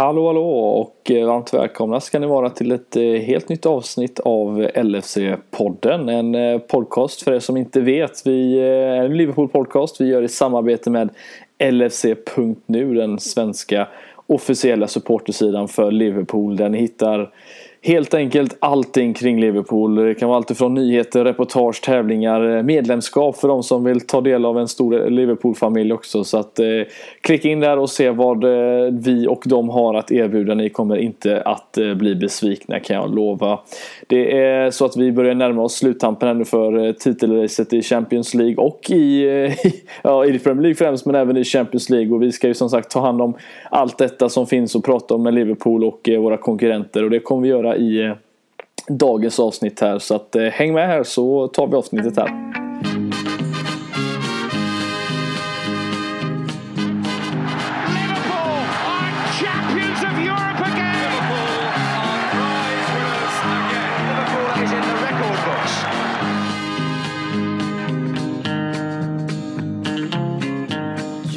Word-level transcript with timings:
Hallå 0.00 0.26
hallå 0.26 0.48
och 0.50 1.10
eh, 1.10 1.26
varmt 1.26 1.54
välkomna 1.54 2.00
ska 2.00 2.18
ni 2.18 2.26
vara 2.26 2.50
till 2.50 2.72
ett 2.72 2.96
eh, 2.96 3.02
helt 3.02 3.48
nytt 3.48 3.66
avsnitt 3.66 4.20
av 4.20 4.60
LFC-podden. 4.74 6.10
En 6.10 6.34
eh, 6.34 6.58
podcast 6.58 7.22
för 7.22 7.32
er 7.32 7.38
som 7.38 7.56
inte 7.56 7.80
vet. 7.80 8.26
Vi 8.26 8.60
är 8.60 9.04
en 9.04 9.16
Liverpool-podcast. 9.16 10.00
Vi 10.00 10.08
gör 10.08 10.22
i 10.22 10.28
samarbete 10.28 10.90
med 10.90 11.10
LFC.nu, 11.72 12.94
den 12.94 13.18
svenska 13.18 13.88
officiella 14.26 14.86
supportersidan 14.86 15.68
för 15.68 15.90
Liverpool 15.90 16.56
där 16.56 16.68
ni 16.68 16.78
hittar 16.78 17.30
Helt 17.82 18.14
enkelt 18.14 18.56
allting 18.58 19.14
kring 19.14 19.40
Liverpool. 19.40 19.94
Det 19.94 20.14
kan 20.14 20.28
vara 20.28 20.36
allt 20.36 20.58
från 20.58 20.74
nyheter, 20.74 21.24
reportage, 21.24 21.82
tävlingar, 21.82 22.56
eh, 22.56 22.62
medlemskap 22.62 23.36
för 23.36 23.48
de 23.48 23.62
som 23.62 23.84
vill 23.84 24.00
ta 24.00 24.20
del 24.20 24.44
av 24.44 24.58
en 24.58 24.68
stor 24.68 25.10
Liverpool-familj 25.10 25.92
också. 25.92 26.24
Så 26.24 26.38
att 26.38 26.58
eh, 26.58 26.66
klicka 27.20 27.48
in 27.48 27.60
där 27.60 27.78
och 27.78 27.90
se 27.90 28.10
vad 28.10 28.44
eh, 28.44 28.92
vi 28.92 29.26
och 29.26 29.42
de 29.46 29.68
har 29.68 29.94
att 29.94 30.12
erbjuda. 30.12 30.54
Ni 30.54 30.70
kommer 30.70 30.96
inte 30.96 31.42
att 31.42 31.78
eh, 31.78 31.94
bli 31.94 32.14
besvikna 32.14 32.80
kan 32.80 32.96
jag 32.96 33.14
lova. 33.14 33.58
Det 34.06 34.38
är 34.38 34.70
så 34.70 34.84
att 34.84 34.96
vi 34.96 35.12
börjar 35.12 35.34
närma 35.34 35.62
oss 35.62 35.74
sluttampen 35.74 36.28
här 36.28 36.34
nu 36.34 36.44
för 36.44 36.86
eh, 36.86 36.92
titelracet 36.92 37.72
i 37.72 37.82
Champions 37.82 38.34
League 38.34 38.56
och 38.56 38.90
i, 38.90 39.24
eh, 39.24 39.52
ja, 40.02 40.24
i 40.24 40.38
Premier 40.38 40.62
League 40.62 40.76
främst 40.76 41.06
men 41.06 41.14
även 41.14 41.36
i 41.36 41.44
Champions 41.44 41.90
League. 41.90 42.14
Och 42.14 42.22
vi 42.22 42.32
ska 42.32 42.48
ju 42.48 42.54
som 42.54 42.70
sagt 42.70 42.90
ta 42.90 43.00
hand 43.00 43.22
om 43.22 43.34
allt 43.70 43.98
detta 43.98 44.28
som 44.28 44.46
finns 44.46 44.74
och 44.74 44.84
prata 44.84 45.14
om 45.14 45.22
med 45.22 45.34
Liverpool 45.34 45.84
och 45.84 46.08
eh, 46.08 46.20
våra 46.20 46.36
konkurrenter 46.36 47.04
och 47.04 47.10
det 47.10 47.20
kommer 47.20 47.42
vi 47.42 47.48
göra 47.48 47.69
i 47.76 48.04
eh, 48.04 48.16
dagens 48.88 49.40
avsnitt 49.40 49.80
här. 49.80 49.98
Så 49.98 50.14
att, 50.14 50.36
eh, 50.36 50.42
häng 50.42 50.74
med 50.74 50.86
här 50.86 51.02
så 51.02 51.48
tar 51.48 51.66
vi 51.66 51.76
avsnittet 51.76 52.16
här. 52.16 52.30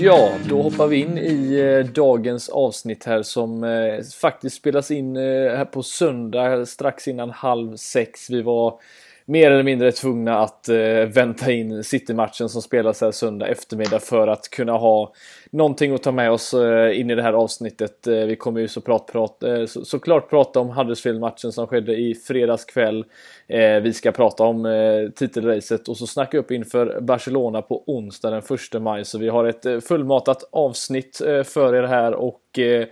Ja, 0.05 0.31
då 0.49 0.61
hoppar 0.61 0.87
vi 0.87 0.97
in 0.97 1.17
i 1.17 1.59
eh, 1.59 1.91
dagens 1.93 2.49
avsnitt 2.49 3.03
här 3.03 3.23
som 3.23 3.63
eh, 3.63 4.03
faktiskt 4.21 4.55
spelas 4.55 4.91
in 4.91 5.17
eh, 5.17 5.55
här 5.55 5.65
på 5.65 5.83
söndag 5.83 6.65
strax 6.65 7.07
innan 7.07 7.31
halv 7.31 7.75
sex. 7.75 8.29
Vi 8.29 8.41
var 8.41 8.79
mer 9.25 9.51
eller 9.51 9.63
mindre 9.63 9.91
tvungna 9.91 10.39
att 10.39 10.69
eh, 10.69 11.05
vänta 11.13 11.51
in 11.51 11.83
City-matchen 11.83 12.49
som 12.49 12.61
spelas 12.61 13.01
här 13.01 13.11
söndag 13.11 13.47
eftermiddag 13.47 13.99
för 13.99 14.27
att 14.27 14.49
kunna 14.49 14.71
ha 14.71 15.13
någonting 15.51 15.93
att 15.93 16.03
ta 16.03 16.11
med 16.11 16.31
oss 16.31 16.53
eh, 16.53 16.99
in 16.99 17.09
i 17.09 17.15
det 17.15 17.21
här 17.21 17.33
avsnittet. 17.33 18.07
Eh, 18.07 18.13
vi 18.13 18.35
kommer 18.35 18.61
ju 18.61 18.67
såklart 18.67 19.11
prata, 19.11 19.57
eh, 19.57 19.65
så, 19.65 19.85
såklart 19.85 20.29
prata 20.29 20.59
om 20.59 20.69
Huddersfield-matchen 20.69 21.51
som 21.51 21.67
skedde 21.67 21.95
i 21.95 22.15
fredags 22.15 22.65
kväll. 22.65 23.05
Eh, 23.47 23.75
vi 23.75 23.93
ska 23.93 24.11
prata 24.11 24.43
om 24.43 24.65
eh, 24.65 25.09
titelracet 25.15 25.87
och 25.87 25.97
så 25.97 26.07
snacka 26.07 26.37
upp 26.37 26.51
inför 26.51 27.01
Barcelona 27.01 27.61
på 27.61 27.83
onsdag 27.87 28.29
den 28.29 28.43
1 28.75 28.81
maj. 28.81 29.05
Så 29.05 29.17
vi 29.17 29.29
har 29.29 29.45
ett 29.45 29.65
eh, 29.65 29.79
fullmatat 29.79 30.49
avsnitt 30.51 31.21
eh, 31.21 31.43
för 31.43 31.75
er 31.75 31.83
här 31.83 32.13
och 32.13 32.59
eh, 32.59 32.87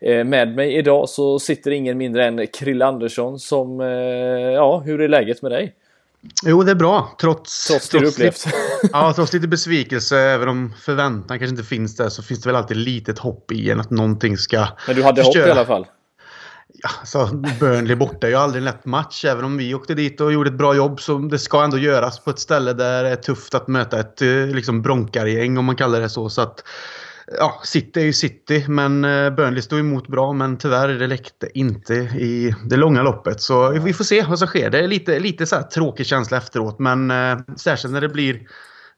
med 0.00 0.54
mig 0.54 0.76
idag 0.76 1.08
så 1.08 1.38
sitter 1.38 1.70
ingen 1.70 1.98
mindre 1.98 2.26
än 2.26 2.46
Krille 2.46 2.86
Andersson 2.86 3.38
som, 3.38 3.80
ja, 4.54 4.82
hur 4.84 5.00
är 5.00 5.08
läget 5.08 5.42
med 5.42 5.52
dig? 5.52 5.74
Jo, 6.42 6.62
det 6.62 6.70
är 6.70 6.74
bra. 6.74 7.16
Trots, 7.20 7.66
trots, 7.66 7.88
trots, 7.88 8.12
upplevt. 8.12 8.46
ja, 8.92 9.12
trots 9.16 9.32
lite 9.32 9.48
besvikelse, 9.48 10.18
även 10.18 10.48
om 10.48 10.74
förväntan 10.80 11.38
kanske 11.38 11.50
inte 11.50 11.64
finns 11.68 11.96
där, 11.96 12.08
så 12.08 12.22
finns 12.22 12.40
det 12.40 12.48
väl 12.48 12.56
alltid 12.56 12.76
litet 12.76 13.18
hopp 13.18 13.52
i 13.52 13.70
en 13.70 13.80
att 13.80 13.90
någonting 13.90 14.36
ska 14.36 14.66
Men 14.86 14.96
du 14.96 15.02
hade 15.02 15.24
förstöra. 15.24 15.42
hopp 15.42 15.48
i 15.48 15.50
alla 15.50 15.66
fall? 15.66 15.86
Ja, 16.82 16.90
så 17.04 17.26
Burnley 17.60 17.96
borta 17.96 18.26
är 18.26 18.30
ju 18.30 18.36
aldrig 18.36 18.60
en 18.60 18.64
lätt 18.64 18.84
match. 18.84 19.24
Även 19.24 19.44
om 19.44 19.56
vi 19.56 19.74
åkte 19.74 19.94
dit 19.94 20.20
och 20.20 20.32
gjorde 20.32 20.50
ett 20.50 20.58
bra 20.58 20.76
jobb 20.76 21.00
så 21.00 21.18
det 21.18 21.38
ska 21.38 21.64
ändå 21.64 21.78
göras 21.78 22.18
på 22.20 22.30
ett 22.30 22.38
ställe 22.38 22.72
där 22.72 23.02
det 23.02 23.10
är 23.10 23.16
tufft 23.16 23.54
att 23.54 23.68
möta 23.68 24.00
ett 24.00 24.22
eh, 24.22 24.28
liksom 24.28 24.82
bronkargäng 24.82 25.58
om 25.58 25.64
man 25.64 25.76
kallar 25.76 26.00
det 26.00 26.08
så. 26.08 26.28
så 26.28 26.40
att, 26.40 26.64
ja, 27.38 27.60
City 27.64 28.00
är 28.00 28.04
ju 28.04 28.12
City, 28.12 28.64
men 28.68 29.04
eh, 29.04 29.30
Burnley 29.30 29.62
stod 29.62 29.80
emot 29.80 30.08
bra. 30.08 30.32
Men 30.32 30.58
tyvärr, 30.58 30.88
det 30.88 31.06
läckte 31.06 31.58
inte 31.58 31.94
i 31.94 32.54
det 32.64 32.76
långa 32.76 33.02
loppet. 33.02 33.40
Så 33.40 33.70
vi 33.70 33.92
får 33.92 34.04
se 34.04 34.24
vad 34.28 34.38
som 34.38 34.48
sker. 34.48 34.70
Det 34.70 34.78
är 34.78 34.88
lite, 34.88 35.18
lite 35.18 35.46
så 35.46 35.56
här 35.56 35.62
tråkig 35.62 36.06
känsla 36.06 36.36
efteråt, 36.36 36.78
men 36.78 37.10
eh, 37.10 37.38
särskilt 37.56 37.94
när 37.94 38.00
det 38.00 38.08
blir 38.08 38.40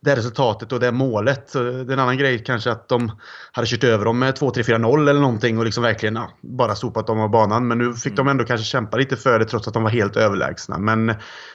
det 0.03 0.17
resultatet 0.17 0.73
och 0.73 0.81
det 0.81 0.93
målet. 0.93 1.53
Det 1.53 1.59
är 1.59 1.93
en 1.93 1.99
annan 1.99 2.19
grej 2.19 2.45
kanske 2.45 2.71
att 2.71 2.89
de 2.89 3.13
hade 3.53 3.67
kört 3.67 3.85
över 3.85 4.05
dem 4.05 4.19
med 4.19 4.35
2-3-4-0 4.35 5.11
eller 5.11 5.21
någonting 5.21 5.59
och 5.59 5.65
liksom 5.65 5.83
verkligen 5.83 6.15
ja, 6.15 6.31
bara 6.41 6.75
sopat 6.75 7.07
dem 7.07 7.21
av 7.21 7.31
banan. 7.31 7.69
Men 7.69 7.79
nu 7.79 7.95
fick 7.95 8.13
mm. 8.13 8.17
de 8.17 8.31
ändå 8.31 8.45
kanske 8.45 8.67
kämpa 8.67 8.97
lite 8.97 9.17
för 9.17 9.39
det 9.39 9.45
trots 9.45 9.69
att 9.69 9.75
de 9.75 9.83
var 9.83 9.91
helt 9.91 10.17
överlägsna. 10.17 10.79
Men 10.79 11.07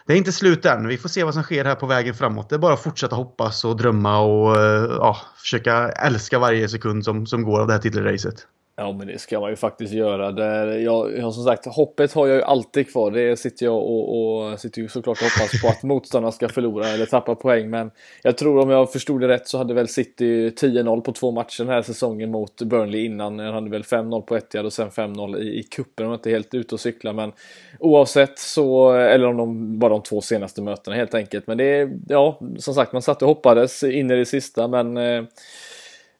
det 0.06 0.13
är 0.13 0.18
inte 0.18 0.31
slut 0.31 0.66
än. 0.66 0.88
Vi 0.88 0.97
får 0.97 1.09
se 1.09 1.24
vad 1.24 1.34
som 1.34 1.44
sker 1.44 1.66
här 1.66 1.75
på 1.75 1.86
vägen 1.86 2.13
framåt. 2.13 2.50
Det 2.50 2.56
är 2.56 2.59
bara 2.59 2.74
att 2.74 2.84
fortsätta 2.84 3.16
hoppas 3.16 3.66
och 3.66 3.78
drömma 3.78 4.19
och 4.19 4.57
ja, 4.90 5.18
försöka 5.38 5.90
älska 5.90 6.40
varje 6.40 6.69
sekund 6.69 7.06
som, 7.06 7.25
som 7.25 7.44
går 7.44 7.59
av 7.59 7.68
det 7.68 7.74
här 7.74 7.80
titelracet. 7.80 8.47
Ja 8.79 8.91
men 8.91 9.07
det 9.07 9.19
ska 9.19 9.39
man 9.39 9.49
ju 9.49 9.55
faktiskt 9.55 9.93
göra. 9.93 10.31
Det, 10.31 10.79
jag, 10.81 11.17
jag, 11.17 11.33
som 11.33 11.43
sagt, 11.43 11.65
hoppet 11.65 12.13
har 12.13 12.27
jag 12.27 12.35
ju 12.35 12.43
alltid 12.43 12.91
kvar. 12.91 13.11
Det 13.11 13.38
sitter 13.38 13.65
jag 13.65 13.75
och, 13.75 14.49
och 14.51 14.59
sitter 14.59 14.81
ju 14.81 14.88
såklart 14.88 15.17
och 15.17 15.23
hoppas 15.23 15.61
på 15.61 15.67
att 15.67 15.83
motståndarna 15.83 16.31
ska 16.31 16.49
förlora 16.49 16.88
eller 16.88 17.05
tappa 17.05 17.35
poäng. 17.35 17.69
Men 17.69 17.91
jag 18.23 18.38
tror 18.38 18.59
om 18.59 18.69
jag 18.69 18.91
förstod 18.91 19.21
det 19.21 19.27
rätt 19.27 19.47
så 19.47 19.57
hade 19.57 19.73
väl 19.73 19.88
City 19.88 20.49
10-0 20.49 21.01
på 21.01 21.11
två 21.11 21.31
matcher 21.31 21.63
den 21.63 21.73
här 21.73 21.81
säsongen 21.81 22.31
mot 22.31 22.61
Burnley 22.61 23.05
innan. 23.05 23.39
Han 23.39 23.53
hade 23.53 23.69
väl 23.69 23.83
5-0 23.83 24.21
på 24.21 24.38
Etihad 24.38 24.65
och 24.65 24.73
sen 24.73 24.89
5-0 24.89 25.38
i, 25.38 25.59
i 25.59 25.63
kuppen. 25.63 26.03
De 26.03 26.07
var 26.07 26.15
inte 26.15 26.29
helt 26.29 26.53
ute 26.53 26.75
och 26.75 26.81
cykla 26.81 27.13
men 27.13 27.31
oavsett 27.79 28.39
så, 28.39 28.91
eller 28.91 29.27
om 29.27 29.38
de 29.38 29.79
bara 29.79 29.89
de 29.89 30.03
två 30.03 30.21
senaste 30.21 30.61
mötena 30.61 30.95
helt 30.95 31.13
enkelt. 31.13 31.47
Men 31.47 31.57
det 31.57 31.63
är, 31.63 31.99
ja, 32.07 32.39
som 32.57 32.73
sagt 32.73 32.94
man 32.94 33.01
satt 33.01 33.21
och 33.21 33.27
hoppades 33.27 33.83
in 33.83 34.11
i 34.11 34.15
det 34.15 34.25
sista 34.25 34.67
men 34.67 34.97
eh, 34.97 35.23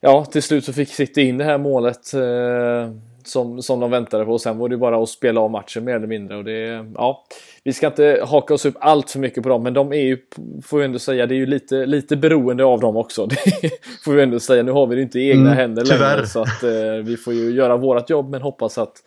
ja, 0.00 0.24
till 0.24 0.42
slut 0.42 0.64
så 0.64 0.72
fick 0.72 0.88
City 0.88 1.22
in 1.22 1.38
det 1.38 1.44
här 1.44 1.58
målet 1.58 2.14
eh, 2.14 2.92
som, 3.24 3.62
som 3.62 3.80
de 3.80 3.90
väntade 3.90 4.24
på. 4.24 4.32
Och 4.32 4.40
sen 4.40 4.58
var 4.58 4.68
det 4.68 4.76
bara 4.76 5.02
att 5.02 5.08
spela 5.08 5.40
av 5.40 5.50
matchen 5.50 5.84
mer 5.84 5.96
eller 5.96 6.06
mindre. 6.06 6.36
Och 6.36 6.44
det, 6.44 6.86
ja, 6.94 7.24
vi 7.64 7.72
ska 7.72 7.86
inte 7.86 8.24
haka 8.26 8.54
oss 8.54 8.64
upp 8.64 8.76
allt 8.80 9.10
för 9.10 9.18
mycket 9.18 9.42
på 9.42 9.48
dem, 9.48 9.62
men 9.62 9.74
de 9.74 9.92
är 9.92 10.00
ju, 10.00 10.18
får 10.64 10.78
vi 10.78 10.84
ändå 10.84 10.98
säga, 10.98 11.26
det 11.26 11.34
är 11.34 11.36
ju 11.36 11.46
lite, 11.46 11.86
lite 11.86 12.16
beroende 12.16 12.64
av 12.64 12.80
dem 12.80 12.96
också. 12.96 13.26
Det 13.60 13.70
får 14.04 14.12
vi 14.12 14.22
ändå 14.22 14.40
säga. 14.40 14.62
Nu 14.62 14.72
har 14.72 14.86
vi 14.86 14.96
det 14.96 15.02
inte 15.02 15.20
i 15.20 15.30
egna 15.30 15.46
mm, 15.46 15.56
händer 15.56 15.84
tyvärr. 15.84 16.14
längre, 16.14 16.26
så 16.26 16.42
att 16.42 16.62
eh, 16.62 16.92
vi 17.04 17.16
får 17.16 17.34
ju 17.34 17.50
göra 17.50 17.76
vårt 17.76 18.10
jobb, 18.10 18.30
men 18.30 18.42
hoppas 18.42 18.78
att 18.78 19.02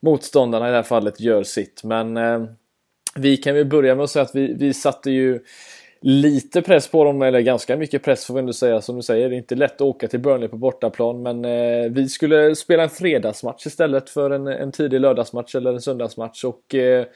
motståndarna 0.00 0.68
i 0.68 0.70
det 0.70 0.76
här 0.76 0.82
fallet 0.82 1.20
gör 1.20 1.42
sitt. 1.42 1.80
Men 1.84 2.16
eh, 2.16 2.44
vi 3.16 3.36
kan 3.36 3.54
väl 3.54 3.66
börja 3.66 3.94
med 3.94 4.04
att 4.04 4.10
säga 4.10 4.22
att 4.22 4.34
vi, 4.34 4.54
vi 4.58 4.74
satte 4.74 5.10
ju 5.10 5.40
lite 6.00 6.62
press 6.62 6.88
på 6.88 7.04
dem, 7.04 7.22
eller 7.22 7.40
ganska 7.40 7.76
mycket 7.76 8.02
press 8.02 8.24
får 8.24 8.34
vi 8.34 8.40
ändå 8.40 8.52
säga. 8.52 8.80
Som 8.80 8.96
du 8.96 9.02
säger, 9.02 9.28
det 9.28 9.34
är 9.34 9.38
inte 9.38 9.54
lätt 9.54 9.74
att 9.74 9.80
åka 9.80 10.08
till 10.08 10.20
Burnley 10.20 10.48
på 10.48 10.56
bortaplan. 10.56 11.22
Men 11.22 11.44
eh, 11.44 11.90
vi 11.90 12.08
skulle 12.08 12.56
spela 12.56 12.82
en 12.82 12.90
fredagsmatch 12.90 13.66
istället 13.66 14.10
för 14.10 14.30
en, 14.30 14.46
en 14.46 14.72
tidig 14.72 15.00
lördagsmatch 15.00 15.54
eller 15.54 15.72
en 15.72 15.80
söndagsmatch. 15.80 16.44
Och 16.44 16.74
eh, 16.74 17.06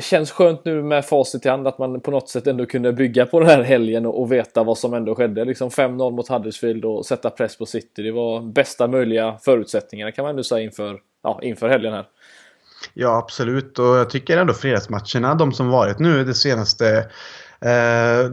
känns 0.00 0.30
skönt 0.30 0.64
nu 0.64 0.82
med 0.82 1.04
facit 1.04 1.46
i 1.46 1.48
hand 1.48 1.68
att 1.68 1.78
man 1.78 2.00
på 2.00 2.10
något 2.10 2.28
sätt 2.28 2.46
ändå 2.46 2.66
kunde 2.66 2.92
bygga 2.92 3.26
på 3.26 3.40
den 3.40 3.48
här 3.48 3.62
helgen 3.62 4.06
och, 4.06 4.20
och 4.20 4.32
veta 4.32 4.62
vad 4.62 4.78
som 4.78 4.94
ändå 4.94 5.14
skedde. 5.14 5.44
Liksom 5.44 5.68
5-0 5.68 6.10
mot 6.10 6.28
Huddersfield 6.28 6.84
och 6.84 7.06
sätta 7.06 7.30
press 7.30 7.58
på 7.58 7.66
City. 7.66 8.02
Det 8.02 8.12
var 8.12 8.40
bästa 8.40 8.86
möjliga 8.86 9.38
förutsättningarna 9.42 10.12
kan 10.12 10.22
man 10.22 10.30
ändå 10.30 10.42
säga 10.42 10.64
inför, 10.64 10.98
ja, 11.22 11.40
inför 11.42 11.68
helgen 11.68 11.92
här. 11.92 12.06
Ja, 12.94 13.18
absolut. 13.18 13.78
Och 13.78 13.84
jag 13.84 14.10
tycker 14.10 14.38
ändå 14.38 14.54
fredagsmatcherna, 14.54 15.34
de 15.34 15.52
som 15.52 15.68
varit 15.68 15.98
nu 15.98 16.24
det 16.24 16.34
senaste 16.34 17.06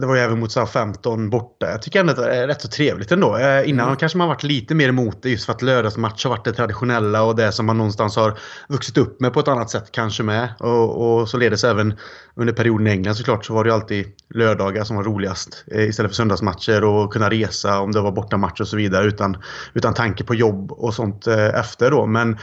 det 0.00 0.06
var 0.06 0.14
ju 0.14 0.20
även 0.20 0.40
mot 0.40 0.52
Southampton 0.52 1.30
borta. 1.30 1.70
Jag 1.70 1.82
tycker 1.82 2.00
ändå 2.00 2.12
att 2.12 2.18
det 2.18 2.36
är 2.36 2.46
rätt 2.46 2.62
så 2.62 2.68
trevligt 2.68 3.12
ändå. 3.12 3.36
Eh, 3.36 3.68
innan 3.68 3.86
mm. 3.86 3.96
kanske 3.96 4.18
man 4.18 4.28
varit 4.28 4.42
lite 4.42 4.74
mer 4.74 4.88
emot 4.88 5.22
det 5.22 5.30
just 5.30 5.44
för 5.44 5.52
att 5.52 5.62
lördagsmatch 5.62 6.24
har 6.24 6.30
varit 6.30 6.44
det 6.44 6.52
traditionella 6.52 7.22
och 7.22 7.36
det 7.36 7.52
som 7.52 7.66
man 7.66 7.78
någonstans 7.78 8.16
har 8.16 8.38
vuxit 8.68 8.98
upp 8.98 9.20
med 9.20 9.32
på 9.32 9.40
ett 9.40 9.48
annat 9.48 9.70
sätt 9.70 9.92
kanske 9.92 10.22
med. 10.22 10.48
Och, 10.58 11.20
och 11.20 11.28
således 11.28 11.64
även 11.64 11.94
under 12.34 12.52
perioden 12.52 12.86
i 12.86 12.90
England 12.90 13.14
såklart 13.14 13.44
så 13.44 13.54
var 13.54 13.64
det 13.64 13.70
ju 13.70 13.74
alltid 13.74 14.06
lördagar 14.34 14.84
som 14.84 14.96
var 14.96 15.04
roligast 15.04 15.64
eh, 15.72 15.88
istället 15.88 16.10
för 16.10 16.16
söndagsmatcher 16.16 16.84
och 16.84 17.12
kunna 17.12 17.30
resa 17.30 17.80
om 17.80 17.92
det 17.92 18.00
var 18.00 18.12
bortamatch 18.12 18.60
och 18.60 18.68
så 18.68 18.76
vidare 18.76 19.06
utan, 19.06 19.36
utan 19.74 19.94
tanke 19.94 20.24
på 20.24 20.34
jobb 20.34 20.72
och 20.72 20.94
sånt 20.94 21.26
efter 21.26 21.90
då. 21.90 22.06
Men 22.06 22.38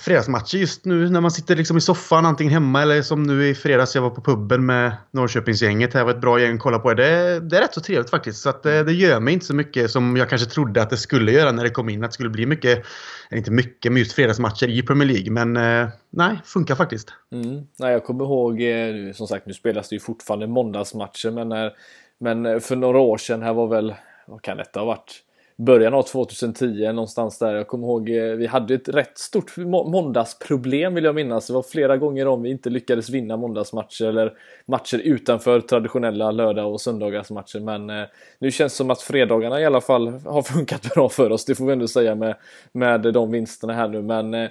fredagsmatcher 0.00 0.58
just 0.58 0.84
nu 0.84 1.10
när 1.10 1.20
man 1.20 1.30
sitter 1.30 1.56
liksom 1.56 1.76
i 1.76 1.80
soffan 1.80 2.26
antingen 2.26 2.52
hemma 2.52 2.82
eller 2.82 3.02
som 3.02 3.22
nu 3.22 3.48
i 3.48 3.54
fredags 3.54 3.94
jag 3.94 4.02
var 4.02 4.10
på 4.10 4.22
puben 4.22 4.66
med 4.66 4.96
Norrköpingsgänget. 5.10 5.92
Det 5.92 6.04
var 6.04 6.10
ett 6.10 6.20
bra 6.20 6.40
gäng 6.40 6.54
att 6.54 6.60
kolla 6.60 6.78
på. 6.78 6.94
Det, 6.94 7.40
det 7.40 7.56
är 7.56 7.60
rätt 7.60 7.74
så 7.74 7.80
trevligt 7.80 8.10
faktiskt. 8.10 8.42
Så 8.42 8.48
att 8.48 8.62
det, 8.62 8.82
det, 8.82 8.92
gör 8.92 9.20
mig 9.20 9.34
inte 9.34 9.46
så 9.46 9.54
mycket 9.54 9.90
som 9.90 10.16
jag 10.16 10.28
kanske 10.28 10.50
trodde 10.50 10.82
att 10.82 10.90
det 10.90 10.96
skulle 10.96 11.32
göra 11.32 11.52
när 11.52 11.64
det 11.64 11.70
kom 11.70 11.88
in. 11.88 12.04
Att 12.04 12.10
det 12.10 12.14
skulle 12.14 12.30
bli 12.30 12.46
mycket, 12.46 12.84
inte 13.30 13.50
mycket, 13.50 13.92
men 13.92 13.98
just 13.98 14.12
fredagsmatcher 14.12 14.68
i 14.68 14.82
Premier 14.82 15.08
League. 15.08 15.30
Men 15.30 15.56
eh, 15.56 15.88
nej, 16.10 16.40
funkar 16.44 16.74
faktiskt. 16.74 17.12
Mm. 17.32 17.66
Nej, 17.78 17.92
jag 17.92 18.04
kommer 18.04 18.24
ihåg, 18.24 18.62
eh, 18.62 19.12
som 19.12 19.26
sagt 19.26 19.46
nu 19.46 19.52
spelas 19.52 19.88
det 19.88 19.96
ju 19.96 20.00
fortfarande 20.00 20.46
måndagsmatcher 20.46 21.30
men, 21.30 21.48
när, 21.48 21.72
men 22.18 22.60
för 22.60 22.76
några 22.76 22.98
år 22.98 23.18
sedan 23.18 23.42
här 23.42 23.52
var 23.54 23.66
väl, 23.66 23.94
vad 24.26 24.42
kan 24.42 24.56
detta 24.56 24.80
ha 24.80 24.86
varit? 24.86 25.22
Början 25.56 25.94
av 25.94 26.02
2010 26.02 26.92
någonstans 26.92 27.38
där. 27.38 27.54
Jag 27.54 27.68
kommer 27.68 27.86
ihåg, 27.86 28.10
eh, 28.10 28.22
vi 28.22 28.46
hade 28.46 28.74
ett 28.74 28.88
rätt 28.88 29.18
stort 29.18 29.56
måndagsproblem 29.56 30.94
vill 30.94 31.04
jag 31.04 31.14
minnas. 31.14 31.46
Det 31.46 31.52
var 31.52 31.62
flera 31.62 31.96
gånger 31.96 32.26
om 32.26 32.42
vi 32.42 32.50
inte 32.50 32.70
lyckades 32.70 33.10
vinna 33.10 33.36
måndagsmatcher 33.36 34.04
eller 34.04 34.32
matcher 34.66 34.98
utanför 34.98 35.60
traditionella 35.60 36.30
lördag 36.30 36.72
och 36.72 36.80
söndagsmatcher. 36.80 37.60
Men 37.60 37.90
eh, 37.90 38.06
nu 38.38 38.50
känns 38.50 38.72
det 38.72 38.76
som 38.76 38.90
att 38.90 39.02
fredagarna 39.02 39.60
i 39.60 39.64
alla 39.64 39.80
fall 39.80 40.08
har 40.08 40.42
funkat 40.42 40.82
bra 40.94 41.08
för 41.08 41.32
oss. 41.32 41.44
Det 41.44 41.54
får 41.54 41.66
vi 41.66 41.72
ändå 41.72 41.88
säga 41.88 42.14
med, 42.14 42.36
med 42.72 43.00
de 43.00 43.30
vinsterna 43.30 43.72
här 43.72 43.88
nu. 43.88 44.02
Men 44.02 44.34
eh, 44.34 44.50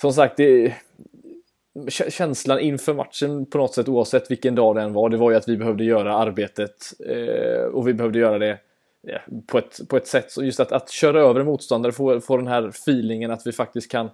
som 0.00 0.12
sagt, 0.12 0.36
det, 0.36 0.74
känslan 1.88 2.60
inför 2.60 2.94
matchen 2.94 3.46
på 3.46 3.58
något 3.58 3.74
sätt 3.74 3.88
oavsett 3.88 4.30
vilken 4.30 4.54
dag 4.54 4.76
det 4.76 4.82
än 4.82 4.92
var, 4.92 5.08
det 5.08 5.16
var 5.16 5.30
ju 5.30 5.36
att 5.36 5.48
vi 5.48 5.56
behövde 5.56 5.84
göra 5.84 6.16
arbetet 6.16 6.76
eh, 7.06 7.64
och 7.64 7.88
vi 7.88 7.94
behövde 7.94 8.18
göra 8.18 8.38
det 8.38 8.58
på, 9.46 9.58
ett, 9.58 9.80
på 9.88 9.96
ett 9.96 10.06
sätt, 10.06 10.36
just 10.36 10.60
att, 10.60 10.72
att 10.72 10.90
köra 10.90 11.20
över 11.20 11.44
motståndare, 11.44 11.92
få, 11.92 12.20
få 12.20 12.36
den 12.36 12.46
här 12.46 12.68
feelingen 12.68 13.30
att 13.30 13.46
vi 13.46 13.52
faktiskt 13.52 13.90
kan 13.90 14.10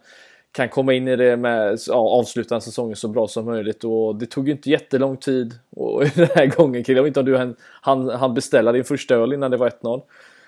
kan 0.52 0.68
komma 0.68 0.92
in 0.92 1.08
i 1.08 1.16
det 1.16 1.36
med 1.36 1.78
ja, 1.88 1.94
avsluta 1.94 2.60
säsongen 2.60 2.96
så 2.96 3.08
bra 3.08 3.28
som 3.28 3.44
möjligt 3.44 3.84
och 3.84 4.16
det 4.16 4.26
tog 4.26 4.48
ju 4.48 4.52
inte 4.52 4.70
jättelång 4.70 5.16
tid 5.16 5.54
och 5.70 6.04
den 6.14 6.28
här 6.34 6.46
gången 6.46 6.84
Kille, 6.84 6.98
jag 6.98 7.02
vet 7.02 7.10
inte 7.10 7.20
om 7.20 7.26
du 7.26 7.54
hann 7.80 8.08
han 8.10 8.34
beställa 8.34 8.72
din 8.72 8.84
första 8.84 9.14
öl 9.14 9.32
innan 9.32 9.50
det 9.50 9.56
var 9.56 9.70
1-0? 9.70 10.02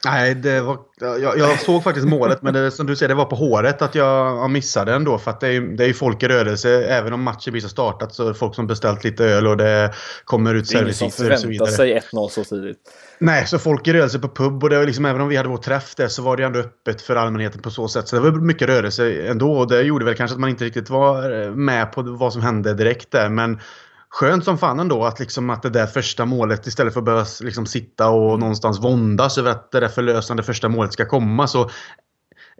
Nej, 0.04 0.34
det 0.34 0.60
var, 0.60 0.78
jag, 1.00 1.38
jag, 1.38 1.60
såg 1.60 1.82
faktiskt 1.84 2.06
målet 2.06 2.42
men 2.42 2.54
det, 2.54 2.70
som 2.70 2.86
du 2.86 2.96
säger, 2.96 3.08
det 3.08 3.14
var 3.14 3.24
på 3.24 3.36
håret 3.36 3.82
att 3.82 3.94
jag, 3.94 4.36
jag 4.36 4.50
missade 4.50 4.94
ändå. 4.94 5.18
För 5.18 5.30
att 5.30 5.40
det 5.40 5.48
är, 5.48 5.60
det 5.60 5.84
är 5.84 5.92
folk 5.92 6.22
i 6.22 6.28
rörelse. 6.28 6.84
Även 6.84 7.12
om 7.12 7.22
matchen 7.22 7.52
precis 7.52 7.64
har 7.64 7.68
startat 7.68 8.14
så 8.14 8.24
är 8.24 8.28
det 8.28 8.34
folk 8.34 8.54
som 8.54 8.66
beställt 8.66 9.04
lite 9.04 9.24
öl 9.24 9.46
och 9.46 9.56
det 9.56 9.94
kommer 10.24 10.54
ut 10.54 10.70
vidare. 10.70 10.84
Det 10.84 10.90
är 10.90 11.02
ingen 11.02 11.10
som 11.10 11.10
förväntar 11.10 11.66
sig 11.66 12.00
1-0 12.12 12.28
så 12.28 12.44
tidigt. 12.44 12.78
Nej, 13.18 13.46
så 13.46 13.58
folk 13.58 13.88
i 13.88 13.92
rörelse 13.92 14.18
på 14.18 14.28
pub 14.28 14.64
och 14.64 14.70
det 14.70 14.78
var 14.78 14.86
liksom, 14.86 15.04
även 15.04 15.20
om 15.20 15.28
vi 15.28 15.36
hade 15.36 15.48
vår 15.48 15.56
träff 15.56 15.94
där 15.94 16.08
så 16.08 16.22
var 16.22 16.36
det 16.36 16.44
ändå 16.44 16.58
öppet 16.58 17.02
för 17.02 17.16
allmänheten 17.16 17.62
på 17.62 17.70
så 17.70 17.88
sätt. 17.88 18.08
Så 18.08 18.16
det 18.16 18.22
var 18.22 18.30
mycket 18.30 18.68
rörelse 18.68 19.12
ändå 19.26 19.52
och 19.52 19.68
det 19.68 19.82
gjorde 19.82 20.04
väl 20.04 20.14
kanske 20.14 20.34
att 20.34 20.40
man 20.40 20.50
inte 20.50 20.64
riktigt 20.64 20.90
var 20.90 21.50
med 21.50 21.92
på 21.92 22.02
vad 22.02 22.32
som 22.32 22.42
hände 22.42 22.74
direkt 22.74 23.10
där. 23.10 23.28
Men 23.28 23.60
skönt 24.10 24.44
som 24.44 24.58
fan 24.58 24.80
ändå 24.80 25.04
att, 25.04 25.20
liksom, 25.20 25.50
att 25.50 25.62
det 25.62 25.70
där 25.70 25.86
första 25.86 26.24
målet 26.24 26.66
istället 26.66 26.92
för 26.92 27.00
att 27.00 27.04
behöva 27.04 27.26
liksom, 27.40 27.66
sitta 27.66 28.08
och 28.08 28.28
mm. 28.28 28.40
någonstans 28.40 28.80
våndas 28.80 29.38
över 29.38 29.50
att 29.50 29.70
det 29.70 29.80
där 29.80 29.88
förlösande 29.88 30.42
första 30.42 30.68
målet 30.68 30.92
ska 30.92 31.06
komma 31.06 31.46
så 31.46 31.70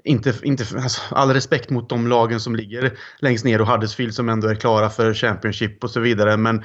inte, 0.05 0.35
inte, 0.43 0.64
alltså, 0.82 1.00
all 1.11 1.32
respekt 1.35 1.70
mot 1.70 1.88
de 1.88 2.06
lagen 2.06 2.41
som 2.41 2.56
ligger 2.56 2.99
längst 3.19 3.44
ner 3.44 3.61
och 3.61 3.67
Huddersfield 3.67 4.14
som 4.14 4.29
ändå 4.29 4.49
är 4.49 4.55
klara 4.55 4.91
för 4.91 5.14
Championship 5.14 5.85
och 5.85 5.91
så 5.91 6.00
vidare. 6.00 6.37
Men 6.37 6.58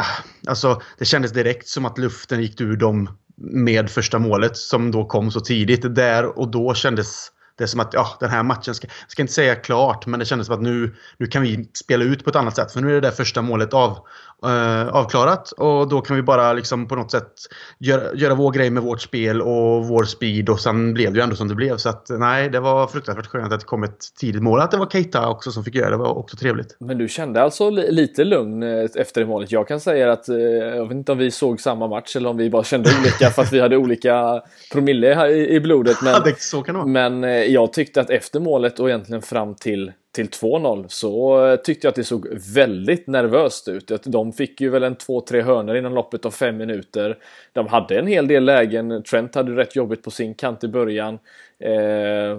ah, 0.00 0.22
alltså, 0.48 0.82
det 0.98 1.04
kändes 1.04 1.32
direkt 1.32 1.68
som 1.68 1.84
att 1.84 1.98
luften 1.98 2.42
gick 2.42 2.60
ur 2.60 2.76
dem 2.76 3.18
med 3.36 3.90
första 3.90 4.18
målet 4.18 4.56
som 4.56 4.90
då 4.90 5.04
kom 5.04 5.30
så 5.30 5.40
tidigt. 5.40 5.94
Där 5.94 6.38
och 6.38 6.50
då 6.50 6.74
kändes 6.74 7.30
det 7.60 7.64
är 7.64 7.66
som 7.66 7.80
att 7.80 7.94
ja, 7.94 8.16
den 8.20 8.30
här 8.30 8.42
matchen, 8.42 8.74
ska, 8.74 8.88
ska 9.08 9.22
inte 9.22 9.34
säga 9.34 9.54
klart, 9.54 10.06
men 10.06 10.20
det 10.20 10.26
kändes 10.26 10.46
som 10.46 10.56
att 10.56 10.62
nu, 10.62 10.94
nu 11.18 11.26
kan 11.26 11.42
vi 11.42 11.70
spela 11.74 12.04
ut 12.04 12.24
på 12.24 12.30
ett 12.30 12.36
annat 12.36 12.56
sätt. 12.56 12.72
För 12.72 12.80
nu 12.80 12.88
är 12.88 12.94
det 12.94 13.00
där 13.00 13.10
första 13.10 13.42
målet 13.42 13.74
av, 13.74 13.98
uh, 14.46 14.88
avklarat 14.88 15.52
och 15.52 15.88
då 15.88 16.00
kan 16.00 16.16
vi 16.16 16.22
bara 16.22 16.52
liksom 16.52 16.88
på 16.88 16.96
något 16.96 17.10
sätt 17.10 17.32
göra, 17.78 18.14
göra 18.14 18.34
vår 18.34 18.52
grej 18.52 18.70
med 18.70 18.82
vårt 18.82 19.00
spel 19.00 19.42
och 19.42 19.88
vår 19.88 20.04
speed 20.04 20.48
och 20.48 20.60
sen 20.60 20.94
blev 20.94 21.12
det 21.12 21.18
ju 21.18 21.22
ändå 21.22 21.36
som 21.36 21.48
det 21.48 21.54
blev. 21.54 21.76
Så 21.76 21.88
att 21.88 22.06
nej, 22.08 22.50
det 22.50 22.60
var 22.60 22.86
fruktansvärt 22.86 23.26
skönt 23.26 23.52
att 23.52 23.60
det 23.60 23.66
kom 23.66 23.82
ett 23.82 23.98
tidigt 24.20 24.42
mål. 24.42 24.60
Att 24.60 24.70
det 24.70 24.76
var 24.76 24.86
Keita 24.86 25.28
också 25.28 25.52
som 25.52 25.64
fick 25.64 25.74
göra 25.74 25.90
det 25.90 25.96
var 25.96 26.18
också 26.18 26.36
trevligt. 26.36 26.76
Men 26.80 26.98
du 26.98 27.08
kände 27.08 27.42
alltså 27.42 27.70
lite 27.70 28.24
lugn 28.24 28.62
eh, 28.62 28.86
efter 28.96 29.20
det 29.20 29.26
målet? 29.26 29.52
Jag 29.52 29.68
kan 29.68 29.80
säga 29.80 30.12
att, 30.12 30.28
eh, 30.28 30.36
jag 30.36 30.82
vet 30.82 30.96
inte 30.96 31.12
om 31.12 31.18
vi 31.18 31.30
såg 31.30 31.60
samma 31.60 31.88
match 31.88 32.16
eller 32.16 32.30
om 32.30 32.36
vi 32.36 32.50
bara 32.50 32.64
kände 32.64 32.90
olika 33.00 33.30
för 33.30 33.42
att 33.42 33.52
vi 33.52 33.60
hade 33.60 33.76
olika 33.76 34.42
promille 34.72 35.30
i, 35.30 35.54
i 35.54 35.60
blodet. 35.60 35.96
Men, 36.02 36.12
ja, 36.12 36.20
det, 36.24 36.40
så 36.40 36.62
kan 36.62 36.74
det 36.74 36.78
vara. 36.78 37.10
men 37.10 37.22
jag 37.52 37.72
tyckte 37.72 38.00
att 38.00 38.10
efter 38.10 38.40
målet 38.40 38.80
och 38.80 38.88
egentligen 38.88 39.22
fram 39.22 39.54
till 39.54 39.92
till 40.12 40.28
2-0 40.28 40.84
så 40.88 41.46
eh, 41.46 41.56
tyckte 41.56 41.86
jag 41.86 41.90
att 41.90 41.96
det 41.96 42.04
såg 42.04 42.28
väldigt 42.54 43.06
nervöst 43.06 43.68
ut. 43.68 43.90
De 44.04 44.32
fick 44.32 44.60
ju 44.60 44.68
väl 44.68 44.82
en 44.82 44.96
2-3 44.96 45.42
hörnor 45.42 45.76
inom 45.76 45.94
loppet 45.94 46.26
av 46.26 46.30
5 46.30 46.56
minuter. 46.56 47.18
De 47.52 47.66
hade 47.66 47.98
en 47.98 48.06
hel 48.06 48.28
del 48.28 48.44
lägen. 48.44 49.02
Trent 49.02 49.34
hade 49.34 49.56
rätt 49.56 49.76
jobbigt 49.76 50.02
på 50.02 50.10
sin 50.10 50.34
kant 50.34 50.64
i 50.64 50.68
början. 50.68 51.18
Eh, 51.62 52.38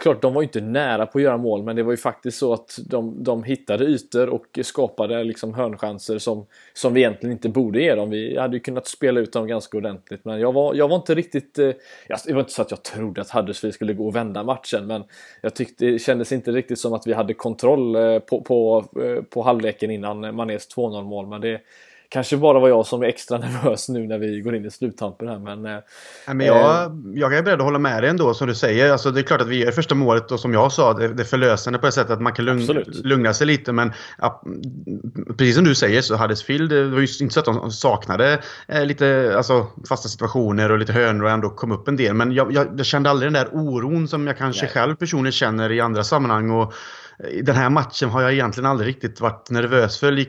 klart, 0.00 0.22
de 0.22 0.34
var 0.34 0.42
ju 0.42 0.46
inte 0.46 0.60
nära 0.60 1.06
på 1.06 1.18
att 1.18 1.24
göra 1.24 1.36
mål, 1.36 1.62
men 1.62 1.76
det 1.76 1.82
var 1.82 1.90
ju 1.90 1.96
faktiskt 1.96 2.38
så 2.38 2.52
att 2.52 2.78
de, 2.86 3.24
de 3.24 3.44
hittade 3.44 3.84
ytor 3.84 4.28
och 4.28 4.58
skapade 4.62 5.24
liksom 5.24 5.54
hörnchanser 5.54 6.18
som, 6.18 6.46
som 6.72 6.94
vi 6.94 7.00
egentligen 7.00 7.32
inte 7.32 7.48
borde 7.48 7.82
ge 7.82 7.94
dem. 7.94 8.10
Vi 8.10 8.38
hade 8.38 8.56
ju 8.56 8.60
kunnat 8.60 8.86
spela 8.86 9.20
ut 9.20 9.32
dem 9.32 9.46
ganska 9.46 9.76
ordentligt, 9.76 10.24
men 10.24 10.40
jag 10.40 10.52
var, 10.52 10.74
jag 10.74 10.88
var 10.88 10.96
inte 10.96 11.14
riktigt... 11.14 11.58
Eh, 11.58 11.70
det 12.26 12.32
var 12.32 12.40
inte 12.40 12.52
så 12.52 12.62
att 12.62 12.70
jag 12.70 12.82
trodde 12.82 13.20
att 13.20 13.30
Huddersfield 13.30 13.74
skulle 13.74 13.92
gå 13.92 14.06
och 14.06 14.16
vända 14.16 14.42
matchen, 14.42 14.86
men 14.86 15.04
jag 15.40 15.54
tyckte 15.54 15.84
det 15.84 15.98
kändes 15.98 16.32
inte 16.32 16.52
riktigt 16.52 16.78
som 16.78 16.92
att 16.92 17.06
vi 17.06 17.12
hade 17.12 17.34
kontroll 17.34 17.96
eh, 17.96 18.18
på, 18.18 18.40
på, 18.40 18.84
eh, 19.02 19.22
på 19.22 19.42
halvleken 19.42 19.90
innan 19.90 20.34
Manés 20.34 20.76
2-0 20.76 21.04
mål, 21.04 21.26
men 21.26 21.40
det 21.40 21.60
Kanske 22.08 22.36
bara 22.36 22.58
var 22.58 22.68
jag 22.68 22.86
som 22.86 23.02
är 23.02 23.06
extra 23.06 23.38
nervös 23.38 23.88
nu 23.88 24.06
när 24.06 24.18
vi 24.18 24.40
går 24.40 24.56
in 24.56 24.64
i 24.64 24.70
sluttampen 24.70 25.28
här 25.28 25.38
men... 25.38 25.66
Eh, 25.66 25.80
Nej, 26.26 26.36
men 26.36 26.46
jag, 26.46 26.84
eh, 26.84 26.92
jag 27.14 27.34
är 27.34 27.42
beredd 27.42 27.58
att 27.58 27.64
hålla 27.64 27.78
med 27.78 28.02
dig 28.02 28.10
ändå 28.10 28.34
som 28.34 28.48
du 28.48 28.54
säger. 28.54 28.92
Alltså, 28.92 29.10
det 29.10 29.20
är 29.20 29.22
klart 29.22 29.40
att 29.40 29.48
vi 29.48 29.64
gör 29.64 29.72
första 29.72 29.94
målet 29.94 30.32
och 30.32 30.40
som 30.40 30.52
jag 30.52 30.72
sa, 30.72 30.94
det, 30.94 31.08
det 31.08 31.22
är 31.22 31.24
förlösande 31.24 31.78
på 31.78 31.86
ett 31.86 31.94
sätt 31.94 32.10
att 32.10 32.20
man 32.20 32.32
kan 32.32 32.44
lugna, 32.44 32.82
lugna 32.86 33.34
sig 33.34 33.46
lite. 33.46 33.72
Men 33.72 33.92
ja, 34.18 34.42
precis 35.38 35.54
som 35.54 35.64
du 35.64 35.74
säger 35.74 36.02
så 36.02 36.16
Huddersfield, 36.16 36.70
det 36.70 36.84
var 36.84 37.00
ju 37.00 37.08
inte 37.20 37.34
så 37.34 37.40
att 37.40 37.46
de 37.46 37.70
saknade 37.70 38.40
eh, 38.68 38.86
lite 38.86 39.34
alltså, 39.36 39.66
fasta 39.88 40.08
situationer 40.08 40.70
och 40.70 40.78
lite 40.78 40.92
hörnor 40.92 41.24
och 41.24 41.30
ändå 41.30 41.50
kom 41.50 41.72
upp 41.72 41.88
en 41.88 41.96
del. 41.96 42.14
Men 42.14 42.32
jag, 42.32 42.52
jag, 42.52 42.66
jag 42.76 42.86
kände 42.86 43.10
aldrig 43.10 43.32
den 43.32 43.44
där 43.44 43.48
oron 43.52 44.08
som 44.08 44.26
jag 44.26 44.38
kanske 44.38 44.62
Nej. 44.62 44.72
själv 44.72 44.94
personligen 44.94 45.32
känner 45.32 45.72
i 45.72 45.80
andra 45.80 46.04
sammanhang. 46.04 46.50
Och, 46.50 46.74
den 47.42 47.56
här 47.56 47.70
matchen 47.70 48.10
har 48.10 48.22
jag 48.22 48.32
egentligen 48.32 48.70
aldrig 48.70 48.88
riktigt 48.88 49.20
varit 49.20 49.50
nervös 49.50 49.98
för 49.98 50.24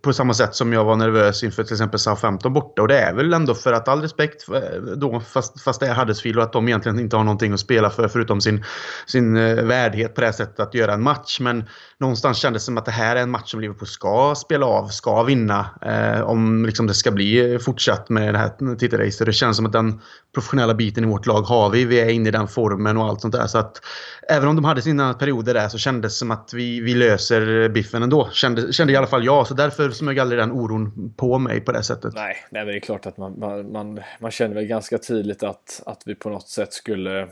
på 0.00 0.12
samma 0.12 0.34
sätt 0.34 0.54
som 0.54 0.72
jag 0.72 0.84
var 0.84 0.96
nervös 0.96 1.42
inför 1.42 1.64
till 1.64 1.74
exempel 1.74 2.00
Southampton 2.00 2.52
borta. 2.52 2.82
Och 2.82 2.88
det 2.88 2.98
är 2.98 3.14
väl 3.14 3.32
ändå 3.32 3.54
för 3.54 3.72
att 3.72 3.88
all 3.88 4.02
respekt 4.02 4.48
eh, 4.48 4.80
då, 4.96 5.20
fast, 5.20 5.60
fast 5.60 5.80
det 5.80 5.86
är 5.86 5.94
Huddersfield 5.94 6.38
och 6.38 6.44
att 6.44 6.52
de 6.52 6.68
egentligen 6.68 6.98
inte 6.98 7.16
har 7.16 7.24
någonting 7.24 7.52
att 7.52 7.60
spela 7.60 7.90
för 7.90 8.08
förutom 8.08 8.40
sin, 8.40 8.64
sin 9.06 9.36
eh, 9.36 9.64
värdighet 9.64 10.14
på 10.14 10.20
det 10.20 10.26
här 10.26 10.32
sättet 10.32 10.60
att 10.60 10.74
göra 10.74 10.94
en 10.94 11.02
match. 11.02 11.40
Men 11.40 11.64
någonstans 11.98 12.38
kändes 12.38 12.62
det 12.62 12.66
som 12.66 12.78
att 12.78 12.84
det 12.84 12.90
här 12.90 13.16
är 13.16 13.22
en 13.22 13.30
match 13.30 13.50
som 13.50 13.60
Liverpool 13.60 13.88
ska 13.88 14.34
spela 14.36 14.66
av, 14.66 14.88
ska 14.88 15.22
vinna. 15.22 15.66
Eh, 15.82 16.20
om 16.20 16.66
liksom 16.66 16.86
det 16.86 16.94
ska 16.94 17.10
bli 17.10 17.58
fortsatt 17.58 18.08
med 18.08 18.34
det 18.34 18.38
här 18.38 18.76
titelracet. 18.76 19.26
Det 19.26 19.32
känns 19.32 19.56
som 19.56 19.66
att 19.66 19.72
den 19.72 20.00
professionella 20.34 20.74
biten 20.74 21.04
i 21.04 21.06
vårt 21.06 21.26
lag 21.26 21.42
har 21.42 21.70
vi. 21.70 21.84
Vi 21.84 22.00
är 22.00 22.08
inne 22.08 22.28
i 22.28 22.32
den 22.32 22.48
formen 22.48 22.96
och 22.96 23.04
allt 23.04 23.20
sånt 23.20 23.34
där. 23.34 23.46
Så 23.46 23.58
att 23.58 23.80
även 24.28 24.48
om 24.48 24.56
de 24.56 24.64
hade 24.64 24.82
sina 24.82 25.14
perioder 25.14 25.54
där 25.54 25.68
så 25.68 25.78
kändes 25.78 26.05
kändes 26.06 26.18
som 26.18 26.30
att 26.30 26.54
vi, 26.54 26.80
vi 26.80 26.94
löser 26.94 27.68
biffen 27.68 28.02
ändå. 28.02 28.28
Kände, 28.32 28.72
kände 28.72 28.92
i 28.92 28.96
alla 28.96 29.06
fall 29.06 29.24
jag. 29.24 29.46
Så 29.46 29.54
därför 29.54 29.90
smög 29.90 30.18
aldrig 30.18 30.40
den 30.40 30.52
oron 30.52 31.14
på 31.16 31.38
mig 31.38 31.60
på 31.60 31.72
det 31.72 31.82
sättet. 31.82 32.14
Nej, 32.14 32.36
nej 32.50 32.64
men 32.64 32.66
det 32.66 32.78
är 32.78 32.80
klart 32.80 33.06
att 33.06 33.16
man, 33.16 33.38
man, 33.38 33.72
man, 33.72 34.00
man 34.20 34.30
känner 34.30 34.54
väl 34.54 34.64
ganska 34.64 34.98
tydligt 34.98 35.42
att, 35.42 35.82
att 35.86 36.02
vi 36.06 36.14
på 36.14 36.30
något 36.30 36.48
sätt 36.48 36.72
skulle 36.72 37.28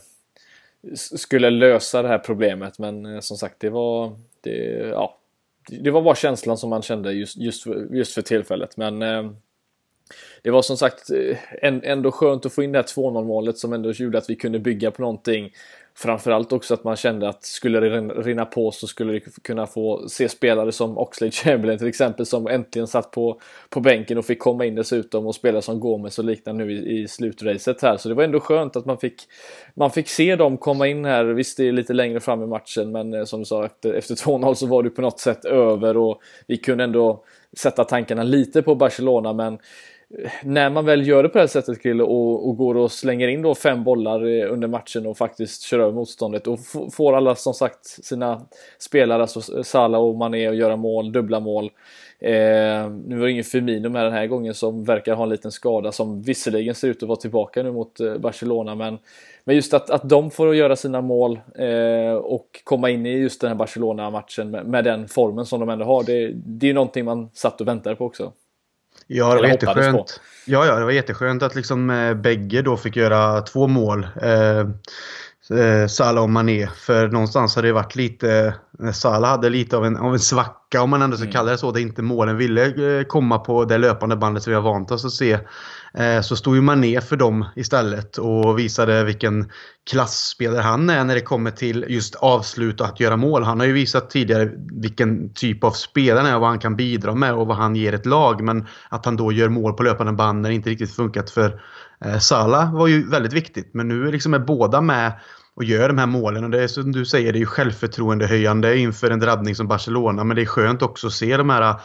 skulle 0.96 1.50
lösa 1.50 2.02
det 2.02 2.08
här 2.08 2.18
problemet 2.18 2.78
men 2.78 3.06
eh, 3.06 3.20
som 3.20 3.36
sagt 3.36 3.60
det 3.60 3.70
var 3.70 4.16
det, 4.40 4.88
ja, 4.88 5.18
det 5.68 5.90
var 5.90 6.02
bara 6.02 6.14
känslan 6.14 6.58
som 6.58 6.70
man 6.70 6.82
kände 6.82 7.12
just, 7.12 7.36
just, 7.36 7.62
för, 7.62 7.86
just 7.90 8.14
för 8.14 8.22
tillfället 8.22 8.76
men 8.76 9.02
eh, 9.02 9.30
det 10.42 10.50
var 10.50 10.62
som 10.62 10.76
sagt 10.76 11.10
eh, 11.10 11.36
ändå 11.62 12.12
skönt 12.12 12.46
att 12.46 12.52
få 12.52 12.62
in 12.62 12.72
det 12.72 12.78
här 12.78 12.84
2-0 12.84 13.24
målet 13.24 13.58
som 13.58 13.72
ändå 13.72 13.92
gjorde 13.92 14.18
att 14.18 14.30
vi 14.30 14.36
kunde 14.36 14.58
bygga 14.58 14.90
på 14.90 15.02
någonting 15.02 15.52
Framförallt 15.96 16.52
också 16.52 16.74
att 16.74 16.84
man 16.84 16.96
kände 16.96 17.28
att 17.28 17.44
skulle 17.44 17.80
det 17.80 18.00
rinna 18.00 18.44
på 18.44 18.70
så 18.70 18.86
skulle 18.86 19.12
vi 19.12 19.20
kunna 19.20 19.66
få 19.66 20.08
se 20.08 20.28
spelare 20.28 20.72
som 20.72 20.98
Oxlade 20.98 21.30
Chamberlain 21.30 21.78
till 21.78 21.88
exempel 21.88 22.26
som 22.26 22.46
äntligen 22.46 22.86
satt 22.86 23.10
på, 23.10 23.40
på 23.68 23.80
bänken 23.80 24.18
och 24.18 24.24
fick 24.24 24.38
komma 24.38 24.64
in 24.64 24.74
dessutom 24.74 25.26
och 25.26 25.34
spela 25.34 25.62
som 25.62 25.80
Gomes 25.80 26.18
och 26.18 26.24
liknande 26.24 26.64
nu 26.64 26.72
i, 26.72 27.02
i 27.02 27.08
slutracet 27.08 27.82
här. 27.82 27.96
Så 27.96 28.08
det 28.08 28.14
var 28.14 28.24
ändå 28.24 28.40
skönt 28.40 28.76
att 28.76 28.84
man 28.84 28.98
fick, 28.98 29.22
man 29.74 29.90
fick 29.90 30.08
se 30.08 30.36
dem 30.36 30.56
komma 30.56 30.86
in 30.86 31.04
här. 31.04 31.24
Visst, 31.24 31.56
det 31.56 31.68
är 31.68 31.72
lite 31.72 31.92
längre 31.92 32.20
fram 32.20 32.42
i 32.42 32.46
matchen 32.46 32.92
men 32.92 33.14
eh, 33.14 33.24
som 33.24 33.40
du 33.40 33.46
sa 33.46 33.64
efter, 33.64 33.94
efter 33.94 34.14
2-0 34.24 34.54
så 34.54 34.66
var 34.66 34.82
det 34.82 34.90
på 34.90 35.02
något 35.02 35.20
sätt 35.20 35.44
över 35.44 35.96
och 35.96 36.20
vi 36.46 36.56
kunde 36.56 36.84
ändå 36.84 37.24
sätta 37.56 37.84
tankarna 37.84 38.22
lite 38.22 38.62
på 38.62 38.74
Barcelona 38.74 39.32
men 39.32 39.58
när 40.42 40.70
man 40.70 40.84
väl 40.84 41.06
gör 41.06 41.22
det 41.22 41.28
på 41.28 41.38
det 41.38 41.42
här 41.42 41.46
sättet 41.46 41.82
Krille 41.82 42.02
och, 42.02 42.48
och, 42.48 42.56
går 42.56 42.74
och 42.74 42.92
slänger 42.92 43.28
in 43.28 43.42
då 43.42 43.54
fem 43.54 43.84
bollar 43.84 44.26
eh, 44.26 44.52
under 44.52 44.68
matchen 44.68 45.06
och 45.06 45.18
faktiskt 45.18 45.62
kör 45.62 45.78
över 45.78 45.92
motståndet 45.92 46.46
och 46.46 46.58
får 46.92 47.16
alla 47.16 47.34
som 47.34 47.54
sagt 47.54 47.86
sina 47.86 48.40
spelare, 48.78 49.22
alltså 49.22 49.62
Salah 49.64 50.00
och 50.00 50.16
Mané 50.16 50.46
att 50.46 50.56
göra 50.56 50.76
mål, 50.76 51.12
dubbla 51.12 51.40
mål. 51.40 51.70
Eh, 52.18 52.90
nu 53.06 53.18
var 53.18 53.24
det 53.24 53.30
ingen 53.30 53.44
Firmino 53.44 53.88
med 53.88 54.04
den 54.04 54.12
här 54.12 54.26
gången 54.26 54.54
som 54.54 54.84
verkar 54.84 55.14
ha 55.14 55.22
en 55.22 55.28
liten 55.28 55.52
skada 55.52 55.92
som 55.92 56.22
visserligen 56.22 56.74
ser 56.74 56.88
ut 56.88 57.02
att 57.02 57.08
vara 57.08 57.20
tillbaka 57.20 57.62
nu 57.62 57.72
mot 57.72 58.00
eh, 58.00 58.16
Barcelona 58.16 58.74
men, 58.74 58.98
men 59.44 59.56
just 59.56 59.74
att, 59.74 59.90
att 59.90 60.08
de 60.08 60.30
får 60.30 60.54
göra 60.54 60.76
sina 60.76 61.00
mål 61.00 61.40
eh, 61.54 62.14
och 62.14 62.60
komma 62.64 62.90
in 62.90 63.06
i 63.06 63.10
just 63.10 63.40
den 63.40 63.48
här 63.48 63.56
Barcelona-matchen 63.56 64.50
med, 64.50 64.66
med, 64.66 64.84
den 64.84 65.08
formen 65.08 65.46
som 65.46 65.60
de 65.60 65.68
ändå 65.68 65.84
har 65.84 66.02
det, 66.02 66.32
det 66.34 66.66
är 66.66 66.68
ju 66.68 66.74
någonting 66.74 67.04
man 67.04 67.30
satt 67.32 67.60
och 67.60 67.68
väntade 67.68 67.96
på 67.96 68.04
också. 68.04 68.32
Ja, 69.06 69.34
det 69.34 69.40
var 69.40 69.48
jätteskönt. 69.48 70.20
Ja, 70.46 70.66
ja, 70.66 70.78
det 70.78 70.84
var 70.84 70.92
jätteskönt 70.92 71.42
att 71.42 71.54
liksom 71.54 71.90
eh, 71.90 72.14
bägge 72.14 72.62
då 72.62 72.76
fick 72.76 72.96
göra 72.96 73.40
två 73.40 73.66
mål. 73.66 74.08
Eh, 74.22 74.68
eh, 75.50 75.86
Salah 75.86 76.22
och 76.22 76.30
Mané. 76.30 76.66
För 76.66 77.08
någonstans 77.08 77.56
har 77.56 77.62
det 77.62 77.72
varit 77.72 77.96
lite... 77.96 78.54
Eh, 78.82 78.92
Salah 78.92 79.30
hade 79.30 79.50
lite 79.50 79.76
av 79.76 79.86
en, 79.86 79.96
av 79.96 80.12
en 80.12 80.20
svacka 80.20 80.82
om 80.82 80.90
man 80.90 81.02
ändå 81.02 81.16
ska 81.16 81.24
mm. 81.24 81.32
kalla 81.32 81.50
det 81.50 81.58
så. 81.58 81.70
Där 81.70 81.80
inte 81.80 82.02
målen 82.02 82.36
ville 82.36 82.98
eh, 82.98 83.04
komma 83.04 83.38
på 83.38 83.64
det 83.64 83.78
löpande 83.78 84.16
bandet 84.16 84.42
som 84.42 84.50
vi 84.50 84.54
har 84.54 84.62
vant 84.62 84.90
oss 84.90 85.04
att 85.04 85.12
se. 85.12 85.38
Eh, 85.98 86.20
så 86.20 86.36
stod 86.36 86.54
ju 86.54 86.60
Mané 86.60 87.00
för 87.00 87.16
dem 87.16 87.44
istället 87.56 88.18
och 88.18 88.58
visade 88.58 89.04
vilken 89.04 89.50
klassspelare 89.90 90.60
han 90.60 90.90
är 90.90 91.04
när 91.04 91.14
det 91.14 91.20
kommer 91.20 91.50
till 91.50 91.84
just 91.88 92.14
avslut 92.14 92.80
och 92.80 92.86
att 92.86 93.00
göra 93.00 93.16
mål. 93.16 93.42
Han 93.42 93.60
har 93.60 93.66
ju 93.66 93.72
visat 93.72 94.10
tidigare 94.10 94.50
vilken 94.72 95.34
typ 95.34 95.64
av 95.64 95.70
spelare 95.70 96.18
han 96.18 96.26
är 96.26 96.34
och 96.34 96.40
vad 96.40 96.50
han 96.50 96.58
kan 96.58 96.76
bidra 96.76 97.14
med 97.14 97.34
och 97.34 97.46
vad 97.46 97.56
han 97.56 97.76
ger 97.76 97.92
ett 97.92 98.06
lag. 98.06 98.42
Men 98.42 98.66
att 98.88 99.04
han 99.04 99.16
då 99.16 99.32
gör 99.32 99.48
mål 99.48 99.72
på 99.72 99.82
löpande 99.82 100.12
band 100.12 100.42
när 100.42 100.48
det 100.48 100.54
inte 100.54 100.70
riktigt 100.70 100.96
funkat 100.96 101.30
för 101.30 101.60
Eh, 102.04 102.18
Salah 102.18 102.74
var 102.74 102.86
ju 102.86 103.10
väldigt 103.10 103.32
viktigt, 103.32 103.70
men 103.74 103.88
nu 103.88 104.10
liksom 104.10 104.34
är 104.34 104.38
båda 104.38 104.80
med 104.80 105.12
och 105.56 105.64
gör 105.64 105.88
de 105.88 105.98
här 105.98 106.06
målen. 106.06 106.44
Och 106.44 106.50
det 106.50 106.62
är 106.62 106.68
som 106.68 106.92
du 106.92 107.04
säger, 107.04 107.32
det 107.32 107.38
är 107.38 107.40
ju 107.40 107.46
självförtroendehöjande 107.46 108.78
inför 108.78 109.10
en 109.10 109.20
drabbning 109.20 109.54
som 109.54 109.68
Barcelona. 109.68 110.24
Men 110.24 110.36
det 110.36 110.42
är 110.42 110.46
skönt 110.46 110.82
också 110.82 111.06
att 111.06 111.12
se 111.12 111.36
de 111.36 111.50
här 111.50 111.62
eh, 111.62 111.80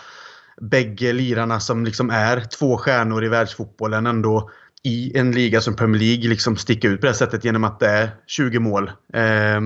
bägge 0.62 1.14
lirarna 1.14 1.60
som 1.60 1.86
liksom 1.86 2.10
är 2.10 2.42
två 2.42 2.78
stjärnor 2.78 3.24
i 3.24 3.28
världsfotbollen 3.28 4.08
ändå 4.08 4.50
i 4.84 5.18
en 5.18 5.32
liga 5.32 5.62
som 5.62 5.76
Premier 5.76 6.02
League 6.02 6.30
liksom 6.30 6.58
sticka 6.58 6.88
ut 6.88 7.00
på 7.00 7.06
det 7.06 7.12
här 7.12 7.18
sättet 7.18 7.46
genom 7.46 7.64
att 7.64 7.80
det 7.80 7.88
är 7.88 8.10
20 8.28 8.60
mål. 8.60 8.92
Eh, 9.14 9.62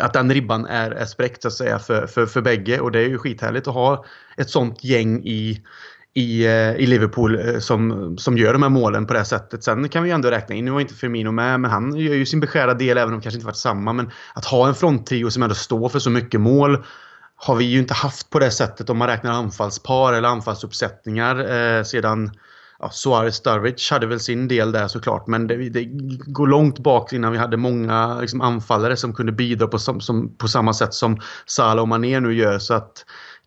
att 0.00 0.12
den 0.12 0.32
ribban 0.32 0.66
är, 0.66 0.90
är 0.90 1.04
spräckt 1.04 1.42
så 1.42 1.48
att 1.48 1.54
säga 1.54 1.78
för, 1.78 2.06
för, 2.06 2.26
för 2.26 2.40
bägge 2.40 2.80
och 2.80 2.92
det 2.92 2.98
är 2.98 3.08
ju 3.08 3.18
skithärligt 3.18 3.68
att 3.68 3.74
ha 3.74 4.04
ett 4.36 4.50
sånt 4.50 4.84
gäng 4.84 5.26
i, 5.26 5.62
i, 6.14 6.46
eh, 6.46 6.74
i 6.74 6.86
Liverpool 6.86 7.48
eh, 7.48 7.58
som, 7.58 8.14
som 8.18 8.38
gör 8.38 8.52
de 8.52 8.62
här 8.62 8.70
målen 8.70 9.06
på 9.06 9.12
det 9.12 9.18
här 9.18 9.24
sättet. 9.24 9.64
Sen 9.64 9.88
kan 9.88 10.02
vi 10.02 10.08
ju 10.08 10.14
ändå 10.14 10.30
räkna 10.30 10.54
in, 10.54 10.64
nu 10.64 10.70
var 10.70 10.80
inte 10.80 10.94
Firmino 10.94 11.30
med, 11.30 11.60
men 11.60 11.70
han 11.70 11.96
gör 11.96 12.14
ju 12.14 12.26
sin 12.26 12.40
beskärda 12.40 12.74
del 12.74 12.98
även 12.98 13.14
om 13.14 13.20
det 13.20 13.22
kanske 13.22 13.36
inte 13.36 13.46
varit 13.46 13.56
samma. 13.56 13.92
Men 13.92 14.10
att 14.34 14.44
ha 14.44 14.68
en 14.68 14.74
fronttrio 14.74 15.30
som 15.30 15.42
ändå 15.42 15.54
står 15.54 15.88
för 15.88 15.98
så 15.98 16.10
mycket 16.10 16.40
mål 16.40 16.84
har 17.36 17.54
vi 17.54 17.64
ju 17.64 17.78
inte 17.78 17.94
haft 17.94 18.30
på 18.30 18.38
det 18.38 18.50
sättet 18.50 18.90
om 18.90 18.98
man 18.98 19.08
räknar 19.08 19.32
anfallspar 19.32 20.12
eller 20.12 20.28
anfallsuppsättningar 20.28 21.38
eh, 21.78 21.82
sedan 21.82 22.30
ja, 22.78 22.90
Suarez 22.90 23.34
Sturridge 23.34 23.94
hade 23.94 24.06
väl 24.06 24.20
sin 24.20 24.48
del 24.48 24.72
där 24.72 24.88
såklart 24.88 25.26
men 25.26 25.46
det, 25.46 25.68
det 25.68 25.84
går 26.26 26.46
långt 26.46 26.78
bak 26.78 27.12
innan 27.12 27.32
vi 27.32 27.38
hade 27.38 27.56
många 27.56 28.20
liksom, 28.20 28.40
anfallare 28.40 28.96
som 28.96 29.14
kunde 29.14 29.32
bidra 29.32 29.66
på, 29.66 29.78
som, 29.78 30.00
som, 30.00 30.36
på 30.36 30.48
samma 30.48 30.72
sätt 30.72 30.94
som 30.94 31.20
Salah 31.46 31.82
och 31.82 31.88
Mané 31.88 32.20
nu 32.20 32.34
gör. 32.34 32.58
Så 32.58 32.74
att 32.74 33.04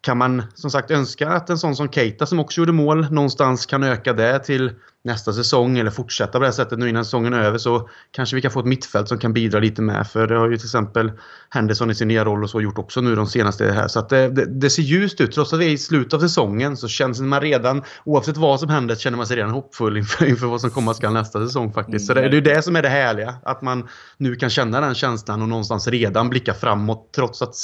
kan 0.08 0.18
man 0.18 0.44
som 0.54 0.72
sagt 0.72 0.92
önska 0.92 1.30
att 1.30 1.50
en 1.50 1.58
sån 1.58 1.76
som 1.76 1.90
Keita 1.90 2.26
som 2.26 2.40
också 2.40 2.62
gjorde 2.62 2.72
mål 2.72 3.08
någonstans 3.12 3.66
kan 3.66 3.84
öka 3.84 4.14
det 4.14 4.40
till 4.40 4.72
nästa 5.04 5.34
säsong 5.34 5.78
eller 5.78 5.92
fortsätta 5.92 6.32
på 6.32 6.40
det 6.40 6.46
här 6.46 6.52
sättet 6.52 6.80
nu 6.80 6.90
innan 6.90 7.06
säsongen 7.06 7.34
är 7.34 7.42
över 7.42 7.58
så 7.58 7.90
kanske 8.12 8.36
vi 8.36 8.42
kan 8.42 8.52
få 8.52 8.60
ett 8.60 8.66
mittfält 8.66 9.08
som 9.08 9.18
kan 9.18 9.34
bidra 9.34 9.60
lite 9.60 9.82
med. 9.82 10.08
För 10.08 10.28
det 10.28 10.38
har 10.38 10.50
ju 10.50 10.58
till 10.58 10.66
exempel 10.66 11.12
Henderson 11.50 11.92
i 11.92 11.96
sin 11.96 12.08
nya 12.08 12.26
roll 12.26 12.44
och 12.44 12.50
så 12.50 12.62
gjort 12.62 12.78
också 12.78 13.02
nu 13.02 13.16
de 13.16 13.28
senaste 13.28 13.72
här. 13.72 13.88
Så 13.88 14.00
att 14.00 14.10
det, 14.10 14.30
det, 14.30 14.46
det 14.46 14.70
ser 14.70 14.82
ljust 14.82 15.22
ut. 15.22 15.32
Trots 15.32 15.54
att 15.54 15.60
vi 15.60 15.66
är 15.66 15.70
i 15.70 15.78
slutet 15.78 16.14
av 16.14 16.20
säsongen 16.20 16.78
så 16.78 16.88
känns 16.88 17.20
man 17.20 17.42
redan, 17.42 17.84
oavsett 18.04 18.38
vad 18.38 18.60
som 18.60 18.70
händer, 18.70 18.96
känner 18.96 19.18
man 19.18 19.28
sig 19.28 19.38
redan 19.38 19.52
hoppfull 19.52 19.98
inför, 19.98 20.26
inför 20.26 20.48
vad 20.48 20.62
som 20.62 20.70
komma 20.70 20.94
skall 20.94 21.14
nästa 21.14 21.46
säsong 21.48 21.74
faktiskt. 21.74 22.08
Så 22.08 22.14
det, 22.14 22.30
det 22.30 22.38
är 22.38 22.42
det 22.42 22.62
som 22.62 22.76
är 22.76 22.82
det 22.82 22.90
härliga. 22.90 23.36
Att 23.44 23.62
man 23.62 23.88
nu 24.18 24.36
kan 24.36 24.50
känna 24.50 24.82
den 24.82 24.96
känslan 24.96 25.42
och 25.42 25.50
någonstans 25.50 25.88
redan 25.88 26.30
blicka 26.30 26.54
framåt 26.54 27.10
trots 27.16 27.42
att 27.42 27.56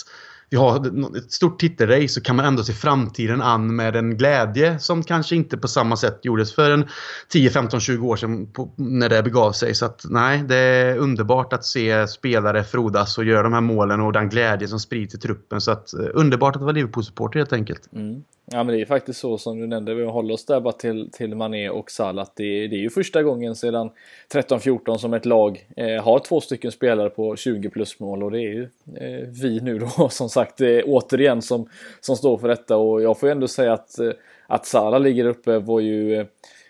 vi 0.50 0.58
har 0.58 1.18
ett 1.18 1.32
stort 1.32 1.60
titelrace 1.60 2.08
så 2.08 2.22
kan 2.22 2.36
man 2.36 2.46
ändå 2.46 2.64
se 2.64 2.74
framtiden 2.74 3.42
an 3.42 3.76
med 3.76 3.96
en 3.96 4.18
glädje 4.18 4.80
som 4.80 5.04
kanske 5.04 5.36
inte 5.36 5.58
på 5.58 5.68
samma 5.68 5.98
sätt 5.98 6.20
gjordes 6.24 6.56
för 6.56 6.72
en 6.72 6.88
10, 7.30 7.50
15, 7.50 7.80
20 7.80 8.08
år 8.08 8.16
sedan 8.16 8.48
på, 8.48 8.74
när 8.76 9.10
det 9.10 9.24
begav 9.24 9.52
sig. 9.52 9.76
Så 9.76 9.86
att 9.86 10.06
nej, 10.10 10.44
det 10.44 10.56
är 10.56 10.98
underbart 10.98 11.54
att 11.54 11.66
se 11.66 12.08
spelare 12.08 12.64
frodas 12.64 13.18
och 13.18 13.24
göra 13.24 13.44
de 13.44 13.54
här 13.54 13.62
målen 13.62 14.02
och 14.02 14.14
den 14.14 14.30
glädje 14.30 14.68
som 14.68 14.80
sprids 14.80 15.16
i 15.16 15.18
truppen. 15.18 15.62
Så 15.62 15.72
att 15.72 15.94
eh, 15.94 16.06
underbart 16.14 16.56
att 16.56 16.62
vara 16.62 16.72
Liverpool-supporter 16.72 17.40
helt 17.40 17.54
enkelt. 17.54 17.90
Mm. 17.94 18.24
Ja 18.46 18.64
men 18.64 18.76
det 18.76 18.82
är 18.82 18.86
faktiskt 18.86 19.20
så 19.20 19.38
som 19.38 19.60
du 19.60 19.68
nämnde, 19.68 19.94
vi 19.94 20.06
håller 20.06 20.34
oss 20.34 20.46
där 20.46 20.60
bara 20.60 20.74
till, 20.74 21.10
till 21.12 21.36
Mané 21.36 21.70
och 21.70 21.92
Salah. 21.92 22.28
Det, 22.36 22.68
det 22.68 22.76
är 22.76 22.80
ju 22.80 22.90
första 22.90 23.24
gången 23.24 23.56
sedan 23.56 23.90
13-14 24.34 24.98
som 24.98 25.14
ett 25.14 25.26
lag 25.26 25.68
eh, 25.78 26.04
har 26.04 26.20
två 26.20 26.42
stycken 26.42 26.72
spelare 26.72 27.10
på 27.10 27.36
20 27.36 27.70
plus 27.70 28.00
mål 28.00 28.24
och 28.24 28.32
det 28.32 28.40
är 28.40 28.54
ju 28.54 28.64
eh, 28.96 29.28
vi 29.42 29.60
nu 29.60 29.80
då 29.80 30.10
som 30.10 30.30
sagt 30.30 30.62
eh, 30.62 30.80
återigen 30.86 31.42
som, 31.42 31.70
som 32.02 32.16
står 32.16 32.38
för 32.38 32.48
detta 32.48 32.78
och 32.78 33.02
jag 33.02 33.20
får 33.20 33.30
ju 33.30 33.32
ändå 33.32 33.48
säga 33.48 33.74
att, 33.74 34.00
eh, 34.00 34.12
att 34.48 34.66
Salah 34.66 35.02
ligger 35.02 35.26
uppe 35.26 35.60
var 35.60 35.80
ju 35.80 36.16
eh, 36.16 36.26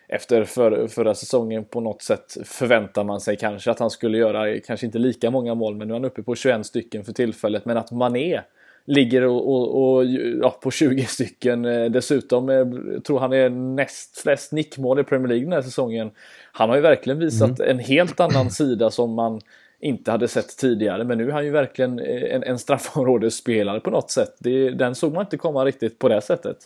efter 0.07 0.43
för, 0.43 0.87
förra 0.87 1.15
säsongen 1.15 1.65
på 1.65 1.79
något 1.79 2.01
sätt 2.01 2.37
förväntar 2.45 3.03
man 3.03 3.21
sig 3.21 3.37
kanske 3.37 3.71
att 3.71 3.79
han 3.79 3.89
skulle 3.89 4.17
göra 4.17 4.59
kanske 4.59 4.85
inte 4.85 4.99
lika 4.99 5.31
många 5.31 5.55
mål 5.55 5.75
men 5.75 5.87
nu 5.87 5.93
är 5.93 5.95
han 5.95 6.05
uppe 6.05 6.23
på 6.23 6.35
21 6.35 6.65
stycken 6.65 7.03
för 7.03 7.13
tillfället 7.13 7.65
men 7.65 7.77
att 7.77 7.91
Mané 7.91 8.41
ligger 8.85 9.25
och, 9.25 9.53
och, 9.53 9.95
och 9.95 10.05
ja, 10.41 10.59
på 10.61 10.71
20 10.71 11.05
stycken. 11.05 11.65
Eh, 11.65 11.85
dessutom 11.85 12.49
eh, 12.49 12.55
jag 12.93 13.03
tror 13.03 13.19
han 13.19 13.33
är 13.33 13.49
näst 13.49 14.17
flest 14.17 14.51
nickmål 14.51 14.99
i 14.99 15.03
Premier 15.03 15.27
League 15.27 15.45
den 15.45 15.53
här 15.53 15.61
säsongen. 15.61 16.11
Han 16.51 16.69
har 16.69 16.75
ju 16.75 16.81
verkligen 16.81 17.19
visat 17.19 17.59
mm. 17.59 17.71
en 17.71 17.79
helt 17.79 18.19
annan 18.19 18.51
sida 18.51 18.91
som 18.91 19.13
man 19.13 19.41
inte 19.79 20.11
hade 20.11 20.27
sett 20.27 20.57
tidigare. 20.57 21.03
Men 21.03 21.17
nu 21.17 21.29
är 21.29 21.31
han 21.31 21.45
ju 21.45 21.51
verkligen 21.51 21.99
eh, 21.99 22.35
en, 22.35 22.43
en 22.43 22.59
straffområdesspelare 22.59 23.79
på 23.79 23.89
något 23.89 24.11
sätt. 24.11 24.35
Det, 24.39 24.69
den 24.69 24.95
såg 24.95 25.13
man 25.13 25.23
inte 25.23 25.37
komma 25.37 25.65
riktigt 25.65 25.99
på 25.99 26.09
det 26.09 26.21
sättet. 26.21 26.57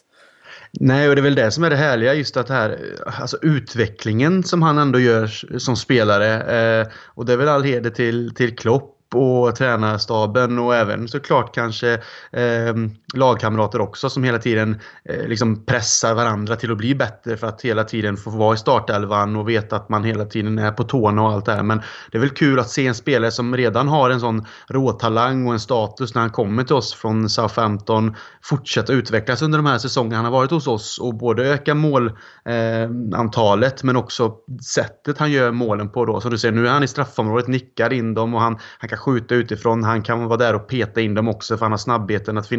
Nej, 0.71 1.09
och 1.09 1.15
det 1.15 1.21
är 1.21 1.23
väl 1.23 1.35
det 1.35 1.51
som 1.51 1.63
är 1.63 1.69
det 1.69 1.75
härliga, 1.75 2.13
just 2.13 2.37
att 2.37 2.49
här, 2.49 2.77
alltså 3.05 3.37
utvecklingen 3.41 4.43
som 4.43 4.61
han 4.61 4.77
ändå 4.77 4.99
gör 4.99 5.27
som 5.57 5.75
spelare. 5.75 6.81
Eh, 6.81 6.87
och 7.05 7.25
det 7.25 7.33
är 7.33 7.37
väl 7.37 7.47
all 7.47 7.63
heder 7.63 7.89
till, 7.89 8.35
till 8.35 8.55
Klopp 8.55 8.96
och 9.13 9.55
tränarstaben 9.55 10.59
och 10.59 10.75
även 10.75 11.07
såklart 11.07 11.55
kanske 11.55 11.93
eh, 12.31 12.75
lagkamrater 13.13 13.81
också 13.81 14.09
som 14.09 14.23
hela 14.23 14.37
tiden 14.37 14.79
eh, 15.05 15.27
liksom 15.27 15.65
pressar 15.65 16.13
varandra 16.13 16.55
till 16.55 16.71
att 16.71 16.77
bli 16.77 16.95
bättre 16.95 17.37
för 17.37 17.47
att 17.47 17.61
hela 17.61 17.83
tiden 17.83 18.17
få 18.17 18.29
vara 18.29 18.53
i 18.53 18.57
startelvan 18.57 19.35
och 19.35 19.49
veta 19.49 19.75
att 19.75 19.89
man 19.89 20.03
hela 20.03 20.25
tiden 20.25 20.59
är 20.59 20.71
på 20.71 20.83
tårna 20.83 21.23
och 21.23 21.31
allt 21.31 21.45
det 21.45 21.53
här. 21.53 21.63
Men 21.63 21.81
det 22.11 22.17
är 22.17 22.19
väl 22.19 22.29
kul 22.29 22.59
att 22.59 22.69
se 22.69 22.87
en 22.87 22.95
spelare 22.95 23.31
som 23.31 23.57
redan 23.57 23.87
har 23.87 24.09
en 24.09 24.19
sån 24.19 24.45
råtalang 24.67 25.47
och 25.47 25.53
en 25.53 25.59
status 25.59 26.15
när 26.15 26.21
han 26.21 26.31
kommer 26.31 26.63
till 26.63 26.75
oss 26.75 26.93
från 26.93 27.29
Southampton 27.29 28.15
fortsätta 28.43 28.93
utvecklas 28.93 29.41
under 29.41 29.57
de 29.57 29.65
här 29.65 29.77
säsongerna 29.77 30.15
han 30.15 30.25
har 30.25 30.31
varit 30.31 30.51
hos 30.51 30.67
oss 30.67 30.99
och 30.99 31.15
både 31.15 31.47
öka 31.47 31.75
målantalet 31.75 33.81
eh, 33.81 33.85
men 33.85 33.95
också 33.95 34.33
sättet 34.65 35.17
han 35.17 35.31
gör 35.31 35.51
målen 35.51 35.89
på 35.89 36.05
då. 36.05 36.21
Som 36.21 36.31
du 36.31 36.37
ser, 36.37 36.51
nu 36.51 36.67
är 36.67 36.71
han 36.71 36.83
i 36.83 36.87
straffområdet, 36.87 37.47
nickar 37.47 37.93
in 37.93 38.13
dem 38.13 38.33
och 38.33 38.41
han, 38.41 38.57
han 38.79 38.89
kan 38.89 38.97
skjuta 39.07 39.35
utifrån. 39.35 39.83
Han 39.83 40.01
kan 40.03 40.25
vara 40.25 40.37
där 40.37 40.55
och 40.55 40.67
peta 40.67 41.01
in 41.01 41.13
dem 41.13 41.27
också 41.27 41.57
för 41.57 41.65
han 41.65 41.71
har 41.71 41.77
snabbheten 41.77 42.37
att 42.37 42.51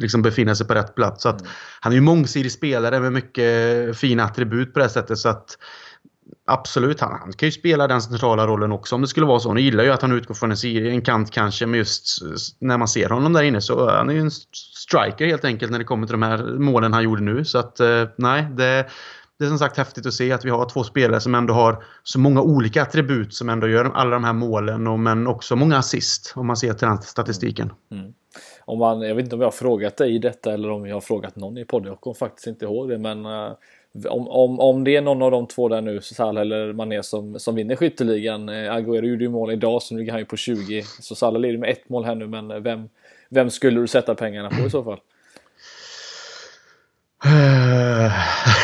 liksom 0.00 0.22
befinna 0.22 0.54
sig 0.54 0.66
på 0.66 0.74
rätt 0.74 0.94
plats. 0.94 1.22
Så 1.22 1.28
att, 1.28 1.40
mm. 1.40 1.52
Han 1.80 1.92
är 1.92 1.96
ju 1.96 2.02
mångsidig 2.02 2.52
spelare 2.52 3.00
med 3.00 3.12
mycket 3.12 3.96
fina 3.96 4.24
attribut 4.24 4.74
på 4.74 4.78
det 4.78 4.88
sättet. 4.88 5.18
Så 5.18 5.28
att, 5.28 5.58
Absolut, 6.46 7.00
han, 7.00 7.12
han 7.20 7.32
kan 7.32 7.46
ju 7.46 7.52
spela 7.52 7.88
den 7.88 8.02
centrala 8.02 8.46
rollen 8.46 8.72
också 8.72 8.94
om 8.94 9.00
det 9.00 9.08
skulle 9.08 9.26
vara 9.26 9.40
så. 9.40 9.54
Nu 9.54 9.60
gillar 9.60 9.84
ju 9.84 9.90
att 9.90 10.02
han 10.02 10.12
utgår 10.12 10.34
från 10.34 10.52
en, 10.52 10.86
en 10.86 11.02
kant 11.02 11.30
kanske, 11.30 11.66
men 11.66 11.78
just 11.78 12.18
när 12.58 12.78
man 12.78 12.88
ser 12.88 13.08
honom 13.08 13.32
där 13.32 13.42
inne 13.42 13.60
så 13.60 13.90
han 13.90 14.10
är 14.10 14.14
ju 14.14 14.20
en 14.20 14.30
striker 14.76 15.26
helt 15.26 15.44
enkelt 15.44 15.72
när 15.72 15.78
det 15.78 15.84
kommer 15.84 16.06
till 16.06 16.12
de 16.12 16.22
här 16.22 16.58
målen 16.58 16.92
han 16.92 17.04
gjorde 17.04 17.22
nu. 17.22 17.44
Så 17.44 17.58
att 17.58 17.80
eh, 17.80 18.04
nej, 18.16 18.46
det, 18.56 18.86
det 19.38 19.44
är 19.44 19.48
som 19.48 19.58
sagt 19.58 19.76
häftigt 19.76 20.06
att 20.06 20.14
se 20.14 20.32
att 20.32 20.44
vi 20.44 20.50
har 20.50 20.68
två 20.68 20.84
spelare 20.84 21.20
som 21.20 21.34
ändå 21.34 21.54
har 21.54 21.84
så 22.02 22.18
många 22.18 22.42
olika 22.42 22.82
attribut 22.82 23.34
som 23.34 23.48
ändå 23.48 23.68
gör 23.68 23.84
alla 23.84 24.10
de 24.10 24.24
här 24.24 24.32
målen 24.32 24.86
och, 24.86 24.98
men 24.98 25.26
också 25.26 25.56
många 25.56 25.76
assist 25.76 26.32
om 26.36 26.46
man 26.46 26.56
ser 26.56 26.72
till 26.72 26.88
den 26.88 27.02
statistiken. 27.02 27.72
Mm. 27.90 28.14
Om 28.64 28.78
man, 28.78 29.00
jag 29.00 29.14
vet 29.14 29.24
inte 29.24 29.34
om 29.34 29.40
jag 29.40 29.46
har 29.46 29.52
frågat 29.52 29.96
dig 29.96 30.18
detta 30.18 30.54
eller 30.54 30.70
om 30.70 30.86
jag 30.86 30.96
har 30.96 31.00
frågat 31.00 31.36
någon 31.36 31.58
i 31.58 31.64
podden. 31.64 31.88
Jag 31.88 32.00
kommer 32.00 32.14
faktiskt 32.14 32.46
inte 32.46 32.64
ihåg 32.64 32.88
det 32.88 32.98
men 32.98 33.26
uh, 33.26 33.52
om, 34.08 34.28
om, 34.28 34.60
om 34.60 34.84
det 34.84 34.96
är 34.96 35.02
någon 35.02 35.22
av 35.22 35.30
de 35.30 35.46
två 35.46 35.68
där 35.68 35.80
nu, 35.80 36.00
Salah 36.00 36.40
eller 36.40 36.72
Mané 36.72 37.02
som, 37.02 37.38
som 37.38 37.54
vinner 37.54 37.76
skytteligan. 37.76 38.48
Uh, 38.48 38.54
Agüero 38.54 39.04
gjorde 39.04 39.24
ju 39.24 39.30
mål 39.30 39.52
idag 39.52 39.82
så 39.82 39.94
nu 39.94 40.00
ligger 40.00 40.12
han 40.12 40.20
ju 40.20 40.26
på 40.26 40.36
20. 40.36 40.82
Så 41.00 41.14
Salah 41.14 41.40
leder 41.40 41.58
med 41.58 41.70
ett 41.70 41.88
mål 41.88 42.04
här 42.04 42.14
nu 42.14 42.26
men 42.26 42.62
vem, 42.62 42.88
vem 43.28 43.50
skulle 43.50 43.80
du 43.80 43.86
sätta 43.86 44.14
pengarna 44.14 44.50
på 44.50 44.66
i 44.66 44.70
så 44.70 44.84
fall? 44.84 45.00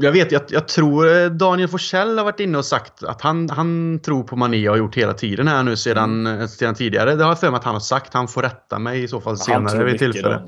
jag 0.00 0.12
vet, 0.12 0.32
jag, 0.32 0.42
jag 0.48 0.68
tror 0.68 1.16
eh, 1.16 1.26
Daniel 1.26 1.68
Forsell 1.68 2.18
har 2.18 2.24
varit 2.24 2.40
inne 2.40 2.58
och 2.58 2.64
sagt 2.64 3.04
att 3.04 3.22
han, 3.22 3.50
han 3.50 4.00
tror 4.04 4.22
på 4.22 4.36
Mané 4.36 4.68
och 4.68 4.72
har 4.72 4.78
gjort 4.78 4.96
hela 4.96 5.12
tiden 5.12 5.48
här 5.48 5.62
nu 5.62 5.76
sedan, 5.76 6.26
mm. 6.26 6.48
sedan 6.48 6.74
tidigare. 6.74 7.14
Det 7.14 7.24
har 7.24 7.30
jag 7.30 7.40
för 7.40 7.50
mig 7.50 7.58
att 7.58 7.64
han 7.64 7.74
har 7.74 7.80
sagt. 7.80 8.14
Han 8.14 8.28
får 8.28 8.42
rätta 8.42 8.78
mig 8.78 9.02
i 9.02 9.08
så 9.08 9.20
fall 9.20 9.38
senare 9.38 9.84
vid 9.84 9.98
tillfälle. 9.98 10.42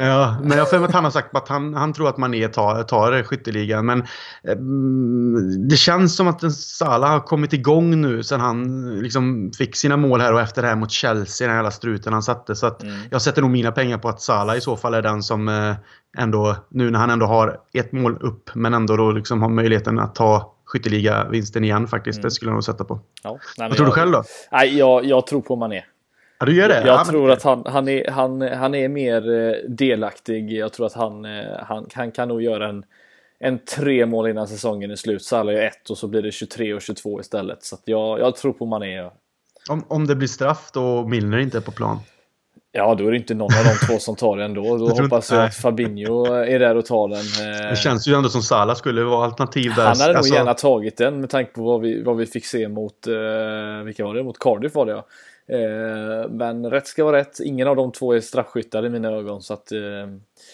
Är... 0.00 0.06
Ja, 0.06 0.36
men 0.42 0.50
jag 0.50 0.58
har 0.58 0.66
för 0.66 0.78
mig 0.78 0.88
att 0.88 0.94
han 0.94 1.04
har 1.04 1.10
sagt 1.10 1.36
att 1.36 1.48
han, 1.48 1.74
han 1.74 1.92
tror 1.92 2.08
att 2.08 2.18
Mané 2.18 2.48
tar, 2.48 2.82
tar 2.82 3.22
skytteligan. 3.22 3.86
Men 3.86 4.00
eh, 4.48 4.56
det 5.68 5.76
känns 5.76 6.16
som 6.16 6.28
att 6.28 6.52
Salah 6.52 7.10
har 7.10 7.20
kommit 7.20 7.52
igång 7.52 8.00
nu 8.00 8.22
sen 8.22 8.40
han 8.40 8.90
liksom 9.02 9.52
fick 9.58 9.76
sina 9.76 9.96
mål 9.96 10.20
här 10.20 10.32
och 10.32 10.40
efter 10.40 10.62
det 10.62 10.68
här 10.68 10.76
mot 10.76 10.90
Chelsea, 10.90 11.46
den 11.46 11.52
här 11.52 11.58
jävla 11.58 11.70
struten 11.70 12.12
han 12.12 12.22
satte. 12.22 12.54
Så 12.54 12.66
att 12.66 12.82
mm. 12.82 12.94
jag 13.10 13.22
sätter 13.22 13.42
nog 13.42 13.50
mina 13.50 13.72
pengar 13.72 13.98
på 13.98 14.08
att 14.08 14.20
Salah 14.20 14.56
i 14.56 14.60
så 14.60 14.76
fall 14.76 14.94
är 14.94 15.02
den 15.02 15.22
som 15.22 15.48
eh, 15.48 15.74
ändå, 16.18 16.56
nu 16.70 16.90
när 16.90 16.98
han 16.98 17.10
ändå 17.10 17.26
har 17.26 17.60
ett 17.74 17.92
mål 17.92 18.16
upp, 18.20 18.37
men 18.54 18.74
ändå 18.74 18.96
då 18.96 19.12
liksom 19.12 19.42
har 19.42 19.48
möjligheten 19.48 19.98
att 19.98 20.14
ta 20.14 20.54
skytteliga-vinsten 20.64 21.64
igen 21.64 21.86
faktiskt. 21.88 22.18
Mm. 22.18 22.22
Det 22.22 22.30
skulle 22.30 22.48
jag 22.48 22.54
nog 22.54 22.64
sätta 22.64 22.84
på. 22.84 23.00
Ja, 23.22 23.38
nej, 23.58 23.68
Vad 23.68 23.76
tror 23.76 23.86
jag, 23.86 23.94
du 23.94 24.00
själv 24.00 24.12
då? 24.12 24.24
Nej, 24.52 24.78
jag, 24.78 25.04
jag 25.04 25.26
tror 25.26 25.40
på 25.40 25.56
Mané. 25.56 25.84
Ja, 26.38 26.46
du 26.46 26.54
gör 26.54 26.68
det? 26.68 26.86
Jag 26.86 27.00
ja, 27.00 27.04
tror 27.04 27.22
men... 27.22 27.30
att 27.30 27.42
han, 27.42 27.62
han, 27.66 27.88
är, 27.88 28.10
han, 28.10 28.42
han 28.42 28.74
är 28.74 28.88
mer 28.88 29.30
eh, 29.30 29.54
delaktig. 29.68 30.52
Jag 30.52 30.72
tror 30.72 30.86
att 30.86 30.92
han, 30.92 31.24
eh, 31.24 31.44
han, 31.62 31.86
han 31.94 32.12
kan 32.12 32.28
nog 32.28 32.42
göra 32.42 32.68
en, 32.68 32.84
en 33.38 33.58
tre 33.58 34.06
mål 34.06 34.28
innan 34.28 34.48
säsongen 34.48 34.90
är 34.90 34.96
slut. 34.96 35.24
Salah 35.24 35.54
gör 35.54 35.62
ett 35.62 35.90
och 35.90 35.98
så 35.98 36.08
blir 36.08 36.22
det 36.22 36.32
23 36.32 36.74
och 36.74 36.82
22 36.82 37.20
istället. 37.20 37.64
Så 37.64 37.76
jag, 37.84 38.20
jag 38.20 38.36
tror 38.36 38.52
på 38.52 38.66
Mané. 38.66 39.10
Om, 39.70 39.84
om 39.88 40.06
det 40.06 40.16
blir 40.16 40.28
straff 40.28 40.70
då 40.72 41.08
Milner 41.08 41.38
inte 41.38 41.58
är 41.58 41.62
på 41.62 41.72
plan? 41.72 41.98
Ja, 42.78 42.94
då 42.94 43.06
är 43.06 43.10
det 43.10 43.16
inte 43.16 43.34
någon 43.34 43.58
av 43.58 43.64
de 43.64 43.86
två 43.86 43.98
som 43.98 44.16
tar 44.16 44.36
den 44.36 44.54
då. 44.54 44.76
Då 44.76 44.88
jag 44.88 45.02
hoppas 45.02 45.32
jag 45.32 45.44
att 45.44 45.54
Fabinho 45.54 46.24
är 46.26 46.58
där 46.58 46.76
och 46.76 46.86
tar 46.86 47.08
den. 47.08 47.70
Det 47.70 47.76
känns 47.76 48.08
ju 48.08 48.14
ändå 48.14 48.28
som 48.28 48.42
Salah 48.42 48.76
skulle 48.76 49.02
vara 49.02 49.24
alternativ 49.24 49.72
där. 49.76 49.86
Han 49.86 50.00
hade 50.00 50.18
alltså... 50.18 50.32
nog 50.32 50.38
gärna 50.38 50.54
tagit 50.54 50.96
den 50.96 51.20
med 51.20 51.30
tanke 51.30 51.52
på 51.52 51.62
vad 51.62 51.80
vi, 51.80 52.02
vad 52.02 52.16
vi 52.16 52.26
fick 52.26 52.46
se 52.46 52.68
mot, 52.68 52.92
uh, 53.08 53.84
vilka 53.84 54.04
var 54.04 54.14
det? 54.14 54.22
Mot 54.22 54.38
Cardiff 54.38 54.74
var 54.74 54.86
det 54.86 54.92
ja. 54.92 55.06
Uh, 55.52 56.30
men 56.30 56.70
rätt 56.70 56.86
ska 56.86 57.04
vara 57.04 57.16
rätt. 57.16 57.40
Ingen 57.40 57.68
av 57.68 57.76
de 57.76 57.92
två 57.92 58.12
är 58.12 58.20
straffskyttar 58.20 58.86
i 58.86 58.88
mina 58.88 59.08
ögon. 59.08 59.42
Så 59.42 59.54
att, 59.54 59.72
uh, 59.72 59.80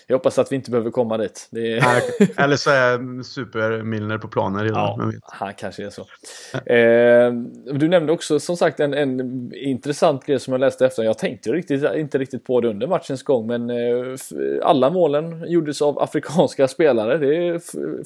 jag 0.06 0.16
hoppas 0.16 0.38
att 0.38 0.52
vi 0.52 0.56
inte 0.56 0.70
behöver 0.70 0.90
komma 0.90 1.18
dit. 1.18 1.48
Är... 1.52 2.40
Eller 2.42 2.56
så 2.56 2.70
är 2.70 3.22
Super 3.22 3.82
Milner 3.82 4.18
på 4.18 4.28
planen 4.28 4.64
redan. 4.64 5.12
Ja, 5.12 5.20
han 5.22 5.54
kanske 5.54 5.86
är 5.86 5.90
så. 5.90 6.02
Eh, 6.72 7.32
du 7.78 7.88
nämnde 7.88 8.12
också 8.12 8.40
som 8.40 8.56
sagt 8.56 8.80
en, 8.80 8.94
en 8.94 9.50
intressant 9.54 10.26
grej 10.26 10.40
som 10.40 10.52
jag 10.52 10.60
läste 10.60 10.86
efter. 10.86 11.02
Jag 11.02 11.18
tänkte 11.18 11.52
riktigt, 11.52 11.84
inte 11.94 12.18
riktigt 12.18 12.44
på 12.44 12.60
det 12.60 12.68
under 12.68 12.86
matchens 12.86 13.22
gång 13.22 13.46
men 13.46 13.70
eh, 13.70 14.16
alla 14.62 14.90
målen 14.90 15.44
gjordes 15.48 15.82
av 15.82 15.98
afrikanska 15.98 16.68
spelare. 16.68 17.18
Det 17.18 17.36
är 17.36 17.60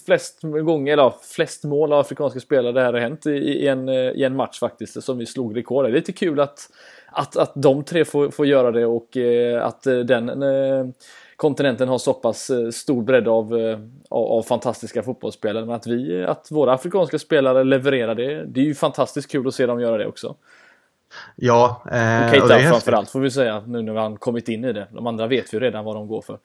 flest 0.05 0.43
gånger, 0.43 0.93
eller 0.93 1.13
flest 1.23 1.65
mål 1.65 1.93
av 1.93 2.01
afrikanska 2.01 2.41
spelare 2.41 2.73
det 2.73 2.81
här 2.81 2.93
har 2.93 3.01
hänt 3.01 3.27
i, 3.27 3.31
i, 3.31 3.69
en, 3.69 3.89
i 3.89 4.23
en 4.23 4.37
match 4.37 4.59
faktiskt 4.59 5.03
som 5.03 5.19
vi 5.19 5.27
slog 5.27 5.57
rekord. 5.57 5.85
Det 5.85 5.91
är 5.91 5.93
lite 5.93 6.13
kul 6.13 6.41
att 6.41 6.71
att, 7.11 7.37
att 7.37 7.53
de 7.55 7.85
tre 7.85 8.05
får, 8.05 8.31
får 8.31 8.47
göra 8.47 8.71
det 8.71 8.87
och 8.87 9.17
eh, 9.17 9.67
att 9.67 9.83
den 9.83 10.43
eh, 10.43 10.87
kontinenten 11.39 11.89
har 11.89 11.99
så 11.99 12.15
pass 12.15 12.51
eh, 12.51 12.71
stor 12.71 13.03
bredd 13.03 13.29
av, 13.29 13.59
eh, 13.59 13.79
av, 14.09 14.25
av, 14.25 14.43
fantastiska 14.43 15.03
fotbollsspelare. 15.03 15.67
Men 15.67 15.75
att, 15.75 15.87
vi, 15.87 16.25
att 16.25 16.51
våra 16.51 16.73
afrikanska 16.73 17.19
spelare 17.19 17.65
levererar 17.65 18.15
det, 18.15 18.45
det 18.45 18.61
är 18.61 18.65
ju 18.65 18.75
fantastiskt 18.75 19.31
kul 19.31 19.49
att 19.49 19.55
se 19.55 19.67
dem 19.67 19.81
göra 19.81 19.99
det 19.99 20.07
också. 20.07 20.35
Ja, 21.37 21.83
eh, 21.93 22.25
och 22.25 22.31
Keita 22.31 22.59
framförallt 22.59 23.11
får 23.11 23.21
vi 23.21 23.31
säga 23.31 23.63
nu 23.67 23.83
när 23.83 23.95
han 23.95 24.17
kommit 24.17 24.49
in 24.49 24.65
i 24.65 24.73
det. 24.73 24.89
De 24.91 25.07
andra 25.07 25.27
vet 25.27 25.55
vi 25.55 25.59
redan 25.59 25.85
vad 25.85 25.97
de 25.97 26.09
går 26.09 26.23
för. 26.23 26.39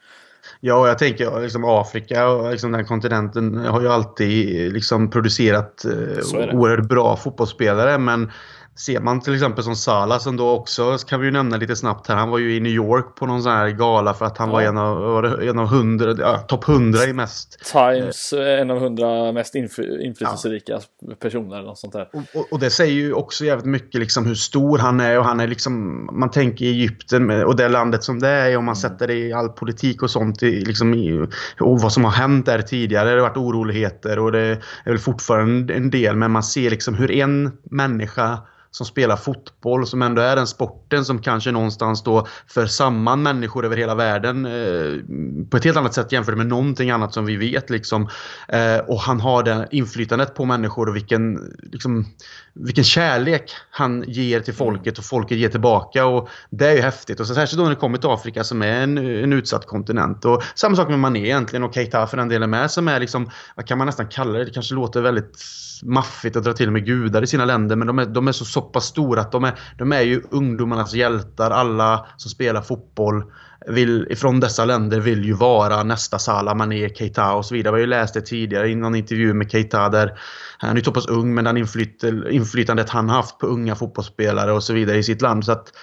Ja, 0.60 0.76
och 0.76 0.88
jag 0.88 0.98
tänker 0.98 1.42
liksom 1.42 1.66
Afrika 1.66 2.28
och 2.30 2.52
liksom 2.52 2.72
den 2.72 2.86
kontinenten 2.86 3.56
har 3.56 3.82
ju 3.82 3.88
alltid 3.88 4.74
liksom 4.74 5.10
producerat 5.10 5.86
eh, 5.86 6.56
oerhört 6.56 6.90
bra 6.90 7.18
fotbollsspelare. 7.18 7.98
Men 7.98 8.32
Ser 8.76 9.00
man 9.00 9.22
till 9.22 9.34
exempel 9.34 9.64
som 9.64 9.76
Salah 9.76 10.20
som 10.20 10.38
då 10.38 10.50
också, 10.50 10.98
kan 10.98 11.20
vi 11.20 11.26
ju 11.26 11.32
nämna 11.32 11.58
lite 11.58 11.76
snabbt 11.76 12.08
här, 12.08 12.16
han 12.16 12.30
var 12.30 12.38
ju 12.38 12.56
i 12.56 12.60
New 12.60 12.72
York 12.72 13.16
på 13.16 13.26
någon 13.26 13.44
sån 13.44 13.52
här 13.52 13.70
gala 13.70 14.14
för 14.14 14.26
att 14.26 14.38
han 14.38 14.50
ja. 14.50 14.54
var 14.54 14.62
en 14.62 14.78
av, 14.78 15.42
en 15.44 15.60
av 15.60 15.68
hundra, 15.68 16.16
ja, 16.20 16.38
topp 16.38 16.70
100 16.70 17.04
i 17.04 17.14
mest... 17.14 17.72
Times, 17.72 18.34
eh, 18.34 18.62
en 18.62 18.72
av 18.72 18.80
hundra 18.80 19.32
mest 19.32 19.56
inflytelserika 19.56 20.80
ja. 21.00 21.16
personer 21.20 21.56
eller 21.56 21.68
något 21.68 21.78
sånt 21.78 21.94
där. 21.94 22.10
Och, 22.14 22.40
och, 22.40 22.54
och, 22.54 22.60
det 22.60 22.70
säger 22.70 22.94
ju 22.94 23.14
också 23.14 23.46
jävligt 23.46 23.66
mycket 23.66 24.00
liksom 24.00 24.26
hur 24.26 24.36
stor 24.36 24.78
han 24.78 25.00
är 25.00 25.20
och 25.20 25.26
han 25.26 25.40
är 25.40 25.48
liksom, 25.48 26.06
man 26.12 26.32
tänker 26.32 26.66
Egypten 26.66 27.30
och 27.30 27.56
det 27.56 27.70
landet 27.70 28.04
som 28.04 28.20
det 28.20 28.30
är 28.30 28.58
och 28.58 28.64
man 28.64 28.76
mm. 28.76 28.76
sätter 28.76 29.08
det 29.08 29.16
i 29.16 29.34
all 29.34 29.50
politik 29.50 30.04
och 30.04 30.12
sånt 30.12 30.44
i, 30.44 30.66
liksom 30.66 30.94
i, 30.94 31.28
och 31.60 31.82
vad 31.82 31.94
som 31.94 32.04
har 32.04 32.12
hänt 32.12 32.46
där 32.46 32.62
tidigare. 32.62 33.10
Det 33.10 33.16
har 33.16 33.30
varit 33.30 33.38
oroligheter 33.38 34.20
och 34.20 34.32
det 34.32 34.40
är 34.86 34.90
väl 34.90 35.00
fortfarande 35.00 35.74
en 35.74 35.90
del 35.90 36.16
men 36.16 36.32
man 36.32 36.44
ser 36.44 36.70
liksom 36.70 36.94
hur 36.94 37.12
en 37.12 37.52
människa 37.64 38.38
som 38.74 38.86
spelar 38.86 39.16
fotboll, 39.16 39.88
som 39.88 40.02
ändå 40.02 40.22
är 40.22 40.36
den 40.36 40.48
sporten 40.48 41.06
som 41.06 41.22
kanske 41.22 41.52
någonstans 41.52 42.04
då 42.04 42.28
för 42.48 42.66
samman 42.66 43.24
människor 43.24 43.66
över 43.66 43.78
hela 43.78 43.96
världen 43.96 44.46
eh, 44.46 45.50
på 45.50 45.58
ett 45.58 45.64
helt 45.64 45.78
annat 45.78 45.94
sätt 45.94 46.12
jämfört 46.12 46.38
med 46.38 46.48
någonting 46.48 46.92
annat 46.92 47.14
som 47.14 47.26
vi 47.26 47.36
vet. 47.36 47.70
Liksom. 47.70 48.10
Eh, 48.48 48.78
och 48.78 49.00
han 49.00 49.20
har 49.22 49.44
det 49.44 49.68
inflytandet 49.72 50.36
på 50.36 50.46
människor 50.46 50.90
och 50.90 50.96
vilken, 50.96 51.54
liksom, 51.72 52.06
vilken 52.54 52.84
kärlek 52.84 53.52
han 53.70 54.04
ger 54.08 54.40
till 54.40 54.54
folket 54.54 54.98
och 54.98 55.06
folket 55.06 55.38
ger 55.38 55.50
tillbaka. 55.50 56.06
Och 56.06 56.30
Det 56.50 56.68
är 56.68 56.76
ju 56.76 56.82
häftigt. 56.82 57.20
Och 57.20 57.28
så 57.28 57.36
särskilt 57.36 57.58
då 57.58 57.64
när 57.64 57.70
det 57.70 57.76
kommer 57.76 57.98
till 57.98 58.10
Afrika 58.10 58.44
som 58.44 58.62
är 58.62 58.82
en, 58.84 58.98
en 58.98 59.34
utsatt 59.34 59.68
kontinent. 59.68 60.26
Och 60.26 60.44
Samma 60.56 60.76
sak 60.76 60.90
med 60.90 61.00
Mané 61.00 61.20
egentligen 61.20 61.64
och 61.64 61.74
Keita 61.74 62.08
för 62.08 62.18
den 62.18 62.30
delen 62.30 62.50
med 62.50 62.72
som 62.72 62.88
är 62.88 63.00
liksom, 63.00 63.30
vad 63.56 63.68
kan 63.68 63.78
man 63.78 63.88
nästan 63.88 64.08
kalla 64.08 64.40
det? 64.40 64.46
Det 64.46 64.52
kanske 64.52 64.76
låter 64.76 65.02
väldigt 65.02 65.38
maffigt 65.84 66.36
att 66.36 66.44
dra 66.44 66.54
till 66.54 66.72
med 66.72 66.86
gudar 66.86 67.22
i 67.22 67.28
sina 67.28 67.46
länder 67.46 67.76
men 67.76 67.88
de 67.88 68.00
är, 68.00 68.06
de 68.06 68.28
är 68.28 68.32
så, 68.32 68.46
så 68.46 68.62
pass 68.72 68.86
stora 68.86 69.22
att 69.22 69.32
de 69.32 69.44
är, 69.44 69.60
de 69.78 69.92
är 69.92 70.02
ju 70.02 70.22
ungdomarnas 70.32 70.94
hjältar. 70.94 71.52
Alla 71.52 72.06
som 72.18 72.32
spelar 72.32 72.62
fotboll 72.62 73.24
vill, 73.68 74.16
från 74.18 74.40
dessa 74.40 74.66
länder 74.66 75.00
vill 75.00 75.26
ju 75.26 75.34
vara 75.34 75.84
nästa 75.84 76.20
Salah, 76.20 76.56
Mané, 76.56 76.90
Keita 76.90 77.34
och 77.34 77.46
så 77.46 77.54
vidare. 77.54 77.76
Vi 77.76 77.82
har 77.82 77.88
ju 77.88 77.90
läst 77.90 78.14
det 78.14 78.22
tidigare 78.22 78.70
i 78.70 78.76
någon 78.76 78.96
intervju 78.96 79.34
med 79.34 79.52
Keita 79.52 79.90
där 79.90 80.20
han 80.58 80.72
är 80.72 80.76
ju 80.76 80.84
så 80.84 80.92
pass 80.92 81.08
ung 81.08 81.34
men 81.34 81.44
den 81.44 81.58
inflyt, 81.58 82.04
inflytandet 82.32 82.90
han 82.90 83.10
haft 83.10 83.38
på 83.38 83.48
unga 83.48 83.76
fotbollsspelare 83.76 84.52
och 84.52 84.64
så 84.64 84.74
vidare 84.74 84.98
i 84.98 85.04
sitt 85.04 85.22
land. 85.22 85.46
Så 85.46 85.52
att 85.52 85.74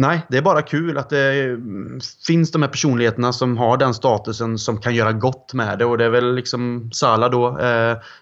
Nej, 0.00 0.20
det 0.28 0.36
är 0.36 0.42
bara 0.42 0.62
kul 0.62 0.98
att 0.98 1.10
det 1.10 1.58
finns 2.26 2.50
de 2.50 2.62
här 2.62 2.68
personligheterna 2.68 3.32
som 3.32 3.56
har 3.56 3.76
den 3.76 3.94
statusen 3.94 4.58
som 4.58 4.80
kan 4.80 4.94
göra 4.94 5.12
gott 5.12 5.54
med 5.54 5.78
det. 5.78 5.84
Och 5.84 5.98
det 5.98 6.04
är 6.04 6.08
väl 6.08 6.34
liksom 6.34 6.90
Sala 6.92 7.28
då. 7.28 7.48
Eh, 7.48 7.54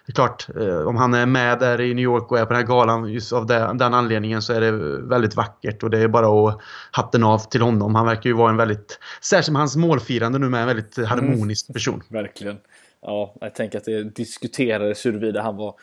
det 0.05 0.11
är 0.11 0.13
klart, 0.13 0.47
eh, 0.59 0.87
om 0.87 0.95
han 0.95 1.13
är 1.13 1.25
med 1.25 1.59
där 1.59 1.81
i 1.81 1.93
New 1.93 2.03
York 2.03 2.31
och 2.31 2.39
är 2.39 2.45
på 2.45 2.53
den 2.53 2.61
här 2.61 2.67
galan 2.67 3.13
just 3.13 3.33
av 3.33 3.45
det, 3.45 3.71
den 3.73 3.93
anledningen 3.93 4.41
så 4.41 4.53
är 4.53 4.61
det 4.61 4.71
väldigt 5.07 5.35
vackert. 5.35 5.83
Och 5.83 5.89
det 5.89 5.99
är 5.99 6.07
bara 6.07 6.49
att 6.49 6.61
hatten 6.91 7.23
av 7.23 7.39
till 7.39 7.61
honom. 7.61 7.95
Han 7.95 8.05
verkar 8.05 8.29
ju 8.29 8.35
vara 8.35 8.49
en 8.49 8.57
väldigt, 8.57 8.99
särskilt 9.21 9.53
med 9.53 9.61
hans 9.61 9.75
målfirande 9.75 10.39
nu 10.39 10.49
med, 10.49 10.61
en 10.61 10.67
väldigt 10.67 11.07
harmonisk 11.07 11.73
person. 11.73 12.03
Mm, 12.09 12.23
verkligen. 12.23 12.57
Ja, 13.01 13.35
jag 13.41 13.55
tänker 13.55 13.77
att 13.77 13.85
det 13.85 14.03
diskuterades 14.03 15.05
huruvida 15.05 15.41
han 15.41 15.55
var 15.55 15.73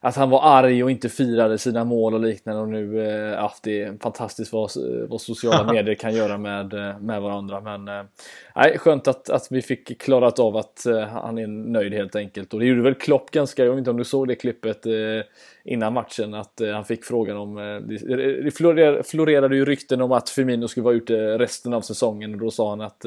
att 0.00 0.16
han 0.16 0.30
var 0.30 0.40
arg 0.42 0.84
och 0.84 0.90
inte 0.90 1.08
firade 1.08 1.58
sina 1.58 1.84
mål 1.84 2.14
och 2.14 2.20
liknande 2.20 2.62
och 2.62 2.68
nu, 2.68 3.00
eh, 3.00 3.32
ja, 3.32 3.52
det 3.62 3.82
är 3.82 3.96
fantastiskt 4.02 4.52
vad, 4.52 4.70
vad 5.08 5.20
sociala 5.20 5.72
medier 5.72 5.94
kan 5.94 6.14
göra 6.14 6.38
med, 6.38 6.74
eh, 6.74 6.98
med 7.00 7.22
varandra. 7.22 7.60
Men 7.60 7.88
eh, 7.88 8.04
nej, 8.56 8.78
skönt 8.78 9.08
att, 9.08 9.30
att 9.30 9.46
vi 9.50 9.62
fick 9.62 10.00
klarat 10.00 10.38
av 10.38 10.56
att 10.56 10.86
han 11.10 11.38
är 11.38 11.46
nöjd 11.46 11.94
helt 11.94 12.16
enkelt. 12.16 12.54
Och 12.54 12.60
det 12.60 12.66
gjorde 12.66 12.82
väl 12.82 12.94
Klopp 12.94 13.30
ganska, 13.30 13.64
jag 13.64 13.70
vet 13.70 13.78
inte 13.78 13.90
om 13.90 13.96
du 13.96 14.04
såg 14.04 14.28
det 14.28 14.34
klippet 14.34 14.86
innan 15.64 15.92
matchen, 15.92 16.34
att 16.34 16.60
han 16.72 16.84
fick 16.84 17.04
frågan 17.04 17.36
om, 17.36 17.54
det 18.44 18.56
florerade 19.06 19.56
ju 19.56 19.64
rykten 19.64 20.00
om 20.00 20.12
att 20.12 20.30
Firmino 20.30 20.68
skulle 20.68 20.84
vara 20.84 20.94
ute 20.94 21.38
resten 21.38 21.74
av 21.74 21.80
säsongen 21.80 22.34
och 22.34 22.40
då 22.40 22.50
sa 22.50 22.70
han 22.70 22.80
att 22.80 23.04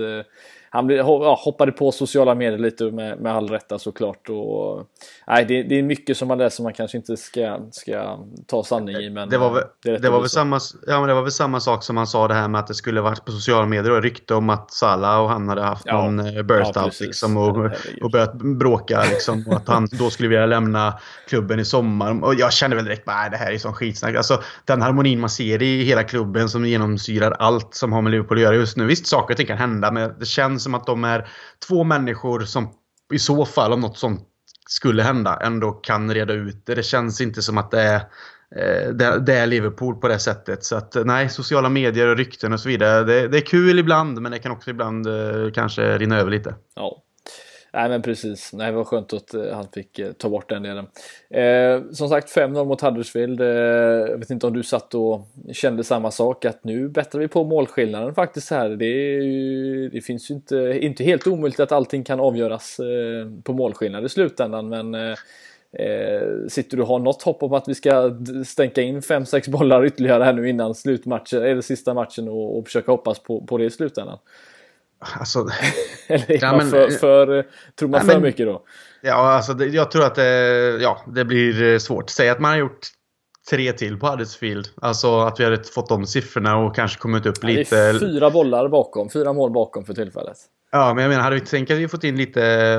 han 0.74 1.00
hoppade 1.38 1.72
på 1.72 1.92
sociala 1.92 2.36
medier 2.36 2.58
lite 2.58 2.84
med, 2.84 3.20
med 3.20 3.34
all 3.34 3.50
rätta 3.50 3.80
såklart. 3.80 4.30
Och, 4.30 4.88
nej, 5.28 5.46
det, 5.46 5.64
det, 5.64 5.80
är 5.80 5.84
mycket 5.84 6.18
som 6.18 6.28
man 6.28 6.38
läser 6.38 6.64
man 6.64 6.74
kanske 6.74 6.98
inte 6.98 7.18
ska, 7.18 7.60
ska 7.72 8.20
ta 8.48 8.64
sanning 8.64 8.96
i. 8.96 9.10
Men 9.10 9.30
det 9.30 9.38
var 9.38 9.54
väl, 9.54 9.64
det, 9.84 9.98
det 9.98 10.10
var 10.10 10.20
väl 10.20 10.30
samma, 10.30 10.60
ja, 10.88 11.00
men 11.00 11.08
det 11.08 11.14
var 11.14 11.22
väl 11.22 11.32
samma 11.32 11.60
sak 11.60 11.84
som 11.84 11.98
han 11.98 12.08
sa 12.08 12.28
det 12.28 12.34
här 12.34 12.48
med 12.48 12.60
att 12.60 12.68
det 12.68 12.74
skulle 12.74 13.02
varit 13.02 13.26
på 13.26 13.32
sociala 13.32 13.66
medier 13.66 13.92
och 13.92 14.02
rykte 14.02 14.34
om 14.34 14.50
att 14.50 14.72
Salah 14.72 15.22
och 15.22 15.30
han 15.30 15.50
hade 15.50 15.62
haft 15.62 15.84
ja, 15.86 16.02
någon 16.02 16.20
eh, 16.20 16.44
burst 16.44 16.72
ja, 16.76 16.84
out 16.84 17.00
liksom, 17.00 17.38
och, 17.38 17.70
och 18.02 18.12
börjat 18.12 18.34
bråka. 18.34 19.04
Liksom, 19.10 19.44
och 19.48 19.54
att 19.54 19.68
han 19.68 19.88
då 19.92 20.10
skulle 20.10 20.30
vilja 20.30 20.46
lämna 20.46 21.00
klubben 21.28 21.60
i 21.60 21.66
sommar. 21.66 22.24
Och 22.24 22.36
jag 22.36 22.54
kände 22.54 22.76
väl 22.76 22.86
direkt 22.86 23.04
att 23.06 23.32
det 23.32 23.38
här 23.38 23.52
är 23.52 23.58
sån 23.58 23.74
skitsnack. 23.74 24.16
Alltså, 24.16 24.42
den 24.66 24.82
harmonin 24.82 25.20
man 25.20 25.30
ser 25.30 25.62
i 25.62 25.84
hela 25.84 26.04
klubben 26.04 26.50
som 26.50 26.66
genomsyrar 26.66 27.32
allt 27.32 27.76
som 27.76 27.94
har 27.94 28.02
med 28.02 28.12
Liverpool 28.12 28.38
att 28.38 28.44
göra 28.44 28.56
just 28.56 28.78
nu. 28.78 28.86
Visst, 28.86 29.08
saker 29.08 29.34
och 29.34 29.38
ting 29.38 29.48
kan 29.48 29.58
hända 29.58 29.92
men 29.92 30.14
det 30.20 30.26
känns 30.26 30.61
känns 30.62 30.64
som 30.64 30.76
att 30.76 30.86
de 30.86 31.04
är 31.04 31.28
två 31.68 31.84
människor 31.84 32.40
som 32.46 32.70
i 33.14 33.20
så 33.20 33.46
fall, 33.46 33.74
om 33.74 33.80
något 33.80 33.98
sånt 33.98 34.28
skulle 34.70 35.04
hända, 35.04 35.40
ändå 35.44 35.72
kan 35.72 36.14
reda 36.14 36.34
ut 36.34 36.66
det. 36.66 36.76
Det 36.76 36.84
känns 36.84 37.22
inte 37.22 37.42
som 37.42 37.58
att 37.58 37.72
det 37.72 37.82
är 37.82 37.96
eh, 38.56 38.94
det, 39.20 39.34
är 39.34 39.48
Liverpool 39.48 39.96
på 39.96 40.08
det 40.08 40.20
sättet. 40.20 40.64
Så 40.64 40.76
att 40.76 40.96
nej, 41.06 41.30
sociala 41.30 41.70
medier 41.70 42.08
och 42.08 42.18
rykten 42.18 42.54
och 42.54 42.60
så 42.60 42.70
vidare. 42.70 43.04
Det, 43.04 43.28
det 43.28 43.38
är 43.38 43.46
kul 43.46 43.80
ibland 43.80 44.22
men 44.22 44.32
det 44.32 44.40
kan 44.40 44.52
också 44.52 44.70
ibland 44.70 45.08
eh, 45.08 45.52
kanske 45.54 45.98
rinna 45.98 46.20
över 46.20 46.32
lite. 46.32 46.56
Ja. 46.76 47.04
Nej 47.74 47.90
men 47.90 48.02
precis, 48.02 48.54
nej 48.54 48.72
det 48.72 48.78
var 48.78 48.84
skönt 48.84 49.14
att 49.14 49.34
eh, 49.34 49.54
han 49.54 49.68
fick 49.74 50.00
eh, 50.00 50.12
ta 50.12 50.30
bort 50.30 50.50
den 50.50 50.64
delen. 50.64 50.88
Eh, 51.30 51.92
som 51.92 52.10
sagt 52.10 52.36
5-0 52.36 52.66
mot 52.66 52.82
Huddersfield. 52.82 53.42
Eh, 53.42 53.48
jag 53.48 54.18
vet 54.18 54.30
inte 54.30 54.48
om 54.48 54.54
du 54.54 54.64
satt 54.64 54.94
och 54.94 55.28
kände 55.54 55.84
samma 55.84 56.12
sak 56.12 56.46
att 56.46 56.64
nu 56.64 56.90
bättrar 56.90 57.22
vi 57.22 57.28
på 57.28 57.44
målskillnaden 57.44 58.16
faktiskt 58.16 58.50
här. 58.52 58.70
Det, 58.70 58.86
ju, 58.86 59.90
det 59.90 60.02
finns 60.02 60.32
ju 60.32 60.36
inte, 60.36 60.78
inte 60.82 61.04
helt 61.04 61.28
omöjligt 61.28 61.60
att 61.60 61.72
allting 61.72 62.04
kan 62.04 62.20
avgöras 62.20 62.80
på 63.44 63.54
målskillnad 63.54 64.06
i 64.06 64.10
slutändan 64.10 64.70
men 64.70 65.16
Eh, 65.74 66.48
sitter 66.48 66.78
du 66.78 66.84
och 66.84 66.90
har 66.90 67.00
något 67.00 67.22
hopp 67.22 67.44
om 67.44 67.54
att 67.54 67.68
vi 67.68 67.76
ska 67.76 68.18
stänka 68.46 68.82
in 68.82 69.00
5-6 69.00 69.52
bollar 69.52 69.86
ytterligare 69.86 70.24
här 70.24 70.34
nu 70.34 70.50
innan 70.50 70.76
slutmatchen, 70.76 71.44
eller 71.44 71.62
sista 71.62 71.94
matchen 71.94 72.28
och, 72.28 72.58
och 72.58 72.66
försöka 72.66 72.92
hoppas 72.92 73.20
på, 73.20 73.42
på 73.42 73.58
det 73.58 73.66
i 73.66 73.70
slutändan? 73.70 74.18
Alltså, 75.20 75.40
eller 76.08 76.32
är 76.32 76.44
ja, 76.44 76.52
man 76.52 76.70
för, 76.70 76.90
för, 76.90 77.46
tror 77.80 77.90
man 77.90 78.00
nej, 78.00 78.08
för 78.08 78.14
men, 78.14 78.22
mycket 78.22 78.46
då? 78.46 78.64
Ja, 79.02 79.14
alltså 79.14 79.54
det, 79.54 79.66
jag 79.66 79.92
tror 79.92 80.06
att 80.06 80.16
det, 80.16 80.80
ja, 80.82 81.02
det 81.08 81.26
blir 81.26 81.80
svårt. 81.80 82.10
Säg 82.10 82.30
att 82.30 82.40
man 82.40 82.52
har 82.52 82.58
gjort 82.58 82.88
tre 83.50 83.74
till 83.74 84.00
på 84.00 84.08
Huddersfield. 84.08 84.68
Alltså 84.82 85.20
att 85.20 85.40
vi 85.40 85.44
hade 85.44 85.64
fått 85.64 85.90
de 85.90 86.06
siffrorna 86.06 86.58
och 86.58 86.76
kanske 86.76 87.00
kommit 87.00 87.26
upp 87.26 87.38
ja, 87.42 87.48
lite. 87.48 87.76
Det 87.76 87.82
är 87.82 88.00
fyra 88.00 88.30
bollar 88.30 88.70
bakom, 88.70 89.10
fyra 89.10 89.34
mål 89.34 89.52
bakom 89.52 89.86
för 89.86 89.94
tillfället. 89.94 90.38
Ja, 90.72 90.94
men 90.94 91.04
jag 91.04 91.10
menar, 91.10 91.24
hade 91.24 91.36
vi 91.36 91.42
tänkt 91.42 91.72
att 91.72 91.78
vi 91.78 91.88
fått 91.88 92.04
in 92.04 92.18
lite 92.18 92.78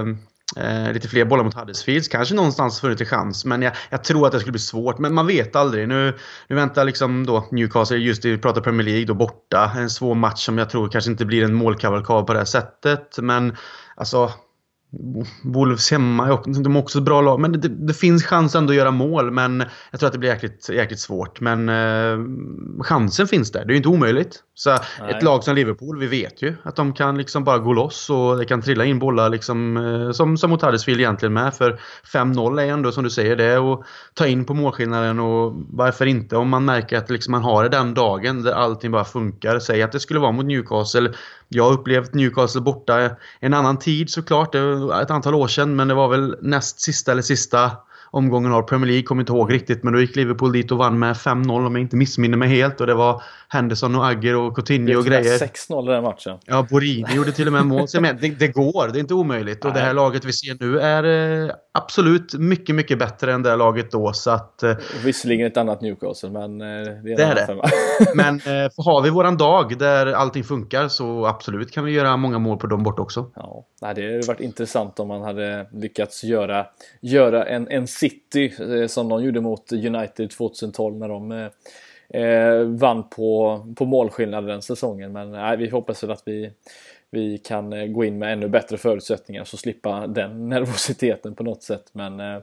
Eh, 0.57 0.93
lite 0.93 1.09
fler 1.09 1.25
bollar 1.25 1.45
mot 1.45 1.55
Huddersfield. 1.55 2.11
Kanske 2.11 2.35
någonstans 2.35 2.81
funnits 2.81 3.01
en 3.01 3.07
chans. 3.07 3.45
Men 3.45 3.63
jag, 3.63 3.73
jag, 3.91 4.05
tror 4.05 4.27
att 4.27 4.33
det 4.33 4.41
skulle 4.41 4.53
bli 4.53 4.61
svårt. 4.61 4.99
Men 4.99 5.15
man 5.15 5.27
vet 5.27 5.57
aldrig. 5.57 5.89
Nu, 5.89 6.17
nu 6.49 6.57
väntar 6.57 6.85
liksom 6.85 7.27
då 7.27 7.49
Newcastle, 7.51 7.97
just 7.97 8.23
det, 8.23 8.31
vi 8.31 8.39
pratar 8.39 8.61
Premier 8.61 8.85
League, 8.85 9.05
då 9.05 9.15
borta. 9.15 9.73
En 9.77 9.91
svår 9.91 10.15
match 10.15 10.45
som 10.45 10.59
jag 10.59 10.71
tror 10.71 10.89
kanske 10.89 11.11
inte 11.11 11.25
blir 11.25 11.45
en 11.45 11.55
målkavalkad 11.55 12.27
på 12.27 12.33
det 12.33 12.39
här 12.39 12.47
sättet. 12.47 13.19
Men 13.19 13.57
alltså 13.97 14.31
Wolves 15.43 15.91
hemma, 15.91 16.43
de 16.47 16.77
är 16.77 16.81
också 16.81 16.99
ett 16.99 17.05
bra 17.05 17.21
lag. 17.21 17.41
Men 17.41 17.53
det, 17.53 17.69
det, 17.69 17.95
finns 17.95 18.25
chans 18.25 18.55
ändå 18.55 18.73
att 18.73 18.77
göra 18.77 18.91
mål. 18.91 19.31
Men 19.31 19.65
jag 19.91 20.01
tror 20.01 20.07
att 20.07 20.13
det 20.13 20.19
blir 20.19 20.31
jäkligt, 20.31 20.69
jäkligt 20.69 21.01
svårt. 21.01 21.41
Men 21.41 21.69
eh, 21.69 22.19
chansen 22.83 23.27
finns 23.27 23.53
där. 23.53 23.65
Det 23.65 23.71
är 23.71 23.73
ju 23.73 23.77
inte 23.77 23.89
omöjligt. 23.89 24.43
Så 24.55 24.71
Nej. 24.71 25.11
ett 25.11 25.23
lag 25.23 25.45
som 25.45 25.55
Liverpool, 25.55 25.99
vi 25.99 26.07
vet 26.07 26.43
ju 26.43 26.55
att 26.63 26.77
de 26.77 26.93
kan 26.93 27.19
liksom 27.19 27.45
bara 27.45 27.59
gå 27.59 27.73
loss 27.73 28.11
och 28.11 28.39
det 28.39 28.45
kan 28.45 28.63
trilla 28.63 28.85
in 28.85 28.99
bollar 28.99 29.31
liksom, 29.31 29.77
eh, 29.77 30.13
som, 30.13 30.37
som 30.37 30.51
mot 30.51 30.63
Huddersfield 30.63 31.01
egentligen 31.01 31.33
med. 31.33 31.55
För 31.55 31.81
5-0 32.13 32.61
är 32.61 32.67
ändå 32.67 32.93
som 32.93 33.05
du 33.05 33.11
säger 33.11 33.37
det 33.37 33.59
och 33.59 33.85
ta 34.15 34.27
in 34.27 34.45
på 34.45 34.55
målskillnaden 34.55 35.21
och 35.21 35.55
varför 35.69 36.07
inte 36.07 36.37
om 36.37 36.49
man 36.49 36.65
märker 36.65 36.99
att 36.99 37.11
liksom 37.11 37.33
man 37.33 37.43
har 37.43 37.63
det 37.63 37.69
den 37.69 37.95
dagen 37.95 38.43
där 38.43 38.53
allting 38.53 38.91
bara 38.91 39.05
funkar. 39.05 39.59
Säg 39.59 39.83
att 39.83 39.93
det 39.93 40.01
skulle 40.01 40.21
vara 40.21 40.33
mot 40.33 40.47
Newcastle 40.47 41.13
jag 41.55 41.65
har 41.65 41.73
upplevt 41.73 42.15
Newcastle 42.15 42.61
borta 42.61 43.11
en 43.41 43.55
annan 43.55 43.79
tid 43.79 44.11
såklart. 44.11 44.53
Det 44.53 44.75
var 44.75 45.03
ett 45.03 45.11
antal 45.11 45.35
år 45.35 45.49
sedan 45.49 45.77
men 45.77 45.89
det 45.89 45.95
var 45.95 46.09
väl 46.09 46.37
näst 46.41 46.81
sista 46.81 47.13
eller 47.13 47.23
sista 47.23 47.71
omgången 48.13 48.53
av 48.53 48.63
Premier 48.63 48.87
League. 48.87 49.03
Kommer 49.03 49.23
inte 49.23 49.33
ihåg 49.33 49.53
riktigt 49.53 49.83
men 49.83 49.93
då 49.93 50.01
gick 50.01 50.17
Liverpool 50.17 50.53
dit 50.53 50.73
och 50.73 50.79
vann 50.79 50.99
med 50.99 51.17
5-0 51.17 51.67
om 51.67 51.75
jag 51.75 51.83
inte 51.83 51.97
missminner 51.97 52.37
mig 52.37 52.49
helt. 52.49 52.81
Och 52.81 52.87
det 52.87 52.95
var 52.95 53.23
Henderson 53.49 53.95
och 53.95 54.07
Agger 54.07 54.37
och 54.37 54.57
Coutinho 54.57 54.99
och 54.99 55.05
grejer. 55.05 55.39
6-0 55.39 55.87
den 55.87 56.03
matchen. 56.03 56.39
Ja, 56.47 56.67
Borini 56.71 57.15
gjorde 57.15 57.33
till 57.33 57.47
och 57.47 57.53
med 57.53 57.67
mål. 57.67 57.89
Så 57.89 58.01
men, 58.01 58.19
det, 58.21 58.29
det, 58.29 58.49
går, 58.49 58.89
det 58.93 58.99
är 58.99 59.01
inte 59.01 59.15
omöjligt. 59.15 59.65
Och 59.65 59.73
det 59.73 59.81
här 59.81 59.95
laget 59.95 60.25
vi 60.25 60.33
ser 60.33 60.57
nu 60.61 60.81
är 60.81 61.45
eh, 61.45 61.55
absolut 61.73 62.35
mycket, 62.35 62.75
mycket 62.75 62.99
bättre 62.99 63.33
än 63.33 63.43
det 63.43 63.57
laget 63.57 63.91
då. 63.91 64.13
Så 64.13 64.31
att, 64.31 64.63
eh, 64.63 64.77
Visserligen 65.05 65.47
ett 65.47 65.57
annat 65.57 65.81
Newcastle, 65.81 66.31
men 66.31 66.61
eh, 66.61 66.67
det 66.67 67.13
är, 67.13 67.17
det, 67.17 67.23
är 67.23 67.35
det. 67.35 68.15
men 68.15 68.41
har 68.77 69.03
vi 69.03 69.11
våran 69.11 69.37
dag 69.37 69.79
där 69.79 70.07
allting 70.07 70.45
funkar 70.45 70.89
så 70.89 71.27
absolut 71.27 71.71
kan 71.71 71.85
vi 71.85 71.93
göra 71.93 72.17
många 72.17 72.39
mål 72.39 72.59
på 72.59 72.67
dem 72.67 72.83
bort 72.83 72.99
också. 72.99 73.31
Ja, 73.35 73.67
det 73.81 73.87
hade 73.87 74.21
varit 74.27 74.41
intressant 74.41 75.01
om 75.01 75.09
man 75.09 75.23
hade 75.23 75.67
lyckats 75.73 76.25
göra, 76.25 76.67
göra 77.01 77.45
en, 77.45 77.69
en 77.69 77.87
City 78.03 78.53
eh, 78.61 78.87
som 78.87 79.09
de 79.09 79.25
gjorde 79.25 79.41
mot 79.41 79.73
United 79.73 80.31
2012 80.31 80.97
när 80.97 81.09
de 81.09 81.33
eh, 81.33 81.49
eh, 82.23 82.63
vann 82.65 83.09
på, 83.09 83.61
på 83.77 83.85
målskillnad 83.85 84.47
den 84.47 84.63
säsongen. 84.63 85.13
Men 85.13 85.31
nej, 85.33 85.57
vi 85.57 85.69
hoppas 85.69 86.03
väl 86.03 86.11
att 86.11 86.23
vi, 86.27 86.51
vi 87.11 87.39
kan 87.39 87.93
gå 87.93 88.05
in 88.05 88.19
med 88.19 88.33
ännu 88.33 88.49
bättre 88.49 88.77
förutsättningar 88.77 89.45
så 89.45 89.57
slippa 89.57 90.07
den 90.07 90.49
nervositeten 90.49 91.35
på 91.35 91.43
något 91.43 91.63
sätt. 91.63 91.85
Men 91.93 92.21
eh, 92.21 92.39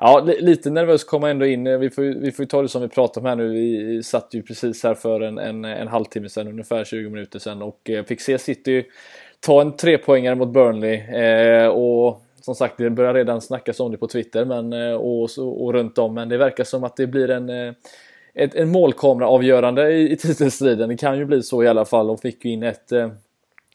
ja, 0.00 0.26
lite 0.38 0.70
nervös 0.70 1.04
kommer 1.04 1.28
ändå 1.28 1.46
in. 1.46 1.80
Vi 1.80 1.90
får, 1.90 2.02
vi 2.02 2.32
får 2.32 2.44
ta 2.44 2.62
det 2.62 2.68
som 2.68 2.82
vi 2.82 2.88
pratade 2.88 3.20
om 3.20 3.26
här 3.26 3.36
nu. 3.36 3.48
Vi 3.48 4.02
satt 4.02 4.34
ju 4.34 4.42
precis 4.42 4.84
här 4.84 4.94
för 4.94 5.20
en, 5.20 5.38
en, 5.38 5.64
en 5.64 5.88
halvtimme 5.88 6.28
sedan, 6.28 6.48
ungefär 6.48 6.84
20 6.84 7.10
minuter 7.10 7.38
sedan 7.38 7.62
och 7.62 7.90
eh, 7.90 8.04
fick 8.04 8.20
se 8.20 8.38
City 8.38 8.84
ta 9.40 9.60
en 9.60 9.76
trepoängare 9.76 10.34
mot 10.34 10.52
Burnley. 10.52 10.94
Eh, 10.94 11.66
och 11.66 12.23
som 12.44 12.54
sagt, 12.54 12.78
det 12.78 12.90
börjar 12.90 13.14
redan 13.14 13.40
snackas 13.40 13.80
om 13.80 13.92
det 13.92 13.98
på 13.98 14.06
Twitter 14.06 14.44
men, 14.44 14.72
eh, 14.72 14.94
och, 14.94 15.28
och, 15.38 15.64
och 15.64 15.72
runt 15.72 15.98
om. 15.98 16.14
Men 16.14 16.28
det 16.28 16.36
verkar 16.36 16.64
som 16.64 16.84
att 16.84 16.96
det 16.96 17.06
blir 17.06 17.30
en 17.30 17.48
eh, 17.48 17.72
ett, 18.34 18.54
en 18.54 18.70
målkameraavgörande 18.70 19.92
i, 19.92 20.12
i 20.12 20.16
titelstriden. 20.16 20.88
Det 20.88 20.96
kan 20.96 21.18
ju 21.18 21.24
bli 21.24 21.42
så 21.42 21.62
i 21.62 21.68
alla 21.68 21.84
fall. 21.84 22.06
De 22.06 22.18
fick 22.18 22.44
ju 22.44 22.50
in 22.50 22.62
ett, 22.62 22.92
eh, 22.92 23.08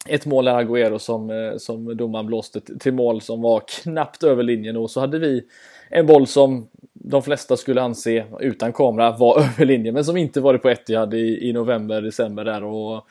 ett 0.08 0.26
mål 0.26 0.44
där 0.44 0.62
Agüero 0.62 0.98
som, 0.98 1.54
som 1.58 1.96
domaren 1.96 2.26
blåste 2.26 2.60
till 2.60 2.94
mål 2.94 3.20
som 3.20 3.42
var 3.42 3.62
knappt 3.82 4.22
över 4.22 4.42
linjen 4.42 4.76
och 4.76 4.90
så 4.90 5.00
hade 5.00 5.18
vi 5.18 5.42
en 5.90 6.06
boll 6.06 6.26
som 6.26 6.68
de 6.92 7.22
flesta 7.22 7.56
skulle 7.56 7.82
anse 7.82 8.24
utan 8.40 8.72
kamera 8.72 9.16
var 9.16 9.38
över 9.40 9.64
linjen 9.64 9.94
men 9.94 10.04
som 10.04 10.16
inte 10.16 10.40
var 10.40 10.52
det 10.52 10.58
på 10.58 10.68
Etihad 10.68 11.14
i, 11.14 11.48
i 11.48 11.52
november, 11.52 12.02
december 12.02 12.44
där 12.44 12.64
och 12.64 13.06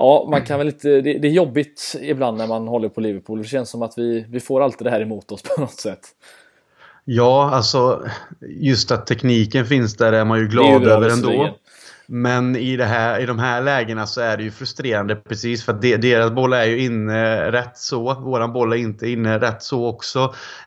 Ja, 0.00 0.26
man 0.30 0.44
kan 0.44 0.58
väl 0.58 0.68
inte, 0.68 0.88
det, 0.88 1.18
det, 1.18 1.28
är 1.28 1.32
jobbigt 1.32 1.96
ibland 2.00 2.38
när 2.38 2.46
man 2.46 2.68
håller 2.68 2.88
på 2.88 3.00
Liverpool. 3.00 3.38
Det 3.38 3.48
känns 3.48 3.70
som 3.70 3.82
att 3.82 3.98
vi, 3.98 4.26
vi 4.28 4.40
får 4.40 4.60
alltid 4.60 4.86
det 4.86 4.90
här 4.90 5.00
emot 5.00 5.32
oss 5.32 5.42
på 5.56 5.60
något 5.60 5.80
sätt. 5.80 6.00
Ja, 7.04 7.50
alltså 7.52 8.02
just 8.40 8.90
att 8.90 9.06
tekniken 9.06 9.66
finns 9.66 9.96
där 9.96 10.12
är 10.12 10.24
man 10.24 10.38
ju 10.38 10.48
glad 10.48 10.86
över 10.86 11.08
ändå. 11.08 11.56
Men 12.12 12.56
i, 12.56 12.76
det 12.76 12.84
här, 12.84 13.20
i 13.20 13.26
de 13.26 13.38
här 13.38 13.62
lägena 13.62 14.06
så 14.06 14.20
är 14.20 14.36
det 14.36 14.42
ju 14.42 14.50
frustrerande 14.50 15.16
precis 15.16 15.64
för 15.64 15.72
att 15.72 15.82
de, 15.82 15.96
deras 15.96 16.30
boll 16.30 16.52
är 16.52 16.64
ju 16.64 16.78
inne 16.78 17.52
rätt 17.52 17.78
så. 17.78 18.14
Våran 18.14 18.52
boll 18.52 18.72
är 18.72 18.76
inte 18.76 19.08
inne 19.08 19.38
rätt 19.38 19.62
så 19.62 19.86
också. 19.86 20.18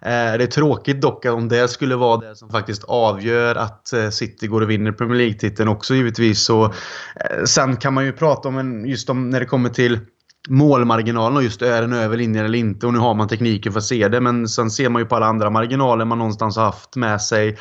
Eh, 0.01 0.09
det 0.09 0.43
är 0.43 0.47
tråkigt 0.47 1.01
dock 1.01 1.25
om 1.25 1.49
det 1.49 1.67
skulle 1.67 1.95
vara 1.95 2.17
det 2.17 2.35
som 2.35 2.49
faktiskt 2.49 2.83
avgör 2.83 3.55
att 3.55 3.93
eh, 3.93 4.09
City 4.09 4.47
går 4.47 4.61
och 4.61 4.69
vinner 4.69 4.91
Premier 4.91 5.17
League-titeln 5.17 5.69
också 5.69 5.95
givetvis. 5.95 6.43
Så, 6.43 6.65
eh, 6.65 7.43
sen 7.45 7.77
kan 7.77 7.93
man 7.93 8.05
ju 8.05 8.11
prata 8.11 8.47
om 8.47 8.57
en, 8.57 8.85
just 8.85 9.09
om 9.09 9.29
när 9.29 9.39
det 9.39 9.45
kommer 9.45 9.69
till 9.69 9.99
målmarginalen 10.49 11.37
och 11.37 11.43
just 11.43 11.61
är 11.61 11.81
den 11.81 11.93
över 11.93 12.17
linjen 12.17 12.45
eller 12.45 12.59
inte. 12.59 12.87
Och 12.87 12.93
nu 12.93 12.99
har 12.99 13.13
man 13.13 13.27
tekniken 13.27 13.71
för 13.71 13.79
att 13.79 13.85
se 13.85 14.07
det. 14.07 14.21
Men 14.21 14.47
sen 14.47 14.71
ser 14.71 14.89
man 14.89 15.01
ju 15.01 15.05
på 15.05 15.15
alla 15.15 15.25
andra 15.25 15.49
marginaler 15.49 16.05
man 16.05 16.17
någonstans 16.17 16.57
har 16.57 16.65
haft 16.65 16.95
med 16.95 17.21
sig. 17.21 17.57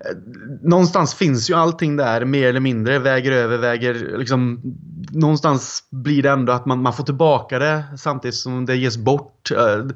Eh, 0.00 0.16
någonstans 0.62 1.14
finns 1.14 1.50
ju 1.50 1.54
allting 1.54 1.96
där 1.96 2.24
mer 2.24 2.48
eller 2.48 2.60
mindre. 2.60 2.98
Väger 2.98 3.32
över, 3.32 3.58
väger 3.58 4.18
liksom... 4.18 4.60
Någonstans 5.10 5.88
blir 5.90 6.22
det 6.22 6.30
ändå 6.30 6.52
att 6.52 6.66
man, 6.66 6.82
man 6.82 6.92
får 6.92 7.04
tillbaka 7.04 7.58
det 7.58 7.84
samtidigt 7.98 8.34
som 8.34 8.66
det 8.66 8.76
ges 8.76 8.96
bort. 8.96 9.50
Eh, 9.50 9.86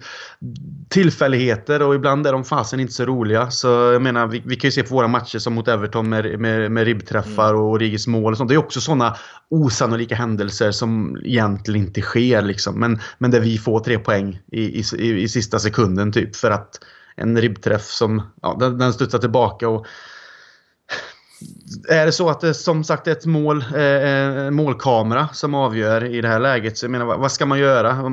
tillfälligheter 0.88 1.82
och 1.82 1.94
ibland 1.94 2.26
är 2.26 2.32
de 2.32 2.44
fasen 2.44 2.80
inte 2.80 2.92
så 2.92 3.04
roliga. 3.04 3.50
Så 3.50 3.68
jag 3.68 4.02
menar, 4.02 4.26
vi, 4.26 4.42
vi 4.44 4.56
kan 4.56 4.68
ju 4.68 4.72
se 4.72 4.82
på 4.82 4.94
våra 4.94 5.08
matcher 5.08 5.38
som 5.38 5.54
mot 5.54 5.68
Everton 5.68 6.08
med, 6.08 6.40
med, 6.40 6.70
med 6.70 6.84
ribbträffar 6.84 7.50
mm. 7.50 7.62
och 7.62 7.78
Rigis 7.78 8.06
mål 8.06 8.32
och 8.32 8.38
sånt. 8.38 8.48
Det 8.48 8.54
är 8.54 8.58
också 8.58 8.80
sådana 8.80 9.16
osannolika 9.50 10.14
händelser 10.14 10.70
som 10.70 11.18
egentligen 11.24 11.80
inte 11.80 12.00
sker 12.00 12.42
liksom. 12.42 12.80
Men, 12.80 12.98
men 13.18 13.30
där 13.30 13.40
vi 13.40 13.58
får 13.58 13.80
tre 13.80 13.98
poäng 13.98 14.40
i, 14.52 14.62
i, 14.62 14.84
i 15.22 15.28
sista 15.28 15.58
sekunden 15.58 16.12
typ 16.12 16.36
för 16.36 16.50
att 16.50 16.80
en 17.18 17.40
ribbträff 17.40 17.84
som 17.84 18.22
ja, 18.42 18.56
den, 18.60 18.78
den 18.78 18.92
studsar 18.92 19.18
tillbaka. 19.18 19.68
och 19.68 19.86
är 21.88 22.06
det 22.06 22.12
så 22.12 22.28
att 22.28 22.40
det 22.40 22.54
som 22.54 22.84
sagt 22.84 23.06
är 23.06 23.12
ett 23.12 23.26
mål, 23.26 23.64
eh, 23.76 24.50
målkamera 24.50 25.28
som 25.32 25.54
avgör 25.54 26.04
i 26.04 26.20
det 26.20 26.28
här 26.28 26.40
läget 26.40 26.78
så 26.78 26.84
jag 26.84 26.90
menar 26.90 27.04
vad, 27.04 27.32
ska 27.32 27.46
man 27.46 27.58
göra? 27.58 28.10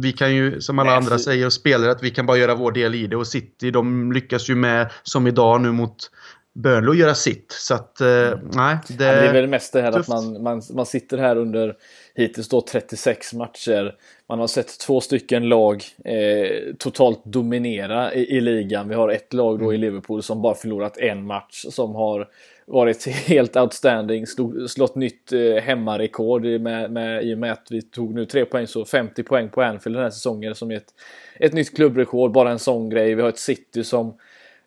Vi 0.00 0.12
kan 0.12 0.34
ju 0.34 0.60
som 0.60 0.78
alla 0.78 0.96
andra 0.96 1.18
säger 1.18 1.46
och 1.46 1.52
spelar 1.52 1.88
att 1.88 2.02
vi 2.02 2.10
kan 2.10 2.26
bara 2.26 2.36
göra 2.36 2.54
vår 2.54 2.72
del 2.72 2.94
i 2.94 3.06
det 3.06 3.16
och 3.16 3.26
City 3.26 3.70
de 3.70 4.12
lyckas 4.12 4.50
ju 4.50 4.54
med 4.54 4.90
som 5.02 5.26
idag 5.26 5.60
nu 5.60 5.72
mot 5.72 6.10
Burnley 6.54 7.00
göra 7.00 7.14
sitt. 7.14 7.52
Så 7.52 7.74
att, 7.74 8.00
eh, 8.00 8.08
mm. 8.08 8.38
nej. 8.52 8.78
Det, 8.88 9.04
ja, 9.04 9.12
det 9.12 9.28
är 9.28 9.32
väl 9.32 9.48
mest 9.48 9.72
det 9.72 9.82
här 9.82 9.92
tufft. 9.92 10.08
att 10.10 10.24
man, 10.24 10.42
man, 10.42 10.62
man 10.70 10.86
sitter 10.86 11.18
här 11.18 11.36
under 11.36 11.74
hittills 12.14 12.48
då 12.48 12.60
36 12.60 13.34
matcher. 13.34 13.94
Man 14.28 14.38
har 14.38 14.46
sett 14.46 14.78
två 14.78 15.00
stycken 15.00 15.48
lag 15.48 15.84
eh, 16.04 16.74
totalt 16.78 17.24
dominera 17.24 18.14
i, 18.14 18.36
i, 18.36 18.40
ligan. 18.40 18.88
Vi 18.88 18.94
har 18.94 19.08
ett 19.08 19.32
lag 19.32 19.58
då 19.58 19.72
i 19.72 19.76
mm. 19.76 19.80
Liverpool 19.80 20.22
som 20.22 20.42
bara 20.42 20.54
förlorat 20.54 20.98
en 20.98 21.26
match 21.26 21.64
som 21.68 21.94
har 21.94 22.28
varit 22.66 23.06
helt 23.26 23.56
outstanding, 23.56 24.26
slog, 24.26 24.70
slått 24.70 24.94
nytt 24.94 25.32
eh, 25.32 25.62
hemmarekord 25.62 26.44
med, 26.44 26.90
med, 26.90 27.24
i 27.24 27.34
och 27.34 27.38
med 27.38 27.52
att 27.52 27.66
vi 27.70 27.82
tog 27.82 28.14
nu 28.14 28.26
tre 28.26 28.44
poäng 28.44 28.66
så 28.66 28.84
50 28.84 29.22
poäng 29.22 29.48
på 29.48 29.62
Anfield 29.62 29.96
den 29.96 30.02
här 30.02 30.10
säsongen 30.10 30.54
som 30.54 30.70
är 30.70 30.76
ett, 30.76 30.94
ett 31.40 31.52
nytt 31.52 31.76
klubbrekord, 31.76 32.32
bara 32.32 32.50
en 32.50 32.58
sån 32.58 32.90
grej. 32.90 33.14
Vi 33.14 33.22
har 33.22 33.28
ett 33.28 33.38
City 33.38 33.84
som 33.84 34.14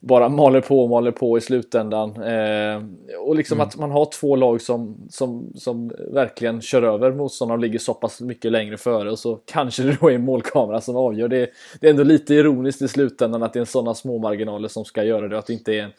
bara 0.01 0.29
maler 0.29 0.61
på 0.61 0.83
och 0.83 0.89
maler 0.89 1.11
på 1.11 1.37
i 1.37 1.41
slutändan. 1.41 2.23
Eh, 2.23 2.83
och 3.19 3.35
liksom 3.35 3.57
mm. 3.57 3.67
att 3.67 3.77
man 3.77 3.91
har 3.91 4.05
två 4.05 4.35
lag 4.35 4.61
som, 4.61 5.07
som, 5.09 5.53
som 5.55 5.91
verkligen 6.13 6.61
kör 6.61 6.81
över 6.81 7.11
motståndarna 7.11 7.57
och 7.57 7.61
ligger 7.61 7.79
så 7.79 7.93
pass 7.93 8.21
mycket 8.21 8.51
längre 8.51 8.77
före 8.77 9.11
och 9.11 9.19
så 9.19 9.39
kanske 9.45 9.83
det 9.83 9.97
då 10.01 10.09
är 10.09 10.15
en 10.15 10.25
målkamera 10.25 10.81
som 10.81 10.95
avgör. 10.95 11.27
Det, 11.27 11.49
det 11.79 11.87
är 11.87 11.91
ändå 11.91 12.03
lite 12.03 12.33
ironiskt 12.33 12.81
i 12.81 12.87
slutändan 12.87 13.43
att 13.43 13.53
det 13.53 13.59
är 13.59 13.65
sådana 13.65 13.93
små 13.93 14.17
marginaler 14.17 14.67
som 14.67 14.85
ska 14.85 15.03
göra 15.03 15.27
det. 15.27 15.37
Att 15.37 15.47
det 15.47 15.53
inte 15.53 15.73
är 15.73 15.83
en, 15.83 15.91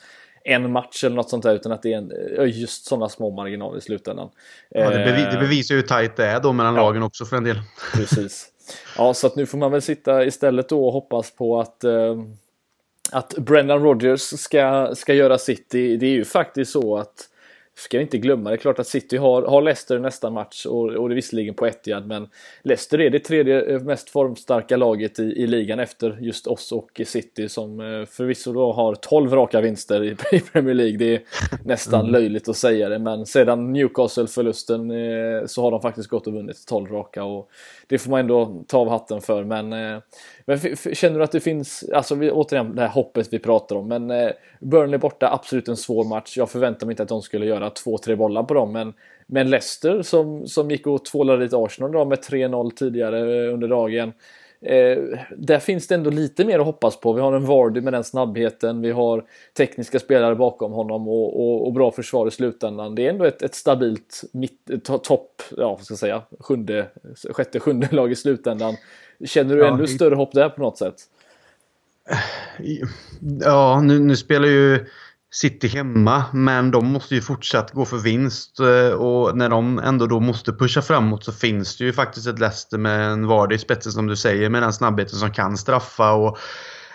en 0.44 0.72
match 0.72 1.04
eller 1.04 1.16
något 1.16 1.30
sånt 1.30 1.42
där 1.42 1.54
utan 1.54 1.72
att 1.72 1.82
det 1.82 1.92
är 1.92 1.98
en, 1.98 2.50
just 2.50 2.84
sådana 2.84 3.08
små 3.08 3.30
marginaler 3.30 3.78
i 3.78 3.80
slutändan. 3.80 4.28
Ja, 4.68 4.90
det, 4.90 5.04
bevis, 5.04 5.26
det 5.32 5.38
bevisar 5.40 5.74
ju 5.74 5.80
hur 5.80 5.88
tajt 5.88 6.16
det 6.16 6.26
är 6.26 6.40
då 6.40 6.52
mellan 6.52 6.74
ja. 6.74 6.82
lagen 6.82 7.02
också 7.02 7.24
för 7.24 7.36
en 7.36 7.44
del. 7.44 7.56
Precis. 7.94 8.48
Ja, 8.98 9.14
så 9.14 9.26
att 9.26 9.36
nu 9.36 9.46
får 9.46 9.58
man 9.58 9.70
väl 9.70 9.82
sitta 9.82 10.24
istället 10.24 10.68
då 10.68 10.86
och 10.86 10.92
hoppas 10.92 11.30
på 11.30 11.60
att 11.60 11.84
eh, 11.84 12.16
att 13.12 13.34
Brendan 13.38 13.82
Rodgers 13.82 14.20
ska, 14.20 14.94
ska 14.94 15.14
göra 15.14 15.38
sitt, 15.38 15.70
Det 15.70 16.02
är 16.02 16.04
ju 16.04 16.24
faktiskt 16.24 16.72
så 16.72 16.96
att 16.96 17.28
ska 17.74 17.98
vi 17.98 18.02
inte 18.02 18.18
glömma, 18.18 18.50
det 18.50 18.56
är 18.56 18.58
klart 18.58 18.78
att 18.78 18.86
City 18.86 19.16
har, 19.16 19.42
har 19.42 19.62
Leicester 19.62 19.98
nästa 19.98 20.30
match 20.30 20.66
och, 20.66 20.90
och 20.90 21.08
det 21.08 21.12
är 21.12 21.16
visserligen 21.16 21.54
på 21.54 21.66
Etihad 21.66 22.06
men 22.06 22.28
Leicester 22.62 23.00
är 23.00 23.10
det 23.10 23.18
tredje 23.18 23.78
mest 23.78 24.10
formstarka 24.10 24.76
laget 24.76 25.18
i, 25.18 25.22
i 25.22 25.46
ligan 25.46 25.78
efter 25.78 26.18
just 26.20 26.46
oss 26.46 26.72
och 26.72 27.00
City 27.06 27.48
som 27.48 27.80
eh, 27.80 28.06
förvisso 28.06 28.52
då 28.52 28.72
har 28.72 28.94
12 28.94 29.32
raka 29.32 29.60
vinster 29.60 30.04
i, 30.04 30.16
i 30.36 30.40
Premier 30.40 30.74
League. 30.74 30.96
Det 30.96 31.14
är 31.14 31.22
nästan 31.64 32.00
mm. 32.00 32.12
löjligt 32.12 32.48
att 32.48 32.56
säga 32.56 32.88
det 32.88 32.98
men 32.98 33.26
sedan 33.26 33.72
Newcastle-förlusten 33.72 34.90
eh, 34.90 35.46
så 35.46 35.62
har 35.62 35.70
de 35.70 35.80
faktiskt 35.80 36.08
gått 36.08 36.26
och 36.26 36.32
vunnit 36.32 36.66
12 36.66 36.90
raka 36.90 37.24
och 37.24 37.50
det 37.86 37.98
får 37.98 38.10
man 38.10 38.20
ändå 38.20 38.64
ta 38.68 38.78
av 38.78 38.88
hatten 38.88 39.20
för 39.20 39.44
men 39.44 39.72
eh, 39.72 39.98
men 40.46 40.58
känner 40.76 41.18
du 41.18 41.24
att 41.24 41.32
det 41.32 41.40
finns, 41.40 41.84
alltså 41.94 42.14
vi, 42.14 42.30
återigen 42.30 42.74
det 42.74 42.82
här 42.82 42.88
hoppet 42.88 43.28
vi 43.30 43.38
pratar 43.38 43.76
om, 43.76 43.88
men 43.88 44.10
eh, 44.10 44.30
Burnley 44.62 44.98
borta, 44.98 45.32
absolut 45.32 45.68
en 45.68 45.76
svår 45.76 46.04
match. 46.04 46.36
Jag 46.36 46.50
förväntar 46.50 46.86
mig 46.86 46.92
inte 46.92 47.02
att 47.02 47.08
de 47.08 47.22
skulle 47.22 47.46
göra 47.46 47.70
två, 47.70 47.98
tre 47.98 48.16
bollar 48.16 48.42
på 48.42 48.54
dem, 48.54 48.72
men, 48.72 48.94
men 49.26 49.50
Leicester 49.50 50.02
som, 50.02 50.46
som 50.46 50.70
gick 50.70 50.86
och 50.86 51.04
tvålade 51.04 51.44
dit 51.44 51.52
Arsenal 51.54 51.92
då 51.92 52.04
med 52.04 52.18
3-0 52.18 52.70
tidigare 52.70 53.46
eh, 53.46 53.54
under 53.54 53.68
dagen. 53.68 54.12
Eh, 54.64 54.98
där 55.36 55.58
finns 55.58 55.88
det 55.88 55.94
ändå 55.94 56.10
lite 56.10 56.44
mer 56.44 56.58
att 56.58 56.66
hoppas 56.66 57.00
på. 57.00 57.12
Vi 57.12 57.20
har 57.20 57.32
en 57.32 57.44
Vardy 57.44 57.80
med 57.80 57.92
den 57.92 58.04
snabbheten, 58.04 58.80
vi 58.80 58.90
har 58.90 59.24
tekniska 59.56 59.98
spelare 59.98 60.34
bakom 60.34 60.72
honom 60.72 61.08
och, 61.08 61.40
och, 61.40 61.66
och 61.66 61.72
bra 61.72 61.90
försvar 61.90 62.26
i 62.26 62.30
slutändan. 62.30 62.94
Det 62.94 63.06
är 63.06 63.10
ändå 63.10 63.24
ett, 63.24 63.42
ett 63.42 63.54
stabilt 63.54 64.22
mitt, 64.32 64.84
topp, 64.84 65.42
ja 65.56 65.68
vad 65.68 65.80
ska 65.84 65.92
jag 65.92 65.98
säga, 65.98 66.22
sjunde, 66.40 66.86
sjätte, 67.30 67.60
sjunde 67.60 67.88
lag 67.92 68.12
i 68.12 68.14
slutändan. 68.14 68.74
Känner 69.24 69.56
du 69.56 69.62
ja, 69.62 69.74
ännu 69.74 69.86
större 69.86 70.14
hopp 70.14 70.32
där 70.32 70.48
på 70.48 70.60
något 70.60 70.78
sätt? 70.78 70.96
Ja, 73.40 73.80
nu, 73.80 73.98
nu 73.98 74.16
spelar 74.16 74.48
ju 74.48 74.86
City 75.34 75.68
hemma, 75.68 76.24
men 76.32 76.70
de 76.70 76.86
måste 76.86 77.14
ju 77.14 77.20
fortsatt 77.20 77.72
gå 77.72 77.84
för 77.84 77.96
vinst. 77.96 78.60
Eh, 78.60 78.92
och 78.92 79.36
när 79.36 79.48
de 79.48 79.78
ändå 79.78 80.06
då 80.06 80.20
måste 80.20 80.52
pusha 80.52 80.82
framåt 80.82 81.24
så 81.24 81.32
finns 81.32 81.76
det 81.76 81.84
ju 81.84 81.92
faktiskt 81.92 82.26
ett 82.26 82.38
Leicester 82.38 82.78
med 82.78 83.12
en 83.12 83.26
Vardy 83.26 83.54
i 83.54 83.58
spetsen 83.58 83.92
som 83.92 84.06
du 84.06 84.16
säger, 84.16 84.50
med 84.50 84.62
den 84.62 84.72
snabbheten 84.72 85.18
som 85.18 85.30
kan 85.30 85.56
straffa. 85.56 86.12
och 86.12 86.38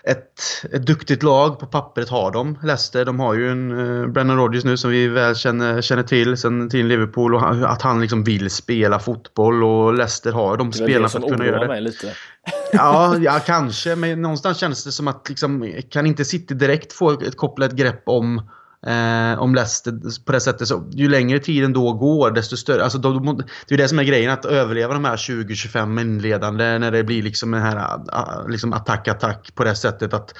ett, 0.07 0.41
ett 0.73 0.85
duktigt 0.85 1.23
lag 1.23 1.59
på 1.59 1.65
pappret 1.65 2.09
har 2.09 2.31
de. 2.31 2.59
Leicester, 2.63 3.05
de 3.05 3.19
har 3.19 3.33
ju 3.33 3.51
en 3.51 3.71
uh, 3.71 4.07
Brennan 4.07 4.37
Rodgers 4.37 4.63
nu 4.63 4.77
som 4.77 4.91
vi 4.91 5.07
väl 5.07 5.35
känner, 5.35 5.81
känner 5.81 6.03
till 6.03 6.37
sen 6.37 6.69
till 6.69 6.87
Liverpool 6.87 7.35
och 7.35 7.41
han, 7.41 7.63
att 7.63 7.81
han 7.81 8.01
liksom 8.01 8.23
vill 8.23 8.49
spela 8.49 8.99
fotboll 8.99 9.63
och 9.63 9.93
Leicester 9.93 10.31
har 10.31 10.57
de 10.57 10.73
spelarna 10.73 11.09
för 11.09 11.19
att 11.19 11.29
kunna 11.29 11.45
göra 11.45 11.59
det. 11.59 11.67
Mig 11.67 11.81
lite. 11.81 12.13
ja, 12.71 13.15
ja, 13.21 13.39
kanske. 13.45 13.95
Men 13.95 14.21
någonstans 14.21 14.57
känns 14.57 14.83
det 14.83 14.91
som 14.91 15.07
att 15.07 15.29
liksom, 15.29 15.73
kan 15.89 16.05
inte 16.05 16.25
City 16.25 16.53
direkt 16.53 16.93
få 16.93 17.11
ett 17.11 17.37
kopplat 17.37 17.71
grepp 17.71 18.03
om 18.05 18.49
Eh, 18.85 19.39
om 19.39 19.55
Leicester 19.55 20.23
på 20.25 20.31
det 20.31 20.39
sättet. 20.39 20.67
Så, 20.67 20.89
ju 20.91 21.09
längre 21.09 21.39
tiden 21.39 21.73
då 21.73 21.93
går 21.93 22.31
desto 22.31 22.57
större. 22.57 22.83
Alltså, 22.83 22.97
då, 22.97 23.19
då, 23.19 23.41
det 23.67 23.73
är 23.73 23.77
det 23.77 23.87
som 23.87 23.99
är 23.99 24.03
grejen. 24.03 24.31
Att 24.31 24.45
överleva 24.45 24.93
de 24.93 25.05
här 25.05 25.15
20-25 25.15 26.01
inledande 26.01 26.79
när 26.79 26.91
det 26.91 27.03
blir 27.03 27.23
liksom 27.23 27.51
den 27.51 27.61
här 27.61 27.75
ah, 27.77 28.05
ah, 28.07 28.47
liksom 28.47 28.73
attack-attack 28.73 29.55
på 29.55 29.63
det 29.63 29.75
sättet. 29.75 30.13
att 30.13 30.33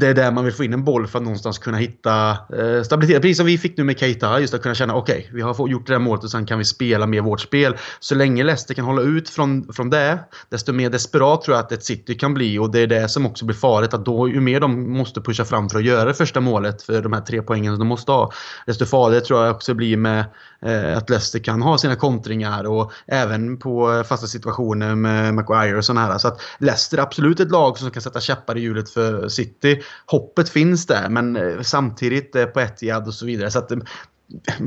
Det 0.00 0.06
är 0.06 0.14
där 0.14 0.32
man 0.32 0.44
vill 0.44 0.54
få 0.54 0.64
in 0.64 0.72
en 0.72 0.84
boll 0.84 1.06
för 1.06 1.18
att 1.18 1.24
någonstans 1.24 1.58
kunna 1.58 1.76
hitta 1.76 2.30
eh, 2.30 2.82
stabilitet. 2.82 3.22
Precis 3.22 3.36
som 3.36 3.46
vi 3.46 3.58
fick 3.58 3.76
nu 3.76 3.84
med 3.84 3.98
Keita. 3.98 4.40
Just 4.40 4.54
att 4.54 4.62
kunna 4.62 4.74
känna 4.74 4.94
okej, 4.94 5.18
okay, 5.18 5.34
vi 5.34 5.42
har 5.42 5.68
gjort 5.68 5.86
det 5.86 5.92
där 5.92 5.98
målet 5.98 6.24
och 6.24 6.30
sen 6.30 6.46
kan 6.46 6.58
vi 6.58 6.64
spela 6.64 7.06
med 7.06 7.22
vårt 7.24 7.40
spel. 7.40 7.76
Så 8.00 8.14
länge 8.14 8.44
Leicester 8.44 8.74
kan 8.74 8.84
hålla 8.84 9.02
ut 9.02 9.28
från, 9.28 9.72
från 9.72 9.90
det, 9.90 10.18
desto 10.48 10.72
mer 10.72 10.90
desperat 10.90 11.42
tror 11.42 11.56
jag 11.56 11.64
att 11.64 11.72
ett 11.72 11.84
City 11.84 12.14
kan 12.14 12.34
bli. 12.34 12.58
Och 12.58 12.70
det 12.70 12.80
är 12.80 12.86
det 12.86 13.08
som 13.08 13.26
också 13.26 13.44
blir 13.44 13.56
farligt. 13.56 13.94
Att 13.94 14.04
då, 14.04 14.28
ju 14.28 14.40
mer 14.40 14.60
de 14.60 14.92
måste 14.92 15.20
pusha 15.20 15.44
fram 15.44 15.68
för 15.68 15.78
att 15.78 15.84
göra 15.84 16.04
det 16.04 16.14
första 16.14 16.40
målet 16.40 16.82
för 16.82 17.02
de 17.02 17.12
här 17.12 17.20
tre 17.20 17.42
poängen 17.42 17.65
de 17.70 17.86
måste 17.86 18.12
ha. 18.12 18.32
Desto 18.66 18.86
farligare 18.86 19.24
tror 19.24 19.44
jag 19.44 19.54
också 19.54 19.74
blir 19.74 19.96
med 19.96 20.24
eh, 20.62 20.96
att 20.96 21.10
Leicester 21.10 21.38
kan 21.38 21.62
ha 21.62 21.78
sina 21.78 21.96
kontringar 21.96 22.64
och 22.64 22.92
även 23.06 23.58
på 23.58 23.92
eh, 23.92 24.02
fasta 24.02 24.26
situationer 24.26 24.94
med 24.94 25.34
Maguire 25.34 25.76
och 25.76 25.84
sådana 25.84 26.06
här. 26.06 26.18
Så 26.18 26.28
att 26.28 26.40
Leicester 26.58 26.98
är 26.98 27.02
absolut 27.02 27.40
ett 27.40 27.50
lag 27.50 27.78
som 27.78 27.90
kan 27.90 28.02
sätta 28.02 28.20
käppar 28.20 28.56
i 28.56 28.60
hjulet 28.60 28.90
för 28.90 29.28
City. 29.28 29.82
Hoppet 30.06 30.48
finns 30.48 30.86
där 30.86 31.08
men 31.08 31.36
eh, 31.36 31.60
samtidigt 31.62 32.36
eh, 32.36 32.44
på 32.44 32.60
Etihad 32.60 33.06
och 33.06 33.14
så 33.14 33.26
vidare. 33.26 33.50
Så 33.50 33.58
att, 33.58 33.70
eh, 33.70 33.78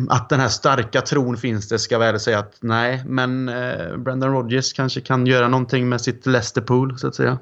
att 0.10 0.30
den 0.30 0.40
här 0.40 0.48
starka 0.48 1.02
tron 1.02 1.38
finns 1.38 1.70
det 1.70 1.80
ska 1.80 1.96
jag 1.96 2.00
väl 2.00 2.20
säga 2.20 2.40
att 2.40 2.58
nej, 2.60 3.04
men 3.06 3.50
eh, 3.50 3.98
Brendan 3.98 4.32
Rodgers 4.32 4.74
kanske 4.74 5.02
kan 5.02 5.26
göra 5.26 5.48
någonting 5.48 5.90
med 5.90 6.02
sitt 6.02 6.26
Leicester 6.26 6.62
Pool 6.62 7.00
så 7.00 7.08
att 7.08 7.16
säga. 7.16 7.40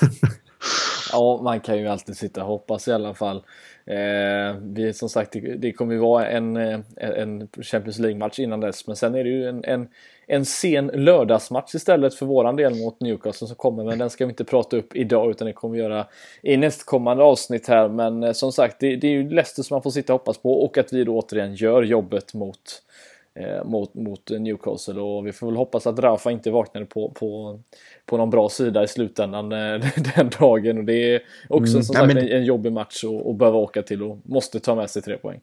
ja, 1.12 1.40
man 1.42 1.60
kan 1.60 1.78
ju 1.78 1.88
alltid 1.88 2.16
sitta 2.16 2.40
och 2.40 2.46
hoppas 2.46 2.88
i 2.88 2.92
alla 2.92 3.14
fall. 3.14 3.42
Eh, 3.86 4.56
vi, 4.62 4.92
som 4.92 5.08
sagt, 5.08 5.32
det, 5.32 5.40
det 5.40 5.72
kommer 5.72 5.94
ju 5.94 6.00
vara 6.00 6.26
en, 6.28 6.56
eh, 6.56 6.80
en 6.96 7.48
Champions 7.62 7.98
League-match 7.98 8.38
innan 8.38 8.60
dess, 8.60 8.86
men 8.86 8.96
sen 8.96 9.14
är 9.14 9.24
det 9.24 9.30
ju 9.30 9.48
en, 9.48 9.64
en, 9.64 9.88
en 10.26 10.44
sen 10.44 10.86
lördagsmatch 10.86 11.74
istället 11.74 12.14
för 12.14 12.26
våran 12.26 12.56
del 12.56 12.74
mot 12.74 13.00
Newcastle 13.00 13.46
som 13.46 13.56
kommer, 13.56 13.84
men 13.84 13.98
den 13.98 14.10
ska 14.10 14.26
vi 14.26 14.30
inte 14.30 14.44
prata 14.44 14.76
upp 14.76 14.96
idag 14.96 15.30
utan 15.30 15.46
det 15.46 15.52
kommer 15.52 15.74
vi 15.74 15.82
göra 15.82 16.06
i 16.42 16.56
nästkommande 16.56 17.24
avsnitt 17.24 17.68
här. 17.68 17.88
Men 17.88 18.22
eh, 18.22 18.32
som 18.32 18.52
sagt, 18.52 18.76
det, 18.80 18.96
det 18.96 19.06
är 19.06 19.12
ju 19.12 19.30
Leicester 19.30 19.62
som 19.62 19.74
man 19.74 19.82
får 19.82 19.90
sitta 19.90 20.14
och 20.14 20.20
hoppas 20.20 20.38
på 20.38 20.64
och 20.64 20.78
att 20.78 20.92
vi 20.92 21.04
då 21.04 21.18
återigen 21.18 21.54
gör 21.54 21.82
jobbet 21.82 22.34
mot 22.34 22.82
mot, 23.64 23.94
mot 23.94 24.30
Newcastle 24.30 25.00
och 25.00 25.26
vi 25.26 25.32
får 25.32 25.46
väl 25.46 25.56
hoppas 25.56 25.86
att 25.86 25.98
Rafa 25.98 26.30
inte 26.30 26.50
vaknade 26.50 26.86
på, 26.86 27.10
på, 27.10 27.60
på 28.06 28.16
någon 28.16 28.30
bra 28.30 28.48
sida 28.48 28.84
i 28.84 28.88
slutändan 28.88 29.52
eh, 29.52 29.58
den 30.16 30.30
dagen 30.38 30.78
och 30.78 30.84
det 30.84 31.14
är 31.14 31.22
också 31.48 31.72
mm, 31.72 31.82
som 31.82 31.94
sagt 31.94 32.06
men... 32.06 32.18
en, 32.18 32.28
en 32.28 32.44
jobbig 32.44 32.72
match 32.72 33.04
att 33.04 33.36
behöva 33.36 33.58
åka 33.58 33.82
till 33.82 34.02
och 34.02 34.18
måste 34.24 34.60
ta 34.60 34.74
med 34.74 34.90
sig 34.90 35.02
tre 35.02 35.16
poäng. 35.16 35.40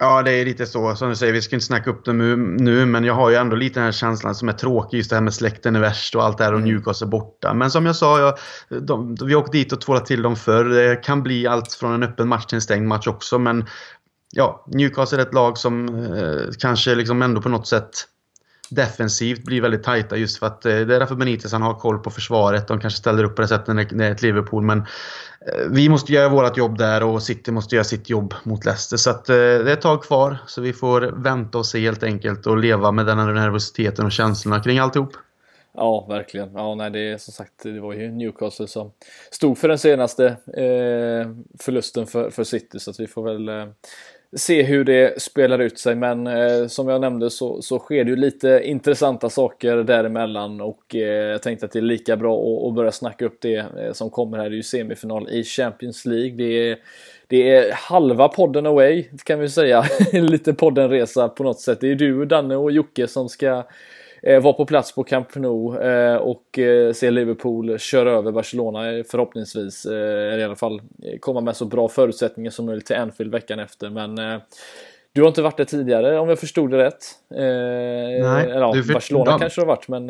Ja, 0.00 0.22
det 0.22 0.32
är 0.32 0.44
lite 0.44 0.66
så. 0.66 0.94
Som 0.94 1.08
du 1.08 1.16
säger, 1.16 1.32
vi 1.32 1.42
ska 1.42 1.56
inte 1.56 1.66
snacka 1.66 1.90
upp 1.90 2.04
det 2.04 2.12
nu, 2.12 2.86
men 2.86 3.04
jag 3.04 3.14
har 3.14 3.30
ju 3.30 3.36
ändå 3.36 3.56
lite 3.56 3.80
den 3.80 3.84
här 3.84 3.92
känslan 3.92 4.34
som 4.34 4.48
är 4.48 4.52
tråkig. 4.52 4.96
Just 4.96 5.10
det 5.10 5.16
här 5.16 5.22
med 5.22 5.34
släkten 5.34 5.76
är 5.76 5.80
värst 5.80 6.14
och 6.14 6.24
allt 6.24 6.38
det 6.38 6.44
här 6.44 6.52
och 6.52 6.58
mm. 6.58 6.70
Newcastle 6.70 7.06
borta. 7.06 7.54
Men 7.54 7.70
som 7.70 7.86
jag 7.86 7.96
sa, 7.96 8.20
jag, 8.20 8.38
de, 8.82 9.16
vi 9.26 9.34
åkte 9.34 9.58
dit 9.58 9.72
och 9.72 9.80
tvålade 9.80 10.06
till 10.06 10.22
dem 10.22 10.36
förr. 10.36 10.64
Det 10.64 10.96
kan 10.96 11.22
bli 11.22 11.46
allt 11.46 11.72
från 11.72 11.94
en 11.94 12.02
öppen 12.02 12.28
match 12.28 12.46
till 12.46 12.54
en 12.54 12.62
stängd 12.62 12.88
match 12.88 13.06
också, 13.06 13.38
men 13.38 13.64
ja, 14.30 14.64
Newcastle 14.66 15.18
är 15.18 15.22
ett 15.22 15.34
lag 15.34 15.58
som 15.58 15.88
eh, 16.14 16.52
kanske 16.58 16.94
liksom 16.94 17.22
ändå 17.22 17.42
på 17.42 17.48
något 17.48 17.66
sätt 17.66 17.90
defensivt 18.70 19.44
blir 19.44 19.60
väldigt 19.60 19.82
tajta 19.82 20.16
just 20.16 20.38
för 20.38 20.46
att 20.46 20.66
eh, 20.66 20.72
det 20.72 20.94
är 20.94 21.00
därför 21.00 21.14
Benitez 21.14 21.52
han 21.52 21.62
har 21.62 21.74
koll 21.74 21.98
på 21.98 22.10
försvaret. 22.10 22.68
De 22.68 22.80
kanske 22.80 22.98
ställer 22.98 23.24
upp 23.24 23.36
på 23.36 23.42
det 23.42 23.48
sättet 23.48 23.74
när 23.74 23.84
det 23.84 24.04
är 24.04 24.12
ett 24.12 24.22
Liverpool. 24.22 24.62
Men 24.62 24.78
eh, 24.78 25.68
vi 25.70 25.88
måste 25.88 26.12
göra 26.12 26.28
vårt 26.28 26.56
jobb 26.56 26.78
där 26.78 27.02
och 27.02 27.22
City 27.22 27.50
måste 27.50 27.74
göra 27.74 27.84
sitt 27.84 28.10
jobb 28.10 28.34
mot 28.42 28.64
Leicester. 28.64 28.96
Så 28.96 29.10
att, 29.10 29.28
eh, 29.28 29.34
det 29.34 29.42
är 29.42 29.72
ett 29.72 29.80
tag 29.80 30.02
kvar. 30.02 30.38
Så 30.46 30.60
vi 30.60 30.72
får 30.72 31.00
vänta 31.00 31.58
och 31.58 31.66
se 31.66 31.80
helt 31.80 32.02
enkelt 32.02 32.46
och 32.46 32.58
leva 32.58 32.92
med 32.92 33.06
den 33.06 33.18
här 33.18 33.32
nervositeten 33.32 34.06
och 34.06 34.12
känslorna 34.12 34.62
kring 34.62 34.78
alltihop. 34.78 35.12
Ja, 35.74 36.06
verkligen. 36.08 36.52
Ja, 36.52 36.74
nej, 36.74 36.90
det 36.90 36.98
är 36.98 37.18
som 37.18 37.32
sagt, 37.32 37.52
det 37.62 37.80
var 37.80 37.92
ju 37.92 38.10
Newcastle 38.10 38.66
som 38.66 38.92
stod 39.30 39.58
för 39.58 39.68
den 39.68 39.78
senaste 39.78 40.26
eh, 40.46 41.30
förlusten 41.60 42.06
för, 42.06 42.30
för 42.30 42.44
City, 42.44 42.78
så 42.78 42.90
att 42.90 43.00
vi 43.00 43.06
får 43.06 43.22
väl 43.22 43.48
eh, 43.48 43.66
se 44.36 44.62
hur 44.62 44.84
det 44.84 45.22
spelar 45.22 45.58
ut 45.58 45.78
sig. 45.78 45.94
Men 45.94 46.26
eh, 46.26 46.66
som 46.66 46.88
jag 46.88 47.00
nämnde 47.00 47.30
så, 47.30 47.62
så 47.62 47.78
sker 47.78 48.04
det 48.04 48.10
ju 48.10 48.16
lite 48.16 48.60
intressanta 48.64 49.30
saker 49.30 49.76
däremellan 49.76 50.60
och 50.60 50.94
eh, 50.94 51.00
jag 51.30 51.42
tänkte 51.42 51.66
att 51.66 51.72
det 51.72 51.78
är 51.78 51.82
lika 51.82 52.16
bra 52.16 52.38
att, 52.38 52.68
att 52.68 52.74
börja 52.74 52.92
snacka 52.92 53.24
upp 53.24 53.38
det 53.40 53.56
eh, 53.56 53.92
som 53.92 54.10
kommer 54.10 54.38
här. 54.38 54.50
Det 54.50 54.54
är 54.54 54.56
ju 54.56 54.62
semifinal 54.62 55.28
i 55.28 55.44
Champions 55.44 56.04
League. 56.04 56.36
Det 56.36 56.70
är, 56.70 56.78
det 57.26 57.50
är 57.50 57.72
halva 57.72 58.28
podden 58.28 58.66
away 58.66 59.04
kan 59.24 59.40
vi 59.40 59.48
säga. 59.48 59.84
Lite 60.12 60.54
poddenresa 60.54 61.28
på 61.28 61.42
något 61.42 61.60
sätt. 61.60 61.80
Det 61.80 61.90
är 61.90 61.94
du, 61.94 62.24
Danne 62.24 62.56
och 62.56 62.72
Jocke 62.72 63.08
som 63.08 63.28
ska 63.28 63.64
eh, 64.28 64.40
vara 64.40 64.52
på 64.52 64.66
plats 64.66 64.94
på 64.94 65.04
Camp 65.04 65.34
Nou 65.34 65.78
eh, 65.80 66.16
och 66.16 66.58
eh, 66.58 66.92
se 66.92 67.10
Liverpool 67.10 67.78
köra 67.78 68.10
över 68.10 68.32
Barcelona 68.32 69.04
förhoppningsvis. 69.10 69.86
Eller 69.86 70.38
i 70.38 70.44
alla 70.44 70.56
fall 70.56 70.82
komma 71.20 71.40
med 71.40 71.56
så 71.56 71.64
bra 71.64 71.88
förutsättningar 71.88 72.50
som 72.50 72.66
möjligt 72.66 72.86
till 72.86 72.96
Anfield 72.96 73.32
veckan 73.32 73.58
efter. 73.58 73.90
Men 73.90 74.40
du 75.12 75.20
har 75.20 75.28
inte 75.28 75.42
varit 75.42 75.56
där 75.56 75.64
tidigare 75.64 76.18
om 76.18 76.28
jag 76.28 76.38
förstod 76.38 76.70
det 76.70 76.78
rätt. 76.78 77.04
Nej, 77.28 78.20
eller, 78.20 78.60
ja, 78.60 78.74
Barcelona 78.92 79.38
kanske 79.38 79.60
du 79.60 79.66
har 79.66 79.68
varit 79.68 79.88
men 79.88 80.06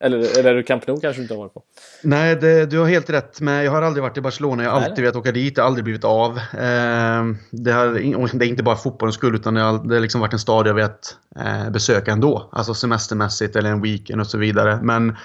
Eller, 0.00 0.38
eller 0.38 0.62
Camp 0.62 0.86
Nou 0.86 1.00
kanske 1.00 1.20
du 1.20 1.22
inte 1.22 1.34
har 1.34 1.38
varit 1.38 1.54
på? 1.54 1.62
Nej, 2.02 2.36
det, 2.36 2.66
du 2.66 2.78
har 2.78 2.86
helt 2.86 3.10
rätt. 3.10 3.40
Men 3.40 3.64
jag 3.64 3.72
har 3.72 3.82
aldrig 3.82 4.02
varit 4.02 4.16
i 4.16 4.20
Barcelona. 4.20 4.62
Jag 4.62 4.70
har 4.70 4.80
alltid 4.80 5.04
velat 5.04 5.16
åka 5.16 5.32
dit. 5.32 5.54
Det 5.54 5.60
har 5.60 5.66
aldrig 5.66 5.84
blivit 5.84 6.04
av. 6.04 6.38
Eh, 6.38 7.24
det, 7.50 7.72
har, 7.72 8.38
det 8.38 8.44
är 8.44 8.48
inte 8.48 8.62
bara 8.62 8.76
fotbollens 8.76 9.14
skull 9.14 9.34
utan 9.34 9.54
det 9.54 9.60
har, 9.60 9.88
det 9.88 9.94
har 9.94 10.00
liksom 10.00 10.20
varit 10.20 10.32
en 10.32 10.38
stad 10.38 10.66
jag 10.66 10.74
vet 10.74 11.16
eh, 11.36 11.70
besöka 11.70 12.12
ändå. 12.12 12.48
Alltså 12.52 12.74
semestermässigt 12.74 13.56
eller 13.56 13.70
en 13.70 13.82
weekend 13.82 14.20
och 14.20 14.26
så 14.26 14.38
vidare. 14.38 14.78
Men 14.82 15.16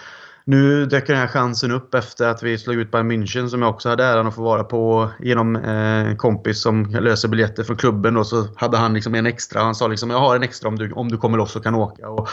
nu 0.46 0.86
dök 0.86 1.08
den 1.08 1.18
här 1.18 1.28
chansen 1.28 1.72
upp 1.72 1.94
efter 1.94 2.28
att 2.28 2.44
vi 2.44 2.58
slog 2.58 2.76
ut 2.76 2.92
Bayern 2.92 3.12
München 3.12 3.48
som 3.48 3.62
jag 3.62 3.72
också 3.72 3.90
hade 3.90 4.04
äran 4.04 4.28
att 4.28 4.36
få 4.36 4.44
vara 4.44 4.64
på 4.64 5.10
genom 5.20 5.56
en 5.56 6.18
kompis 6.18 6.62
som 6.62 6.86
löser 6.86 7.28
biljetter 7.28 7.64
från 7.64 7.78
klubben. 7.78 8.18
Och 8.18 8.28
så 8.28 8.48
hade 8.56 8.78
han 8.78 8.94
liksom 8.94 9.16
en 9.16 9.26
extra. 9.26 9.62
Han 9.62 9.76
sa 9.76 9.88
liksom 9.88 10.10
jag 10.10 10.20
har 10.20 10.36
en 10.36 10.44
extra 10.44 10.70
om 10.70 10.76
du, 10.76 10.92
om 10.92 11.10
du 11.10 11.18
kommer 11.18 11.38
loss 11.38 11.56
och 11.56 11.64
kan 11.64 11.76
åka. 11.76 12.10
Och 12.10 12.30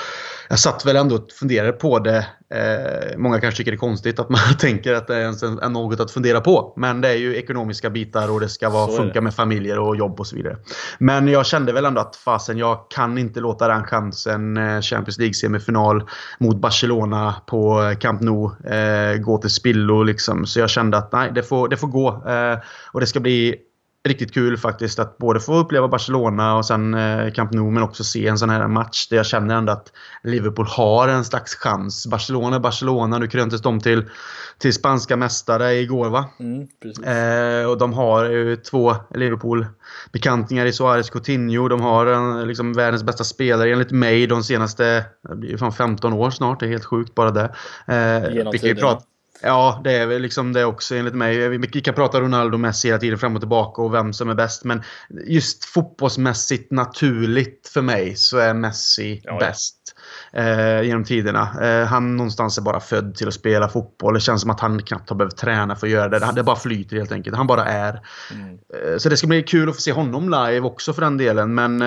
jag 0.48 0.58
satt 0.58 0.86
väl 0.86 0.96
ändå 0.96 1.16
och 1.16 1.32
funderade 1.32 1.72
på 1.72 1.98
det. 1.98 2.26
Eh, 2.54 3.18
många 3.18 3.40
kanske 3.40 3.56
tycker 3.58 3.70
det 3.70 3.76
är 3.76 3.78
konstigt 3.78 4.18
att 4.18 4.28
man 4.28 4.40
tänker 4.58 4.94
att 4.94 5.06
det 5.06 5.16
är, 5.16 5.20
ens 5.20 5.42
är 5.42 5.68
något 5.68 6.00
att 6.00 6.10
fundera 6.10 6.40
på. 6.40 6.72
Men 6.76 7.00
det 7.00 7.08
är 7.08 7.16
ju 7.16 7.36
ekonomiska 7.36 7.90
bitar 7.90 8.30
och 8.30 8.40
det 8.40 8.48
ska 8.48 8.70
vara, 8.70 8.96
funka 8.96 9.20
med 9.20 9.34
familjer 9.34 9.78
och 9.78 9.96
jobb 9.96 10.20
och 10.20 10.26
så 10.26 10.36
vidare. 10.36 10.56
Men 10.98 11.28
jag 11.28 11.46
kände 11.46 11.72
väl 11.72 11.84
ändå 11.84 12.00
att 12.00 12.16
fasen, 12.16 12.58
jag 12.58 12.78
kan 12.90 13.18
inte 13.18 13.40
låta 13.40 13.68
den 13.68 13.84
chansen, 13.84 14.56
eh, 14.56 14.80
Champions 14.80 15.18
League-semifinal 15.18 16.08
mot 16.38 16.56
Barcelona 16.56 17.34
på 17.46 17.94
Camp 18.00 18.20
Nou, 18.20 18.50
eh, 18.74 19.16
gå 19.16 19.38
till 19.38 19.50
spillo. 19.50 20.02
Liksom. 20.02 20.46
Så 20.46 20.60
jag 20.60 20.70
kände 20.70 20.96
att 20.96 21.12
nej, 21.12 21.30
det 21.34 21.42
får, 21.42 21.68
det 21.68 21.76
får 21.76 21.88
gå. 21.88 22.08
Eh, 22.28 22.58
och 22.92 23.00
det 23.00 23.06
ska 23.06 23.20
bli 23.20 23.56
riktigt 24.08 24.34
kul 24.34 24.56
faktiskt 24.56 24.98
att 24.98 25.18
både 25.18 25.40
få 25.40 25.54
uppleva 25.54 25.88
Barcelona 25.88 26.56
och 26.56 26.66
sen 26.66 26.94
eh, 26.94 27.32
Camp 27.32 27.52
Nou 27.52 27.70
men 27.70 27.82
också 27.82 28.04
se 28.04 28.26
en 28.26 28.38
sån 28.38 28.50
här 28.50 28.68
match 28.68 29.08
där 29.08 29.16
jag 29.16 29.26
känner 29.26 29.54
ändå 29.54 29.72
att 29.72 29.92
Liverpool 30.22 30.66
har 30.66 31.08
en 31.08 31.24
slags 31.24 31.54
chans. 31.54 32.06
Barcelona 32.06 32.60
Barcelona, 32.60 33.18
nu 33.18 33.28
kröntes 33.28 33.62
de 33.62 33.80
till, 33.80 34.04
till 34.58 34.74
spanska 34.74 35.16
mästare 35.16 35.74
igår 35.74 36.08
va? 36.10 36.24
Mm, 36.40 36.68
eh, 37.04 37.70
och 37.70 37.78
de 37.78 37.92
har 37.92 38.24
ju 38.24 38.56
två 38.56 38.94
Liverpool-bekantningar 39.14 40.66
i 40.66 40.72
Suarez 40.72 41.10
Coutinho. 41.10 41.68
De 41.68 41.80
har 41.80 42.06
en, 42.06 42.48
liksom 42.48 42.72
världens 42.72 43.02
bästa 43.02 43.24
spelare 43.24 43.72
enligt 43.72 43.90
mig 43.90 44.26
de 44.26 44.44
senaste 44.44 45.04
det 45.28 45.36
blir 45.36 45.56
fan 45.56 45.72
15 45.72 46.12
år 46.12 46.30
snart. 46.30 46.60
Det 46.60 46.66
är 46.66 46.70
helt 46.70 46.84
sjukt 46.84 47.14
bara 47.14 47.30
det. 47.30 47.54
Eh, 47.86 48.34
Genom. 48.34 48.52
Ja, 49.42 49.80
det 49.84 49.92
är 49.92 50.06
väl 50.06 50.22
liksom 50.22 50.52
det 50.52 50.64
också 50.64 50.94
enligt 50.94 51.14
mig. 51.14 51.48
Vi 51.48 51.80
kan 51.80 51.94
prata 51.94 52.20
Ronaldo 52.20 52.54
och 52.54 52.60
Messi 52.60 52.88
hela 52.88 53.00
tiden 53.00 53.18
fram 53.18 53.34
och 53.34 53.40
tillbaka 53.40 53.82
och 53.82 53.94
vem 53.94 54.12
som 54.12 54.28
är 54.28 54.34
bäst. 54.34 54.64
Men 54.64 54.82
just 55.26 55.64
fotbollsmässigt 55.64 56.70
naturligt 56.70 57.70
för 57.74 57.82
mig 57.82 58.16
så 58.16 58.38
är 58.38 58.54
Messi 58.54 59.20
ja, 59.24 59.38
bäst. 59.38 59.76
Eh, 60.32 60.82
genom 60.82 61.04
tiderna. 61.04 61.48
Eh, 61.62 61.86
han 61.86 62.16
någonstans 62.16 62.58
är 62.58 62.62
bara 62.62 62.80
född 62.80 63.14
till 63.14 63.28
att 63.28 63.34
spela 63.34 63.68
fotboll. 63.68 64.14
Det 64.14 64.20
känns 64.20 64.40
som 64.40 64.50
att 64.50 64.60
han 64.60 64.82
knappt 64.82 65.08
har 65.08 65.16
behövt 65.16 65.36
träna 65.36 65.76
för 65.76 65.86
att 65.86 65.92
göra 65.92 66.08
det. 66.08 66.32
Det 66.34 66.42
bara 66.42 66.56
flyter 66.56 66.96
helt 66.96 67.12
enkelt. 67.12 67.36
Han 67.36 67.46
bara 67.46 67.64
är. 67.64 68.00
Mm. 68.34 68.48
Eh, 68.50 68.98
så 68.98 69.08
det 69.08 69.16
ska 69.16 69.26
bli 69.26 69.42
kul 69.42 69.68
att 69.68 69.74
få 69.74 69.80
se 69.80 69.92
honom 69.92 70.24
live 70.24 70.60
också 70.60 70.92
för 70.92 71.02
den 71.02 71.16
delen. 71.16 71.54
Men 71.54 71.82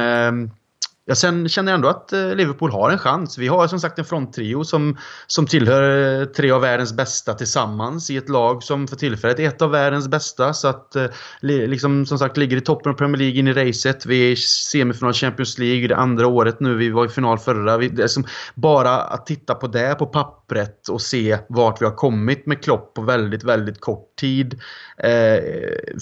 Ja, 1.06 1.12
jag 1.12 1.18
sen 1.18 1.50
känner 1.50 1.74
ändå 1.74 1.88
att 1.88 2.14
eh, 2.14 2.36
Liverpool 2.36 2.72
har 2.72 2.92
en 2.92 2.98
chans. 2.98 3.38
Vi 3.38 3.48
har 3.48 3.68
som 3.68 3.80
sagt 3.80 4.00
en 4.00 4.06
fronttrio 4.06 4.64
som, 4.64 4.98
som 5.28 5.48
tillhör 5.48 6.22
eh, 6.22 6.26
tre 6.26 6.52
av 6.52 6.62
världens 6.62 6.94
bästa 6.94 7.34
tillsammans 7.34 8.10
i 8.10 8.18
ett 8.18 8.30
lag 8.30 8.64
som 8.64 8.88
för 8.88 8.96
tillfället 8.96 9.40
är 9.40 9.48
ett 9.48 9.62
av 9.62 9.72
världens 9.72 10.08
bästa. 10.08 10.54
Så 10.54 10.68
att 10.68 10.96
eh, 10.96 11.06
liksom 11.42 12.06
som 12.06 12.20
sagt 12.20 12.38
ligger 12.38 12.58
i 12.58 12.62
toppen 12.62 12.92
av 12.92 12.96
Premier 12.96 13.18
League 13.18 13.40
in 13.40 13.48
i 13.48 13.54
racet. 13.54 14.06
Vi 14.06 14.28
är 14.28 14.32
i 14.32 14.36
semifinal 14.36 15.14
Champions 15.14 15.58
League 15.58 15.88
det 15.88 15.96
andra 15.96 16.28
året 16.28 16.60
nu. 16.60 16.76
Vi 16.76 16.90
var 16.90 17.06
i 17.06 17.10
final 17.10 17.40
förra. 17.40 17.78
Vi, 17.78 17.90
liksom, 17.90 18.26
bara 18.56 19.02
att 19.02 19.26
titta 19.26 19.56
på 19.56 19.68
det 19.68 19.96
på 19.96 20.06
pappret 20.06 20.88
och 20.88 21.02
se 21.02 21.38
vart 21.50 21.82
vi 21.82 21.86
har 21.86 21.96
kommit 21.96 22.46
med 22.46 22.64
Klopp 22.64 22.94
på 22.94 23.02
väldigt, 23.02 23.44
väldigt 23.44 23.82
kort 23.82 24.16
tid. 24.16 24.62
Eh, 24.98 25.44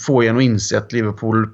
får 0.08 0.24
en 0.24 0.38
att 0.38 0.44
inse 0.44 0.78
att 0.78 0.92
Liverpool 0.92 1.50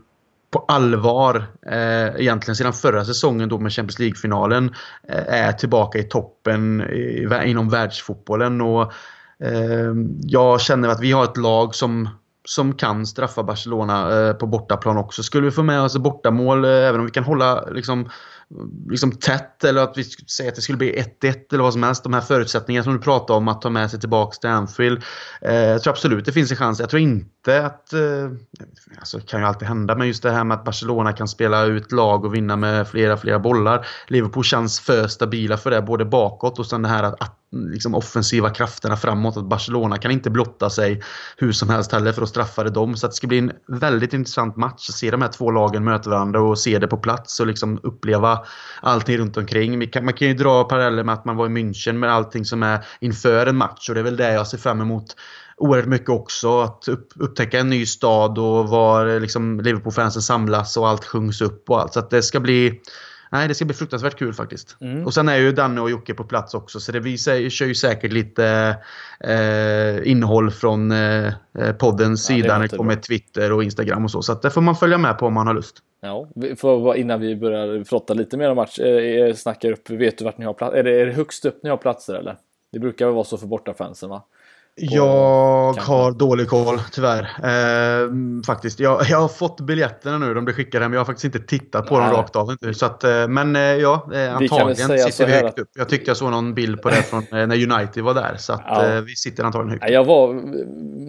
på 0.51 0.65
allvar 0.67 1.45
eh, 1.67 2.21
egentligen 2.21 2.55
sedan 2.55 2.73
förra 2.73 3.05
säsongen 3.05 3.49
då 3.49 3.59
med 3.59 3.73
Champions 3.73 3.99
League-finalen 3.99 4.75
eh, 5.09 5.33
är 5.33 5.51
tillbaka 5.51 5.99
i 5.99 6.03
toppen 6.03 6.81
i, 6.81 7.27
inom 7.45 7.69
världsfotbollen. 7.69 8.61
Och, 8.61 8.81
eh, 9.43 9.93
jag 10.21 10.61
känner 10.61 10.89
att 10.89 11.01
vi 11.01 11.11
har 11.11 11.23
ett 11.23 11.37
lag 11.37 11.75
som 11.75 12.09
som 12.47 12.73
kan 12.73 13.05
straffa 13.05 13.43
Barcelona 13.43 14.27
eh, 14.27 14.33
på 14.33 14.47
bortaplan 14.47 14.97
också. 14.97 15.23
Skulle 15.23 15.45
vi 15.45 15.51
få 15.51 15.63
med 15.63 15.81
oss 15.81 15.97
bortamål, 15.97 16.65
eh, 16.65 16.71
även 16.71 16.99
om 16.99 17.05
vi 17.05 17.11
kan 17.11 17.23
hålla 17.23 17.65
liksom, 17.65 18.09
liksom 18.89 19.11
tätt 19.11 19.63
eller 19.63 19.81
att 19.81 19.97
vi 19.97 20.03
säger 20.03 20.51
att 20.51 20.55
det 20.55 20.61
skulle 20.61 20.77
bli 20.77 21.03
1-1 21.21 21.53
eller 21.53 21.63
vad 21.63 21.73
som 21.73 21.83
helst. 21.83 22.03
De 22.03 22.13
här 22.13 22.21
förutsättningarna 22.21 22.83
som 22.83 22.93
du 22.93 22.99
pratade 22.99 23.37
om 23.37 23.47
att 23.47 23.61
ta 23.61 23.69
med 23.69 23.91
sig 23.91 23.99
tillbaka 23.99 24.35
till 24.35 24.49
Anfield. 24.49 25.03
Eh, 25.41 25.53
jag 25.55 25.83
tror 25.83 25.93
absolut 25.93 26.25
det 26.25 26.31
finns 26.31 26.51
en 26.51 26.57
chans. 26.57 26.79
Jag 26.79 26.89
tror 26.89 27.01
inte 27.01 27.65
att... 27.65 27.93
Eh, 27.93 27.99
alltså, 28.99 29.17
det 29.17 29.25
kan 29.25 29.39
ju 29.39 29.45
alltid 29.45 29.67
hända, 29.67 29.95
men 29.95 30.07
just 30.07 30.23
det 30.23 30.31
här 30.31 30.43
med 30.43 30.57
att 30.57 30.63
Barcelona 30.63 31.13
kan 31.13 31.27
spela 31.27 31.65
ut 31.65 31.91
lag 31.91 32.25
och 32.25 32.35
vinna 32.35 32.55
med 32.55 32.87
flera, 32.87 33.17
flera 33.17 33.39
bollar. 33.39 33.87
Liverpool 34.07 34.43
känns 34.43 34.79
för 34.79 35.07
stabila 35.07 35.57
för 35.57 35.71
det, 35.71 35.81
både 35.81 36.05
bakåt 36.05 36.59
och 36.59 36.65
sen 36.65 36.81
det 36.81 36.89
här 36.89 37.03
att, 37.03 37.21
att 37.21 37.37
liksom 37.51 37.95
offensiva 37.95 38.49
krafterna 38.49 38.97
framåt. 38.97 39.37
Att 39.37 39.49
Barcelona 39.49 39.97
kan 39.97 40.11
inte 40.11 40.29
blotta 40.29 40.69
sig 40.69 41.01
hur 41.37 41.51
som 41.51 41.69
helst 41.69 41.91
heller 41.91 42.11
för 42.11 42.21
att 42.21 42.29
straffa 42.29 42.63
det 42.63 42.69
dem. 42.69 42.97
Så 42.97 43.07
det 43.07 43.13
ska 43.13 43.27
bli 43.27 43.37
en 43.37 43.51
väldigt 43.67 44.13
intressant 44.13 44.55
match. 44.55 44.89
att 44.89 44.95
Se 44.95 45.11
de 45.11 45.21
här 45.21 45.29
två 45.29 45.51
lagen 45.51 45.83
möta 45.83 46.09
varandra 46.09 46.41
och 46.41 46.59
se 46.59 46.79
det 46.79 46.87
på 46.87 46.97
plats 46.97 47.39
och 47.39 47.47
liksom 47.47 47.79
uppleva 47.83 48.39
allting 48.81 49.17
runt 49.17 49.37
omkring. 49.37 49.89
man 50.01 50.13
kan 50.13 50.27
ju 50.27 50.33
dra 50.33 50.63
paralleller 50.63 51.03
med 51.03 51.13
att 51.13 51.25
man 51.25 51.35
var 51.35 51.45
i 51.45 51.49
München 51.49 51.93
med 51.93 52.11
allting 52.11 52.45
som 52.45 52.63
är 52.63 52.85
inför 52.99 53.47
en 53.47 53.57
match 53.57 53.89
och 53.89 53.95
det 53.95 54.01
är 54.01 54.03
väl 54.03 54.17
det 54.17 54.33
jag 54.33 54.47
ser 54.47 54.57
fram 54.57 54.81
emot 54.81 55.15
oerhört 55.57 55.87
mycket 55.87 56.09
också. 56.09 56.61
Att 56.61 56.87
upptäcka 57.15 57.59
en 57.59 57.69
ny 57.69 57.85
stad 57.85 58.37
och 58.37 58.69
var 58.69 59.19
liksom 59.19 59.61
Liverpool-fansen 59.61 60.21
samlas 60.21 60.77
och 60.77 60.87
allt 60.87 61.05
sjungs 61.05 61.41
upp 61.41 61.69
och 61.69 61.81
allt. 61.81 61.93
Så 61.93 61.99
att 61.99 62.09
det 62.09 62.23
ska 62.23 62.39
bli 62.39 62.81
Nej, 63.31 63.47
det 63.47 63.55
ska 63.55 63.65
bli 63.65 63.75
fruktansvärt 63.75 64.19
kul 64.19 64.33
faktiskt. 64.33 64.77
Mm. 64.81 65.05
Och 65.05 65.13
sen 65.13 65.29
är 65.29 65.37
ju 65.37 65.51
Danne 65.51 65.81
och 65.81 65.89
Jocke 65.89 66.13
på 66.13 66.23
plats 66.23 66.53
också, 66.53 66.79
så 66.79 66.91
det 66.91 66.99
vi 66.99 67.17
kör 67.17 67.65
ju 67.65 67.75
säkert 67.75 68.13
lite 68.13 68.77
eh, 69.19 70.11
innehåll 70.11 70.51
från 70.51 70.91
eh, 70.91 71.33
poddens 71.79 72.29
ja, 72.29 72.35
sida 72.35 72.57
när 72.57 72.67
det 72.67 72.77
kommer 72.77 72.95
Twitter 72.95 73.51
och 73.51 73.63
Instagram 73.63 74.03
och 74.03 74.11
så. 74.11 74.21
Så 74.21 74.33
det 74.33 74.49
får 74.49 74.61
man 74.61 74.75
följa 74.75 74.97
med 74.97 75.17
på 75.17 75.25
om 75.25 75.33
man 75.33 75.47
har 75.47 75.53
lust. 75.53 75.77
Ja, 76.01 76.27
för, 76.57 76.95
innan 76.95 77.19
vi 77.19 77.35
börjar 77.35 77.83
prata 77.83 78.13
lite 78.13 78.37
mer 78.37 78.49
om 78.49 78.55
match, 78.55 78.79
eh, 78.79 79.33
snackar 79.33 79.71
upp, 79.71 79.89
vet 79.89 80.17
du 80.17 80.25
vart 80.25 80.37
ni 80.37 80.45
har 80.45 80.53
plats? 80.53 80.75
Är 80.75 80.83
det, 80.83 81.01
är 81.01 81.05
det 81.05 81.11
högst 81.11 81.45
upp 81.45 81.63
ni 81.63 81.69
har 81.69 81.77
platser 81.77 82.13
eller? 82.13 82.37
Det 82.71 82.79
brukar 82.79 83.05
väl 83.05 83.15
vara 83.15 83.23
så 83.23 83.37
för 83.37 83.47
bortafansen 83.47 84.09
va? 84.09 84.23
Jag 84.79 85.73
har 85.73 86.11
dålig 86.11 86.47
koll, 86.47 86.79
tyvärr. 86.91 87.21
Eh, 87.23 88.09
faktiskt. 88.45 88.79
Jag, 88.79 89.03
jag, 89.09 89.19
har 89.21 89.27
fått 89.27 89.61
biljetterna 89.61 90.17
nu, 90.17 90.33
de 90.33 90.45
blir 90.45 90.55
skickade 90.55 90.85
hem. 90.85 90.93
Jag 90.93 90.99
har 90.99 91.05
faktiskt 91.05 91.25
inte 91.25 91.39
tittat 91.39 91.87
på 91.87 91.99
Nej. 91.99 92.07
dem 92.07 92.17
rakt 92.17 92.35
av. 92.35 92.57
Så 92.73 92.85
att, 92.85 93.03
eh, 93.03 93.27
men 93.27 93.55
eh, 93.55 93.61
ja, 93.61 94.09
eh, 94.13 94.35
antagligen 94.35 94.99
sitter 94.99 95.25
vi 95.25 95.33
högt 95.33 95.59
upp. 95.59 95.69
Jag 95.75 95.89
tyckte 95.89 96.09
jag 96.09 96.17
såg 96.17 96.31
någon 96.31 96.53
bild 96.53 96.81
på 96.81 96.89
det 96.89 96.95
från 96.95 97.23
när 97.31 97.71
United 97.71 98.03
var 98.03 98.13
där. 98.13 98.35
Så 98.37 98.53
att, 98.53 98.61
ja. 98.65 99.01
vi 99.05 99.15
sitter 99.15 99.43
antagligen 99.43 99.69
högt 99.69 99.83
upp. 99.83 99.91
Jag 99.91 100.05
var 100.05 100.33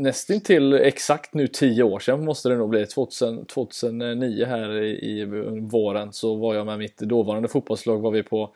nästintill 0.03 0.73
exakt 0.73 1.35
nu 1.35 1.47
tio 1.47 1.83
år 1.83 1.99
sedan 1.99 2.25
måste 2.25 2.49
det 2.49 2.57
nog 2.57 2.71
bli. 2.71 2.87
2000, 2.87 3.47
2009 3.47 4.47
här 4.47 4.83
i, 4.83 4.89
i 4.89 5.25
våren 5.71 6.13
så 6.13 6.37
var 6.37 6.55
jag 6.55 6.67
med 6.67 6.79
mitt 6.79 6.99
dåvarande 6.99 7.49
fotbollslag 7.49 8.01
var 8.01 8.11
vi 8.11 8.23
på 8.23 8.51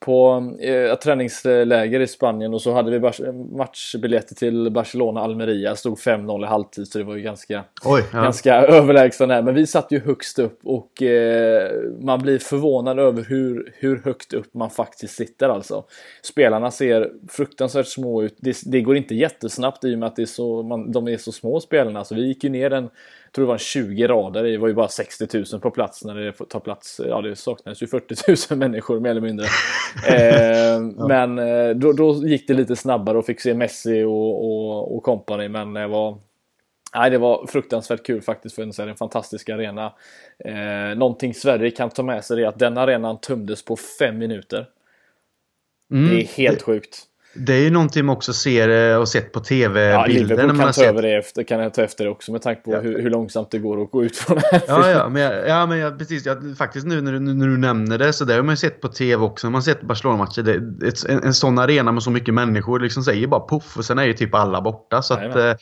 på 0.00 0.52
eh, 0.60 0.94
träningsläger 0.94 2.00
i 2.00 2.06
Spanien 2.06 2.54
och 2.54 2.62
så 2.62 2.72
hade 2.72 2.90
vi 2.90 3.10
matchbiljetter 3.56 4.34
till 4.34 4.70
Barcelona-Almeria. 4.70 5.76
Stod 5.76 5.98
5-0 5.98 6.44
i 6.44 6.46
halvtid 6.46 6.88
så 6.88 6.98
det 6.98 7.04
var 7.04 7.16
ju 7.16 7.22
ganska, 7.22 7.64
Oj, 7.84 8.04
ja. 8.12 8.22
ganska 8.22 8.54
överlägsen 8.54 9.28
där. 9.28 9.42
Men 9.42 9.54
vi 9.54 9.66
satt 9.66 9.92
ju 9.92 10.00
högst 10.00 10.38
upp 10.38 10.60
och 10.64 11.02
eh, 11.02 11.70
man 12.00 12.20
blir 12.22 12.38
förvånad 12.38 12.98
över 12.98 13.22
hur, 13.22 13.72
hur 13.76 14.02
högt 14.04 14.32
upp 14.32 14.54
man 14.54 14.70
faktiskt 14.70 15.14
sitter 15.14 15.48
alltså. 15.48 15.84
Spelarna 16.22 16.70
ser 16.70 17.12
fruktansvärt 17.28 17.86
små 17.86 18.22
ut. 18.22 18.34
Det, 18.38 18.56
det 18.66 18.80
går 18.80 18.96
inte 18.96 19.14
jättesnabbt 19.14 19.84
i 19.84 19.94
och 19.94 19.98
med 19.98 20.06
att 20.06 20.16
det 20.16 20.22
är 20.22 20.26
så, 20.26 20.62
man, 20.62 20.92
de 20.92 21.08
är 21.08 21.16
så 21.16 21.32
små 21.32 21.60
spelarna. 21.60 22.04
Så 22.04 22.14
vi 22.14 22.26
gick 22.26 22.44
ju 22.44 22.50
ner 22.50 22.72
en 22.72 22.90
tror 23.32 23.44
det 23.44 23.48
var 23.48 23.58
20 23.58 24.06
rader, 24.06 24.42
det 24.42 24.58
var 24.58 24.68
ju 24.68 24.74
bara 24.74 24.88
60 24.88 25.44
000 25.52 25.60
på 25.60 25.70
plats 25.70 26.04
när 26.04 26.14
det 26.14 26.32
tar 26.32 26.60
plats, 26.60 27.00
ja 27.06 27.20
det 27.20 27.36
saknades 27.36 27.82
ju 27.82 27.86
40 27.86 28.50
000 28.50 28.58
människor 28.58 29.00
mer 29.00 29.10
eller 29.10 29.20
mindre. 29.20 29.46
eh. 30.08 30.80
Men 31.08 31.38
eh, 31.38 31.70
då, 31.70 31.92
då, 31.92 32.14
gick 32.14 32.48
det 32.48 32.54
lite 32.54 32.76
snabbare 32.76 33.18
och 33.18 33.26
fick 33.26 33.40
se 33.40 33.54
Messi 33.54 34.02
och, 34.02 34.44
och, 34.44 34.96
och 34.96 35.02
company 35.02 35.48
men 35.48 35.74
det 35.74 35.86
var 35.86 36.18
Nej, 36.94 37.10
det 37.10 37.18
var 37.18 37.46
fruktansvärt 37.46 38.06
kul 38.06 38.22
faktiskt 38.22 38.54
för 38.54 38.62
en, 38.62 38.88
en 38.88 38.96
fantastisk 38.96 39.48
arena. 39.48 39.92
Eh, 40.44 40.96
någonting 40.96 41.34
Sverige 41.34 41.70
kan 41.70 41.90
ta 41.90 42.02
med 42.02 42.24
sig 42.24 42.42
är 42.42 42.48
att 42.48 42.58
den 42.58 42.78
arenan 42.78 43.20
tömdes 43.20 43.64
på 43.64 43.76
fem 43.76 44.18
minuter. 44.18 44.66
Mm. 45.90 46.10
Det 46.10 46.22
är 46.22 46.26
helt 46.26 46.62
sjukt. 46.62 47.06
Det 47.32 47.52
är 47.52 47.60
ju 47.60 47.70
någonting 47.70 48.04
man 48.04 48.16
också 48.16 48.32
ser 48.32 48.98
och 48.98 49.08
sett 49.08 49.32
på 49.32 49.40
tv-bilder. 49.40 49.90
Ja, 49.90 50.06
Liverpool 50.06 50.48
kan, 50.48 50.58
ta 50.58 50.72
sett... 50.72 50.84
över 50.84 51.02
det 51.02 51.16
efter, 51.16 51.42
kan 51.42 51.70
ta 51.70 51.82
efter 51.82 52.04
det 52.04 52.10
också 52.10 52.32
med 52.32 52.42
tanke 52.42 52.62
på 52.62 52.72
ja. 52.72 52.80
hur, 52.80 53.02
hur, 53.02 53.10
långsamt 53.10 53.50
det 53.50 53.58
går 53.58 53.82
att 53.82 53.90
gå 53.90 54.04
ut 54.04 54.16
från 54.16 54.36
det 54.36 54.48
här. 54.52 54.62
Ja, 54.68 54.90
ja, 54.90 55.08
men, 55.08 55.22
jag, 55.22 55.48
ja, 55.48 55.66
men 55.66 55.78
jag, 55.78 55.98
precis. 55.98 56.26
Jag, 56.26 56.56
faktiskt 56.58 56.86
nu 56.86 57.00
när 57.00 57.12
du, 57.12 57.18
när 57.20 57.46
du 57.46 57.58
nämner 57.58 57.98
det 57.98 58.12
så 58.12 58.24
det 58.24 58.34
har 58.34 58.42
man 58.42 58.52
ju 58.52 58.56
sett 58.56 58.80
på 58.80 58.88
tv 58.88 59.24
också. 59.24 59.46
Man 59.46 59.54
har 59.54 59.60
sett 59.60 59.82
Barcelona-matcher. 59.82 60.48
En, 61.08 61.24
en 61.24 61.34
sån 61.34 61.58
arena 61.58 61.92
med 61.92 62.02
så 62.02 62.10
mycket 62.10 62.34
människor 62.34 62.80
liksom 62.80 63.02
säger 63.02 63.26
bara 63.26 63.40
poff 63.40 63.76
och 63.76 63.84
sen 63.84 63.98
är 63.98 64.04
ju 64.04 64.12
typ 64.12 64.34
alla 64.34 64.60
borta. 64.60 65.02
Så 65.02 65.14
att, 65.14 65.36
eh, 65.36 65.52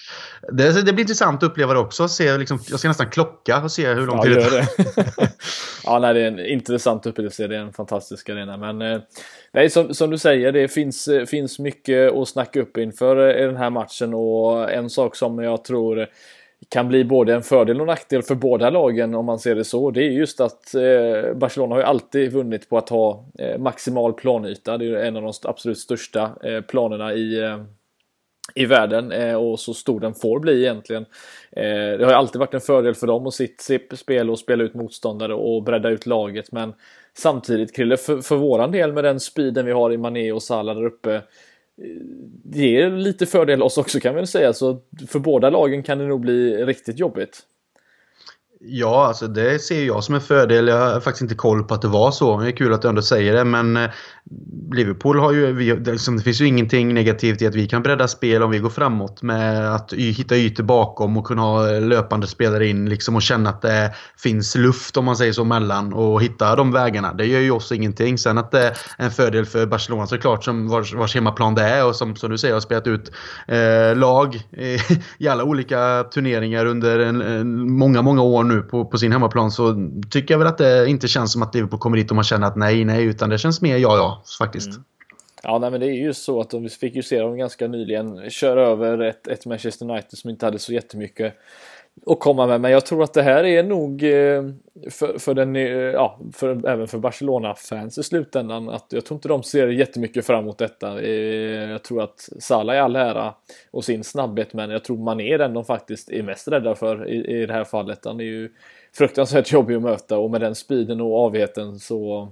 det, 0.52 0.82
det 0.82 0.92
blir 0.92 1.00
intressant 1.00 1.42
att 1.42 1.50
uppleva 1.50 1.72
det 1.72 1.80
också. 1.80 2.08
Se, 2.08 2.38
liksom, 2.38 2.58
jag 2.70 2.78
ska 2.78 2.88
nästan 2.88 3.10
klocka 3.10 3.62
och 3.62 3.72
se 3.72 3.94
hur 3.94 4.06
lång 4.06 4.22
tid 4.22 4.32
det 4.32 4.44
tar. 4.44 5.28
ja, 5.88 5.98
nej, 5.98 6.14
det 6.14 6.20
är 6.20 6.26
en 6.26 6.46
intressant 6.46 7.06
upplevelse. 7.06 7.46
Det 7.46 7.56
är 7.56 7.60
en 7.60 7.72
fantastisk 7.72 8.28
arena. 8.28 8.56
Men 8.56 8.82
eh, 8.82 9.00
nej, 9.52 9.70
som, 9.70 9.94
som 9.94 10.10
du 10.10 10.18
säger, 10.18 10.52
det 10.52 10.68
finns, 10.68 11.08
eh, 11.08 11.24
finns 11.24 11.58
mycket 11.58 12.12
att 12.12 12.28
snacka 12.28 12.60
upp 12.60 12.76
inför 12.76 13.28
eh, 13.28 13.42
i 13.42 13.46
den 13.46 13.56
här 13.56 13.70
matchen 13.70 14.14
och 14.14 14.72
en 14.72 14.90
sak 14.90 15.16
som 15.16 15.38
jag 15.38 15.64
tror 15.64 16.06
kan 16.68 16.88
bli 16.88 17.04
både 17.04 17.34
en 17.34 17.42
fördel 17.42 17.80
och 17.80 17.86
nackdel 17.86 18.22
för 18.22 18.34
båda 18.34 18.70
lagen 18.70 19.14
om 19.14 19.26
man 19.26 19.38
ser 19.38 19.54
det 19.54 19.64
så. 19.64 19.90
Det 19.90 20.02
är 20.02 20.10
just 20.10 20.40
att 20.40 20.74
eh, 20.74 21.34
Barcelona 21.34 21.74
har 21.74 21.80
ju 21.80 21.86
alltid 21.86 22.32
vunnit 22.32 22.68
på 22.68 22.78
att 22.78 22.88
ha 22.88 23.24
eh, 23.38 23.58
maximal 23.58 24.12
planyta. 24.12 24.78
Det 24.78 24.86
är 24.86 24.94
en 24.94 25.16
av 25.16 25.22
de 25.22 25.32
absolut 25.42 25.78
största 25.78 26.30
eh, 26.44 26.60
planerna 26.60 27.12
i, 27.12 27.42
eh, 27.42 27.58
i 28.54 28.66
världen 28.66 29.12
eh, 29.12 29.34
och 29.34 29.60
så 29.60 29.74
stor 29.74 30.00
den 30.00 30.14
får 30.14 30.40
bli 30.40 30.60
egentligen. 30.60 31.06
Eh, 31.52 31.98
det 31.98 32.04
har 32.04 32.12
alltid 32.12 32.38
varit 32.38 32.54
en 32.54 32.60
fördel 32.60 32.94
för 32.94 33.06
dem 33.06 33.26
att 33.26 33.34
sitt, 33.34 33.60
sitt 33.60 33.98
spel 33.98 34.30
och 34.30 34.38
spela 34.38 34.64
ut 34.64 34.74
motståndare 34.74 35.34
och 35.34 35.62
bredda 35.62 35.88
ut 35.88 36.06
laget 36.06 36.52
men 36.52 36.72
samtidigt 37.18 37.76
Krille, 37.76 37.96
för, 37.96 38.20
för 38.20 38.36
våran 38.36 38.72
del 38.72 38.92
med 38.92 39.04
den 39.04 39.20
speeden 39.20 39.66
vi 39.66 39.72
har 39.72 39.92
i 39.92 39.98
Mané 39.98 40.32
och 40.32 40.42
Salah 40.42 40.76
där 40.76 40.84
uppe 40.84 41.14
eh, 41.14 41.22
det 42.44 42.58
ger 42.58 42.90
lite 42.90 43.26
fördel 43.26 43.62
oss 43.62 43.78
också 43.78 44.00
kan 44.00 44.14
vi 44.14 44.26
säga, 44.26 44.52
så 44.52 44.78
för 45.08 45.18
båda 45.18 45.50
lagen 45.50 45.82
kan 45.82 45.98
det 45.98 46.06
nog 46.06 46.20
bli 46.20 46.64
riktigt 46.64 46.98
jobbigt. 46.98 47.42
Ja, 48.60 49.06
alltså 49.06 49.26
det 49.26 49.58
ser 49.58 49.84
jag 49.84 50.04
som 50.04 50.14
en 50.14 50.20
fördel. 50.20 50.68
Jag 50.68 50.76
har 50.76 51.00
faktiskt 51.00 51.22
inte 51.22 51.34
koll 51.34 51.64
på 51.64 51.74
att 51.74 51.82
det 51.82 51.88
var 51.88 52.10
så. 52.10 52.40
Det 52.40 52.48
är 52.48 52.56
kul 52.56 52.72
att 52.72 52.82
du 52.82 52.88
ändå 52.88 53.02
säger 53.02 53.32
det, 53.34 53.44
men 53.44 53.88
Liverpool 54.72 55.18
har 55.18 55.32
ju, 55.32 55.52
vi, 55.52 55.74
det, 55.74 55.92
liksom, 55.92 56.16
det 56.16 56.22
finns 56.22 56.40
ju 56.40 56.46
ingenting 56.46 56.94
negativt 56.94 57.42
i 57.42 57.46
att 57.46 57.54
vi 57.54 57.66
kan 57.66 57.82
bredda 57.82 58.08
spel 58.08 58.42
om 58.42 58.50
vi 58.50 58.58
går 58.58 58.70
framåt 58.70 59.22
med 59.22 59.74
att 59.74 59.92
hitta 59.92 60.36
ytor 60.36 60.64
bakom 60.64 61.16
och 61.16 61.26
kunna 61.26 61.42
ha 61.42 61.70
löpande 61.70 62.26
spelare 62.26 62.66
in 62.66 62.88
liksom 62.88 63.16
och 63.16 63.22
känna 63.22 63.50
att 63.50 63.62
det 63.62 63.94
finns 64.16 64.54
luft 64.54 64.96
om 64.96 65.04
man 65.04 65.16
säger 65.16 65.32
så 65.32 65.44
mellan 65.44 65.92
och 65.92 66.22
hitta 66.22 66.56
de 66.56 66.72
vägarna. 66.72 67.14
Det 67.14 67.26
gör 67.26 67.40
ju 67.40 67.50
oss 67.50 67.72
ingenting. 67.72 68.18
Sen 68.18 68.38
att 68.38 68.50
det 68.50 68.66
är 68.66 68.72
en 68.96 69.10
fördel 69.10 69.46
för 69.46 69.66
Barcelona 69.66 70.06
såklart 70.06 70.44
som 70.44 70.68
vars, 70.68 70.94
vars 70.94 71.14
hemmaplan 71.14 71.54
det 71.54 71.62
är 71.62 71.86
och 71.86 71.96
som, 71.96 72.16
som 72.16 72.30
du 72.30 72.38
säger 72.38 72.54
har 72.54 72.60
spelat 72.60 72.86
ut 72.86 73.12
eh, 73.46 73.96
lag 73.96 74.34
i, 74.34 74.78
i 75.24 75.28
alla 75.28 75.44
olika 75.44 76.04
turneringar 76.14 76.66
under 76.66 76.98
en, 76.98 77.22
en, 77.22 77.72
många, 77.72 78.02
många 78.02 78.22
år 78.22 78.44
nu 78.44 78.62
på, 78.62 78.84
på 78.84 78.98
sin 78.98 79.12
hemmaplan 79.12 79.50
så 79.50 79.90
tycker 80.10 80.34
jag 80.34 80.38
väl 80.38 80.48
att 80.48 80.58
det 80.58 80.88
inte 80.88 81.08
känns 81.08 81.32
som 81.32 81.42
att 81.42 81.54
Liverpool 81.54 81.80
kommer 81.80 81.96
dit 81.96 82.10
och 82.10 82.14
man 82.14 82.24
känner 82.24 82.46
att 82.46 82.56
nej, 82.56 82.84
nej, 82.84 83.04
utan 83.04 83.30
det 83.30 83.38
känns 83.38 83.60
mer 83.60 83.76
ja, 83.76 83.96
ja 83.96 84.17
faktiskt. 84.38 84.68
Mm. 84.68 84.84
Ja, 85.42 85.58
nej, 85.58 85.70
men 85.70 85.80
det 85.80 85.86
är 85.86 85.92
ju 85.94 86.14
så 86.14 86.40
att 86.40 86.50
de 86.50 86.68
fick 86.68 86.94
ju 86.94 87.02
se 87.02 87.20
dem 87.20 87.36
ganska 87.36 87.68
nyligen 87.68 88.30
köra 88.30 88.66
över 88.66 88.98
ett, 88.98 89.28
ett 89.28 89.46
Manchester 89.46 89.90
United 89.90 90.18
som 90.18 90.30
inte 90.30 90.46
hade 90.46 90.58
så 90.58 90.72
jättemycket 90.72 91.34
att 92.06 92.20
komma 92.20 92.46
med. 92.46 92.60
Men 92.60 92.70
jag 92.70 92.86
tror 92.86 93.02
att 93.02 93.14
det 93.14 93.22
här 93.22 93.44
är 93.44 93.62
nog 93.62 94.02
eh, 94.02 94.42
för, 94.90 95.18
för 95.18 95.34
den, 95.34 95.56
eh, 95.56 95.62
ja, 95.72 96.18
för, 96.32 96.68
även 96.68 96.88
för 96.88 96.98
Barcelona-fans 96.98 97.98
i 97.98 98.02
slutändan. 98.02 98.68
Att 98.68 98.86
jag 98.88 99.04
tror 99.04 99.16
inte 99.16 99.28
de 99.28 99.42
ser 99.42 99.68
jättemycket 99.68 100.26
fram 100.26 100.44
emot 100.44 100.58
detta. 100.58 101.00
Eh, 101.00 101.70
jag 101.70 101.82
tror 101.82 102.02
att 102.02 102.28
Salah 102.38 102.76
är 102.76 102.80
all 102.80 102.96
ära 102.96 103.34
och 103.70 103.84
sin 103.84 104.04
snabbhet, 104.04 104.52
men 104.52 104.70
jag 104.70 104.84
tror 104.84 104.96
man 104.96 105.20
är 105.20 105.38
den 105.38 105.54
de 105.54 105.64
faktiskt 105.64 106.10
är 106.10 106.22
mest 106.22 106.48
rädda 106.48 106.74
för 106.74 107.08
i, 107.08 107.42
i 107.42 107.46
det 107.46 107.52
här 107.52 107.64
fallet. 107.64 108.04
Han 108.04 108.20
är 108.20 108.24
ju 108.24 108.50
fruktansvärt 108.92 109.52
jobbig 109.52 109.74
att 109.74 109.82
möta 109.82 110.18
och 110.18 110.30
med 110.30 110.40
den 110.40 110.54
speeden 110.54 111.00
och 111.00 111.18
avheten 111.18 111.78
så 111.78 112.28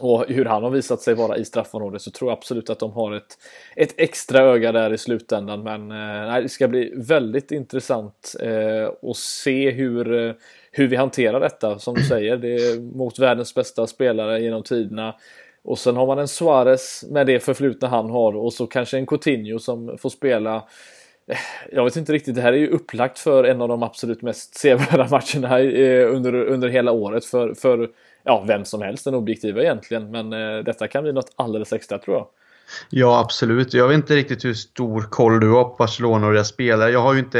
och 0.00 0.24
hur 0.28 0.44
han 0.44 0.62
har 0.62 0.70
visat 0.70 1.00
sig 1.00 1.14
vara 1.14 1.36
i 1.36 1.44
straffområdet 1.44 2.02
så 2.02 2.10
tror 2.10 2.30
jag 2.30 2.36
absolut 2.36 2.70
att 2.70 2.78
de 2.78 2.92
har 2.92 3.12
ett, 3.12 3.38
ett 3.76 3.94
extra 3.96 4.40
öga 4.40 4.72
där 4.72 4.92
i 4.92 4.98
slutändan. 4.98 5.62
Men 5.62 5.90
eh, 5.90 6.42
det 6.42 6.48
ska 6.48 6.68
bli 6.68 6.92
väldigt 6.96 7.52
intressant 7.52 8.34
eh, 8.40 9.10
att 9.10 9.16
se 9.16 9.70
hur, 9.70 10.26
eh, 10.28 10.34
hur 10.70 10.88
vi 10.88 10.96
hanterar 10.96 11.40
detta. 11.40 11.78
Som 11.78 11.94
du 11.94 12.02
säger, 12.08 12.36
det 12.36 12.54
är 12.54 12.80
mot 12.80 13.18
världens 13.18 13.54
bästa 13.54 13.86
spelare 13.86 14.42
genom 14.42 14.62
tiderna. 14.62 15.14
Och 15.64 15.78
sen 15.78 15.96
har 15.96 16.06
man 16.06 16.18
en 16.18 16.28
Suarez 16.28 17.04
med 17.10 17.26
det 17.26 17.40
förflutna 17.40 17.88
han 17.88 18.10
har 18.10 18.36
och 18.36 18.52
så 18.52 18.66
kanske 18.66 18.98
en 18.98 19.06
Coutinho 19.06 19.58
som 19.58 19.98
får 19.98 20.10
spela 20.10 20.56
eh, 21.26 21.36
jag 21.72 21.84
vet 21.84 21.96
inte 21.96 22.12
riktigt, 22.12 22.34
det 22.34 22.40
här 22.40 22.52
är 22.52 22.56
ju 22.56 22.68
upplagt 22.68 23.18
för 23.18 23.44
en 23.44 23.62
av 23.62 23.68
de 23.68 23.82
absolut 23.82 24.22
mest 24.22 24.54
sevärda 24.54 25.08
matcherna 25.10 25.60
under, 26.08 26.34
under 26.34 26.68
hela 26.68 26.92
året 26.92 27.24
för, 27.24 27.54
för 27.54 27.90
ja, 28.24 28.44
vem 28.46 28.64
som 28.64 28.82
helst 28.82 29.04
den 29.04 29.14
objektiva 29.14 29.62
egentligen. 29.62 30.10
Men 30.10 30.32
eh, 30.32 30.64
detta 30.64 30.88
kan 30.88 31.02
bli 31.02 31.12
något 31.12 31.32
alldeles 31.36 31.72
extra 31.72 31.98
tror 31.98 32.16
jag. 32.16 32.26
Ja, 32.90 33.20
absolut. 33.20 33.74
Jag 33.74 33.88
vet 33.88 33.94
inte 33.94 34.16
riktigt 34.16 34.44
hur 34.44 34.54
stor 34.54 35.02
koll 35.02 35.40
du 35.40 35.50
har 35.50 35.64
på 35.64 35.76
Barcelona 35.78 36.26
och 36.26 36.32
deras 36.32 36.48
spelare. 36.48 36.90
Jag, 36.90 37.00
har 37.00 37.14
inte, 37.14 37.38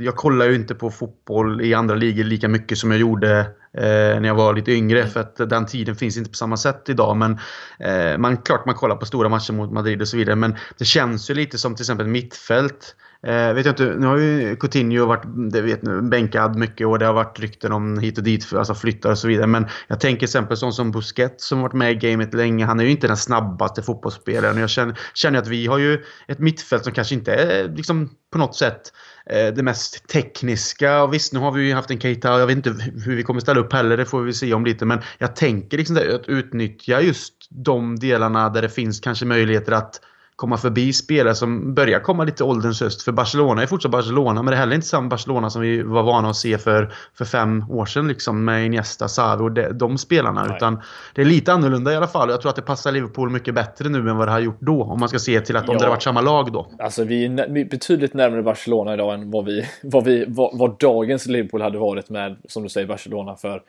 jag 0.00 0.16
kollar 0.16 0.46
ju 0.46 0.54
inte 0.54 0.74
på 0.74 0.90
fotboll 0.90 1.60
i 1.60 1.74
andra 1.74 1.94
ligor 1.94 2.24
lika 2.24 2.48
mycket 2.48 2.78
som 2.78 2.90
jag 2.90 3.00
gjorde 3.00 3.38
eh, 3.72 4.20
när 4.20 4.24
jag 4.24 4.34
var 4.34 4.54
lite 4.54 4.72
yngre. 4.72 5.06
För 5.06 5.20
att 5.20 5.36
den 5.36 5.66
tiden 5.66 5.96
finns 5.96 6.16
inte 6.16 6.30
på 6.30 6.36
samma 6.36 6.56
sätt 6.56 6.88
idag. 6.88 7.16
Men 7.16 7.38
eh, 7.78 8.18
man, 8.18 8.36
klart 8.36 8.66
man 8.66 8.74
kollar 8.74 8.96
på 8.96 9.06
stora 9.06 9.28
matcher 9.28 9.52
mot 9.52 9.72
Madrid 9.72 10.00
och 10.00 10.08
så 10.08 10.16
vidare. 10.16 10.36
Men 10.36 10.56
det 10.78 10.84
känns 10.84 11.30
ju 11.30 11.34
lite 11.34 11.58
som 11.58 11.74
till 11.74 11.82
exempel 11.82 12.06
mittfält. 12.06 12.96
Eh, 13.26 13.54
vet 13.54 13.66
jag 13.66 13.72
inte, 13.72 13.84
nu 13.84 14.06
har 14.06 14.16
ju 14.16 14.56
Coutinho 14.56 15.06
varit 15.06 15.22
det 15.52 15.60
vet 15.60 15.82
ni, 15.82 16.02
bänkad 16.02 16.56
mycket 16.56 16.86
och 16.86 16.98
det 16.98 17.06
har 17.06 17.12
varit 17.12 17.40
rykten 17.40 17.72
om 17.72 17.98
hit 17.98 18.18
och 18.18 18.24
dit, 18.24 18.52
alltså 18.52 18.74
flyttar 18.74 19.10
och 19.10 19.18
så 19.18 19.28
vidare. 19.28 19.46
Men 19.46 19.66
jag 19.88 20.00
tänker 20.00 20.18
till 20.18 20.26
exempel 20.26 20.56
sån 20.56 20.72
som 20.72 20.90
Busquets 20.90 21.46
som 21.46 21.60
varit 21.60 21.72
med 21.72 21.92
i 21.92 21.94
gamet 21.94 22.34
länge. 22.34 22.64
Han 22.64 22.80
är 22.80 22.84
ju 22.84 22.90
inte 22.90 23.06
den 23.06 23.16
snabbaste 23.16 23.82
fotbollsspelaren. 23.82 24.56
Jag 24.56 24.70
känner, 24.70 24.98
känner 25.14 25.38
att 25.38 25.48
vi 25.48 25.66
har 25.66 25.78
ju 25.78 26.04
ett 26.28 26.38
mittfält 26.38 26.84
som 26.84 26.92
kanske 26.92 27.14
inte 27.14 27.34
är 27.34 27.68
liksom, 27.68 28.10
på 28.32 28.38
något 28.38 28.56
sätt 28.56 28.92
eh, 29.26 29.54
det 29.54 29.62
mest 29.62 30.08
tekniska. 30.08 31.02
Och 31.02 31.14
visst, 31.14 31.32
nu 31.32 31.38
har 31.38 31.52
vi 31.52 31.66
ju 31.66 31.74
haft 31.74 31.90
en 31.90 32.00
Keita. 32.00 32.38
Jag 32.38 32.46
vet 32.46 32.56
inte 32.56 32.74
hur 33.04 33.16
vi 33.16 33.22
kommer 33.22 33.40
ställa 33.40 33.60
upp 33.60 33.72
heller. 33.72 33.96
Det 33.96 34.06
får 34.06 34.22
vi 34.22 34.32
se 34.32 34.54
om 34.54 34.64
lite. 34.64 34.84
Men 34.84 35.00
jag 35.18 35.36
tänker 35.36 35.78
liksom 35.78 35.96
att 35.96 36.28
utnyttja 36.28 37.00
just 37.00 37.34
de 37.50 37.98
delarna 37.98 38.48
där 38.48 38.62
det 38.62 38.68
finns 38.68 39.00
kanske 39.00 39.24
möjligheter 39.24 39.72
att 39.72 40.00
komma 40.42 40.56
förbi 40.56 40.92
spelare 40.92 41.34
som 41.34 41.74
börjar 41.74 42.00
komma 42.00 42.24
lite 42.24 42.44
ålderns 42.44 42.80
höst. 42.80 43.02
För 43.02 43.12
Barcelona 43.12 43.62
är 43.62 43.66
fortsatt 43.66 43.92
Barcelona, 43.92 44.42
men 44.42 44.50
det 44.50 44.56
är 44.56 44.60
heller 44.60 44.74
inte 44.74 44.86
samma 44.86 45.08
Barcelona 45.08 45.50
som 45.50 45.62
vi 45.62 45.82
var 45.82 46.02
vana 46.02 46.30
att 46.30 46.36
se 46.36 46.58
för, 46.58 46.92
för 47.18 47.24
fem 47.24 47.64
år 47.70 47.86
sedan 47.86 48.08
liksom, 48.08 48.44
med 48.44 48.66
Iniesta, 48.66 49.08
Xavi 49.08 49.44
och 49.44 49.52
de, 49.52 49.68
de 49.72 49.98
spelarna. 49.98 50.44
Nej. 50.44 50.56
Utan 50.56 50.80
det 51.14 51.20
är 51.20 51.24
lite 51.24 51.52
annorlunda 51.52 51.92
i 51.92 51.96
alla 51.96 52.06
fall. 52.06 52.30
Jag 52.30 52.40
tror 52.40 52.50
att 52.50 52.56
det 52.56 52.62
passar 52.62 52.92
Liverpool 52.92 53.30
mycket 53.30 53.54
bättre 53.54 53.88
nu 53.88 53.98
än 53.98 54.16
vad 54.16 54.28
det 54.28 54.32
har 54.32 54.40
gjort 54.40 54.60
då. 54.60 54.82
Om 54.82 55.00
man 55.00 55.08
ska 55.08 55.18
se 55.18 55.40
till 55.40 55.56
att 55.56 55.68
om 55.68 55.72
ja. 55.72 55.78
det 55.78 55.84
hade 55.84 55.90
varit 55.90 56.02
samma 56.02 56.20
lag 56.20 56.52
då. 56.52 56.66
Alltså 56.78 57.04
vi 57.04 57.24
är 57.24 57.64
betydligt 57.70 58.14
närmare 58.14 58.42
Barcelona 58.42 58.94
idag 58.94 59.14
än 59.14 59.30
vad, 59.30 59.44
vi, 59.44 59.66
vad, 59.82 60.04
vi, 60.04 60.24
vad, 60.28 60.58
vad 60.58 60.78
dagens 60.78 61.26
Liverpool 61.26 61.62
hade 61.62 61.78
varit 61.78 62.10
med, 62.10 62.36
som 62.48 62.62
du 62.62 62.68
säger, 62.68 62.86
Barcelona 62.86 63.36
för 63.36 63.62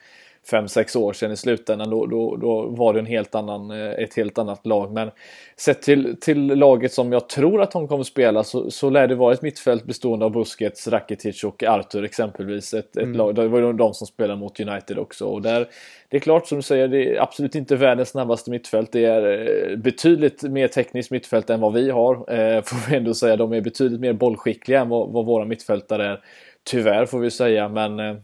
fem 0.49 0.67
sex 0.67 0.95
år 0.95 1.13
sedan 1.13 1.31
i 1.31 1.37
slutändan. 1.37 1.89
Då, 1.89 2.05
då, 2.05 2.35
då 2.35 2.67
var 2.67 2.93
det 2.93 2.99
en 2.99 3.05
helt 3.05 3.35
annan, 3.35 3.71
eh, 3.71 3.91
ett 3.91 4.13
helt 4.15 4.37
annat 4.37 4.65
lag. 4.65 4.93
Men 4.93 5.11
sett 5.57 5.81
till, 5.81 6.15
till 6.21 6.47
laget 6.47 6.93
som 6.93 7.11
jag 7.11 7.29
tror 7.29 7.61
att 7.61 7.71
de 7.71 7.87
kommer 7.87 8.03
spela 8.03 8.43
så, 8.43 8.71
så 8.71 8.89
lär 8.89 9.07
det 9.07 9.15
vara 9.15 9.33
ett 9.33 9.41
mittfält 9.41 9.85
bestående 9.85 10.25
av 10.25 10.31
Busquets, 10.31 10.87
Rakitic 10.87 11.43
och 11.43 11.63
Arthur 11.63 12.03
exempelvis. 12.03 12.73
Ett, 12.73 12.97
ett 12.97 13.03
mm. 13.03 13.17
lag, 13.17 13.35
det 13.35 13.47
var 13.47 13.59
ju 13.59 13.73
de 13.73 13.93
som 13.93 14.07
spelade 14.07 14.39
mot 14.39 14.59
United 14.59 14.97
också. 14.97 15.25
Och 15.25 15.41
där, 15.41 15.67
det 16.09 16.17
är 16.17 16.21
klart 16.21 16.47
som 16.47 16.57
du 16.57 16.61
säger, 16.61 16.87
det 16.87 17.15
är 17.15 17.21
absolut 17.21 17.55
inte 17.55 17.75
världens 17.75 18.09
snabbaste 18.09 18.51
mittfält. 18.51 18.91
Det 18.91 19.05
är 19.05 19.47
eh, 19.71 19.77
betydligt 19.77 20.43
mer 20.43 20.67
tekniskt 20.67 21.11
mittfält 21.11 21.49
än 21.49 21.59
vad 21.59 21.73
vi 21.73 21.89
har. 21.89 22.15
Eh, 22.15 22.61
får 22.61 22.89
vi 22.89 22.95
ändå 22.95 23.13
säga. 23.13 23.35
De 23.35 23.53
är 23.53 23.61
betydligt 23.61 24.01
mer 24.01 24.13
bollskickliga 24.13 24.81
än 24.81 24.89
vad, 24.89 25.09
vad 25.09 25.25
våra 25.25 25.45
mittfältare 25.45 26.05
är. 26.05 26.19
Tyvärr 26.63 27.05
får 27.05 27.19
vi 27.19 27.31
säga, 27.31 27.69
men 27.69 27.99
eh, 27.99 28.15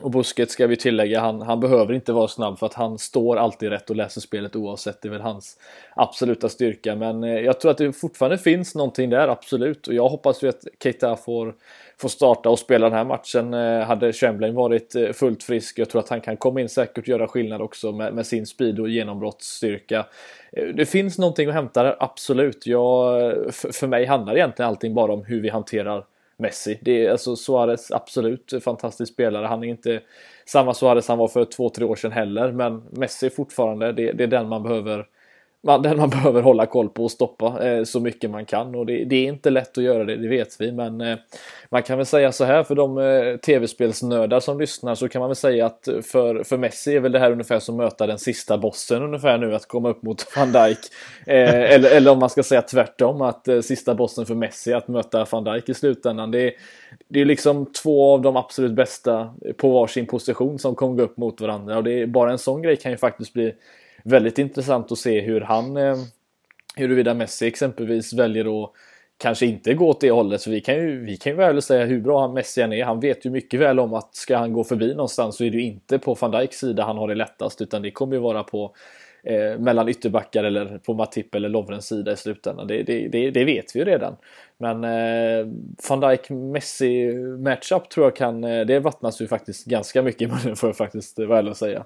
och 0.00 0.10
busket 0.10 0.50
ska 0.50 0.66
vi 0.66 0.76
tillägga, 0.76 1.20
han, 1.20 1.42
han 1.42 1.60
behöver 1.60 1.94
inte 1.94 2.12
vara 2.12 2.28
snabb 2.28 2.58
för 2.58 2.66
att 2.66 2.74
han 2.74 2.98
står 2.98 3.36
alltid 3.36 3.68
rätt 3.68 3.90
och 3.90 3.96
läser 3.96 4.20
spelet 4.20 4.56
oavsett. 4.56 5.02
Det 5.02 5.08
är 5.08 5.12
väl 5.12 5.20
hans 5.20 5.58
absoluta 5.96 6.48
styrka. 6.48 6.96
Men 6.96 7.24
eh, 7.24 7.40
jag 7.40 7.60
tror 7.60 7.70
att 7.70 7.78
det 7.78 7.92
fortfarande 7.92 8.38
finns 8.38 8.74
någonting 8.74 9.10
där, 9.10 9.28
absolut. 9.28 9.88
Och 9.88 9.94
jag 9.94 10.08
hoppas 10.08 10.42
ju 10.42 10.48
att 10.48 10.64
Keita 10.82 11.16
får, 11.16 11.54
får 11.96 12.08
starta 12.08 12.50
och 12.50 12.58
spela 12.58 12.88
den 12.88 12.98
här 12.98 13.04
matchen. 13.04 13.54
Eh, 13.54 13.80
hade 13.80 14.12
Chamberlain 14.12 14.54
varit 14.54 14.94
eh, 14.94 15.12
fullt 15.12 15.42
frisk, 15.42 15.78
jag 15.78 15.90
tror 15.90 16.00
att 16.00 16.08
han 16.08 16.20
kan 16.20 16.36
komma 16.36 16.60
in 16.60 16.68
säkert 16.68 16.98
och 16.98 17.08
göra 17.08 17.28
skillnad 17.28 17.62
också 17.62 17.92
med, 17.92 18.14
med 18.14 18.26
sin 18.26 18.46
speed 18.46 18.80
och 18.80 18.88
genombrottsstyrka. 18.88 20.06
Det 20.74 20.86
finns 20.86 21.18
någonting 21.18 21.48
att 21.48 21.54
hämta 21.54 21.82
där, 21.82 21.96
absolut. 22.00 22.66
Jag, 22.66 23.20
för, 23.54 23.72
för 23.72 23.86
mig 23.86 24.06
handlar 24.06 24.36
egentligen 24.36 24.68
allting 24.68 24.94
bara 24.94 25.12
om 25.12 25.24
hur 25.24 25.40
vi 25.40 25.48
hanterar 25.48 26.04
Messi. 26.36 26.78
Det 26.82 27.06
är 27.06 27.10
alltså 27.10 27.36
Suarez 27.36 27.90
absolut 27.90 28.52
fantastisk 28.64 29.12
spelare. 29.12 29.46
Han 29.46 29.64
är 29.64 29.68
inte 29.68 30.00
samma 30.46 30.74
Suarez 30.74 31.08
han 31.08 31.18
var 31.18 31.28
för 31.28 31.44
två, 31.44 31.70
tre 31.70 31.84
år 31.84 31.96
sedan 31.96 32.12
heller. 32.12 32.52
Men 32.52 32.82
Messi 32.90 33.30
fortfarande, 33.30 33.92
det, 33.92 34.12
det 34.12 34.24
är 34.24 34.28
den 34.28 34.48
man 34.48 34.62
behöver 34.62 35.06
man, 35.64 35.82
den 35.82 35.96
man 35.96 36.10
behöver 36.10 36.42
hålla 36.42 36.66
koll 36.66 36.88
på 36.88 37.04
och 37.04 37.10
stoppa 37.10 37.68
eh, 37.68 37.84
så 37.84 38.00
mycket 38.00 38.30
man 38.30 38.44
kan. 38.44 38.74
Och 38.74 38.86
det, 38.86 39.04
det, 39.04 39.16
är 39.16 39.28
inte 39.28 39.50
lätt 39.50 39.78
att 39.78 39.84
göra 39.84 40.04
det, 40.04 40.16
det 40.16 40.28
vet 40.28 40.60
vi. 40.60 40.72
Men 40.72 41.00
eh, 41.00 41.18
man 41.68 41.82
kan 41.82 41.96
väl 41.96 42.06
säga 42.06 42.32
så 42.32 42.44
här 42.44 42.62
för 42.62 42.74
de 42.74 42.98
eh, 42.98 43.36
tv-spelsnördar 43.36 44.40
som 44.40 44.60
lyssnar 44.60 44.94
så 44.94 45.08
kan 45.08 45.20
man 45.20 45.28
väl 45.28 45.36
säga 45.36 45.66
att 45.66 45.88
för, 46.02 46.44
för 46.44 46.58
Messi 46.58 46.96
är 46.96 47.00
väl 47.00 47.12
det 47.12 47.18
här 47.18 47.32
ungefär 47.32 47.58
som 47.58 47.76
möta 47.76 48.06
den 48.06 48.18
sista 48.18 48.58
bossen 48.58 49.02
ungefär 49.02 49.38
nu 49.38 49.54
att 49.54 49.68
komma 49.68 49.88
upp 49.88 50.02
mot 50.02 50.26
van 50.36 50.52
Dijk. 50.52 50.78
Eh, 51.26 51.74
eller, 51.74 51.90
eller 51.90 52.10
om 52.10 52.18
man 52.18 52.30
ska 52.30 52.42
säga 52.42 52.62
tvärtom 52.62 53.22
att 53.22 53.48
eh, 53.48 53.60
sista 53.60 53.94
bossen 53.94 54.26
för 54.26 54.34
Messi 54.34 54.72
att 54.72 54.88
möta 54.88 55.26
van 55.30 55.44
Dijk 55.44 55.68
i 55.68 55.74
slutändan. 55.74 56.30
Det, 56.30 56.54
det 57.08 57.20
är 57.20 57.24
liksom 57.24 57.66
två 57.82 58.12
av 58.12 58.22
de 58.22 58.36
absolut 58.36 58.72
bästa 58.72 59.34
på 59.56 59.70
varsin 59.70 60.06
position 60.06 60.58
som 60.58 60.74
kommer 60.74 60.96
gå 60.96 61.02
upp 61.02 61.16
mot 61.16 61.40
varandra 61.40 61.76
och 61.76 61.84
det 61.84 62.02
är 62.02 62.06
bara 62.06 62.32
en 62.32 62.38
sån 62.38 62.62
grej 62.62 62.76
kan 62.76 62.92
ju 62.92 62.98
faktiskt 62.98 63.32
bli 63.32 63.54
väldigt 64.04 64.38
intressant 64.38 64.92
att 64.92 64.98
se 64.98 65.20
hur 65.20 65.40
han, 65.40 65.76
eh, 65.76 65.96
huruvida 66.76 67.14
Messi 67.14 67.46
exempelvis 67.46 68.12
väljer 68.12 68.64
att 68.64 68.72
kanske 69.18 69.46
inte 69.46 69.74
gå 69.74 69.88
åt 69.88 70.00
det 70.00 70.10
hållet. 70.10 70.40
Så 70.40 70.50
vi 70.50 70.60
kan 70.60 70.74
ju, 70.74 71.04
vi 71.04 71.16
kan 71.16 71.32
ju 71.32 71.36
väl 71.36 71.62
säga 71.62 71.84
hur 71.84 72.00
bra 72.00 72.20
han 72.20 72.34
Messi 72.34 72.62
än 72.62 72.72
är. 72.72 72.84
Han 72.84 73.00
vet 73.00 73.26
ju 73.26 73.30
mycket 73.30 73.60
väl 73.60 73.80
om 73.80 73.94
att 73.94 74.14
ska 74.14 74.36
han 74.36 74.52
gå 74.52 74.64
förbi 74.64 74.94
någonstans 74.94 75.36
så 75.36 75.44
är 75.44 75.50
det 75.50 75.56
ju 75.56 75.64
inte 75.64 75.98
på 75.98 76.14
van 76.14 76.30
Dijks 76.30 76.58
sida 76.58 76.84
han 76.84 76.98
har 76.98 77.08
det 77.08 77.14
lättast 77.14 77.60
utan 77.60 77.82
det 77.82 77.90
kommer 77.90 78.14
ju 78.16 78.22
vara 78.22 78.42
på 78.42 78.74
eh, 79.22 79.58
mellan 79.58 79.88
ytterbackar 79.88 80.44
eller 80.44 80.78
på 80.78 80.94
Matip 80.94 81.34
eller 81.34 81.48
Lovrens 81.48 81.86
sida 81.86 82.12
i 82.12 82.16
slutändan. 82.16 82.66
Det, 82.66 82.82
det, 82.82 83.08
det, 83.08 83.30
det 83.30 83.44
vet 83.44 83.76
vi 83.76 83.78
ju 83.78 83.84
redan. 83.84 84.16
Men 84.58 84.84
eh, 84.84 85.46
van 85.88 86.00
Dijk 86.00 86.30
Messi 86.30 87.14
matchup 87.38 87.88
tror 87.88 88.06
jag 88.06 88.16
kan, 88.16 88.44
eh, 88.44 88.66
det 88.66 88.80
vattnas 88.80 89.22
ju 89.22 89.26
faktiskt 89.26 89.64
ganska 89.66 90.02
mycket 90.02 90.22
i 90.22 90.26
munnen 90.26 90.56
får 90.56 90.68
jag 90.68 90.76
faktiskt 90.76 91.18
väl 91.18 91.54
säga. 91.54 91.84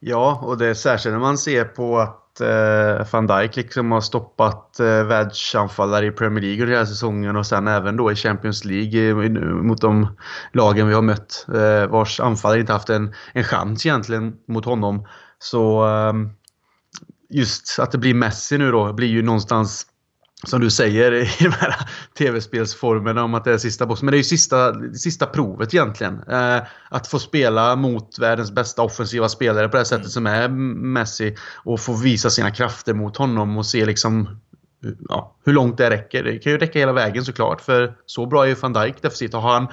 Ja, 0.00 0.40
och 0.42 0.58
det 0.58 0.66
är 0.66 0.74
särskilt 0.74 1.12
när 1.12 1.20
man 1.20 1.38
ser 1.38 1.64
på 1.64 1.98
att 1.98 2.40
eh, 2.40 3.06
van 3.12 3.26
Dijk 3.26 3.56
liksom 3.56 3.92
har 3.92 4.00
stoppat 4.00 4.80
eh, 4.80 5.04
världsanfallare 5.04 6.06
i 6.06 6.10
Premier 6.10 6.42
League 6.42 6.62
under 6.62 6.74
hela 6.74 6.86
säsongen 6.86 7.36
och 7.36 7.46
sen 7.46 7.68
även 7.68 7.96
då 7.96 8.12
i 8.12 8.14
Champions 8.14 8.64
League 8.64 9.08
eh, 9.08 9.16
mot 9.40 9.80
de 9.80 10.16
lagen 10.52 10.88
vi 10.88 10.94
har 10.94 11.02
mött 11.02 11.46
eh, 11.54 11.86
vars 11.86 12.20
anfallare 12.20 12.60
inte 12.60 12.72
haft 12.72 12.90
en, 12.90 13.14
en 13.32 13.44
chans 13.44 13.86
egentligen 13.86 14.34
mot 14.48 14.64
honom. 14.64 15.06
Så 15.38 15.86
eh, 15.86 16.12
just 17.30 17.78
att 17.78 17.92
det 17.92 17.98
blir 17.98 18.14
Messi 18.14 18.58
nu 18.58 18.70
då 18.70 18.92
blir 18.92 19.08
ju 19.08 19.22
någonstans 19.22 19.86
som 20.44 20.60
du 20.60 20.70
säger 20.70 21.12
i 21.12 21.28
de 21.38 21.48
här 21.48 21.74
tv-spelsformerna 22.18 23.24
om 23.24 23.34
att 23.34 23.44
det 23.44 23.52
är 23.52 23.58
sista 23.58 23.86
bossen. 23.86 24.06
Men 24.06 24.12
det 24.12 24.16
är 24.16 24.18
ju 24.18 24.24
sista, 24.24 24.74
sista 24.94 25.26
provet 25.26 25.74
egentligen. 25.74 26.22
Eh, 26.30 26.62
att 26.88 27.06
få 27.06 27.18
spela 27.18 27.76
mot 27.76 28.18
världens 28.18 28.52
bästa 28.52 28.82
offensiva 28.82 29.28
spelare 29.28 29.68
på 29.68 29.76
det 29.76 29.84
sättet 29.84 30.04
mm. 30.04 30.10
som 30.10 30.26
är 30.26 30.48
Messi 30.48 31.36
och 31.54 31.80
få 31.80 31.92
visa 31.92 32.30
sina 32.30 32.50
krafter 32.50 32.94
mot 32.94 33.16
honom 33.16 33.58
och 33.58 33.66
se 33.66 33.86
liksom 33.86 34.28
ja, 35.08 35.36
hur 35.44 35.52
långt 35.52 35.78
det 35.78 35.90
räcker. 35.90 36.22
Det 36.22 36.38
kan 36.38 36.52
ju 36.52 36.58
räcka 36.58 36.78
hela 36.78 36.92
vägen 36.92 37.24
såklart 37.24 37.60
för 37.60 37.96
så 38.06 38.26
bra 38.26 38.44
är 38.44 38.48
ju 38.48 38.54
van 38.54 38.72
Dijk 38.72 39.02
defensivt. 39.02 39.32
Har 39.32 39.52
han 39.52 39.68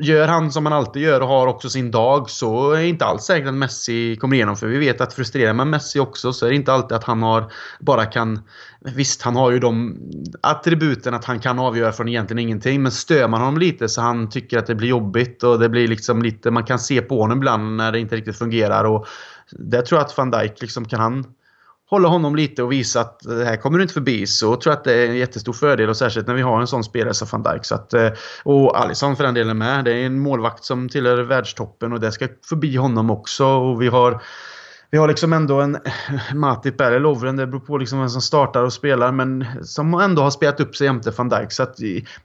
gör 0.00 0.28
han 0.28 0.52
som 0.52 0.66
han 0.66 0.72
alltid 0.72 1.02
gör 1.02 1.20
och 1.20 1.28
har 1.28 1.46
också 1.46 1.70
sin 1.70 1.90
dag 1.90 2.30
så 2.30 2.72
är 2.72 2.80
det 2.80 2.88
inte 2.88 3.04
alls 3.04 3.22
säkert 3.22 3.48
att 3.48 3.54
Messi 3.54 4.16
kommer 4.16 4.36
igenom. 4.36 4.56
För 4.56 4.66
vi 4.66 4.78
vet 4.78 5.00
att 5.00 5.12
frustrerar 5.12 5.52
man 5.52 5.70
Messi 5.70 5.98
också 6.00 6.32
så 6.32 6.46
är 6.46 6.50
det 6.50 6.56
inte 6.56 6.72
alltid 6.72 6.96
att 6.96 7.04
han 7.04 7.22
har 7.22 7.52
bara 7.80 8.06
kan... 8.06 8.40
Visst, 8.96 9.22
han 9.22 9.36
har 9.36 9.50
ju 9.50 9.58
de 9.58 9.98
attributen 10.40 11.14
att 11.14 11.24
han 11.24 11.40
kan 11.40 11.58
avgöra 11.58 11.92
från 11.92 12.08
egentligen 12.08 12.38
ingenting. 12.38 12.82
Men 12.82 12.92
stör 12.92 13.28
man 13.28 13.40
honom 13.40 13.58
lite 13.58 13.88
så 13.88 14.00
han 14.00 14.30
tycker 14.30 14.58
att 14.58 14.66
det 14.66 14.74
blir 14.74 14.88
jobbigt 14.88 15.42
och 15.42 15.58
det 15.58 15.68
blir 15.68 15.88
liksom 15.88 16.22
lite... 16.22 16.50
Man 16.50 16.64
kan 16.64 16.78
se 16.78 17.00
på 17.00 17.20
honom 17.20 17.38
ibland 17.38 17.76
när 17.76 17.92
det 17.92 18.00
inte 18.00 18.16
riktigt 18.16 18.38
fungerar. 18.38 18.84
Och 18.84 19.06
det 19.50 19.82
tror 19.82 19.98
jag 19.98 20.06
att 20.06 20.18
van 20.18 20.30
Dijk 20.30 20.60
liksom 20.60 20.84
kan 20.84 21.00
han 21.00 21.24
hålla 21.90 22.08
honom 22.08 22.36
lite 22.36 22.62
och 22.62 22.72
visa 22.72 23.00
att 23.00 23.20
det 23.20 23.44
här 23.44 23.56
kommer 23.56 23.78
du 23.78 23.82
inte 23.82 23.94
förbi. 23.94 24.26
Så 24.26 24.46
jag 24.46 24.60
tror 24.60 24.72
att 24.72 24.84
det 24.84 24.94
är 24.94 25.08
en 25.08 25.16
jättestor 25.16 25.52
fördel 25.52 25.88
och 25.88 25.96
särskilt 25.96 26.26
när 26.26 26.34
vi 26.34 26.42
har 26.42 26.60
en 26.60 26.66
sån 26.66 26.84
spelare 26.84 27.14
som 27.14 27.28
van 27.32 27.42
Dijk. 27.42 27.64
Så 27.64 27.74
att, 27.74 27.94
eh, 27.94 28.08
och 28.42 28.80
Alisson 28.80 29.16
för 29.16 29.24
den 29.24 29.34
delen 29.34 29.58
med. 29.58 29.84
Det 29.84 29.92
är 29.92 30.06
en 30.06 30.18
målvakt 30.18 30.64
som 30.64 30.88
tillhör 30.88 31.22
världstoppen 31.22 31.92
och 31.92 32.00
det 32.00 32.12
ska 32.12 32.28
förbi 32.48 32.76
honom 32.76 33.10
också. 33.10 33.46
Och 33.46 33.82
vi 33.82 33.88
har 33.88 34.22
vi 34.90 34.98
har 34.98 35.08
liksom 35.08 35.32
ändå 35.32 35.60
en 35.60 35.78
Matip 36.34 36.80
eller 36.80 37.00
Lovren, 37.00 37.36
det 37.36 37.46
beror 37.46 37.60
på 37.60 37.78
liksom 37.78 37.98
vem 37.98 38.08
som 38.08 38.22
startar 38.22 38.62
och 38.62 38.72
spelar, 38.72 39.12
men 39.12 39.46
som 39.62 39.94
ändå 39.94 40.22
har 40.22 40.30
spelat 40.30 40.60
upp 40.60 40.76
sig 40.76 40.84
jämte 40.84 41.10
van 41.10 41.28
Dijk. 41.28 41.52
Så 41.52 41.62
att 41.62 41.76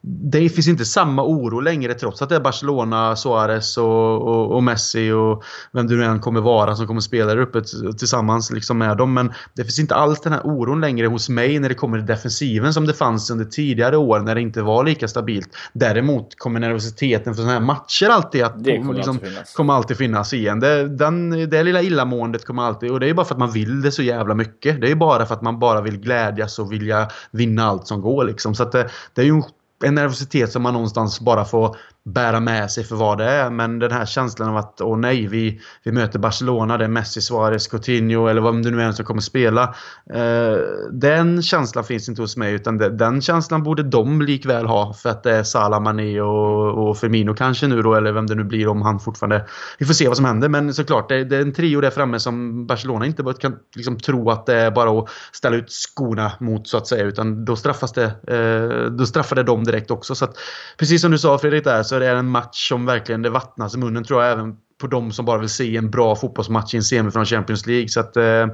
det 0.01 0.49
finns 0.49 0.68
inte 0.68 0.86
samma 0.86 1.24
oro 1.24 1.59
längre 1.59 1.93
trots 1.93 2.22
att 2.22 2.30
det 2.30 2.36
är 2.36 2.39
Barcelona, 2.39 3.16
Suarez 3.16 3.78
och, 3.78 4.22
och, 4.22 4.55
och 4.55 4.63
Messi 4.63 5.11
och 5.11 5.43
vem 5.72 5.88
det 5.88 5.95
nu 5.95 6.03
än 6.03 6.20
kommer 6.20 6.41
vara 6.41 6.76
som 6.76 6.88
kommer 6.88 7.01
spela 7.01 7.26
där 7.26 7.41
uppe 7.41 7.61
tillsammans 7.97 8.51
liksom 8.51 8.78
med 8.78 8.97
dem. 8.97 9.13
Men 9.13 9.34
det 9.53 9.63
finns 9.63 9.80
inte 9.80 9.95
alls 9.95 10.22
den 10.22 10.34
här 10.34 10.41
oron 10.43 10.82
längre 10.82 11.07
hos 11.07 11.30
mig 11.30 11.59
när 11.59 11.70
det 11.70 11.76
kommer 11.76 11.97
till 11.97 12.07
defensiven 12.07 12.74
som 12.74 12.88
det 12.88 12.93
fanns 12.93 13.30
under 13.32 13.45
tidigare 13.45 13.97
år 13.97 14.20
när 14.20 14.36
det 14.36 14.41
inte 14.41 14.61
var 14.61 14.84
lika 14.84 15.07
stabilt. 15.07 15.49
Däremot 15.74 16.38
kommer 16.38 16.59
nervositeten 16.59 17.34
för 17.34 17.41
sådana 17.41 17.59
här 17.59 17.66
matcher 17.66 18.09
alltid 18.09 18.43
att 18.43 18.63
det 18.63 18.78
kommer, 18.78 18.93
liksom, 18.93 19.16
alltid 19.16 19.30
finnas. 19.30 19.53
kommer 19.53 19.74
alltid 19.74 19.97
finnas 19.97 20.34
igen. 20.34 20.59
Det, 20.59 20.88
den, 20.88 21.49
det 21.49 21.63
lilla 21.63 21.82
illamåendet 21.82 22.45
kommer 22.45 22.55
alltid... 22.60 22.91
Och 22.91 22.99
det 22.99 23.10
är 23.10 23.14
bara 23.14 23.26
för 23.26 23.36
att 23.36 23.39
man 23.39 23.51
vill 23.51 23.82
det 23.82 23.91
så 23.91 24.03
jävla 24.03 24.36
mycket. 24.36 24.82
Det 24.82 24.91
är 24.91 24.95
bara 24.95 25.26
för 25.26 25.34
att 25.34 25.41
man 25.41 25.60
bara 25.60 25.82
vill 25.82 25.97
glädjas 25.97 26.60
och 26.60 26.72
vilja 26.72 27.08
vinna 27.32 27.66
allt 27.66 27.88
som 27.88 28.01
går 28.01 28.24
liksom. 28.24 28.56
Så 28.56 28.64
att 28.64 28.72
det, 28.72 28.89
det 29.14 29.22
är 29.22 29.26
ju 29.26 29.41
en 29.84 29.95
nervositet 29.95 30.51
som 30.51 30.62
man 30.62 30.74
någonstans 30.74 31.20
bara 31.20 31.45
får 31.45 31.78
bära 32.06 32.39
med 32.39 32.72
sig 32.72 32.84
för 32.84 32.95
vad 32.95 33.18
det 33.18 33.26
är. 33.26 33.49
Men 33.49 33.80
den 33.80 33.91
här 33.91 34.06
känslan 34.06 34.49
av 34.49 34.58
att 34.58 34.82
åh 34.82 34.97
nej, 34.97 35.28
vi, 35.28 35.62
vi 35.84 35.91
möter 35.91 36.20
Barcelona, 36.20 36.78
det 36.78 36.84
är 36.84 36.89
Messi, 36.89 37.22
Suarez, 37.22 37.68
Coutinho 37.68 38.28
eller 38.28 38.41
vad 38.41 38.64
det 38.64 38.72
nu 38.72 38.82
är 38.82 38.91
som 38.91 39.06
kommer 39.06 39.22
spela. 39.22 39.76
Eh, 40.14 40.58
den 40.91 41.41
känslan 41.41 41.84
finns 41.84 42.10
inte 42.10 42.22
hos 42.22 42.38
mig 42.38 42.53
utan 42.53 42.78
det, 42.78 42.89
den 42.89 43.22
känslan 43.22 43.64
borde 43.64 43.84
de 43.84 44.22
likväl 44.22 44.66
ha 44.66 44.93
för 44.93 45.10
att 45.10 45.24
det 45.24 45.36
är 45.36 45.43
Salah, 45.43 45.82
Mané 45.82 46.22
och, 46.22 46.89
och 46.89 46.97
Firmino 46.97 47.34
kanske 47.34 47.68
nu 47.68 47.82
då 47.82 47.93
eller 47.93 48.12
vem 48.12 48.28
det 48.28 48.36
nu 48.36 48.43
blir 48.43 48.68
om 48.68 48.82
han 48.82 48.99
fortfarande... 48.99 49.45
Vi 49.78 49.86
får 49.86 49.93
se 49.93 50.08
vad 50.08 50.18
som 50.18 50.26
händer 50.26 50.49
men 50.49 50.74
såklart 50.74 51.10
det, 51.10 51.24
det 51.24 51.38
är 51.38 51.41
en 51.41 51.53
trio 51.53 51.82
där 51.82 51.89
framme 51.89 52.20
som 52.20 52.66
Barcelona 52.68 53.06
inte 53.06 53.24
kan 53.39 53.56
liksom, 53.76 53.99
tro 53.99 54.30
att 54.30 54.45
det 54.45 54.56
är 54.56 54.72
bara 54.72 54.99
att 54.99 55.10
ställa 55.32 55.56
ut 55.56 55.72
skorna 55.72 56.32
mot 56.39 56.68
så 56.68 56.78
att 56.78 56.88
säga 56.88 57.03
utan 57.03 57.45
då 57.45 57.56
straffas 57.56 57.93
det, 57.93 58.06
eh, 58.06 58.91
då 58.91 59.06
straffar 59.06 59.36
det 59.36 59.43
dem 59.43 59.64
direkt 59.64 59.91
också. 59.91 60.16
Så 60.16 60.26
att, 60.26 60.38
precis 60.78 61.01
som 61.01 61.12
du 61.12 61.18
sa 61.18 61.38
Fredrik 61.38 61.64
där 61.64 61.84
så 61.84 61.95
det 62.00 62.08
är 62.08 62.16
en 62.16 62.30
match 62.30 62.70
som 62.70 62.86
verkligen 62.86 63.22
det 63.22 63.30
vattnas 63.30 63.76
i 63.76 63.78
munnen 63.78 64.04
tror 64.04 64.24
jag 64.24 64.32
även 64.32 64.58
på 64.78 64.88
de 64.88 65.12
som 65.12 65.26
bara 65.26 65.39
vill 65.39 65.50
se 65.50 65.78
en 65.78 65.91
bra 65.91 66.16
fotbollsmatch 66.16 66.74
i 66.74 66.78
en 66.78 66.84
semi 66.84 67.12
från 67.12 67.26
Champions 67.26 67.68
League. 67.68 67.88
Så 67.88 68.00
att 68.00 68.18
eh, 68.18 68.48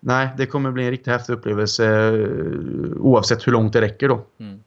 nej, 0.00 0.28
det 0.36 0.46
kommer 0.46 0.70
bli 0.70 0.84
en 0.84 0.90
riktigt 0.90 1.12
häftig 1.12 1.32
upplevelse 1.32 1.86
eh, 1.86 2.12
oavsett 2.96 3.46
hur 3.46 3.52
långt 3.52 3.72
det 3.72 3.80
räcker 3.80 4.08
då. 4.08 4.26
Mm. 4.40 4.60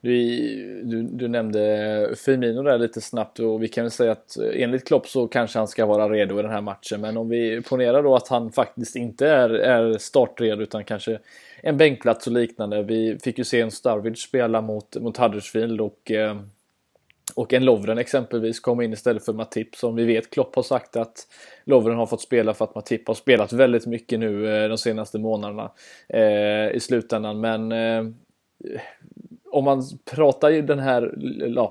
Du, 0.00 0.82
du, 0.84 1.02
du, 1.02 1.28
nämnde 1.28 2.14
Firmino 2.24 2.62
där 2.62 2.78
lite 2.78 3.00
snabbt 3.00 3.38
och 3.38 3.62
vi 3.62 3.68
kan 3.68 3.84
väl 3.84 3.90
säga 3.90 4.12
att 4.12 4.38
eh, 4.38 4.62
enligt 4.62 4.86
Klopp 4.86 5.08
så 5.08 5.28
kanske 5.28 5.58
han 5.58 5.68
ska 5.68 5.86
vara 5.86 6.08
redo 6.08 6.38
i 6.38 6.42
den 6.42 6.50
här 6.50 6.60
matchen. 6.60 7.00
Men 7.00 7.16
om 7.16 7.28
vi 7.28 7.62
ponerar 7.62 8.02
då 8.02 8.16
att 8.16 8.28
han 8.28 8.52
faktiskt 8.52 8.96
inte 8.96 9.28
är, 9.28 9.50
är 9.50 9.98
startredo 9.98 10.62
utan 10.62 10.84
kanske 10.84 11.18
en 11.62 11.76
bänkplats 11.76 12.26
och 12.26 12.32
liknande. 12.32 12.82
Vi 12.82 13.18
fick 13.24 13.38
ju 13.38 13.44
se 13.44 13.60
en 13.60 13.70
Starwich 13.70 14.22
spela 14.22 14.60
mot, 14.60 14.96
mot 14.96 15.16
Huddersfield 15.16 15.80
och 15.80 16.10
eh, 16.10 16.36
och 17.36 17.52
en 17.52 17.64
Lovren 17.64 17.98
exempelvis 17.98 18.60
kom 18.60 18.80
in 18.80 18.92
istället 18.92 19.24
för 19.24 19.32
Matip 19.32 19.76
som 19.76 19.94
vi 19.96 20.04
vet 20.04 20.30
Klopp 20.30 20.56
har 20.56 20.62
sagt 20.62 20.96
att 20.96 21.26
Lovren 21.64 21.96
har 21.96 22.06
fått 22.06 22.20
spela 22.20 22.54
för 22.54 22.64
att 22.64 22.74
Matip 22.74 23.08
har 23.08 23.14
spelat 23.14 23.52
väldigt 23.52 23.86
mycket 23.86 24.18
nu 24.18 24.56
eh, 24.56 24.68
de 24.68 24.78
senaste 24.78 25.18
månaderna 25.18 25.70
eh, 26.08 26.70
i 26.76 26.80
slutändan. 26.80 27.40
Men 27.40 27.72
eh, 27.72 28.04
om 29.50 29.64
man 29.64 29.82
pratar 30.10 30.50
ju 30.50 30.62
den 30.62 30.78
här 30.78 31.14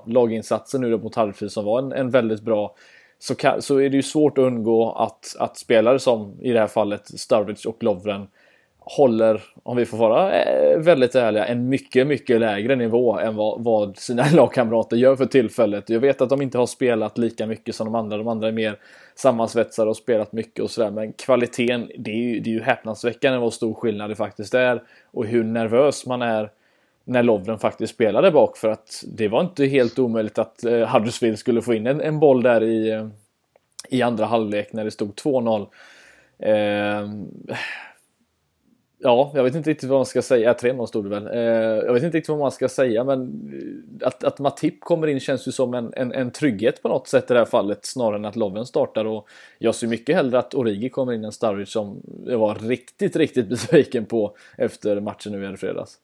laginsatsen 0.06 0.80
nu 0.80 0.96
mot 0.96 1.14
Hallfrid 1.14 1.52
som 1.52 1.64
var 1.64 1.78
en, 1.78 1.92
en 1.92 2.10
väldigt 2.10 2.42
bra 2.42 2.74
så, 3.18 3.34
kan, 3.34 3.62
så 3.62 3.80
är 3.80 3.90
det 3.90 3.96
ju 3.96 4.02
svårt 4.02 4.38
att 4.38 4.42
undgå 4.42 4.92
att, 4.92 5.36
att 5.38 5.56
spelare 5.56 5.98
som 5.98 6.40
i 6.40 6.52
det 6.52 6.60
här 6.60 6.66
fallet 6.66 7.20
Sturridge 7.20 7.68
och 7.68 7.82
Lovren 7.82 8.26
håller, 8.88 9.42
om 9.62 9.76
vi 9.76 9.86
får 9.86 9.98
vara 9.98 10.42
eh, 10.42 10.78
väldigt 10.78 11.14
ärliga, 11.14 11.46
en 11.46 11.68
mycket, 11.68 12.06
mycket 12.06 12.40
lägre 12.40 12.76
nivå 12.76 13.18
än 13.18 13.36
vad, 13.36 13.64
vad 13.64 13.96
sina 13.96 14.24
lagkamrater 14.32 14.96
gör 14.96 15.16
för 15.16 15.26
tillfället. 15.26 15.90
Jag 15.90 16.00
vet 16.00 16.20
att 16.20 16.28
de 16.28 16.42
inte 16.42 16.58
har 16.58 16.66
spelat 16.66 17.18
lika 17.18 17.46
mycket 17.46 17.74
som 17.74 17.84
de 17.84 17.94
andra. 17.94 18.16
De 18.16 18.28
andra 18.28 18.48
är 18.48 18.52
mer 18.52 18.78
sammansvetsade 19.14 19.90
och 19.90 19.96
spelat 19.96 20.32
mycket 20.32 20.64
och 20.64 20.70
sådär. 20.70 20.90
Men 20.90 21.12
kvaliteten, 21.12 21.90
det 21.98 22.10
är 22.10 22.14
ju, 22.14 22.40
det 22.40 22.50
är 22.50 22.54
ju 22.54 22.62
häpnadsväckande 22.62 23.38
vad 23.38 23.52
stor 23.52 23.74
skillnad 23.74 24.10
det 24.10 24.16
faktiskt 24.16 24.54
är. 24.54 24.82
Och 25.10 25.26
hur 25.26 25.44
nervös 25.44 26.06
man 26.06 26.22
är 26.22 26.50
när 27.04 27.22
Lovren 27.22 27.58
faktiskt 27.58 27.94
spelade 27.94 28.30
bak. 28.30 28.56
För 28.56 28.68
att 28.68 29.04
det 29.06 29.28
var 29.28 29.40
inte 29.40 29.66
helt 29.66 29.98
omöjligt 29.98 30.38
att 30.38 30.64
eh, 30.64 30.94
Huddersfield 30.94 31.38
skulle 31.38 31.62
få 31.62 31.74
in 31.74 31.86
en, 31.86 32.00
en 32.00 32.20
boll 32.20 32.42
där 32.42 32.62
i, 32.62 32.90
eh, 32.90 33.06
i 33.88 34.02
andra 34.02 34.24
halvlek 34.26 34.72
när 34.72 34.84
det 34.84 34.90
stod 34.90 35.14
2-0. 35.14 35.66
Eh, 36.38 37.08
Ja, 38.98 39.32
jag 39.34 39.44
vet 39.44 39.54
inte 39.54 39.70
riktigt 39.70 39.88
vad 39.88 39.98
man 39.98 40.06
ska 40.06 40.22
säga. 40.22 40.52
3-0 40.52 40.86
stod 40.86 41.04
det 41.04 41.08
väl. 41.08 41.26
Eh, 41.26 41.84
jag 41.86 41.92
vet 41.92 42.02
inte 42.02 42.16
riktigt 42.16 42.28
vad 42.28 42.38
man 42.38 42.52
ska 42.52 42.68
säga, 42.68 43.04
men 43.04 43.20
eh, 44.00 44.06
att, 44.06 44.24
att 44.24 44.38
Matip 44.38 44.80
kommer 44.80 45.06
in 45.06 45.20
känns 45.20 45.48
ju 45.48 45.52
som 45.52 45.74
en, 45.74 45.92
en, 45.96 46.12
en 46.12 46.30
trygghet 46.30 46.82
på 46.82 46.88
något 46.88 47.08
sätt 47.08 47.30
i 47.30 47.34
det 47.34 47.38
här 47.38 47.46
fallet, 47.46 47.86
snarare 47.86 48.16
än 48.16 48.24
att 48.24 48.36
Loven 48.36 48.66
startar. 48.66 49.04
Och 49.04 49.28
jag 49.58 49.74
ser 49.74 49.86
mycket 49.86 50.16
hellre 50.16 50.38
att 50.38 50.54
Origi 50.54 50.90
kommer 50.90 51.12
in 51.12 51.24
än 51.24 51.32
Starwich 51.32 51.72
som 51.72 52.02
jag 52.26 52.38
var 52.38 52.54
riktigt, 52.54 53.16
riktigt 53.16 53.48
besviken 53.48 54.06
på 54.06 54.36
efter 54.58 55.00
matchen 55.00 55.32
nu 55.32 55.52
i 55.54 55.56
fredags. 55.56 55.98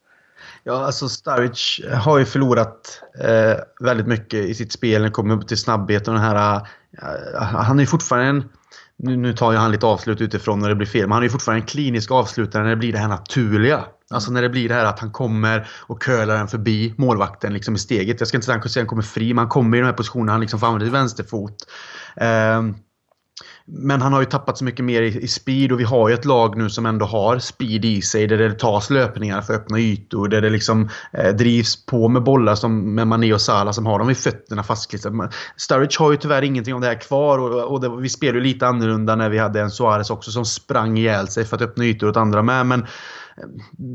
Ja, 0.65 0.85
alltså 0.85 1.09
Starwich 1.09 1.81
har 2.05 2.19
ju 2.19 2.25
förlorat 2.25 3.03
eh, 3.25 3.87
väldigt 3.87 4.07
mycket 4.07 4.45
i 4.45 4.55
sitt 4.55 4.73
spel 4.73 5.01
när 5.01 5.09
det 5.09 5.13
kommer 5.13 5.39
till 5.39 5.59
snabbhet 5.59 6.09
och 6.09 6.15
den 6.15 6.23
här... 6.23 6.57
Eh, 7.03 7.43
han 7.43 7.79
är 7.79 7.83
ju 7.83 7.87
fortfarande 7.87 8.29
en 8.29 8.49
nu, 9.03 9.17
nu 9.17 9.33
tar 9.33 9.53
ju 9.53 9.59
han 9.59 9.71
lite 9.71 9.87
avslut 9.87 10.21
utifrån 10.21 10.59
när 10.59 10.69
det 10.69 10.75
blir 10.75 10.87
fel, 10.87 11.03
men 11.03 11.13
han 11.13 11.23
är 11.23 11.27
ju 11.27 11.31
fortfarande 11.31 11.63
en 11.63 11.67
klinisk 11.67 12.11
avslutare 12.11 12.63
när 12.63 12.71
det 12.71 12.77
blir 12.77 12.93
det 12.93 12.99
här 12.99 13.09
naturliga. 13.09 13.85
Alltså 14.11 14.33
när 14.33 14.43
det 14.43 14.49
blir 14.49 14.69
det 14.69 14.75
här 14.75 14.85
att 14.85 14.99
han 14.99 15.11
kommer 15.11 15.69
och 15.81 16.03
curlar 16.03 16.37
den 16.37 16.49
förbi 16.49 16.95
målvakten 16.99 17.53
liksom 17.53 17.75
i 17.75 17.79
steget. 17.79 18.21
Jag 18.21 18.29
ska 18.29 18.37
inte 18.37 18.45
säga 18.45 18.59
att 18.59 18.77
han 18.77 18.87
kommer 18.87 19.03
fri, 19.03 19.35
men 19.35 19.39
han 19.39 19.49
kommer 19.49 19.77
i 19.77 19.81
de 19.81 19.87
här 19.87 19.93
positionerna 19.93 20.33
han 20.33 20.41
liksom 20.41 20.61
får 20.61 20.67
använda 20.67 20.87
sin 20.87 20.93
vänsterfot. 20.93 21.57
Um, 22.17 22.77
men 23.67 24.03
han 24.03 24.13
har 24.13 24.21
ju 24.21 24.27
tappat 24.27 24.59
så 24.59 24.65
mycket 24.65 24.85
mer 24.85 25.03
i, 25.03 25.23
i, 25.23 25.29
speed 25.29 25.73
och 25.73 25.81
vi 25.81 25.85
har 25.85 26.09
ju 26.09 26.15
ett 26.15 26.25
lag 26.25 26.57
nu 26.59 26.71
som 26.71 26.87
ändå 26.87 27.07
har 27.07 27.39
speed 27.39 27.85
i 27.85 28.03
sig. 28.03 28.27
Där 28.27 28.39
det 28.39 28.59
tas 28.59 28.91
löpningar 28.91 29.43
för 29.43 29.55
öppna 29.55 29.79
ytor. 29.79 30.29
Där 30.29 30.41
det 30.41 30.51
liksom 30.51 30.89
eh, 31.13 31.35
drivs 31.35 31.87
på 31.87 32.09
med 32.09 32.23
bollar 32.23 32.55
som 32.55 32.95
med 32.95 33.07
Mané 33.07 33.33
och 33.33 33.41
Salah 33.41 33.73
som 33.73 33.87
har 33.87 33.99
dem 33.99 34.11
i 34.11 34.15
fötterna 34.15 34.63
fastklistrade. 34.63 35.31
Sturridge 35.57 35.97
har 35.99 36.11
ju 36.11 36.17
tyvärr 36.17 36.43
ingenting 36.43 36.75
av 36.75 36.81
det 36.81 36.87
här 36.87 37.01
kvar. 37.01 37.39
Och, 37.39 37.73
och 37.73 37.81
det, 37.81 37.97
vi 37.97 38.09
spelade 38.09 38.39
ju 38.39 38.45
lite 38.45 38.67
annorlunda 38.67 39.17
när 39.17 39.29
vi 39.29 39.39
hade 39.39 39.61
en 39.61 39.71
Suarez 39.71 40.11
också 40.11 40.31
som 40.31 40.45
sprang 40.45 40.99
ihjäl 40.99 41.29
sig 41.29 41.45
för 41.45 41.57
att 41.57 41.63
öppna 41.63 41.85
ytor 41.85 42.09
åt 42.09 42.17
andra 42.17 42.43
med. 42.43 42.67
Men, 42.67 42.81
eh, 42.81 42.87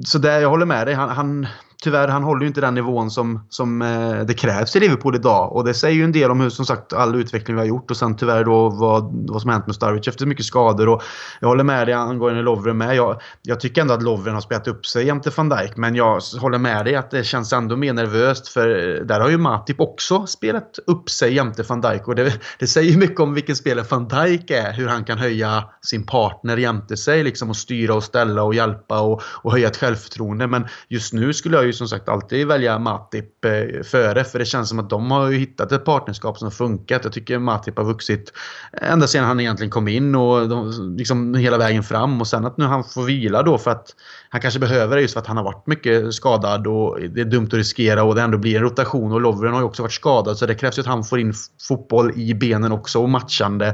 så 0.06 0.18
där, 0.18 0.40
jag 0.40 0.50
håller 0.50 0.66
med 0.66 0.88
dig. 0.88 0.96
Han, 0.96 1.10
han, 1.10 1.48
tyvärr, 1.84 2.08
han 2.08 2.24
håller 2.24 2.42
ju 2.42 2.48
inte 2.48 2.62
den 2.62 2.76
nivån 2.76 3.12
som, 3.12 3.46
som 3.50 3.82
eh, 3.82 4.20
det 4.20 4.34
krävs 4.34 4.76
i 4.76 4.80
Liverpool 4.80 5.16
idag. 5.16 5.56
Och 5.56 5.64
det 5.64 5.74
säger 5.74 5.96
ju 5.96 6.04
en 6.04 6.12
del 6.12 6.32
om 6.32 6.42
hur, 6.42 6.50
som 6.50 6.66
sagt, 6.66 6.94
all 6.94 7.16
utveckling 7.16 7.56
vi 7.56 7.62
har 7.62 7.68
gjort 7.68 7.92
och 7.92 7.98
sen 7.98 8.16
tyvärr 8.16 8.44
då 8.44 8.70
vad, 8.70 9.30
vad 9.30 9.42
som 9.42 9.50
har 9.50 9.54
hänt 9.54 9.68
med 9.68 9.76
Sturridge 9.76 10.10
efter 10.10 10.26
mycket 10.26 10.46
skador. 10.46 10.90
Och 10.90 11.04
jag 11.40 11.48
håller 11.48 11.64
med 11.64 11.88
dig 11.88 11.94
angående 11.94 12.42
Lovren 12.42 12.78
med. 12.78 12.96
Jag, 12.96 13.22
jag 13.42 13.60
tycker 13.60 13.82
ändå 13.82 13.94
att 13.94 14.04
Lovren 14.04 14.34
har 14.34 14.42
spelat 14.42 14.68
upp 14.68 14.86
sig 14.86 15.06
jämte 15.06 15.32
van 15.36 15.50
Dijk 15.50 15.78
men 15.78 15.96
jag 15.96 16.22
håller 16.40 16.58
med 16.58 16.86
dig 16.86 16.96
att 16.96 17.12
det 17.12 17.24
känns 17.24 17.54
ändå 17.54 17.76
mer 17.76 17.94
nervöst 17.94 18.48
för 18.48 18.68
där 19.06 19.20
har 19.20 19.30
ju 19.30 19.38
Matip 19.38 19.80
också 19.80 20.28
spelat 20.28 20.80
upp 20.88 21.10
sig 21.10 21.34
jämte 21.34 21.64
van 21.64 21.82
Dijk 21.82 22.08
och 22.08 22.16
det, 22.16 22.34
det 22.60 22.68
säger 22.68 22.98
mycket 22.98 23.20
om 23.20 23.34
vilken 23.34 23.56
spelare 23.56 23.86
van 23.90 24.08
Dijk 24.08 24.52
är. 24.52 24.74
Hur 24.74 24.88
han 24.88 25.06
kan 25.06 25.18
höja 25.18 25.64
sin 25.82 26.06
partner 26.06 26.58
jämte 26.58 26.98
sig 26.98 27.24
liksom 27.24 27.50
och 27.50 27.58
styra 27.58 27.96
och 27.96 28.04
ställa 28.04 28.44
och 28.44 28.56
hjälpa 28.56 29.02
och, 29.02 29.22
och 29.24 29.52
höja 29.52 29.68
ett 29.68 29.78
självförtroende. 29.78 30.48
Men 30.48 30.68
just 30.90 31.14
nu 31.14 31.34
skulle 31.34 31.58
jag 31.58 31.67
ju 31.68 31.74
som 31.74 31.88
sagt 31.88 32.10
alltid 32.10 32.48
välja 32.48 32.80
Matip 32.80 33.46
eh, 33.46 33.84
före. 33.84 34.24
För 34.24 34.40
det 34.40 34.46
känns 34.46 34.70
som 34.70 34.80
att 34.80 34.90
de 34.90 35.12
har 35.12 35.30
ju 35.30 35.38
hittat 35.38 35.72
ett 35.72 35.86
partnerskap 35.86 36.38
som 36.38 36.52
funkat. 36.52 37.04
Jag 37.04 37.14
tycker 37.14 37.40
Matip 37.40 37.78
har 37.78 37.86
vuxit 37.86 38.34
ända 38.82 39.08
sedan 39.08 39.26
han 39.26 39.40
egentligen 39.40 39.72
kom 39.72 39.88
in 39.88 40.16
och 40.16 40.50
de, 40.50 40.96
liksom 40.98 41.36
hela 41.36 41.58
vägen 41.58 41.84
fram. 41.84 42.22
Och 42.22 42.28
sen 42.28 42.46
att 42.46 42.58
nu 42.58 42.66
han 42.66 42.84
får 42.84 43.04
vila 43.04 43.44
då 43.44 43.58
för 43.58 43.72
att 43.72 43.96
han 44.30 44.42
kanske 44.42 44.60
behöver 44.60 44.96
det 44.96 45.02
just 45.02 45.14
för 45.14 45.22
att 45.22 45.28
han 45.28 45.38
har 45.38 45.44
varit 45.44 45.68
mycket 45.68 46.14
skadad 46.14 46.68
och 46.68 47.00
det 47.10 47.22
är 47.22 47.26
dumt 47.26 47.48
att 47.48 47.54
riskera 47.54 48.04
och 48.04 48.16
det 48.16 48.22
ändå 48.22 48.38
blir 48.38 48.56
en 48.56 48.64
rotation. 48.64 49.12
Och 49.12 49.22
Lovren 49.22 49.54
har 49.54 49.60
ju 49.60 49.66
också 49.66 49.82
varit 49.82 49.94
skadad 49.94 50.38
så 50.38 50.46
det 50.46 50.56
krävs 50.56 50.78
ju 50.78 50.82
att 50.82 50.88
han 50.88 51.04
får 51.04 51.20
in 51.20 51.34
fotboll 51.68 52.12
i 52.16 52.34
benen 52.34 52.72
också 52.72 53.02
och 53.02 53.10
matchande. 53.10 53.68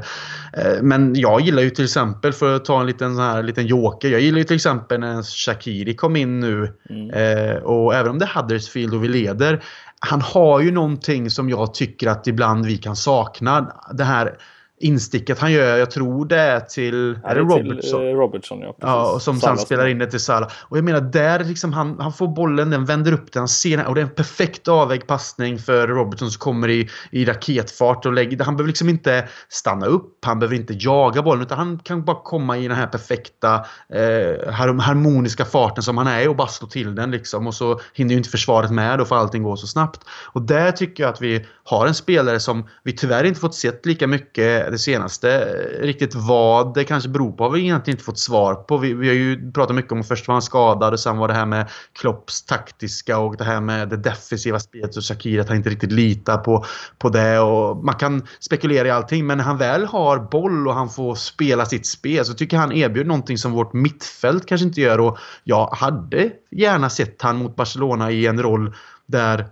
Eh, 0.52 0.82
men 0.82 1.14
jag 1.14 1.40
gillar 1.40 1.62
ju 1.62 1.70
till 1.70 1.84
exempel, 1.84 2.32
för 2.32 2.56
att 2.56 2.64
ta 2.64 2.80
en 2.80 2.86
liten, 2.86 3.14
sån 3.14 3.24
här, 3.24 3.42
liten 3.42 3.66
joker. 3.66 4.08
Jag 4.08 4.20
gillar 4.20 4.38
ju 4.38 4.44
till 4.44 4.56
exempel 4.56 5.00
när 5.00 5.22
Shakiri 5.22 5.94
kom 5.94 6.16
in 6.16 6.40
nu. 6.40 6.72
Mm. 6.90 7.10
Eh, 7.10 7.56
och 7.84 7.94
även 7.94 8.10
om 8.10 8.18
det 8.18 8.24
är 8.24 8.40
Huddersfield 8.40 8.94
och 8.94 9.04
vi 9.04 9.08
leder. 9.08 9.64
Han 10.00 10.20
har 10.20 10.60
ju 10.60 10.72
någonting 10.72 11.30
som 11.30 11.50
jag 11.50 11.74
tycker 11.74 12.08
att 12.08 12.26
ibland 12.26 12.66
vi 12.66 12.76
kan 12.76 12.96
sakna. 12.96 13.72
Det 13.92 14.04
här 14.04 14.38
insticket 14.80 15.38
han 15.38 15.52
gör, 15.52 15.76
jag 15.76 15.90
tror 15.90 16.26
det 16.26 16.36
är 16.36 16.60
till... 16.60 17.18
är 17.24 17.34
det 17.34 17.40
Robertson? 17.40 18.00
Till, 18.00 18.08
eh, 18.08 18.14
Robertson 18.14 18.60
ja, 18.60 18.74
ja, 18.80 19.12
och 19.12 19.22
som 19.22 19.40
sen 19.40 19.58
spelar 19.58 19.86
in 19.86 19.98
det 19.98 20.06
till 20.06 20.20
Salah. 20.20 20.50
Och 20.62 20.78
jag 20.78 20.84
menar 20.84 21.00
där 21.00 21.44
liksom 21.44 21.72
han, 21.72 21.96
han 22.00 22.12
får 22.12 22.28
bollen, 22.28 22.70
den 22.70 22.84
vänder 22.84 23.12
upp 23.12 23.32
den, 23.32 23.48
ser 23.48 23.76
den, 23.76 23.86
och 23.86 23.94
det 23.94 24.00
är 24.00 24.02
en 24.02 24.14
perfekt 24.14 24.68
avvägd 24.68 25.06
passning 25.06 25.58
för 25.58 25.88
Robertson 25.88 26.30
som 26.30 26.38
kommer 26.38 26.68
i, 26.68 26.88
i 27.10 27.24
raketfart 27.24 28.06
och 28.06 28.12
lägger, 28.12 28.44
han 28.44 28.56
behöver 28.56 28.68
liksom 28.68 28.88
inte 28.88 29.28
stanna 29.48 29.86
upp, 29.86 30.24
han 30.24 30.38
behöver 30.38 30.56
inte 30.56 30.74
jaga 30.78 31.22
bollen 31.22 31.42
utan 31.42 31.58
han 31.58 31.78
kan 31.78 32.04
bara 32.04 32.22
komma 32.22 32.58
i 32.58 32.68
den 32.68 32.76
här 32.76 32.86
perfekta 32.86 33.54
eh, 33.88 34.52
harmoniska 34.52 35.44
farten 35.44 35.82
som 35.82 35.98
han 35.98 36.06
är 36.06 36.28
och 36.28 36.36
bara 36.36 36.48
slå 36.48 36.68
till 36.68 36.94
den 36.94 37.10
liksom 37.10 37.46
och 37.46 37.54
så 37.54 37.80
hinner 37.94 38.10
ju 38.10 38.16
inte 38.16 38.30
försvaret 38.30 38.70
med 38.70 38.98
då 38.98 39.04
för 39.04 39.16
allting 39.16 39.42
går 39.42 39.56
så 39.56 39.66
snabbt. 39.66 40.00
Och 40.32 40.42
där 40.42 40.72
tycker 40.72 41.02
jag 41.02 41.12
att 41.12 41.22
vi 41.22 41.46
har 41.64 41.86
en 41.86 41.94
spelare 41.94 42.40
som 42.40 42.68
vi 42.82 42.92
tyvärr 42.92 43.24
inte 43.24 43.40
fått 43.40 43.54
sett 43.54 43.86
lika 43.86 44.06
mycket 44.06 44.63
det 44.70 44.78
senaste. 44.78 45.44
Riktigt 45.80 46.14
vad 46.14 46.74
det 46.74 46.84
kanske 46.84 47.08
beror 47.08 47.32
på 47.32 47.44
har 47.44 47.50
vi 47.50 47.60
egentligen 47.60 47.94
inte 47.94 48.04
fått 48.04 48.18
svar 48.18 48.54
på. 48.54 48.76
Vi, 48.76 48.94
vi 48.94 49.08
har 49.08 49.14
ju 49.14 49.52
pratat 49.52 49.76
mycket 49.76 49.92
om 49.92 50.00
att 50.00 50.08
först 50.08 50.28
var 50.28 50.34
han 50.34 50.42
skadad 50.42 50.92
och 50.92 51.00
sen 51.00 51.18
var 51.18 51.28
det 51.28 51.34
här 51.34 51.46
med 51.46 51.68
Klopps 51.92 52.42
taktiska 52.42 53.18
och 53.18 53.36
det 53.36 53.44
här 53.44 53.60
med 53.60 53.88
det 53.88 53.96
defensiva 53.96 54.60
spelet 54.60 54.96
och 54.96 55.04
Shakir 55.04 55.40
att 55.40 55.48
han 55.48 55.56
inte 55.56 55.70
riktigt 55.70 55.92
litar 55.92 56.38
på, 56.38 56.64
på 56.98 57.08
det. 57.08 57.38
Och 57.38 57.84
man 57.84 57.94
kan 57.94 58.26
spekulera 58.40 58.88
i 58.88 58.90
allting 58.90 59.26
men 59.26 59.38
när 59.38 59.44
han 59.44 59.58
väl 59.58 59.84
har 59.84 60.18
boll 60.18 60.68
och 60.68 60.74
han 60.74 60.90
får 60.90 61.14
spela 61.14 61.66
sitt 61.66 61.86
spel 61.86 62.24
så 62.24 62.34
tycker 62.34 62.56
jag 62.56 62.60
han 62.60 62.72
erbjuder 62.72 63.08
någonting 63.08 63.38
som 63.38 63.52
vårt 63.52 63.72
mittfält 63.72 64.46
kanske 64.46 64.66
inte 64.66 64.80
gör. 64.80 65.00
Och 65.00 65.18
jag 65.44 65.66
hade 65.66 66.30
gärna 66.50 66.90
sett 66.90 67.22
han 67.22 67.36
mot 67.36 67.56
Barcelona 67.56 68.10
i 68.10 68.26
en 68.26 68.42
roll 68.42 68.74
där 69.06 69.46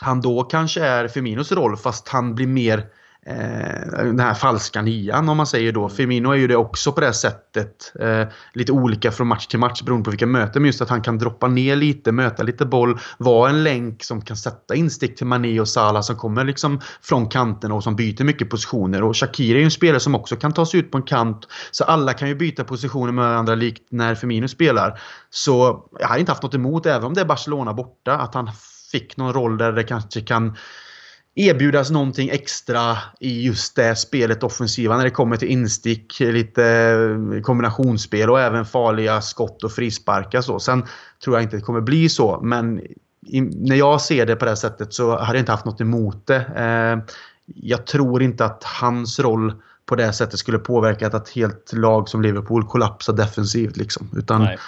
han 0.00 0.20
då 0.20 0.42
kanske 0.42 0.84
är 0.84 1.08
Firminos 1.08 1.52
roll 1.52 1.76
fast 1.76 2.08
han 2.08 2.34
blir 2.34 2.46
mer 2.46 2.86
eh, 3.26 4.04
den 4.04 4.20
här 4.20 4.34
falska 4.34 4.82
nian 4.82 5.28
om 5.28 5.36
man 5.36 5.46
säger 5.46 5.72
då. 5.72 5.88
Firmino 5.88 6.30
är 6.30 6.36
ju 6.36 6.46
det 6.46 6.56
också 6.56 6.92
på 6.92 7.00
det 7.00 7.12
sättet. 7.12 7.92
Eh, 8.00 8.28
lite 8.52 8.72
olika 8.72 9.12
från 9.12 9.26
match 9.26 9.46
till 9.46 9.58
match 9.58 9.82
beroende 9.82 10.04
på 10.04 10.10
vilka 10.10 10.26
möten. 10.26 10.62
Men 10.62 10.66
just 10.66 10.80
att 10.80 10.88
han 10.88 11.02
kan 11.02 11.18
droppa 11.18 11.48
ner 11.48 11.76
lite, 11.76 12.12
möta 12.12 12.42
lite 12.42 12.66
boll, 12.66 12.98
vara 13.18 13.50
en 13.50 13.62
länk 13.62 14.04
som 14.04 14.22
kan 14.22 14.36
sätta 14.36 14.74
instick 14.74 15.16
till 15.16 15.26
Mané 15.26 15.60
och 15.60 15.68
Salah 15.68 16.02
som 16.02 16.16
kommer 16.16 16.44
liksom 16.44 16.80
från 17.02 17.28
kanten 17.28 17.72
och 17.72 17.82
som 17.82 17.96
byter 17.96 18.24
mycket 18.24 18.50
positioner. 18.50 19.02
Och 19.02 19.16
Shakira 19.16 19.56
är 19.56 19.60
ju 19.60 19.64
en 19.64 19.70
spelare 19.70 20.00
som 20.00 20.14
också 20.14 20.36
kan 20.36 20.52
ta 20.52 20.66
sig 20.66 20.80
ut 20.80 20.90
på 20.90 20.98
en 20.98 21.02
kant. 21.02 21.48
Så 21.70 21.84
alla 21.84 22.12
kan 22.12 22.28
ju 22.28 22.34
byta 22.34 22.64
positioner 22.64 23.12
med 23.12 23.24
varandra 23.24 23.54
likt 23.54 23.86
när 23.90 24.14
Firmino 24.14 24.48
spelar. 24.48 25.00
Så 25.30 25.84
jag 26.00 26.08
har 26.08 26.18
inte 26.18 26.32
haft 26.32 26.42
något 26.42 26.54
emot, 26.54 26.86
även 26.86 27.04
om 27.04 27.14
det 27.14 27.20
är 27.20 27.24
Barcelona 27.24 27.74
borta, 27.74 28.16
att 28.16 28.34
han 28.34 28.50
fick 28.92 29.16
någon 29.16 29.32
roll 29.32 29.58
där 29.58 29.72
det 29.72 29.82
kanske 29.82 30.20
kan 30.20 30.56
erbjudas 31.34 31.90
någonting 31.90 32.28
extra 32.28 32.98
i 33.20 33.42
just 33.46 33.76
det 33.76 33.96
spelet 33.96 34.42
offensiva 34.42 34.96
när 34.96 35.04
det 35.04 35.10
kommer 35.10 35.36
till 35.36 35.48
instick, 35.48 36.20
lite 36.20 36.64
eh, 36.64 37.42
kombinationsspel 37.42 38.30
och 38.30 38.40
även 38.40 38.64
farliga 38.64 39.20
skott 39.20 39.64
och 39.64 39.72
frisparkar. 39.72 40.40
Så. 40.40 40.60
Sen 40.60 40.84
tror 41.24 41.36
jag 41.36 41.42
inte 41.42 41.56
det 41.56 41.62
kommer 41.62 41.80
bli 41.80 42.08
så, 42.08 42.40
men 42.42 42.80
i, 43.26 43.40
när 43.40 43.76
jag 43.76 44.00
ser 44.00 44.26
det 44.26 44.36
på 44.36 44.44
det 44.44 44.56
sättet 44.56 44.94
så 44.94 45.18
hade 45.18 45.38
jag 45.38 45.42
inte 45.42 45.52
haft 45.52 45.64
något 45.64 45.80
emot 45.80 46.26
det. 46.26 46.44
Eh, 46.56 47.14
jag 47.46 47.86
tror 47.86 48.22
inte 48.22 48.44
att 48.44 48.64
hans 48.64 49.18
roll 49.18 49.52
på 49.86 49.96
det 49.96 50.12
sättet 50.12 50.38
skulle 50.38 50.58
påverka 50.58 51.06
att 51.06 51.14
ett 51.14 51.28
helt 51.28 51.72
lag 51.72 52.08
som 52.08 52.22
Liverpool 52.22 52.66
kollapsar 52.66 53.12
defensivt. 53.12 53.76
Liksom. 53.76 54.10
Utan 54.16 54.42
Nej. 54.42 54.58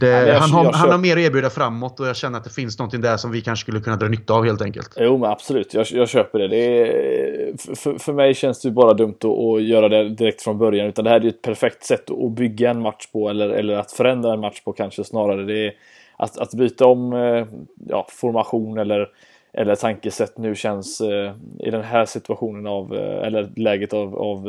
Det, 0.00 0.28
jag, 0.28 0.40
han, 0.40 0.50
har, 0.50 0.72
han 0.72 0.90
har 0.90 0.98
mer 0.98 1.16
att 1.16 1.22
erbjuda 1.22 1.50
framåt 1.50 2.00
och 2.00 2.06
jag 2.06 2.16
känner 2.16 2.38
att 2.38 2.44
det 2.44 2.50
finns 2.50 2.78
någonting 2.78 3.00
där 3.00 3.16
som 3.16 3.30
vi 3.30 3.40
kanske 3.40 3.62
skulle 3.62 3.80
kunna 3.80 3.96
dra 3.96 4.08
nytta 4.08 4.34
av 4.34 4.44
helt 4.44 4.62
enkelt. 4.62 4.94
Jo 4.96 5.18
men 5.18 5.30
absolut, 5.30 5.74
jag, 5.74 5.86
jag 5.90 6.08
köper 6.08 6.38
det. 6.38 6.48
det 6.48 6.80
är, 6.80 7.74
för, 7.76 7.98
för 7.98 8.12
mig 8.12 8.34
känns 8.34 8.62
det 8.62 8.70
bara 8.70 8.94
dumt 8.94 9.16
att, 9.20 9.24
att, 9.24 9.62
göra 9.62 9.88
det 9.88 10.08
direkt 10.08 10.42
från 10.42 10.58
början. 10.58 10.86
Utan 10.86 11.04
det 11.04 11.10
här 11.10 11.24
är 11.24 11.28
ett 11.28 11.42
perfekt 11.42 11.84
sätt 11.84 12.10
att 12.10 12.32
bygga 12.32 12.70
en 12.70 12.82
match 12.82 13.06
på 13.12 13.28
eller, 13.28 13.48
eller 13.48 13.74
att 13.74 13.92
förändra 13.92 14.32
en 14.32 14.40
match 14.40 14.60
på 14.64 14.72
kanske 14.72 15.04
snarare. 15.04 15.44
Det 15.44 15.66
är 15.66 15.72
att, 16.16 16.38
att 16.38 16.54
byta 16.54 16.86
om 16.86 17.12
eh, 17.12 17.46
ja, 17.88 18.06
formation 18.10 18.78
eller, 18.78 19.08
eller 19.52 19.74
tankesätt 19.74 20.38
nu 20.38 20.54
känns 20.54 21.00
eh, 21.00 21.32
i 21.58 21.70
den 21.70 21.82
här 21.82 22.04
situationen 22.04 22.66
av, 22.66 22.94
eh, 22.94 23.26
eller 23.26 23.52
läget 23.56 23.92
av, 23.92 24.14
av 24.14 24.48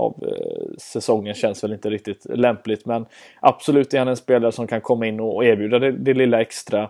av 0.00 0.14
eh, 0.22 0.76
säsongen 0.78 1.34
känns 1.34 1.64
väl 1.64 1.72
inte 1.72 1.90
riktigt 1.90 2.26
lämpligt. 2.28 2.86
Men 2.86 3.06
absolut 3.40 3.94
är 3.94 3.98
han 3.98 4.08
en 4.08 4.16
spelare 4.16 4.52
som 4.52 4.66
kan 4.66 4.80
komma 4.80 5.06
in 5.06 5.20
och 5.20 5.44
erbjuda 5.44 5.78
det, 5.78 5.92
det 5.92 6.14
lilla 6.14 6.40
extra. 6.40 6.82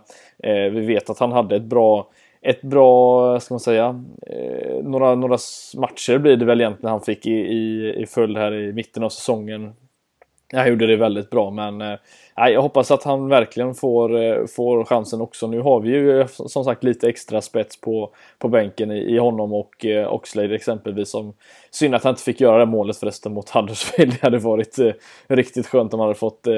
Eh, 0.42 0.70
vi 0.72 0.80
vet 0.80 1.11
att 1.11 1.18
han 1.18 1.32
hade 1.32 1.56
ett 1.56 1.62
bra 1.62 2.11
ett 2.42 2.62
bra, 2.62 3.40
ska 3.40 3.54
man 3.54 3.61
säga, 3.61 4.04
eh, 4.26 4.82
några, 4.82 5.14
några 5.14 5.38
matcher 5.76 6.18
blir 6.18 6.36
det 6.36 6.44
väl 6.44 6.61
egentligen 6.61 6.90
han 6.90 7.00
fick 7.00 7.26
i, 7.26 7.30
i, 7.30 7.94
i 8.02 8.06
följd 8.06 8.36
här 8.36 8.54
i 8.54 8.72
mitten 8.72 9.02
av 9.02 9.08
säsongen. 9.08 9.72
Han 10.53 10.68
gjorde 10.68 10.86
det 10.86 10.96
väldigt 10.96 11.30
bra 11.30 11.51
men 11.51 11.80
eh, 11.80 11.98
jag 12.36 12.62
hoppas 12.62 12.90
att 12.90 13.05
han 13.05 13.28
verkligen 13.28 13.74
får, 13.74 14.22
eh, 14.22 14.46
får 14.46 14.84
chansen 14.84 15.20
också. 15.20 15.46
Nu 15.46 15.61
har 15.61 15.80
vi 15.80 15.90
ju 15.90 16.20
eh, 16.20 16.26
som 16.26 16.64
sagt 16.64 16.84
lite 16.84 17.09
extra 17.09 17.40
spets 17.40 17.80
på, 17.80 18.11
på 18.38 18.48
bänken 18.48 18.90
i, 18.90 18.98
i 18.98 19.18
honom 19.18 19.53
och 19.53 19.86
eh, 19.86 20.12
Oxlade 20.14 20.55
exempelvis. 20.55 21.11
Som, 21.11 21.34
synd 21.70 21.94
att 21.94 22.05
han 22.05 22.11
inte 22.11 22.22
fick 22.22 22.40
göra 22.40 22.59
det 22.59 22.66
målet 22.66 22.96
förresten 22.96 23.32
mot 23.32 23.51
Huddersfield. 23.51 24.12
Det 24.20 24.22
hade 24.22 24.38
varit 24.38 24.78
eh, 24.78 24.92
riktigt 25.28 25.66
skönt 25.66 25.94
om 25.94 26.01
han 26.01 26.09
hade 26.09 26.18
fått 26.18 26.46
eh, 26.46 26.55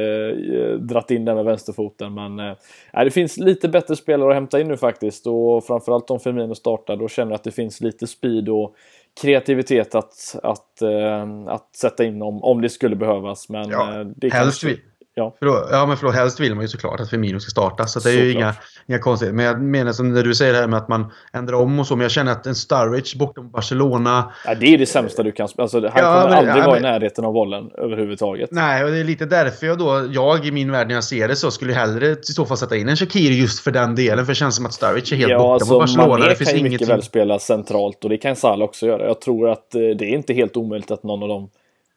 dratt 0.79 1.11
in 1.11 1.25
den 1.25 1.37
med 1.37 1.45
vänsterfoten. 1.45 2.15
Men 2.15 2.39
eh, 2.39 3.05
det 3.05 3.11
finns 3.11 3.37
lite 3.37 3.69
bättre 3.69 3.97
spelare 3.97 4.29
att 4.29 4.35
hämta 4.35 4.61
in 4.61 4.69
nu 4.69 4.77
faktiskt 4.77 5.27
och 5.27 5.65
framförallt 5.65 6.11
om 6.11 6.21
Firmino 6.21 6.55
startar 6.55 6.97
då 6.97 7.09
känner 7.09 7.31
jag 7.33 7.37
att 7.37 7.45
det 7.45 7.51
finns 7.51 7.81
lite 7.81 8.07
speed 8.07 8.49
och 8.49 8.75
kreativitet 9.21 9.95
att, 9.95 10.37
att, 10.43 10.83
äh, 10.83 11.29
att 11.47 11.77
sätta 11.77 12.05
in 12.05 12.23
om, 12.23 12.45
om 12.45 12.61
det 12.61 12.69
skulle 12.69 12.97
behövas. 12.97 13.49
Men 13.49 13.71
ja, 13.71 14.01
eh, 14.01 14.07
det 14.17 14.33
helst, 14.33 14.63
kanske... 14.63 14.83
Ja. 15.15 15.37
Förlåt, 15.39 15.69
ja, 15.71 15.87
men 15.87 15.97
förlåt, 15.97 16.15
helst 16.15 16.41
vill 16.41 16.55
man 16.55 16.65
ju 16.65 16.69
såklart 16.69 17.01
att 17.01 17.11
Firmino 17.11 17.41
ska 17.41 17.51
starta. 17.51 17.87
Så 17.87 18.01
det 18.01 18.11
är 18.11 18.25
ju 18.25 18.33
inga, 18.33 18.55
inga 18.89 18.99
konstigheter. 18.99 19.37
Men 19.37 19.45
jag 19.45 19.63
menar 19.63 19.93
som 19.93 20.13
när 20.13 20.23
du 20.23 20.35
säger 20.35 20.53
det 20.53 20.59
här 20.59 20.67
med 20.67 20.79
att 20.79 20.89
man 20.89 21.13
ändrar 21.33 21.57
om 21.57 21.79
och 21.79 21.87
så. 21.87 21.97
Men 21.97 22.03
jag 22.03 22.11
känner 22.11 22.33
att 22.33 22.47
en 22.47 22.55
Sturridge 22.55 23.19
bortom 23.19 23.51
Barcelona. 23.51 24.33
Ja, 24.45 24.55
det 24.55 24.67
är 24.67 24.79
det 24.79 24.87
sämsta 24.87 25.23
du 25.23 25.33
kan 25.33 25.49
alltså, 25.59 25.81
Han 25.81 25.91
ja, 25.95 26.01
kommer 26.01 26.29
men, 26.29 26.39
aldrig 26.39 26.57
ja, 26.57 26.67
vara 26.67 26.81
men, 26.81 26.85
i 26.85 26.93
närheten 26.93 27.25
av 27.25 27.33
bollen 27.33 27.71
överhuvudtaget. 27.79 28.51
Nej, 28.53 28.85
och 28.85 28.91
det 28.91 28.99
är 28.99 29.05
lite 29.05 29.27
därför 29.27 29.67
jag 29.67 29.79
då, 29.79 30.09
jag 30.11 30.47
i 30.47 30.53
min 30.53 30.73
värld 30.73 30.89
när 30.89 30.95
jag 30.95 31.05
ser 31.05 31.29
det 31.29 31.37
så, 31.37 31.51
skulle 31.51 31.73
hellre 31.73 32.11
i 32.11 32.17
så 32.23 32.45
fall 32.45 32.57
sätta 32.57 32.77
in 32.77 32.89
en 32.89 32.97
Shakiri 32.97 33.35
just 33.35 33.61
för 33.61 33.71
den 33.71 33.95
delen. 33.95 34.25
För 34.25 34.33
det 34.33 34.37
känns 34.37 34.57
som 34.57 34.67
att 34.67 34.73
Sturridge 34.73 35.15
är 35.15 35.19
helt 35.19 35.31
ja, 35.31 35.39
borta 35.39 35.53
alltså, 35.53 35.79
Barcelona. 35.79 36.09
Mané 36.09 36.29
det 36.29 36.37
finns 36.37 36.51
kan 36.51 36.59
ju 36.59 36.69
mycket 36.69 36.89
väl 36.89 37.03
spela 37.03 37.39
centralt 37.39 38.05
och 38.05 38.11
det 38.11 38.19
kan 38.19 38.37
Salah 38.37 38.65
också 38.65 38.87
göra. 38.87 39.07
Jag 39.07 39.21
tror 39.21 39.49
att 39.49 39.75
eh, 39.75 39.81
det 39.81 40.05
är 40.05 40.15
inte 40.15 40.35
helt 40.35 40.57
omöjligt 40.57 40.91
att 40.91 41.03
någon 41.03 41.23
av 41.23 41.29
dem 41.29 41.51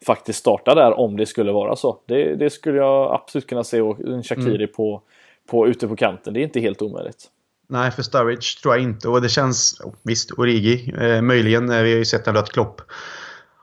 faktiskt 0.05 0.39
starta 0.39 0.75
där 0.75 0.99
om 0.99 1.17
det 1.17 1.25
skulle 1.25 1.51
vara 1.51 1.75
så. 1.75 1.99
Det, 2.05 2.35
det 2.35 2.49
skulle 2.49 2.77
jag 2.77 3.13
absolut 3.13 3.47
kunna 3.47 3.63
se 3.63 3.77
en 3.77 4.23
Shakiri 4.23 4.55
mm. 4.55 4.69
på, 4.75 5.01
på, 5.49 5.67
ute 5.67 5.87
på 5.87 5.95
kanten. 5.95 6.33
Det 6.33 6.39
är 6.39 6.43
inte 6.43 6.59
helt 6.59 6.81
omöjligt. 6.81 7.29
Nej, 7.67 7.91
för 7.91 8.03
Sturridge 8.03 8.61
tror 8.61 8.73
jag 8.73 8.83
inte. 8.83 9.09
Och 9.09 9.21
det 9.21 9.29
känns... 9.29 9.81
Visst, 10.03 10.31
Origi. 10.31 10.93
Eh, 11.01 11.21
möjligen. 11.21 11.69
Vi 11.69 11.75
har 11.75 11.85
ju 11.85 12.05
sett 12.05 12.27
att 12.27 12.51
Klopp 12.51 12.81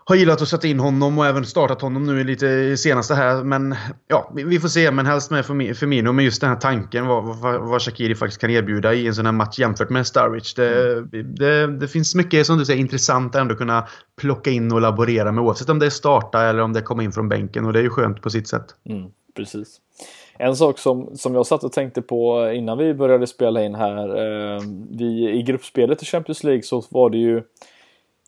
har 0.05 0.17
gillat 0.17 0.43
att 0.43 0.49
sätta 0.49 0.67
in 0.67 0.81
honom 0.81 1.19
och 1.19 1.27
även 1.27 1.47
startat 1.47 1.83
honom 1.83 2.07
nu 2.07 2.25
lite 2.25 2.77
senaste 2.77 3.15
här. 3.15 3.45
Men 3.45 3.75
ja, 4.09 4.33
vi 4.35 4.61
får 4.61 4.69
se. 4.69 4.91
Men 4.91 5.07
helst 5.07 5.31
med 5.31 5.47
Firmino. 5.47 6.13
Men 6.13 6.25
just 6.25 6.41
den 6.41 6.51
här 6.51 6.57
tanken 6.57 7.07
vad, 7.07 7.25
vad, 7.25 7.61
vad 7.61 7.83
Shakiri 7.83 8.15
faktiskt 8.15 8.41
kan 8.41 8.51
erbjuda 8.51 8.95
i 8.95 9.07
en 9.07 9.15
sån 9.15 9.27
här 9.27 9.33
match 9.33 9.59
jämfört 9.59 9.91
med 9.91 10.07
Sturridge. 10.07 10.53
Det, 10.57 10.93
mm. 10.93 11.35
det, 11.35 11.67
det, 11.67 11.89
finns 11.89 12.15
mycket 12.15 12.47
som 12.47 12.59
du 12.59 12.65
säger 12.65 12.81
intressant 12.81 13.35
att 13.35 13.41
ändå 13.41 13.55
kunna 13.55 13.87
plocka 14.21 14.51
in 14.51 14.73
och 14.73 14.81
laborera 14.81 15.33
med. 15.33 15.45
Oavsett 15.45 15.69
om 15.69 15.79
det 15.79 15.87
är 15.87 15.91
starta 15.91 16.43
eller 16.43 16.63
om 16.63 16.73
det 16.73 16.83
kommer 16.83 17.03
in 17.03 17.13
från 17.13 17.29
bänken. 17.29 17.67
Och 17.67 17.73
det 17.73 17.79
är 17.79 17.83
ju 17.83 17.91
skönt 17.91 18.23
på 18.23 18.31
sitt 18.31 18.49
sätt. 18.49 18.67
Mm, 18.89 19.11
precis. 19.37 19.81
En 20.39 20.57
sak 20.57 20.79
som, 20.79 21.17
som 21.17 21.35
jag 21.35 21.47
satt 21.47 21.65
och 21.65 21.73
tänkte 21.73 22.03
på 22.03 22.51
innan 22.55 22.79
vi 22.79 22.95
började 22.95 23.27
spela 23.27 23.65
in 23.65 23.75
här. 23.75 24.09
Eh, 24.09 24.61
vi, 24.91 25.39
I 25.39 25.43
gruppspelet 25.43 26.03
i 26.03 26.07
Champions 26.07 26.45
League 26.45 26.63
så 26.63 26.85
var 26.91 27.11
det 27.11 27.19
ju 27.19 27.43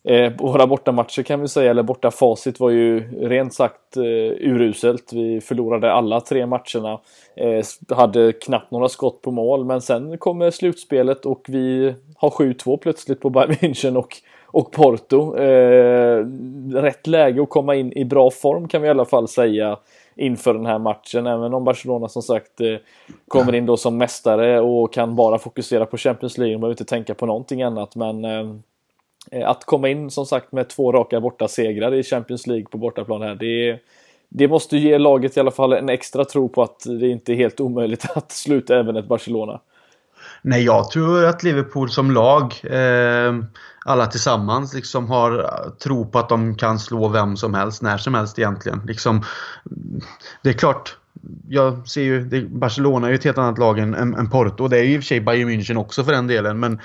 Eh, 0.07 0.33
våra 0.37 0.67
bortamatcher 0.67 1.23
kan 1.23 1.41
vi 1.41 1.47
säga, 1.47 1.71
eller 1.71 1.83
borta 1.83 2.11
facit 2.11 2.59
var 2.59 2.69
ju 2.69 2.99
rent 3.29 3.53
sagt 3.53 3.97
eh, 3.97 4.49
uruselt. 4.51 5.13
Vi 5.13 5.41
förlorade 5.41 5.93
alla 5.93 6.21
tre 6.21 6.45
matcherna. 6.45 6.99
Eh, 7.35 7.95
hade 7.97 8.33
knappt 8.33 8.71
några 8.71 8.89
skott 8.89 9.21
på 9.21 9.31
mål, 9.31 9.65
men 9.65 9.81
sen 9.81 10.17
kommer 10.17 10.51
slutspelet 10.51 11.25
och 11.25 11.45
vi 11.47 11.95
har 12.17 12.29
7-2 12.29 12.77
plötsligt 12.77 13.21
på 13.21 13.29
Bayern 13.29 13.51
München 13.51 13.97
och, 13.97 14.17
och 14.45 14.71
Porto. 14.71 15.37
Eh, 15.37 16.25
rätt 16.73 17.07
läge 17.07 17.41
att 17.41 17.49
komma 17.49 17.75
in 17.75 17.93
i 17.93 18.05
bra 18.05 18.31
form 18.31 18.67
kan 18.67 18.81
vi 18.81 18.87
i 18.87 18.91
alla 18.91 19.05
fall 19.05 19.27
säga 19.27 19.77
inför 20.15 20.53
den 20.53 20.65
här 20.65 20.79
matchen. 20.79 21.27
Även 21.27 21.53
om 21.53 21.63
Barcelona 21.63 22.07
som 22.07 22.21
sagt 22.21 22.61
eh, 22.61 22.75
kommer 23.27 23.55
in 23.55 23.65
då 23.65 23.77
som 23.77 23.97
mästare 23.97 24.61
och 24.61 24.93
kan 24.93 25.15
bara 25.15 25.37
fokusera 25.37 25.85
på 25.85 25.97
Champions 25.97 26.37
League. 26.37 26.55
De 26.55 26.59
behöver 26.61 26.73
inte 26.73 26.85
tänka 26.85 27.13
på 27.13 27.25
någonting 27.25 27.63
annat. 27.63 27.95
Men 27.95 28.25
Eh, 28.25 28.45
Eh, 29.31 29.49
att 29.49 29.65
komma 29.65 29.89
in 29.89 30.11
som 30.11 30.25
sagt 30.25 30.51
med 30.51 30.69
två 30.69 30.91
raka 30.91 31.21
borta 31.21 31.47
segrar 31.47 31.93
i 31.93 32.03
Champions 32.03 32.47
League 32.47 32.65
på 32.65 32.77
bortaplan 32.77 33.21
här, 33.21 33.35
det, 33.35 33.79
det 34.29 34.47
måste 34.47 34.77
ge 34.77 34.97
laget 34.97 35.37
i 35.37 35.39
alla 35.39 35.51
fall 35.51 35.73
en 35.73 35.89
extra 35.89 36.25
tro 36.25 36.49
på 36.49 36.63
att 36.63 36.79
det 36.99 37.07
inte 37.07 37.33
är 37.33 37.35
helt 37.35 37.59
omöjligt 37.59 38.05
att 38.15 38.31
sluta 38.31 38.79
även 38.79 38.95
ett 38.95 39.07
Barcelona. 39.07 39.61
Nej, 40.41 40.63
jag 40.63 40.91
tror 40.91 41.25
att 41.25 41.43
Liverpool 41.43 41.89
som 41.89 42.11
lag, 42.11 42.43
eh, 42.63 43.33
alla 43.85 44.05
tillsammans, 44.05 44.73
liksom 44.73 45.09
har 45.09 45.39
eh, 45.39 45.71
tro 45.83 46.05
på 46.05 46.19
att 46.19 46.29
de 46.29 46.55
kan 46.55 46.79
slå 46.79 47.07
vem 47.07 47.37
som 47.37 47.53
helst, 47.53 47.81
när 47.81 47.97
som 47.97 48.13
helst 48.13 48.39
egentligen. 48.39 48.81
Liksom, 48.87 49.23
det 50.41 50.49
är 50.49 50.53
klart, 50.53 50.97
jag 51.49 51.87
ser 51.87 52.01
ju, 52.01 52.23
det, 52.23 52.41
Barcelona 52.41 53.07
är 53.07 53.11
ju 53.11 53.15
ett 53.15 53.23
helt 53.23 53.37
annat 53.37 53.57
lag 53.57 53.79
än, 53.79 53.93
än, 53.95 54.13
än 54.13 54.29
Porto. 54.29 54.67
Det 54.67 54.79
är 54.79 54.83
ju 54.83 54.93
i 54.93 54.97
och 54.97 55.01
för 55.01 55.07
sig 55.07 55.21
Bayern 55.21 55.49
München 55.49 55.77
också 55.77 56.03
för 56.03 56.11
den 56.11 56.27
delen, 56.27 56.59
men 56.59 56.79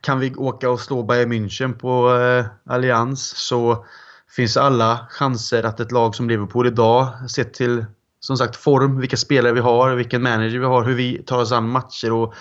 kan 0.00 0.20
vi 0.20 0.34
åka 0.34 0.70
och 0.70 0.80
slå 0.80 1.02
Bayern 1.02 1.32
München 1.32 1.72
på 1.72 2.16
eh, 2.16 2.72
Allians 2.74 3.32
så 3.36 3.84
finns 4.36 4.56
alla 4.56 5.06
chanser 5.10 5.62
att 5.62 5.80
ett 5.80 5.92
lag 5.92 6.14
som 6.14 6.28
Liverpool 6.28 6.66
idag, 6.66 7.30
sett 7.30 7.54
till 7.54 7.84
som 8.20 8.36
sagt 8.36 8.56
form, 8.56 9.00
vilka 9.00 9.16
spelare 9.16 9.52
vi 9.52 9.60
har, 9.60 9.94
vilken 9.94 10.22
manager 10.22 10.58
vi 10.58 10.66
har, 10.66 10.84
hur 10.84 10.94
vi 10.94 11.22
tar 11.22 11.38
oss 11.38 11.52
an 11.52 11.68
matcher 11.68 12.12
och 12.12 12.34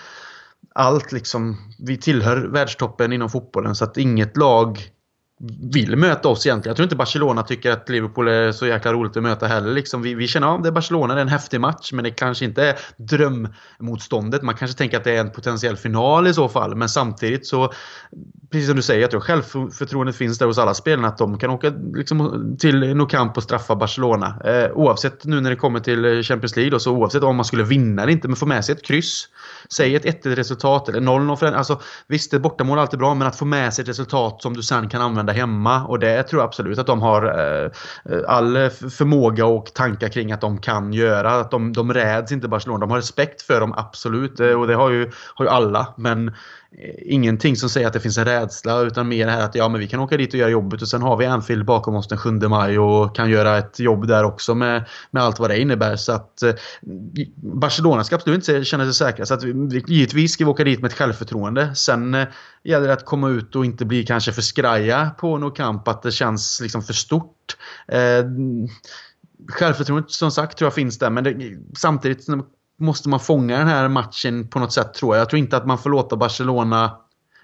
allt 0.75 1.11
liksom. 1.11 1.57
Vi 1.79 1.97
tillhör 1.97 2.37
världstoppen 2.37 3.13
inom 3.13 3.29
fotbollen 3.29 3.75
så 3.75 3.83
att 3.83 3.97
inget 3.97 4.37
lag 4.37 4.89
vill 5.73 5.95
möta 5.95 6.29
oss 6.29 6.45
egentligen. 6.45 6.71
Jag 6.71 6.75
tror 6.75 6.83
inte 6.83 6.95
Barcelona 6.95 7.43
tycker 7.43 7.71
att 7.71 7.89
Liverpool 7.89 8.27
är 8.27 8.51
så 8.51 8.67
jäkla 8.67 8.93
roligt 8.93 9.17
att 9.17 9.23
möta 9.23 9.47
heller. 9.47 9.73
Liksom 9.73 10.01
vi, 10.01 10.15
vi 10.15 10.27
känner 10.27 10.47
av 10.47 10.57
ja, 10.57 10.63
det 10.63 10.69
är 10.69 10.71
Barcelona, 10.71 11.13
det 11.13 11.19
är 11.19 11.21
en 11.21 11.27
häftig 11.27 11.61
match, 11.61 11.91
men 11.93 12.03
det 12.03 12.11
kanske 12.11 12.45
inte 12.45 12.63
är 12.63 12.75
drömmotståndet. 12.97 14.41
Man 14.41 14.55
kanske 14.55 14.77
tänker 14.77 14.97
att 14.97 15.03
det 15.03 15.15
är 15.15 15.19
en 15.19 15.31
potentiell 15.31 15.77
final 15.77 16.27
i 16.27 16.33
så 16.33 16.49
fall, 16.49 16.75
men 16.75 16.89
samtidigt 16.89 17.47
så 17.47 17.73
precis 18.53 18.67
som 18.67 18.75
du 18.75 18.81
säger, 18.81 19.01
jag 19.01 19.11
tror 19.11 19.21
självförtroendet 19.21 20.15
finns 20.15 20.37
där 20.37 20.45
hos 20.45 20.57
alla 20.57 20.73
spelarna 20.73 21.07
att 21.07 21.17
de 21.17 21.37
kan 21.37 21.49
åka 21.49 21.73
liksom, 21.93 22.55
till 22.59 22.95
Nou 22.95 23.05
Camp 23.05 23.37
och 23.37 23.43
straffa 23.43 23.75
Barcelona. 23.75 24.35
Eh, 24.45 24.71
oavsett 24.71 25.25
nu 25.25 25.41
när 25.41 25.49
det 25.49 25.55
kommer 25.55 25.79
till 25.79 26.23
Champions 26.23 26.55
League, 26.55 26.71
då, 26.71 26.79
så 26.79 26.91
oavsett 26.91 27.23
om 27.23 27.35
man 27.35 27.45
skulle 27.45 27.63
vinna 27.63 28.01
eller 28.01 28.13
inte, 28.13 28.27
men 28.27 28.35
få 28.35 28.45
med 28.45 28.65
sig 28.65 28.75
ett 28.75 28.85
kryss. 28.85 29.27
Säg 29.75 29.95
ett 29.95 30.05
1 30.05 30.25
resultat 30.25 30.89
eller 30.89 30.99
0-0. 30.99 31.53
Alltså, 31.53 31.81
visst, 32.07 32.33
ett 32.33 32.41
bortamål 32.41 32.77
är 32.77 32.81
alltid 32.81 32.99
bra, 32.99 33.13
men 33.13 33.27
att 33.27 33.35
få 33.35 33.45
med 33.45 33.73
sig 33.73 33.83
ett 33.83 33.89
resultat 33.89 34.41
som 34.41 34.53
du 34.53 34.63
sen 34.63 34.89
kan 34.89 35.01
använda 35.01 35.33
hemma. 35.33 35.85
Och 35.85 35.99
det 35.99 36.23
tror 36.23 36.41
jag 36.41 36.47
absolut 36.47 36.77
att 36.77 36.87
de 36.87 37.01
har 37.01 37.23
eh, 37.23 37.71
all 38.27 38.69
förmåga 38.69 39.45
och 39.45 39.73
tankar 39.73 40.09
kring 40.09 40.31
att 40.31 40.41
de 40.41 40.57
kan 40.57 40.93
göra. 40.93 41.31
Att 41.31 41.51
de, 41.51 41.73
de 41.73 41.93
räds 41.93 42.31
inte 42.31 42.47
Barcelona. 42.47 42.79
De 42.79 42.89
har 42.89 42.97
respekt 42.97 43.41
för 43.41 43.59
dem, 43.59 43.73
absolut. 43.77 44.39
Eh, 44.39 44.59
och 44.59 44.67
det 44.67 44.75
har 44.75 44.89
ju, 44.89 45.11
har 45.35 45.45
ju 45.45 45.49
alla. 45.51 45.93
Men 45.97 46.31
Eh, 46.77 46.95
ingenting 47.13 47.55
som 47.55 47.69
säger 47.69 47.87
att 47.87 47.93
det 47.93 47.99
finns 47.99 48.17
en 48.17 48.25
rädsla 48.25 48.81
utan 48.81 49.07
mer 49.07 49.25
det 49.25 49.31
här 49.31 49.45
att 49.45 49.55
ja, 49.55 49.69
men 49.69 49.79
vi 49.79 49.87
kan 49.87 49.99
åka 49.99 50.17
dit 50.17 50.33
och 50.33 50.39
göra 50.39 50.49
jobbet 50.49 50.81
och 50.81 50.87
sen 50.87 51.01
har 51.01 51.17
vi 51.17 51.25
Anfield 51.25 51.65
bakom 51.65 51.95
oss 51.95 52.07
den 52.07 52.17
7 52.17 52.31
maj 52.31 52.79
och 52.79 53.15
kan 53.15 53.29
göra 53.29 53.57
ett 53.57 53.79
jobb 53.79 54.07
där 54.07 54.23
också 54.23 54.55
med, 54.55 54.85
med 55.11 55.23
allt 55.23 55.39
vad 55.39 55.49
det 55.49 55.59
innebär. 55.59 55.95
Så 55.95 56.11
att 56.11 56.43
eh, 56.43 56.53
Barcelona 57.35 58.03
ska 58.03 58.15
absolut 58.15 58.49
inte 58.49 58.65
känna 58.65 58.83
sig 58.83 58.93
säkra. 58.93 59.25
Så 59.25 59.33
att 59.33 59.43
vi, 59.43 59.83
givetvis 59.87 60.33
ska 60.33 60.45
vi 60.45 60.51
åka 60.51 60.63
dit 60.63 60.81
med 60.81 60.91
ett 60.91 60.97
självförtroende. 60.97 61.75
Sen 61.75 62.13
eh, 62.13 62.27
gäller 62.63 62.87
det 62.87 62.93
att 62.93 63.05
komma 63.05 63.29
ut 63.29 63.55
och 63.55 63.65
inte 63.65 63.85
bli 63.85 64.05
kanske 64.05 64.31
för 64.31 64.41
skraja 64.41 65.11
på 65.19 65.37
någon 65.37 65.51
kamp, 65.51 65.87
att 65.87 66.01
det 66.01 66.11
känns 66.11 66.61
liksom 66.61 66.83
för 66.83 66.93
stort. 66.93 67.57
Eh, 67.87 68.25
Självförtroendet 69.47 70.11
som 70.11 70.31
sagt 70.31 70.57
tror 70.57 70.65
jag 70.65 70.73
finns 70.73 70.99
där 70.99 71.09
men 71.09 71.23
det, 71.23 71.35
samtidigt 71.77 72.27
måste 72.79 73.09
man 73.09 73.19
fånga 73.19 73.57
den 73.57 73.67
här 73.67 73.87
matchen 73.87 74.47
på 74.47 74.59
något 74.59 74.73
sätt 74.73 74.93
tror 74.93 75.15
jag. 75.15 75.21
Jag 75.21 75.29
tror 75.29 75.39
inte 75.39 75.57
att 75.57 75.67
man 75.67 75.77
får 75.77 75.89
låta 75.89 76.15
Barcelona 76.15 76.97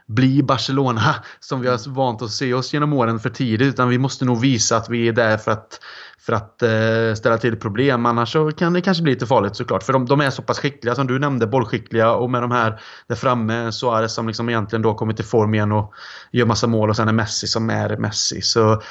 bli 0.08 0.44
Barcelona 0.44 1.16
som 1.40 1.62
vi 1.62 1.68
har 1.68 1.90
vant 1.90 2.22
att 2.22 2.32
se 2.32 2.54
oss 2.54 2.74
genom 2.74 2.94
åren 2.94 3.20
för 3.20 3.30
tidigt. 3.30 3.68
Utan 3.68 3.90
vi 3.90 3.98
måste 3.98 4.26
nog 4.26 4.42
visa 4.42 4.78
att 4.78 4.90
vi 4.90 5.08
är 5.08 5.14
där 5.14 5.38
för 5.38 5.52
att 5.52 5.80
för 6.22 6.34
att 6.34 6.62
eh, 6.64 7.14
ställa 7.16 7.38
till 7.38 7.56
problem. 7.56 8.06
Annars 8.06 8.32
så 8.32 8.52
kan 8.52 8.74
det 8.74 8.82
kanske 8.82 9.04
bli 9.04 9.14
lite 9.14 9.26
farligt 9.26 9.56
såklart. 9.56 9.84
För 9.84 9.94
de, 9.94 10.06
de, 10.06 10.22
är 10.22 10.30
så 10.30 10.42
pass 10.42 10.60
skickliga 10.60 10.96
som 10.96 11.08
du 11.08 11.20
nämnde, 11.20 11.48
bollskickliga 11.48 12.14
och 12.14 12.30
med 12.30 12.42
de 12.42 12.52
här 12.52 12.82
där 13.08 13.16
framme 13.16 13.72
Suarez 13.72 14.14
som 14.14 14.28
liksom 14.28 14.50
egentligen 14.50 14.82
då 14.82 14.94
kommit 14.94 15.16
till 15.16 15.26
form 15.26 15.54
igen 15.54 15.72
och 15.72 15.94
gör 16.32 16.46
massa 16.46 16.68
mål 16.68 16.90
och 16.90 16.96
sen 16.96 17.08
är 17.08 17.14
Messi 17.14 17.48
som 17.48 17.70
är 17.70 17.98
Messi. 17.98 18.42
Så 18.42 18.82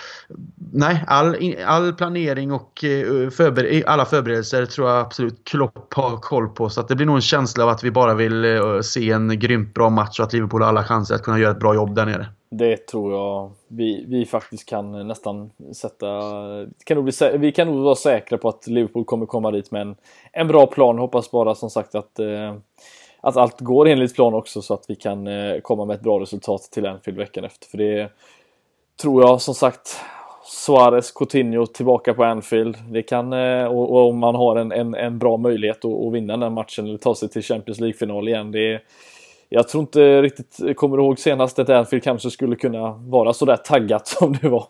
nej, 0.73 1.05
all, 1.07 1.37
all 1.67 1.93
planering 1.93 2.53
och 2.53 2.85
eh, 2.85 3.31
förber 3.31 3.83
alla 3.87 4.05
förberedelser 4.05 4.67
tror 4.67 4.89
jag 4.89 5.01
absolut 5.01 5.45
Klopp 5.45 5.95
har 5.95 6.17
koll 6.17 6.49
på. 6.49 6.71
Så 6.71 6.81
att 6.81 6.89
det 6.89 6.97
blir 6.97 7.07
nog 7.07 7.17
en 7.17 7.23
känsla 7.23 7.65
av 7.65 7.71
att 7.71 7.85
vi 7.85 7.91
bara 7.91 8.15
vill 8.15 8.45
eh, 8.45 8.81
se 8.81 9.11
en 9.11 9.39
grymt 9.39 9.75
bra 9.75 9.91
match 9.91 10.21
och 10.21 10.27
att 10.27 10.33
Liverpool 10.33 10.63
har 10.63 10.69
alla 10.69 10.85
chanser 10.85 11.15
att 11.15 11.23
kunna 11.23 11.39
göra 11.39 11.53
ett 11.53 11.61
bra 11.61 11.75
jobb 11.75 11.95
där 11.95 12.07
nere. 12.07 12.29
Det 12.51 12.77
tror 12.87 13.13
jag 13.13 13.51
vi, 13.69 14.05
vi 14.09 14.27
faktiskt 14.27 14.69
kan 14.69 15.09
nästan 15.09 15.51
sätta... 15.73 16.07
Kan 16.85 16.95
nog 16.95 17.05
bli, 17.05 17.39
vi 17.39 17.53
kan 17.53 17.67
nog 17.67 17.85
vara 17.85 17.95
säkra 17.95 18.39
på 18.39 18.49
att 18.49 18.67
Liverpool 18.67 19.05
kommer 19.05 19.27
komma 19.27 19.51
dit 19.51 19.71
med 19.71 19.83
en, 19.83 19.97
en 20.33 20.49
bra 20.49 20.67
plan. 20.67 20.99
Hoppas 20.99 21.31
bara 21.31 21.55
som 21.55 21.71
sagt 21.71 21.95
att, 21.95 22.19
eh, 22.19 22.55
att 23.21 23.37
allt 23.37 23.61
går 23.61 23.89
enligt 23.89 24.15
plan 24.15 24.35
också 24.35 24.63
så 24.63 24.75
att 24.75 24.85
vi 24.89 24.95
kan 24.95 25.27
eh, 25.27 25.61
komma 25.61 25.85
med 25.85 25.95
ett 25.95 26.03
bra 26.03 26.21
resultat 26.21 26.63
till 26.63 26.87
Anfield 26.87 27.19
veckan 27.19 27.45
efter. 27.45 27.69
För 27.69 27.79
det 27.79 28.11
tror 29.03 29.23
jag 29.23 29.41
som 29.41 29.55
sagt 29.55 30.01
Suarez, 30.45 31.13
Coutinho 31.13 31.67
tillbaka 31.67 32.15
på 32.15 32.25
Anfield. 32.25 32.77
Det 32.91 33.03
kan, 33.03 33.33
eh, 33.33 33.65
och, 33.65 34.09
om 34.09 34.19
man 34.19 34.35
har 34.35 34.57
en, 34.57 34.73
en, 34.73 34.95
en 34.95 35.19
bra 35.19 35.37
möjlighet 35.37 35.85
att, 35.85 36.07
att, 36.07 36.13
vinna 36.13 36.37
den 36.37 36.53
matchen 36.53 36.87
eller 36.87 36.99
ta 36.99 37.15
sig 37.15 37.29
till 37.29 37.43
Champions 37.43 37.81
League-final 37.81 38.29
igen. 38.29 38.53
Det 38.53 38.81
jag 39.49 39.69
tror 39.69 39.81
inte 39.81 40.23
riktigt, 40.23 40.77
kommer 40.77 40.99
ihåg 40.99 41.19
senast 41.19 41.59
att 41.59 41.71
Anfield 41.71 42.05
kanske 42.05 42.31
skulle 42.31 42.57
kunna 42.57 42.93
vara 42.93 43.33
så 43.33 43.45
där 43.45 43.57
taggat 43.57 44.07
som 44.07 44.37
det 44.43 44.49
var. 44.49 44.67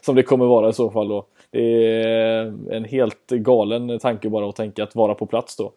Som 0.00 0.14
det 0.14 0.22
kommer 0.22 0.46
vara 0.46 0.68
i 0.68 0.72
så 0.72 0.90
fall 0.90 1.08
då. 1.08 1.26
Det 1.50 1.94
är 2.02 2.54
en 2.70 2.84
helt 2.84 3.26
galen 3.26 3.98
tanke 3.98 4.28
bara 4.28 4.48
att 4.48 4.56
tänka 4.56 4.82
att 4.82 4.94
vara 4.94 5.14
på 5.14 5.26
plats 5.26 5.56
då. 5.56 5.72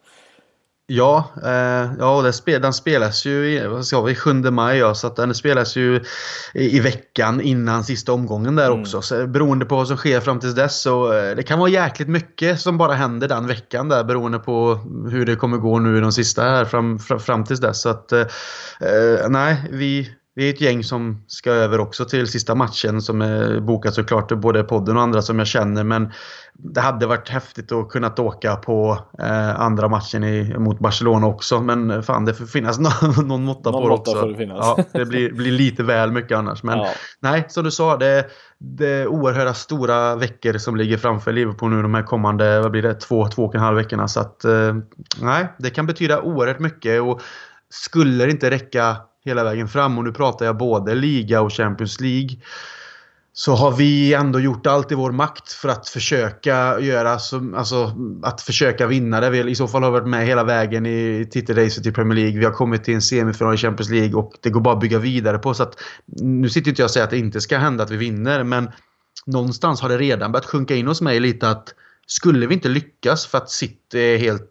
Ja, 0.88 1.30
eh, 1.44 1.90
ja 1.98 2.22
det 2.22 2.32
spel, 2.32 2.62
den 2.62 2.72
spelas 2.72 3.24
ju 3.24 3.52
i, 3.52 3.82
ska 3.82 4.02
vi, 4.02 4.14
7 4.14 4.32
maj. 4.32 4.78
Ja, 4.78 4.94
så 4.94 5.06
att 5.06 5.16
den 5.16 5.34
spelas 5.34 5.76
ju 5.76 6.00
i, 6.54 6.76
i 6.76 6.80
veckan 6.80 7.40
innan 7.40 7.84
sista 7.84 8.12
omgången 8.12 8.56
där 8.56 8.66
mm. 8.66 8.80
också. 8.80 9.02
Så 9.02 9.26
beroende 9.26 9.64
på 9.64 9.76
vad 9.76 9.88
som 9.88 9.96
sker 9.96 10.20
fram 10.20 10.40
tills 10.40 10.54
dess 10.54 10.80
så 10.80 11.12
eh, 11.12 11.36
det 11.36 11.42
kan 11.42 11.58
vara 11.58 11.70
jäkligt 11.70 12.08
mycket 12.08 12.60
som 12.60 12.78
bara 12.78 12.92
händer 12.92 13.28
den 13.28 13.46
veckan 13.46 13.88
där 13.88 14.04
beroende 14.04 14.38
på 14.38 14.74
hur 15.10 15.26
det 15.26 15.36
kommer 15.36 15.56
gå 15.56 15.78
nu 15.78 15.96
i 15.96 16.00
de 16.00 16.12
sista 16.12 16.42
här 16.42 16.64
fram, 16.64 16.98
fram, 16.98 17.20
fram 17.20 17.44
tills 17.44 17.60
dess. 17.60 17.80
Så 17.80 17.88
att 17.88 18.12
eh, 18.12 18.20
eh 18.80 19.28
nej, 19.28 19.56
vi 19.70 20.10
vi 20.38 20.46
är 20.48 20.54
ett 20.54 20.60
gäng 20.60 20.84
som 20.84 21.24
ska 21.26 21.50
över 21.50 21.80
också 21.80 22.04
till 22.04 22.26
sista 22.26 22.54
matchen 22.54 23.02
som 23.02 23.22
är 23.22 23.60
bokat 23.60 23.94
såklart, 23.94 24.32
både 24.32 24.62
podden 24.62 24.96
och 24.96 25.02
andra 25.02 25.22
som 25.22 25.38
jag 25.38 25.48
känner. 25.48 25.84
Men 25.84 26.12
det 26.52 26.80
hade 26.80 27.06
varit 27.06 27.28
häftigt 27.28 27.72
att 27.72 27.88
kunna 27.88 28.14
åka 28.18 28.56
på 28.56 28.98
eh, 29.18 29.60
andra 29.60 29.88
matchen 29.88 30.24
i, 30.24 30.58
mot 30.58 30.78
Barcelona 30.78 31.26
också. 31.26 31.60
Men 31.60 32.02
fan, 32.02 32.24
det 32.24 32.34
får 32.34 32.46
finnas 32.46 32.78
någon, 33.02 33.28
någon 33.28 33.44
måtta 33.44 33.70
någon 33.70 33.82
på 33.82 33.88
det 33.88 33.94
också. 33.94 34.26
Det, 34.26 34.44
ja, 34.44 34.78
det 34.92 35.04
blir, 35.04 35.32
blir, 35.32 35.52
lite 35.52 35.82
väl 35.82 36.12
mycket 36.12 36.38
annars. 36.38 36.62
Men 36.62 36.78
ja. 36.78 36.88
nej, 37.20 37.44
som 37.48 37.64
du 37.64 37.70
sa, 37.70 37.96
det, 37.96 38.26
det 38.58 38.88
är 38.88 39.06
oerhörda 39.06 39.54
stora 39.54 40.16
veckor 40.16 40.58
som 40.58 40.76
ligger 40.76 40.96
framför 40.96 41.32
Liverpool 41.32 41.70
nu 41.70 41.82
de 41.82 41.94
här 41.94 42.02
kommande, 42.02 42.60
vad 42.60 42.70
blir 42.70 42.82
det, 42.82 42.94
två, 42.94 43.28
två 43.28 43.44
och 43.44 43.54
en 43.54 43.60
halv 43.60 43.76
veckorna. 43.76 44.08
Så 44.08 44.20
att 44.20 44.44
eh, 44.44 44.74
nej, 45.20 45.46
det 45.58 45.70
kan 45.70 45.86
betyda 45.86 46.20
oerhört 46.20 46.58
mycket. 46.58 47.02
Och 47.02 47.20
skulle 47.70 48.24
det 48.24 48.30
inte 48.30 48.50
räcka 48.50 48.96
hela 49.26 49.44
vägen 49.44 49.68
fram 49.68 49.98
och 49.98 50.04
nu 50.04 50.12
pratar 50.12 50.46
jag 50.46 50.56
både 50.56 50.94
liga 50.94 51.40
och 51.40 51.52
Champions 51.52 52.00
League. 52.00 52.36
Så 53.32 53.54
har 53.54 53.72
vi 53.72 54.14
ändå 54.14 54.40
gjort 54.40 54.66
allt 54.66 54.92
i 54.92 54.94
vår 54.94 55.12
makt 55.12 55.52
för 55.52 55.68
att 55.68 55.88
försöka 55.88 56.80
göra 56.80 57.18
så, 57.18 57.52
alltså 57.56 57.92
att 58.22 58.40
försöka 58.40 58.86
vinna 58.86 59.20
det. 59.20 59.30
Vi 59.30 59.50
i 59.50 59.54
så 59.54 59.68
fall 59.68 59.82
har 59.82 59.90
vi 59.90 59.98
varit 59.98 60.08
med 60.08 60.26
hela 60.26 60.44
vägen 60.44 60.86
i 60.86 61.28
titelracet 61.30 61.86
i 61.86 61.92
Premier 61.92 62.16
League. 62.16 62.38
Vi 62.38 62.44
har 62.44 62.52
kommit 62.52 62.84
till 62.84 62.94
en 62.94 63.02
semifinal 63.02 63.54
i 63.54 63.56
Champions 63.56 63.90
League 63.90 64.14
och 64.14 64.32
det 64.40 64.50
går 64.50 64.60
bara 64.60 64.74
att 64.74 64.80
bygga 64.80 64.98
vidare 64.98 65.38
på. 65.38 65.54
Så 65.54 65.62
att, 65.62 65.74
nu 66.20 66.48
sitter 66.48 66.70
inte 66.70 66.82
jag 66.82 66.86
och 66.86 66.90
säger 66.90 67.04
att 67.04 67.10
det 67.10 67.18
inte 67.18 67.40
ska 67.40 67.58
hända 67.58 67.84
att 67.84 67.90
vi 67.90 67.96
vinner 67.96 68.44
men 68.44 68.70
någonstans 69.26 69.80
har 69.80 69.88
det 69.88 69.98
redan 69.98 70.32
börjat 70.32 70.46
sjunka 70.46 70.74
in 70.74 70.86
hos 70.86 71.00
mig 71.00 71.20
lite 71.20 71.50
att 71.50 71.74
skulle 72.06 72.46
vi 72.46 72.54
inte 72.54 72.68
lyckas 72.68 73.26
för 73.26 73.38
att 73.38 73.50
City 73.50 73.98
är 73.98 74.18
helt 74.18 74.50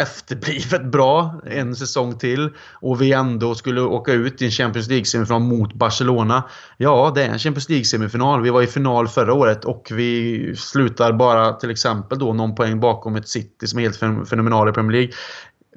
efterblivet 0.00 0.84
bra 0.84 1.40
en 1.46 1.76
säsong 1.76 2.18
till 2.18 2.50
och 2.72 3.02
vi 3.02 3.12
ändå 3.12 3.54
skulle 3.54 3.80
åka 3.80 4.12
ut 4.12 4.42
i 4.42 4.44
en 4.44 4.50
Champions 4.50 4.88
League-semifinal 4.88 5.40
mot 5.40 5.74
Barcelona. 5.74 6.44
Ja, 6.76 7.12
det 7.14 7.24
är 7.24 7.28
en 7.28 7.38
Champions 7.38 7.68
League-semifinal. 7.68 8.42
Vi 8.42 8.50
var 8.50 8.62
i 8.62 8.66
final 8.66 9.08
förra 9.08 9.34
året 9.34 9.64
och 9.64 9.88
vi 9.90 10.54
slutar 10.56 11.12
bara 11.12 11.52
till 11.52 11.70
exempel 11.70 12.18
då 12.18 12.32
någon 12.32 12.54
poäng 12.54 12.80
bakom 12.80 13.16
ett 13.16 13.28
City 13.28 13.66
som 13.66 13.78
är 13.78 13.82
helt 13.82 14.28
fenomenal 14.28 14.68
i 14.68 14.72
Premier 14.72 14.92
League 14.92 15.12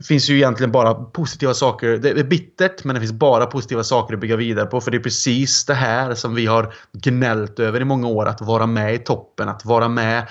finns 0.03 0.29
ju 0.29 0.35
egentligen 0.35 0.71
bara 0.71 0.93
positiva 0.93 1.53
saker. 1.53 1.97
Det 1.97 2.09
är 2.09 2.23
bittert 2.23 2.83
men 2.83 2.93
det 2.93 2.99
finns 2.99 3.13
bara 3.13 3.45
positiva 3.45 3.83
saker 3.83 4.13
att 4.13 4.19
bygga 4.19 4.35
vidare 4.35 4.65
på. 4.65 4.81
För 4.81 4.91
det 4.91 4.97
är 4.97 5.01
precis 5.03 5.65
det 5.65 5.73
här 5.73 6.13
som 6.13 6.35
vi 6.35 6.45
har 6.45 6.73
gnällt 6.93 7.59
över 7.59 7.81
i 7.81 7.85
många 7.85 8.07
år. 8.07 8.25
Att 8.25 8.41
vara 8.41 8.65
med 8.65 8.95
i 8.95 8.97
toppen. 8.97 9.49
Att 9.49 9.65
vara 9.65 9.87
med 9.87 10.27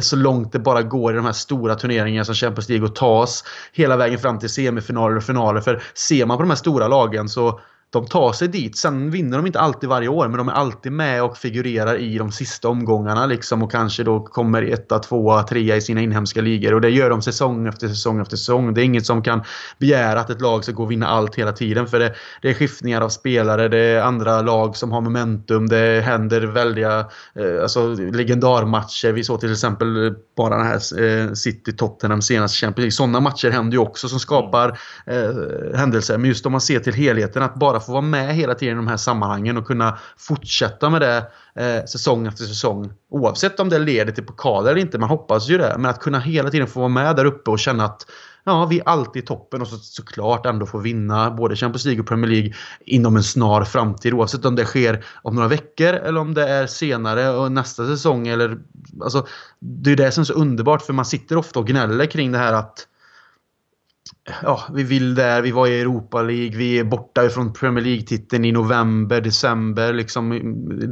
så 0.00 0.16
långt 0.16 0.52
det 0.52 0.58
bara 0.58 0.82
går 0.82 1.12
i 1.12 1.16
de 1.16 1.24
här 1.24 1.32
stora 1.32 1.74
turneringarna 1.74 2.24
som 2.24 2.34
Champions 2.34 2.68
League 2.68 2.88
och 2.88 2.94
Tas. 2.94 3.44
hela 3.72 3.96
vägen 3.96 4.18
fram 4.18 4.38
till 4.38 4.48
semifinaler 4.48 5.16
och 5.16 5.24
finaler. 5.24 5.60
För 5.60 5.82
ser 5.94 6.26
man 6.26 6.36
på 6.36 6.42
de 6.42 6.50
här 6.50 6.56
stora 6.56 6.88
lagen 6.88 7.28
så 7.28 7.60
de 7.94 8.06
tar 8.06 8.32
sig 8.32 8.48
dit. 8.48 8.78
Sen 8.78 9.10
vinner 9.10 9.36
de 9.36 9.46
inte 9.46 9.60
alltid 9.60 9.88
varje 9.88 10.08
år, 10.08 10.28
men 10.28 10.38
de 10.38 10.48
är 10.48 10.52
alltid 10.52 10.92
med 10.92 11.24
och 11.24 11.36
figurerar 11.36 11.96
i 11.96 12.18
de 12.18 12.32
sista 12.32 12.68
omgångarna 12.68 13.26
liksom 13.26 13.62
och 13.62 13.72
kanske 13.72 14.04
då 14.04 14.20
kommer 14.20 14.62
etta, 14.62 14.98
tvåa, 14.98 15.42
trea 15.42 15.76
i 15.76 15.80
sina 15.80 16.00
inhemska 16.00 16.40
ligor. 16.40 16.74
Och 16.74 16.80
det 16.80 16.90
gör 16.90 17.10
de 17.10 17.22
säsong 17.22 17.66
efter 17.66 17.88
säsong 17.88 18.20
efter 18.20 18.36
säsong. 18.36 18.74
Det 18.74 18.82
är 18.82 18.84
inget 18.84 19.06
som 19.06 19.22
kan 19.22 19.42
begära 19.78 20.20
att 20.20 20.30
ett 20.30 20.40
lag 20.40 20.64
ska 20.64 20.72
gå 20.72 20.82
och 20.82 20.90
vinna 20.90 21.06
allt 21.06 21.34
hela 21.34 21.52
tiden. 21.52 21.86
För 21.86 21.98
det, 21.98 22.14
det 22.42 22.50
är 22.50 22.54
skiftningar 22.54 23.00
av 23.00 23.08
spelare, 23.08 23.68
det 23.68 23.78
är 23.78 24.02
andra 24.02 24.42
lag 24.42 24.76
som 24.76 24.92
har 24.92 25.00
momentum, 25.00 25.68
det 25.68 26.04
händer 26.04 26.40
väldiga 26.40 26.98
eh, 27.34 27.62
alltså, 27.62 27.94
legendarmatcher. 27.94 29.12
Vi 29.12 29.24
såg 29.24 29.40
till 29.40 29.52
exempel 29.52 30.14
bara 30.36 30.56
den 30.56 30.66
här 30.66 31.02
eh, 31.04 31.32
City-Tottenham 31.32 32.22
senaste 32.22 32.58
Champions 32.58 32.78
League. 32.78 32.92
Sådana 32.92 33.20
matcher 33.20 33.50
händer 33.50 33.72
ju 33.72 33.78
också 33.78 34.08
som 34.08 34.20
skapar 34.20 34.78
eh, 35.06 35.78
händelser. 35.78 36.18
Men 36.18 36.28
just 36.28 36.46
om 36.46 36.52
man 36.52 36.60
ser 36.60 36.80
till 36.80 36.94
helheten, 36.94 37.42
att 37.42 37.54
bara 37.54 37.80
få 37.86 37.92
vara 37.92 38.02
med 38.02 38.34
hela 38.34 38.54
tiden 38.54 38.74
i 38.74 38.76
de 38.76 38.86
här 38.86 38.96
sammanhangen 38.96 39.56
och 39.56 39.66
kunna 39.66 39.98
fortsätta 40.16 40.90
med 40.90 41.00
det 41.00 41.26
eh, 41.54 41.84
säsong 41.84 42.26
efter 42.26 42.44
säsong. 42.44 42.92
Oavsett 43.10 43.60
om 43.60 43.68
det 43.68 43.78
leder 43.78 44.12
till 44.12 44.26
pokaler 44.26 44.70
eller 44.70 44.80
inte, 44.80 44.98
man 44.98 45.08
hoppas 45.08 45.48
ju 45.48 45.58
det. 45.58 45.74
Men 45.78 45.90
att 45.90 46.00
kunna 46.00 46.18
hela 46.18 46.50
tiden 46.50 46.66
få 46.66 46.80
vara 46.80 46.88
med 46.88 47.16
där 47.16 47.24
uppe 47.24 47.50
och 47.50 47.58
känna 47.58 47.84
att 47.84 48.06
ja, 48.44 48.66
vi 48.66 48.78
är 48.78 48.88
alltid 48.88 49.22
i 49.22 49.26
toppen 49.26 49.60
och 49.60 49.68
så, 49.68 49.76
såklart 49.76 50.46
ändå 50.46 50.66
få 50.66 50.78
vinna 50.78 51.30
både 51.30 51.56
Champions 51.56 51.84
League 51.84 52.00
och 52.00 52.08
Premier 52.08 52.30
League 52.30 52.52
inom 52.80 53.16
en 53.16 53.22
snar 53.22 53.64
framtid. 53.64 54.14
Oavsett 54.14 54.44
om 54.44 54.56
det 54.56 54.64
sker 54.64 55.04
om 55.22 55.34
några 55.34 55.48
veckor 55.48 55.92
eller 55.92 56.20
om 56.20 56.34
det 56.34 56.48
är 56.48 56.66
senare 56.66 57.30
och 57.30 57.52
nästa 57.52 57.86
säsong. 57.86 58.28
Eller, 58.28 58.58
alltså, 59.02 59.26
det 59.60 59.92
är 59.92 59.96
det 59.96 60.10
som 60.10 60.20
är 60.20 60.24
så 60.24 60.32
underbart 60.32 60.82
för 60.82 60.92
man 60.92 61.04
sitter 61.04 61.36
ofta 61.36 61.58
och 61.60 61.66
gnäller 61.66 62.06
kring 62.06 62.32
det 62.32 62.38
här 62.38 62.52
att 62.52 62.86
ja, 64.42 64.62
vi 64.72 64.82
vill 64.82 65.14
där, 65.14 65.42
vi 65.42 65.50
var 65.50 65.66
i 65.66 65.80
Europa 65.80 66.22
League, 66.22 66.58
vi 66.58 66.78
är 66.78 66.84
borta 66.84 67.24
ifrån 67.24 67.52
Premier 67.52 67.84
League-titeln 67.84 68.44
i 68.44 68.52
november, 68.52 69.20
december. 69.20 69.92
Liksom, 69.92 70.32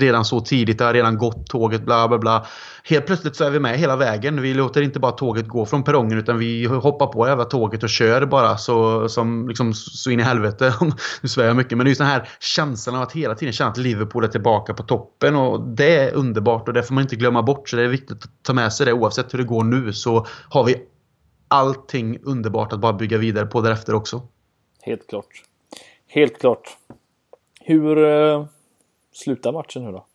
redan 0.01 0.25
så 0.25 0.41
tidigt, 0.41 0.79
det 0.79 0.85
har 0.85 0.93
redan 0.95 1.19
gått 1.19 1.47
tåget, 1.47 1.85
bla 1.85 2.09
bla 2.09 2.19
bla. 2.19 2.47
Helt 2.85 3.07
plötsligt 3.07 3.37
så 3.37 3.45
är 3.45 3.51
vi 3.51 3.61
med 3.61 3.79
hela 3.79 3.97
vägen. 3.97 4.43
Vi 4.43 4.55
låter 4.55 4.83
inte 4.83 5.01
bara 5.01 5.13
tåget 5.13 5.49
gå 5.49 5.67
från 5.67 5.85
perrongen 5.85 6.19
utan 6.19 6.39
vi 6.39 6.65
hoppar 6.67 7.07
på 7.07 7.29
jävla 7.29 7.45
tåget 7.45 7.83
och 7.83 7.89
kör 7.89 8.27
bara 8.27 8.57
så, 8.57 9.09
som, 9.09 9.49
liksom, 9.49 9.75
så 9.75 10.11
in 10.11 10.21
i 10.21 10.23
helvete. 10.23 10.75
nu 11.21 11.29
svär 11.29 11.45
jag 11.45 11.57
mycket, 11.57 11.79
men 11.79 11.85
det 11.85 11.89
är 11.89 11.93
ju 11.93 11.99
den 11.99 12.07
här 12.07 12.29
känslan 12.41 12.97
av 12.97 13.03
att 13.03 13.13
hela 13.13 13.35
tiden 13.35 13.53
känna 13.53 13.71
att 13.71 13.77
Liverpool 13.77 14.25
är 14.25 14.29
tillbaka 14.29 14.75
på 14.75 14.83
toppen 14.83 15.37
och 15.37 15.77
det 15.77 15.97
är 15.97 16.15
underbart 16.15 16.69
och 16.69 16.75
det 16.75 16.83
får 16.83 16.95
man 16.95 17.03
inte 17.03 17.17
glömma 17.17 17.43
bort. 17.43 17.69
Så 17.69 17.77
det 17.77 17.83
är 17.83 17.89
viktigt 17.89 18.25
att 18.25 18.31
ta 18.43 18.53
med 18.53 18.73
sig 18.73 18.87
det 18.87 18.93
oavsett 18.93 19.35
hur 19.35 19.39
det 19.39 19.45
går 19.45 19.65
nu 19.65 19.93
så 19.93 20.27
har 20.49 20.65
vi 20.65 20.77
allting 21.53 22.19
underbart 22.23 22.73
att 22.73 22.81
bara 22.81 22.93
bygga 22.93 23.19
vidare 23.19 23.47
på 23.47 23.61
därefter 23.61 23.95
också. 23.95 24.23
Helt 24.83 25.09
klart. 25.09 25.43
Helt 26.07 26.41
klart. 26.41 26.77
Hur 27.61 28.05
eh, 28.05 28.47
slutar 29.13 29.53
matchen 29.53 29.85
nu 29.85 29.93
då? 29.93 30.07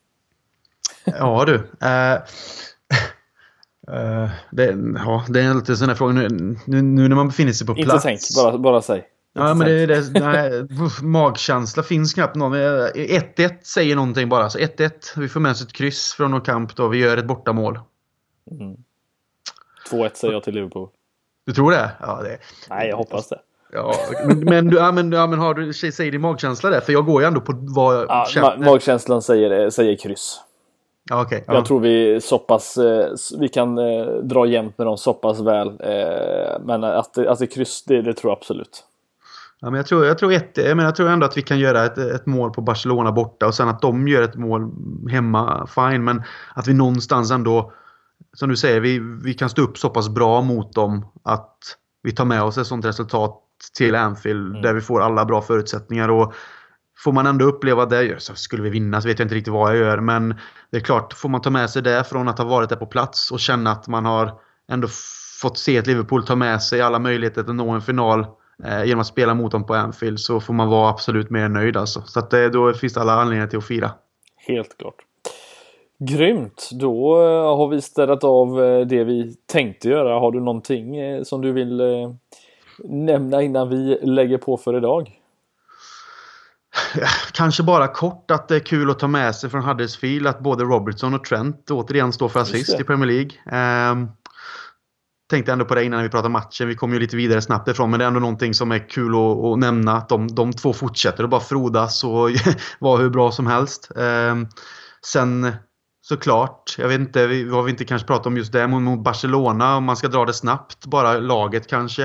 ja 1.06 1.46
du. 1.46 1.56
Eh, 1.82 2.14
eh, 3.96 4.30
det, 4.52 4.78
ja, 4.96 5.26
det 5.30 5.42
är 5.42 5.50
alltid 5.50 5.70
en 5.70 5.78
sån 5.78 5.88
här 5.90 5.96
fråga. 5.96 6.14
Nu, 6.14 6.28
nu, 6.66 6.82
nu, 6.82 7.08
när 7.08 7.16
man 7.16 7.28
befinner 7.28 7.52
sig 7.52 7.68
på 7.68 7.74
Inte 7.74 7.84
plats. 7.84 8.04
tänk, 8.04 8.20
bara, 8.36 8.58
bara 8.58 8.82
säg. 8.82 9.08
Ja, 9.34 9.54
men 9.54 9.68
det, 9.68 9.86
det, 9.86 10.20
nej, 10.20 10.68
magkänsla 11.02 11.84
finns 11.84 12.14
knappt 12.14 12.36
någon. 12.36 12.56
1-1 12.56 13.58
säger 13.64 13.96
någonting 13.96 14.30
bara. 14.30 14.50
Så 14.50 14.60
1-1. 14.60 14.92
Vi 15.16 15.30
får 15.30 15.40
med 15.40 15.52
oss 15.52 15.62
ett 15.62 15.74
kryss 15.74 16.14
från 16.14 16.42
kamp 16.42 16.76
då. 16.76 16.88
Vi 16.88 16.98
gör 16.98 17.18
ett 17.18 17.28
bortamål. 17.28 17.80
Mm. 18.52 18.78
2-1 19.92 20.12
säger 20.14 20.34
jag 20.34 20.44
till 20.44 20.54
Liverpool. 20.54 20.90
Du 21.48 21.54
tror 21.54 21.72
det? 21.72 21.92
Ja, 22.00 22.22
det... 22.24 22.38
Nej, 22.70 22.90
jag 22.90 22.98
hoppas 22.98 23.30
det. 23.30 23.40
Ja, 23.72 23.94
men, 24.26 24.40
men, 24.40 24.70
ja, 24.70 24.92
men, 24.92 25.12
ja, 25.12 25.28
men 25.28 25.40
har 25.40 25.54
du, 25.54 25.74
säger 25.74 26.12
din 26.12 26.22
magkänsla 26.22 26.70
det? 26.70 26.82
För 26.82 26.94
jag 26.94 27.06
går 27.06 27.22
ju 27.22 27.28
ändå 27.28 27.42
på 27.42 27.54
vad 27.62 27.96
jag 27.96 28.06
ja, 28.10 28.26
känner. 28.30 28.58
magkänslan 28.58 29.22
säger, 29.22 29.70
säger 29.70 29.98
kryss. 29.98 30.42
Ja, 31.10 31.22
okay, 31.22 31.42
ja. 31.48 31.54
Jag 31.54 31.66
tror 31.66 31.80
vi 31.80 32.22
så 32.22 32.40
pass, 32.40 32.78
eh, 32.78 33.10
vi 33.40 33.50
kan 33.50 33.78
eh, 33.78 34.06
dra 34.06 34.46
jämnt 34.46 34.78
med 34.78 34.88
dem 34.88 34.98
så 34.98 35.14
pass 35.14 35.40
väl. 35.40 35.68
Eh, 35.68 36.60
men 36.66 36.84
att, 36.84 37.18
att 37.18 37.40
det 37.40 37.48
kryss, 37.48 37.84
det, 37.84 38.02
det 38.02 38.14
tror 38.14 38.32
jag 38.32 38.38
absolut. 38.38 38.84
Ja, 39.60 39.70
men 39.70 39.78
jag, 39.78 39.86
tror, 39.86 40.06
jag, 40.06 40.18
tror 40.18 40.34
ett, 40.34 40.58
jag, 40.58 40.78
menar, 40.78 40.84
jag 40.84 40.96
tror 40.96 41.10
ändå 41.10 41.26
att 41.26 41.38
vi 41.38 41.42
kan 41.42 41.60
göra 41.60 41.86
ett, 41.86 41.98
ett 41.98 42.26
mål 42.26 42.52
på 42.52 42.62
Barcelona 42.62 43.12
borta 43.12 43.48
och 43.48 43.56
sen 43.56 43.70
att 43.70 43.82
de 43.82 44.08
gör 44.08 44.22
ett 44.22 44.36
mål 44.36 44.72
hemma, 45.12 45.68
fine. 45.68 46.04
Men 46.04 46.24
att 46.54 46.68
vi 46.68 46.74
någonstans 46.74 47.32
ändå 47.32 47.72
som 48.40 48.50
du 48.50 48.56
säger, 48.56 48.80
vi, 48.80 49.00
vi 49.24 49.34
kan 49.34 49.50
stå 49.50 49.62
upp 49.62 49.78
så 49.78 49.90
pass 49.90 50.10
bra 50.10 50.42
mot 50.42 50.74
dem 50.74 51.06
att 51.24 51.58
vi 52.04 52.12
tar 52.12 52.26
med 52.26 52.44
oss 52.44 52.58
ett 52.58 52.68
sånt 52.68 52.86
resultat 52.86 53.44
till 53.78 53.96
Anfield 53.96 54.50
mm. 54.50 54.62
där 54.62 54.74
vi 54.74 54.82
får 54.82 55.02
alla 55.02 55.26
bra 55.26 55.42
förutsättningar. 55.42 56.10
Och 56.10 56.34
Får 57.00 57.12
man 57.12 57.26
ändå 57.26 57.46
uppleva 57.46 57.86
det, 57.86 58.22
så 58.22 58.36
skulle 58.36 58.64
vi 58.64 58.70
vinna 58.70 59.02
så 59.02 59.08
vet 59.08 59.20
jag 59.20 59.26
inte 59.26 59.36
riktigt 59.36 59.54
vad 59.54 59.72
jag 59.72 59.78
gör. 59.78 60.00
Men 60.00 60.36
det 60.72 60.78
är 60.78 60.82
klart, 60.82 61.14
får 61.14 61.30
man 61.30 61.42
ta 61.42 61.50
med 61.50 61.70
sig 61.70 61.82
det 61.82 62.04
från 62.04 62.28
att 62.28 62.38
ha 62.38 62.46
varit 62.46 62.70
där 62.70 62.76
på 62.76 62.86
plats 62.86 63.32
och 63.32 63.40
känna 63.40 63.72
att 63.72 63.88
man 63.88 64.06
har 64.06 64.40
ändå 64.72 64.88
fått 65.42 65.58
se 65.58 65.78
ett 65.78 65.88
Liverpool 65.88 66.26
ta 66.26 66.36
med 66.36 66.64
sig 66.64 66.82
alla 66.82 67.00
möjligheter 67.00 67.42
att 67.42 67.56
nå 67.56 67.70
en 67.70 67.82
final 67.82 68.26
eh, 68.64 68.84
genom 68.84 69.02
att 69.02 69.08
spela 69.08 69.34
mot 69.34 69.52
dem 69.52 69.66
på 69.66 69.76
Anfield 69.76 70.20
så 70.20 70.40
får 70.40 70.54
man 70.54 70.68
vara 70.68 70.90
absolut 70.90 71.30
mer 71.30 71.50
nöjd 71.50 71.78
alltså. 71.78 72.02
Så 72.02 72.20
att, 72.20 72.34
eh, 72.34 72.46
då 72.46 72.74
finns 72.74 72.94
det 72.94 73.02
alla 73.02 73.14
anledningar 73.14 73.48
till 73.48 73.60
att 73.60 73.66
fira. 73.66 73.92
Helt 74.48 74.78
klart. 74.78 75.07
Grymt! 76.00 76.70
Då 76.72 77.22
eh, 77.22 77.58
har 77.58 77.68
vi 77.68 77.82
städat 77.82 78.24
av 78.24 78.64
eh, 78.64 78.88
det 78.88 79.04
vi 79.04 79.36
tänkte 79.46 79.90
göra. 79.90 80.20
Har 80.20 80.32
du 80.32 80.40
någonting 80.40 80.96
som 81.26 81.42
du 81.42 81.52
vill 81.52 81.82
nämna 82.84 83.42
innan 83.42 83.70
vi 83.70 84.00
lägger 84.02 84.38
på 84.38 84.58
för 84.58 84.78
idag? 84.78 85.18
Kanske 87.34 87.64
bara 87.64 87.88
kort 87.88 88.32
att 88.32 88.48
det 88.48 88.56
är 88.56 88.60
kul 88.60 88.90
att 88.90 89.00
ta 89.00 89.08
med 89.08 89.36
sig 89.36 89.50
från 89.50 89.64
Huddersfield 89.64 90.28
att 90.28 90.40
både 90.40 90.64
Robertson 90.64 91.14
och 91.14 91.24
Trent 91.24 91.72
återigen 91.72 92.14
står 92.14 92.30
för 92.30 92.40
assist 92.40 92.80
i 92.80 92.84
Premier 92.84 93.08
League. 93.08 93.92
Um, 93.92 94.12
tänkte 95.30 95.52
ändå 95.52 95.66
på 95.66 95.76
det 95.76 95.84
innan 95.84 96.04
vi 96.04 96.10
pratade 96.10 96.30
matchen. 96.30 96.68
Vi 96.68 96.76
kom 96.76 96.94
ju 96.94 97.00
lite 97.00 97.16
vidare 97.16 97.42
snabbt 97.42 97.68
ifrån 97.68 97.90
men 97.90 98.00
det 98.00 98.06
är 98.06 98.08
ändå 98.08 98.20
någonting 98.20 98.54
som 98.54 98.72
är 98.72 98.90
kul 98.90 99.16
att, 99.16 99.46
att 99.46 99.60
nämna. 99.60 99.98
Att 99.98 100.10
de, 100.10 100.28
de 100.28 100.54
två 100.54 100.74
fortsätter 100.74 101.24
att 101.24 101.30
bara 101.30 101.42
frodas 101.42 102.04
och 102.04 102.30
vara 102.80 102.98
hur 102.98 103.10
bra 103.10 103.32
som 103.32 103.48
helst. 103.48 103.92
Um, 103.96 104.48
sen 105.06 105.52
såklart, 106.08 106.76
jag 106.78 106.88
vet 106.88 107.00
inte 107.00 107.28
vi, 107.28 107.44
vad 107.44 107.66
vi 107.66 107.72
inte 107.72 107.86
kanske 107.86 108.08
pratar 108.08 108.30
om 108.30 108.38
just 108.38 108.52
det 108.52 108.68
mot 108.68 109.04
Barcelona 109.04 109.78
om 109.78 109.84
man 109.84 109.98
ska 109.98 110.08
dra 110.08 110.26
det 110.26 110.34
snabbt. 110.34 110.86
Bara 110.86 111.18
laget 111.18 111.68
kanske. 111.68 112.04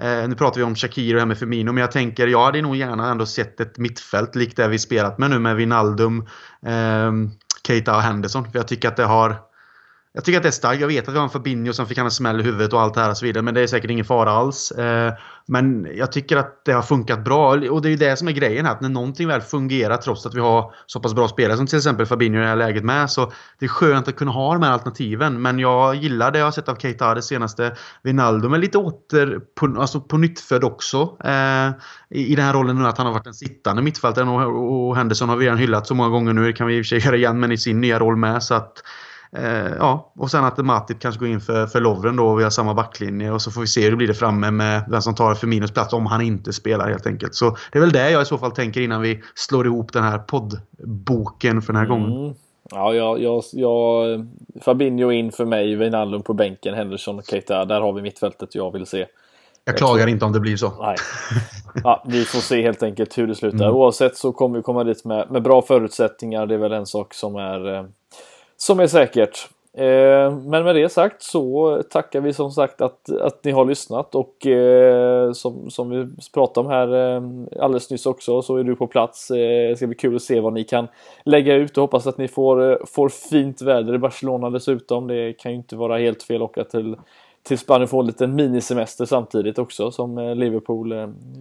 Eh, 0.00 0.28
nu 0.28 0.34
pratar 0.34 0.56
vi 0.56 0.62
om 0.62 0.74
Shakir 0.74 1.14
och 1.14 1.20
här 1.20 1.26
med 1.26 1.38
Firmino 1.38 1.72
men 1.72 1.80
jag 1.80 1.92
tänker 1.92 2.26
jag 2.26 2.44
hade 2.44 2.62
nog 2.62 2.76
gärna 2.76 3.10
ändå 3.10 3.26
sett 3.26 3.60
ett 3.60 3.78
mittfält 3.78 4.34
likt 4.34 4.56
det 4.56 4.68
vi 4.68 4.78
spelat 4.78 5.18
med 5.18 5.30
nu 5.30 5.38
med 5.38 5.56
Wijnaldum, 5.56 6.26
eh, 6.66 7.12
Keita 7.66 7.96
och 7.96 8.02
Henderson. 8.02 8.44
För 8.52 8.58
jag 8.58 8.68
tycker 8.68 8.88
att 8.88 8.96
det 8.96 9.04
har 9.04 9.36
jag 10.14 10.24
tycker 10.24 10.36
att 10.36 10.42
det 10.42 10.48
är 10.48 10.50
starkt. 10.50 10.80
Jag 10.80 10.88
vet 10.88 11.08
att 11.08 11.14
vi 11.14 11.18
har 11.18 11.24
en 11.24 11.30
Fabinho 11.30 11.72
som 11.72 11.86
fick 11.86 11.98
han 11.98 12.06
en 12.06 12.10
smäll 12.10 12.40
i 12.40 12.42
huvudet 12.42 12.72
och 12.72 12.80
allt 12.80 12.94
det 12.94 13.00
här 13.00 13.10
och 13.10 13.16
så 13.16 13.24
vidare. 13.24 13.42
Men 13.42 13.54
det 13.54 13.60
är 13.60 13.66
säkert 13.66 13.90
ingen 13.90 14.04
fara 14.04 14.30
alls. 14.30 14.70
Eh, 14.70 15.12
men 15.46 15.88
jag 15.94 16.12
tycker 16.12 16.36
att 16.36 16.64
det 16.64 16.72
har 16.72 16.82
funkat 16.82 17.24
bra. 17.24 17.48
Och 17.48 17.82
det 17.82 17.88
är 17.88 17.90
ju 17.90 17.96
det 17.96 18.16
som 18.16 18.28
är 18.28 18.32
grejen 18.32 18.66
här. 18.66 18.72
Att 18.72 18.80
när 18.80 18.88
någonting 18.88 19.28
väl 19.28 19.40
fungerar 19.40 19.96
trots 19.96 20.26
att 20.26 20.34
vi 20.34 20.40
har 20.40 20.74
så 20.86 21.00
pass 21.00 21.14
bra 21.14 21.28
spelare 21.28 21.56
som 21.56 21.66
till 21.66 21.78
exempel 21.78 22.06
Fabinho 22.06 22.38
i 22.38 22.42
det 22.42 22.48
här 22.48 22.56
läget 22.56 22.84
med. 22.84 23.10
Så 23.10 23.32
det 23.58 23.64
är 23.64 23.68
skönt 23.68 24.08
att 24.08 24.16
kunna 24.16 24.30
ha 24.30 24.52
de 24.52 24.62
här 24.62 24.72
alternativen. 24.72 25.42
Men 25.42 25.58
jag 25.58 25.94
gillar 25.94 26.30
det 26.30 26.38
jag 26.38 26.46
har 26.46 26.52
sett 26.52 26.68
av 26.68 26.76
Keita 26.76 27.14
det 27.14 27.22
senaste. 27.22 27.76
Wijnaldum 28.02 28.52
är 28.52 28.58
lite 28.58 28.78
åter 28.78 29.40
på, 29.54 29.80
alltså 29.80 30.00
på 30.00 30.18
nyttfödd 30.18 30.64
också. 30.64 31.16
Eh, 31.24 31.70
I, 32.10 32.34
den 32.34 32.44
här 32.44 32.52
rollen 32.52 32.76
nu 32.76 32.86
att 32.86 32.98
han 32.98 33.06
har 33.06 33.14
varit 33.14 33.26
en 33.26 33.34
sittande 33.34 33.82
mittfältare. 33.82 34.28
Och, 34.28 34.88
och 34.88 34.96
Henderson 34.96 35.28
har 35.28 35.36
vi 35.36 35.44
redan 35.44 35.58
hyllat 35.58 35.86
så 35.86 35.94
många 35.94 36.08
gånger 36.08 36.32
nu. 36.32 36.44
Det 36.44 36.52
kan 36.52 36.66
vi 36.66 36.76
i 36.76 36.80
och 36.80 36.84
för 36.84 36.88
sig 36.88 36.98
göra 36.98 37.16
igen 37.16 37.40
men 37.40 37.52
i 37.52 37.58
sin 37.58 37.80
nya 37.80 37.98
roll 37.98 38.16
med. 38.16 38.42
Så 38.42 38.54
att 38.54 38.82
Eh, 39.36 39.72
ja, 39.78 40.12
och 40.16 40.30
sen 40.30 40.44
att 40.44 40.58
Matip 40.58 41.00
kanske 41.00 41.18
går 41.18 41.28
in 41.28 41.40
för, 41.40 41.66
för 41.66 41.80
Lovren 41.80 42.16
då 42.16 42.34
vi 42.34 42.42
har 42.42 42.50
samma 42.50 42.74
backlinje 42.74 43.30
och 43.30 43.42
så 43.42 43.50
får 43.50 43.60
vi 43.60 43.66
se 43.66 43.82
hur 43.82 43.90
det 43.90 43.96
blir 43.96 44.08
det 44.08 44.14
framme 44.14 44.50
med 44.50 44.84
vem 44.90 45.02
som 45.02 45.14
tar 45.14 45.34
för 45.34 45.46
minus 45.46 45.70
plats 45.70 45.92
om 45.92 46.06
han 46.06 46.20
inte 46.20 46.52
spelar 46.52 46.88
helt 46.88 47.06
enkelt. 47.06 47.34
Så 47.34 47.56
det 47.72 47.78
är 47.78 47.80
väl 47.80 47.92
det 47.92 48.10
jag 48.10 48.22
i 48.22 48.24
så 48.24 48.38
fall 48.38 48.50
tänker 48.50 48.80
innan 48.80 49.00
vi 49.00 49.22
slår 49.34 49.66
ihop 49.66 49.92
den 49.92 50.02
här 50.02 50.18
poddboken 50.18 51.62
för 51.62 51.72
den 51.72 51.80
här 51.80 51.86
mm. 51.86 52.00
gången. 52.00 52.34
Ja, 52.70 52.94
jag, 52.94 53.22
jag, 53.22 53.42
jag, 53.52 54.26
Fabinho 54.64 55.12
in 55.12 55.32
för 55.32 55.44
mig, 55.44 55.76
Wijnaldum 55.76 56.22
på 56.22 56.34
bänken, 56.34 56.74
Henderson 56.74 57.18
och 57.18 57.24
Keita. 57.24 57.64
Där 57.64 57.80
har 57.80 57.92
vi 57.92 58.02
mittfältet 58.02 58.54
jag 58.54 58.72
vill 58.72 58.86
se. 58.86 59.06
Jag 59.64 59.76
klagar 59.76 60.06
inte 60.06 60.24
om 60.24 60.32
det 60.32 60.40
blir 60.40 60.56
så. 60.56 60.72
Nej. 60.80 60.96
Ja, 61.84 62.04
vi 62.06 62.24
får 62.24 62.38
se 62.38 62.62
helt 62.62 62.82
enkelt 62.82 63.18
hur 63.18 63.26
det 63.26 63.34
slutar. 63.34 63.64
Mm. 63.64 63.76
Oavsett 63.76 64.16
så 64.16 64.32
kommer 64.32 64.56
vi 64.56 64.62
komma 64.62 64.84
dit 64.84 65.04
med, 65.04 65.30
med 65.30 65.42
bra 65.42 65.62
förutsättningar. 65.62 66.46
Det 66.46 66.54
är 66.54 66.58
väl 66.58 66.72
en 66.72 66.86
sak 66.86 67.14
som 67.14 67.36
är 67.36 67.74
eh, 67.74 67.84
som 68.62 68.80
är 68.80 68.86
säkert. 68.86 69.48
Eh, 69.74 70.36
men 70.36 70.64
med 70.64 70.74
det 70.74 70.88
sagt 70.88 71.22
så 71.22 71.82
tackar 71.90 72.20
vi 72.20 72.32
som 72.32 72.50
sagt 72.50 72.80
att, 72.80 73.10
att 73.20 73.44
ni 73.44 73.50
har 73.50 73.64
lyssnat 73.64 74.14
och 74.14 74.46
eh, 74.46 75.32
som, 75.32 75.70
som 75.70 75.90
vi 75.90 76.08
pratade 76.34 76.66
om 76.66 76.72
här 76.72 77.16
eh, 77.16 77.22
alldeles 77.62 77.90
nyss 77.90 78.06
också 78.06 78.42
så 78.42 78.56
är 78.56 78.64
du 78.64 78.76
på 78.76 78.86
plats. 78.86 79.28
Det 79.28 79.76
ska 79.76 79.86
bli 79.86 79.96
kul 79.96 80.16
att 80.16 80.22
se 80.22 80.40
vad 80.40 80.52
ni 80.52 80.64
kan 80.64 80.88
lägga 81.24 81.54
ut 81.54 81.78
och 81.78 81.82
hoppas 81.82 82.06
att 82.06 82.18
ni 82.18 82.28
får, 82.28 82.86
får 82.86 83.08
fint 83.08 83.62
väder 83.62 83.94
i 83.94 83.98
Barcelona 83.98 84.50
dessutom. 84.50 85.06
Det 85.06 85.32
kan 85.32 85.52
ju 85.52 85.58
inte 85.58 85.76
vara 85.76 85.98
helt 85.98 86.22
fel 86.22 86.42
att 86.42 86.50
åka 86.50 86.64
till 86.64 86.96
till 87.44 87.58
Spanien 87.58 87.88
få 87.88 88.00
en 88.00 88.06
liten 88.06 88.34
minisemester 88.34 89.04
samtidigt 89.04 89.58
också 89.58 89.90
som 89.90 90.34
Liverpool 90.36 90.94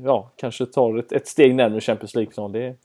ja, 0.06 0.32
kanske 0.36 0.66
tar 0.66 0.98
ett, 0.98 1.12
ett 1.12 1.28
steg 1.28 1.56
närmare 1.56 1.82
Champions 1.82 2.16
League. 2.16 2.76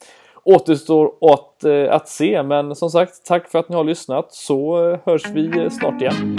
Återstår 0.46 1.12
att, 1.20 1.64
eh, 1.64 1.94
att 1.94 2.08
se. 2.08 2.42
Men 2.42 2.74
som 2.74 2.90
sagt, 2.90 3.26
tack 3.26 3.48
för 3.48 3.58
att 3.58 3.68
ni 3.68 3.76
har 3.76 3.84
lyssnat 3.84 4.32
så 4.32 4.90
eh, 4.90 4.98
hörs 5.04 5.26
vi 5.34 5.60
eh, 5.60 5.70
snart 5.70 6.00
igen. 6.02 6.38